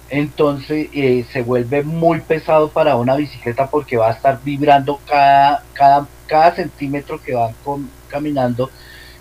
Entonces 0.10 0.90
eh, 0.94 1.26
se 1.32 1.42
vuelve 1.42 1.84
muy 1.84 2.20
pesado 2.22 2.70
para 2.70 2.98
una 2.98 3.16
bicicleta 3.16 3.68
porque 3.68 3.98
va 3.98 4.10
a 4.10 4.14
estar 4.14 4.40
vibrando 4.44 5.00
cada, 5.08 5.64
cada, 5.74 6.08
cada 6.28 6.56
centímetro 6.56 7.22
que 7.22 7.34
van 7.34 7.54
con, 7.64 7.90
caminando. 8.14 8.70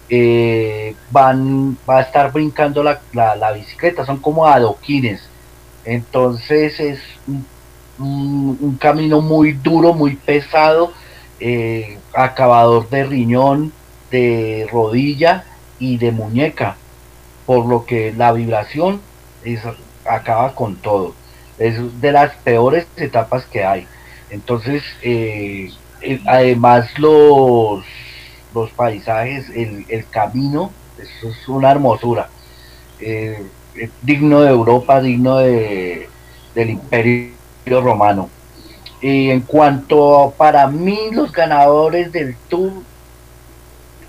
Eh, 0.08 0.94
van, 1.10 1.78
va 1.88 1.98
a 1.98 2.02
estar 2.02 2.30
brincando 2.32 2.82
la, 2.82 3.00
la, 3.14 3.52
bicicleta, 3.52 4.04
son 4.04 4.18
como 4.18 4.46
adoquines. 4.46 5.22
Entonces 5.84 6.78
es 6.78 7.00
un 7.98 8.76
camino 8.78 9.20
muy 9.20 9.52
duro, 9.52 9.94
muy 9.94 10.16
pesado, 10.16 10.92
eh, 11.40 11.98
acabador 12.14 12.88
de 12.90 13.04
riñón, 13.04 13.72
de 14.10 14.68
rodilla 14.70 15.44
y 15.78 15.96
de 15.96 16.12
muñeca, 16.12 16.76
por 17.46 17.66
lo 17.66 17.84
que 17.86 18.12
la 18.12 18.32
vibración 18.32 19.00
es, 19.44 19.60
acaba 20.04 20.54
con 20.54 20.76
todo. 20.76 21.14
Es 21.58 22.00
de 22.00 22.12
las 22.12 22.34
peores 22.36 22.86
etapas 22.96 23.44
que 23.46 23.64
hay. 23.64 23.86
Entonces, 24.30 24.82
eh, 25.02 25.70
además 26.26 26.98
los, 26.98 27.84
los 28.54 28.70
paisajes, 28.70 29.48
el, 29.50 29.86
el 29.88 30.08
camino, 30.08 30.70
eso 30.98 31.28
es 31.28 31.48
una 31.48 31.70
hermosura. 31.70 32.28
Eh, 33.00 33.42
es 33.74 33.90
digno 34.02 34.42
de 34.42 34.50
Europa, 34.50 35.00
digno 35.00 35.38
de, 35.38 36.08
del 36.54 36.70
Imperio 36.70 37.32
Romano. 37.66 38.28
Y 39.00 39.30
en 39.30 39.40
cuanto 39.40 40.20
a, 40.20 40.30
para 40.32 40.66
mí 40.68 40.98
los 41.12 41.32
ganadores 41.32 42.12
del 42.12 42.36
Tour, 42.48 42.72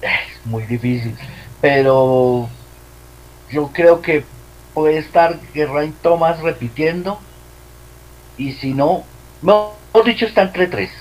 es 0.02 0.46
muy 0.46 0.64
difícil, 0.64 1.16
pero 1.62 2.48
yo 3.50 3.70
creo 3.74 4.02
que 4.02 4.24
puede 4.74 4.98
estar 4.98 5.40
Geraint 5.54 5.96
Thomas 6.02 6.40
repitiendo 6.42 7.20
y 8.38 8.54
si 8.54 8.74
no, 8.74 9.04
mejor 9.42 9.74
dicho 10.06 10.26
está 10.26 10.42
entre 10.42 10.68
tres 10.68 10.92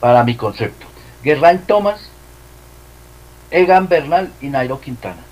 para 0.00 0.24
mi 0.24 0.34
concepto. 0.34 0.86
Geraint 1.22 1.66
Thomas, 1.66 2.10
Egan 3.52 3.86
Bernal 3.86 4.32
y 4.40 4.48
Nairo 4.48 4.80
Quintana. 4.80 5.22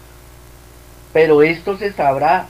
Pero 1.12 1.42
esto 1.42 1.76
se 1.78 1.92
sabrá 1.92 2.46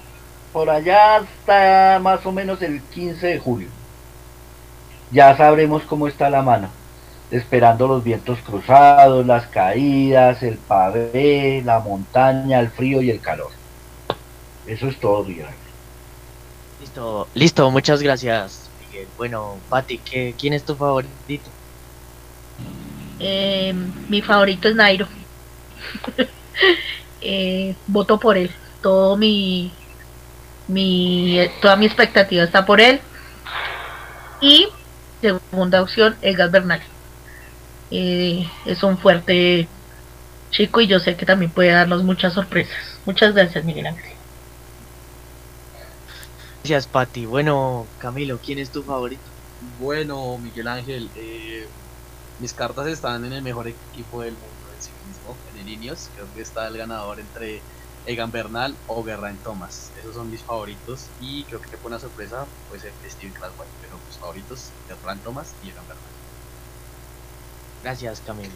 por 0.53 0.69
allá 0.69 1.17
hasta 1.17 2.01
más 2.01 2.27
o 2.27 2.33
menos 2.33 2.61
el 2.61 2.83
15 2.83 3.27
de 3.27 3.39
julio. 3.39 3.69
Ya 5.13 5.37
sabremos 5.37 5.85
cómo 5.85 6.09
está 6.09 6.29
la 6.29 6.43
mano. 6.43 6.69
Esperando 7.31 7.87
los 7.87 8.03
vientos 8.03 8.41
cruzados, 8.41 9.25
las 9.25 9.47
caídas, 9.47 10.43
el 10.43 10.57
pavé, 10.59 11.63
la 11.65 11.79
montaña, 11.79 12.59
el 12.59 12.71
frío 12.71 13.01
y 13.01 13.11
el 13.11 13.21
calor. 13.21 13.51
Eso 14.67 14.89
es 14.89 14.99
todo, 14.99 15.23
Miguel. 15.23 15.47
Listo, 16.81 17.29
listo, 17.35 17.71
muchas 17.71 18.03
gracias, 18.03 18.69
Miguel. 18.85 19.07
Bueno, 19.17 19.57
Pati, 19.69 19.99
¿qué, 19.99 20.35
¿quién 20.37 20.53
es 20.55 20.65
tu 20.65 20.75
favorito? 20.75 21.49
Eh, 23.21 23.73
mi 24.09 24.23
favorito 24.23 24.69
es 24.69 24.75
Nairo. 24.75 25.07
eh, 27.21 27.75
voto 27.87 28.19
por 28.19 28.37
él. 28.37 28.51
Todo 28.83 29.17
mi, 29.17 29.73
mi, 30.69 31.39
toda 31.61 31.77
mi 31.77 31.87
expectativa 31.87 32.45
está 32.45 32.65
por 32.67 32.81
él. 32.81 33.01
Y 34.41 34.69
segunda 35.21 35.83
opción, 35.83 36.17
Edgar 36.23 36.51
Bernal. 36.51 36.81
Eh, 37.91 38.49
es 38.65 38.83
un 38.83 38.97
fuerte 38.99 39.69
chico 40.51 40.81
y 40.81 40.87
yo 40.87 41.01
sé 41.01 41.17
que 41.17 41.27
también 41.27 41.51
puede 41.51 41.71
darnos 41.71 42.03
muchas 42.03 42.35
sorpresas. 42.35 42.99
Muchas 43.05 43.35
gracias, 43.35 43.65
Miguel 43.65 43.87
Ángel. 43.87 44.13
Gracias, 46.63 46.87
Pati. 46.87 47.27
Bueno, 47.27 47.87
Camilo, 47.99 48.39
¿quién 48.39 48.59
es 48.59 48.71
tu 48.71 48.83
favorito? 48.83 49.23
Bueno, 49.79 50.39
Miguel 50.39 50.69
Ángel, 50.69 51.11
eh, 51.17 51.67
mis 52.39 52.53
cartas 52.53 52.87
están 52.87 53.25
en 53.25 53.33
el 53.33 53.43
mejor 53.43 53.69
equipo 53.69 54.23
del 54.23 54.33
mundo 54.33 54.50
el 55.61 55.69
Ineos. 55.69 56.09
Creo 56.15 56.27
que 56.35 56.41
está 56.43 56.67
el 56.69 56.77
ganador 56.77 57.21
entre 57.21 57.63
Egan 58.07 58.31
Bernal 58.31 58.75
o 58.87 59.05
Geraint 59.05 59.43
Thomas. 59.43 59.91
Esos 59.99 60.15
son 60.15 60.31
mis 60.31 60.43
favoritos 60.43 61.07
y 61.21 61.45
creo 61.45 61.61
que 61.61 61.77
fue 61.77 61.89
una 61.91 61.99
sorpresa 62.01 62.47
puede 62.69 62.81
ser 62.83 62.93
Steven 63.09 63.33
Craswell, 63.35 63.69
pero 63.81 63.97
mis 64.07 64.17
favoritos 64.17 64.71
Geraint 64.89 65.23
Thomas 65.23 65.55
y 65.63 65.71
Egan 65.71 65.87
Bernal. 65.87 66.05
Gracias, 67.83 68.21
Camilo. 68.21 68.55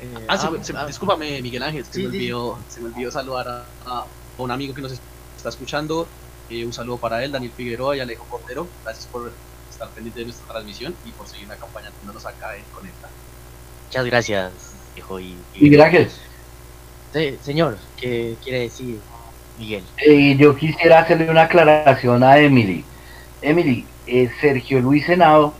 Eh, 0.00 0.26
Ah, 0.28 0.36
se- 0.38 0.46
ah, 0.46 0.50
se- 0.62 0.76
ah, 0.76 0.86
discúlpame, 0.86 1.40
Miguel 1.42 1.62
Ángel, 1.62 1.84
se, 1.84 1.98
me 1.98 2.02
sí, 2.02 2.06
olvidó, 2.06 2.58
se 2.68 2.80
me 2.80 2.88
olvidó 2.88 3.10
saludar 3.10 3.48
a, 3.48 3.66
a 3.86 4.06
un 4.38 4.50
amigo 4.50 4.74
que 4.74 4.82
nos 4.82 4.92
está 4.92 5.48
escuchando. 5.48 6.08
Eh, 6.50 6.64
un 6.66 6.72
saludo 6.72 6.98
para 6.98 7.24
él, 7.24 7.32
Daniel 7.32 7.52
Figueroa 7.52 7.96
y 7.96 8.00
Alejo 8.00 8.24
Portero. 8.26 8.68
Gracias 8.82 9.06
por 9.06 9.32
estar 9.70 9.88
pendiente 9.90 10.20
de 10.20 10.26
nuestra 10.26 10.46
transmisión 10.46 10.94
y 11.04 11.10
por 11.12 11.26
seguir 11.26 11.50
acompañándonos 11.50 12.26
acá 12.26 12.56
en 12.56 12.64
Conecta. 12.66 13.08
Muchas 13.88 14.04
gracias, 14.06 14.52
hijo. 14.96 15.18
Y, 15.20 15.36
y- 15.54 15.60
Miguel 15.62 15.80
Ángel, 15.80 16.10
Señor, 17.42 17.78
¿qué 17.96 18.34
quiere 18.42 18.60
decir 18.60 18.98
Miguel? 19.58 19.84
eh, 19.98 20.36
yo 20.36 20.56
quisiera 20.56 20.98
hacerle 20.98 21.30
una 21.30 21.42
aclaración 21.42 22.24
a 22.24 22.38
Emily. 22.38 22.84
Emily, 23.40 23.86
eh, 24.06 24.30
Sergio 24.40 24.80
Luis 24.80 25.06
Senado 25.06 25.54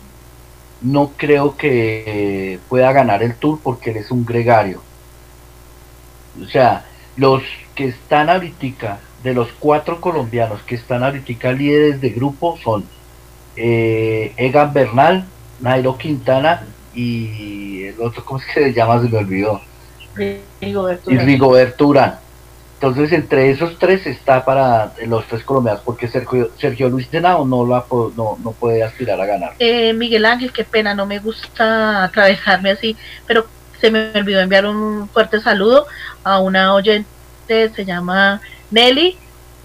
no 0.80 1.12
creo 1.16 1.56
que 1.56 2.58
pueda 2.68 2.92
ganar 2.92 3.22
el 3.22 3.36
tour 3.36 3.60
porque 3.62 3.90
él 3.90 3.98
es 3.98 4.10
un 4.10 4.24
gregario. 4.24 4.82
O 6.42 6.46
sea, 6.46 6.84
los 7.16 7.42
que 7.76 7.86
están 7.86 8.28
ahorita, 8.28 8.98
de 9.22 9.34
los 9.34 9.48
cuatro 9.60 10.00
colombianos 10.00 10.62
que 10.62 10.74
están 10.74 11.04
ahorita 11.04 11.52
líderes 11.52 12.00
de 12.00 12.10
grupo 12.10 12.58
son 12.62 12.84
eh, 13.56 14.32
Egan 14.36 14.72
Bernal, 14.72 15.24
Nairo 15.60 15.96
Quintana 15.96 16.66
y 16.94 17.84
el 17.84 18.00
otro, 18.00 18.24
¿cómo 18.24 18.40
es 18.40 18.46
que 18.46 18.64
se 18.64 18.72
llama? 18.72 19.00
Se 19.00 19.08
me 19.08 19.18
olvidó. 19.18 19.60
Rigoberto 20.14 21.10
Y. 21.10 21.18
Rigoberto 21.18 21.86
Urán. 21.86 22.18
Entonces, 22.74 23.12
entre 23.12 23.50
esos 23.50 23.78
tres 23.78 24.06
está 24.06 24.44
para 24.44 24.92
los 25.06 25.26
tres 25.26 25.42
colombianos, 25.42 25.82
porque 25.84 26.06
Sergio, 26.06 26.50
Sergio 26.58 26.90
Luis 26.90 27.06
Senado 27.10 27.44
no, 27.46 27.66
la, 27.66 27.84
no, 27.90 28.38
no 28.42 28.52
puede 28.52 28.82
aspirar 28.82 29.18
a 29.20 29.24
ganar. 29.24 29.54
Eh, 29.58 29.92
Miguel 29.94 30.26
Ángel, 30.26 30.52
qué 30.52 30.64
pena, 30.64 30.94
no 30.94 31.06
me 31.06 31.18
gusta 31.18 32.04
atravesarme 32.04 32.72
así, 32.72 32.96
pero 33.26 33.46
se 33.80 33.90
me 33.90 34.10
olvidó 34.14 34.40
enviar 34.40 34.66
un 34.66 35.08
fuerte 35.08 35.40
saludo 35.40 35.86
a 36.24 36.40
una 36.40 36.74
oyente, 36.74 37.06
se 37.46 37.84
llama 37.84 38.40
Nelly, 38.70 39.16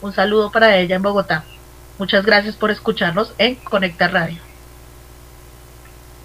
un 0.01 0.13
saludo 0.13 0.51
para 0.51 0.77
ella 0.77 0.95
en 0.95 1.01
Bogotá. 1.01 1.43
Muchas 1.97 2.25
gracias 2.25 2.55
por 2.55 2.71
escucharnos 2.71 3.33
en 3.37 3.55
Conecta 3.55 4.07
Radio. 4.07 4.48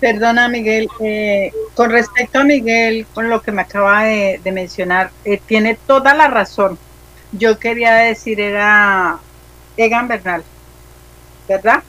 Perdona, 0.05 0.51
Miguel. 0.51 0.87
eh, 1.01 1.51
con 1.73 1.91
respecto 1.91 2.41
a 2.41 2.45
Miguel, 2.45 3.07
con 3.15 3.31
lo 3.31 3.41
que 3.41 3.53
me 3.53 3.63
acaba 3.63 4.05
de, 4.05 4.39
de 4.45 4.53
mencionar, 4.53 5.11
eh, 5.25 5.41
tiene 5.47 5.79
toda 5.87 6.13
la 6.13 6.29
razón. 6.29 6.79
Yo 7.33 7.59
quería 7.59 7.95
decir 7.95 8.39
era 8.39 9.19
Egan 9.79 10.07
Bernal, 10.07 10.45
¿verdad? 11.49 11.83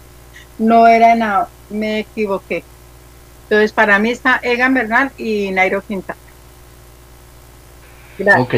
No 0.58 0.88
era 0.88 1.14
nada, 1.16 1.50
me 1.70 2.00
equivoqué. 2.00 2.64
Entonces, 3.44 3.74
para 3.74 4.00
mí 4.00 4.12
está 4.12 4.40
Egan 4.42 4.74
Bernal 4.74 5.12
y 5.18 5.52
Nairo 5.52 5.82
Quintana. 5.82 6.18
Gracias. 8.18 8.42
Ok. 8.42 8.56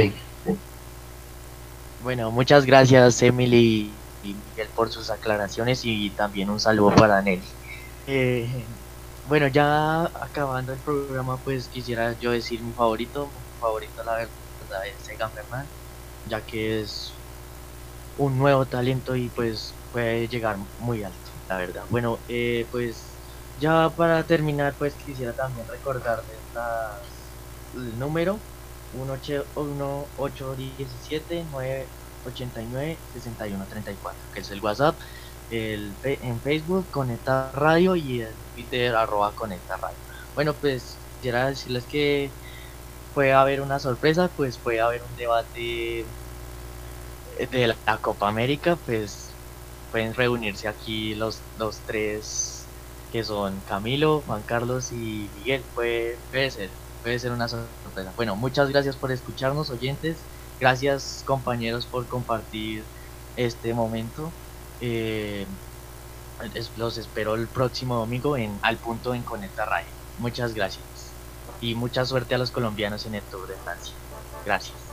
Bueno, 2.04 2.30
muchas 2.30 2.64
gracias 2.64 3.24
Emily 3.24 3.92
y 4.24 4.36
Miguel 4.36 4.68
por 4.76 4.92
sus 4.92 5.10
aclaraciones 5.10 5.82
y 5.84 6.12
también 6.12 6.52
un 6.52 6.60
saludo 6.60 6.94
para 6.96 7.24
Nelly. 7.24 7.42
Eh, 8.06 8.48
bueno, 9.28 9.48
ya 9.50 10.06
acabando 10.06 10.74
el 10.74 10.82
programa, 10.82 11.42
pues 11.44 11.70
quisiera 11.70 12.18
yo 12.18 12.32
decir 12.32 12.64
mi 12.64 12.74
favorito. 12.74 13.46
Mi 13.48 13.54
favorito, 13.60 14.04
la 14.04 14.16
verdad, 14.16 14.34
es 14.96 15.08
Bernal, 15.36 15.72
ya 16.24 16.46
que 16.46 16.80
es 16.82 17.24
un 18.16 18.38
nuevo 18.38 18.68
talento 18.70 19.16
y 19.16 19.30
pues 19.32 19.82
puede 19.92 20.28
llegar 20.28 20.58
muy 20.78 21.04
alto, 21.04 21.32
la 21.48 21.58
verdad. 21.58 21.84
Bueno, 21.90 22.24
eh, 22.28 22.68
pues 22.72 23.22
ya 23.56 23.94
para 23.96 24.26
terminar, 24.28 24.78
pues 24.78 24.98
quisiera 24.98 25.36
también 25.36 25.68
recordarles 25.68 26.50
las- 26.54 27.38
el 27.74 27.98
número 28.00 28.46
1817 28.92 31.46
989 31.46 33.02
6134 33.06 34.28
que 34.34 34.40
es 34.42 34.52
el 34.52 34.62
WhatsApp 34.62 35.00
el, 35.52 35.92
en 36.04 36.40
Facebook 36.42 36.86
Conecta 36.92 37.52
Radio 37.54 37.96
y 37.96 38.22
en 38.22 38.30
Twitter 38.56 38.96
arroba 38.96 39.32
Conecta 39.32 39.78
Radio 39.78 39.98
bueno 40.36 40.54
pues 40.54 40.96
quisiera 41.16 41.48
decirles 41.48 41.84
que 41.86 42.30
puede 43.14 43.34
haber 43.34 43.62
una 43.62 43.80
sorpresa 43.80 44.30
pues 44.36 44.58
puede 44.58 44.82
haber 44.82 45.02
un 45.02 45.18
debate 45.18 46.06
de 47.52 47.68
la, 47.68 47.76
la 47.86 47.98
Copa 47.98 48.28
América 48.28 48.78
pues 48.86 49.30
pueden 49.92 50.14
reunirse 50.14 50.68
aquí 50.68 51.16
los, 51.16 51.40
los 51.58 51.78
tres 51.80 52.64
que 53.12 53.24
son 53.24 53.62
Camilo, 53.70 54.22
Juan 54.28 54.42
Carlos 54.42 54.92
y 54.92 55.30
Miguel 55.38 55.64
puede, 55.74 56.18
puede 56.32 56.52
ser 56.52 56.70
puede 57.08 57.20
ser 57.20 57.32
una 57.32 57.48
sorpresa. 57.48 58.12
Bueno, 58.18 58.36
muchas 58.36 58.70
gracias 58.70 58.98
por 58.98 59.14
escucharnos, 59.14 59.70
oyentes. 59.70 60.18
Gracias, 60.60 61.24
compañeros, 61.26 61.86
por 61.86 62.06
compartir 62.06 62.84
este 63.38 63.74
momento. 63.74 64.30
Eh, 64.82 65.46
los 66.78 66.98
espero 66.98 67.36
el 67.36 67.48
próximo 67.48 67.96
domingo 67.96 68.38
en 68.38 68.58
Al 68.62 68.78
Punto 68.78 69.14
en 69.14 69.24
Conecta 69.24 69.66
Radio. 69.66 69.88
Muchas 70.20 70.54
gracias. 70.54 70.84
Y 71.62 71.76
mucha 71.76 72.06
suerte 72.06 72.36
a 72.36 72.38
los 72.38 72.52
colombianos 72.52 73.06
en 73.06 73.16
el 73.16 73.24
Tour 73.24 73.48
de 73.48 73.56
Francia. 73.56 73.94
Gracias. 74.46 74.87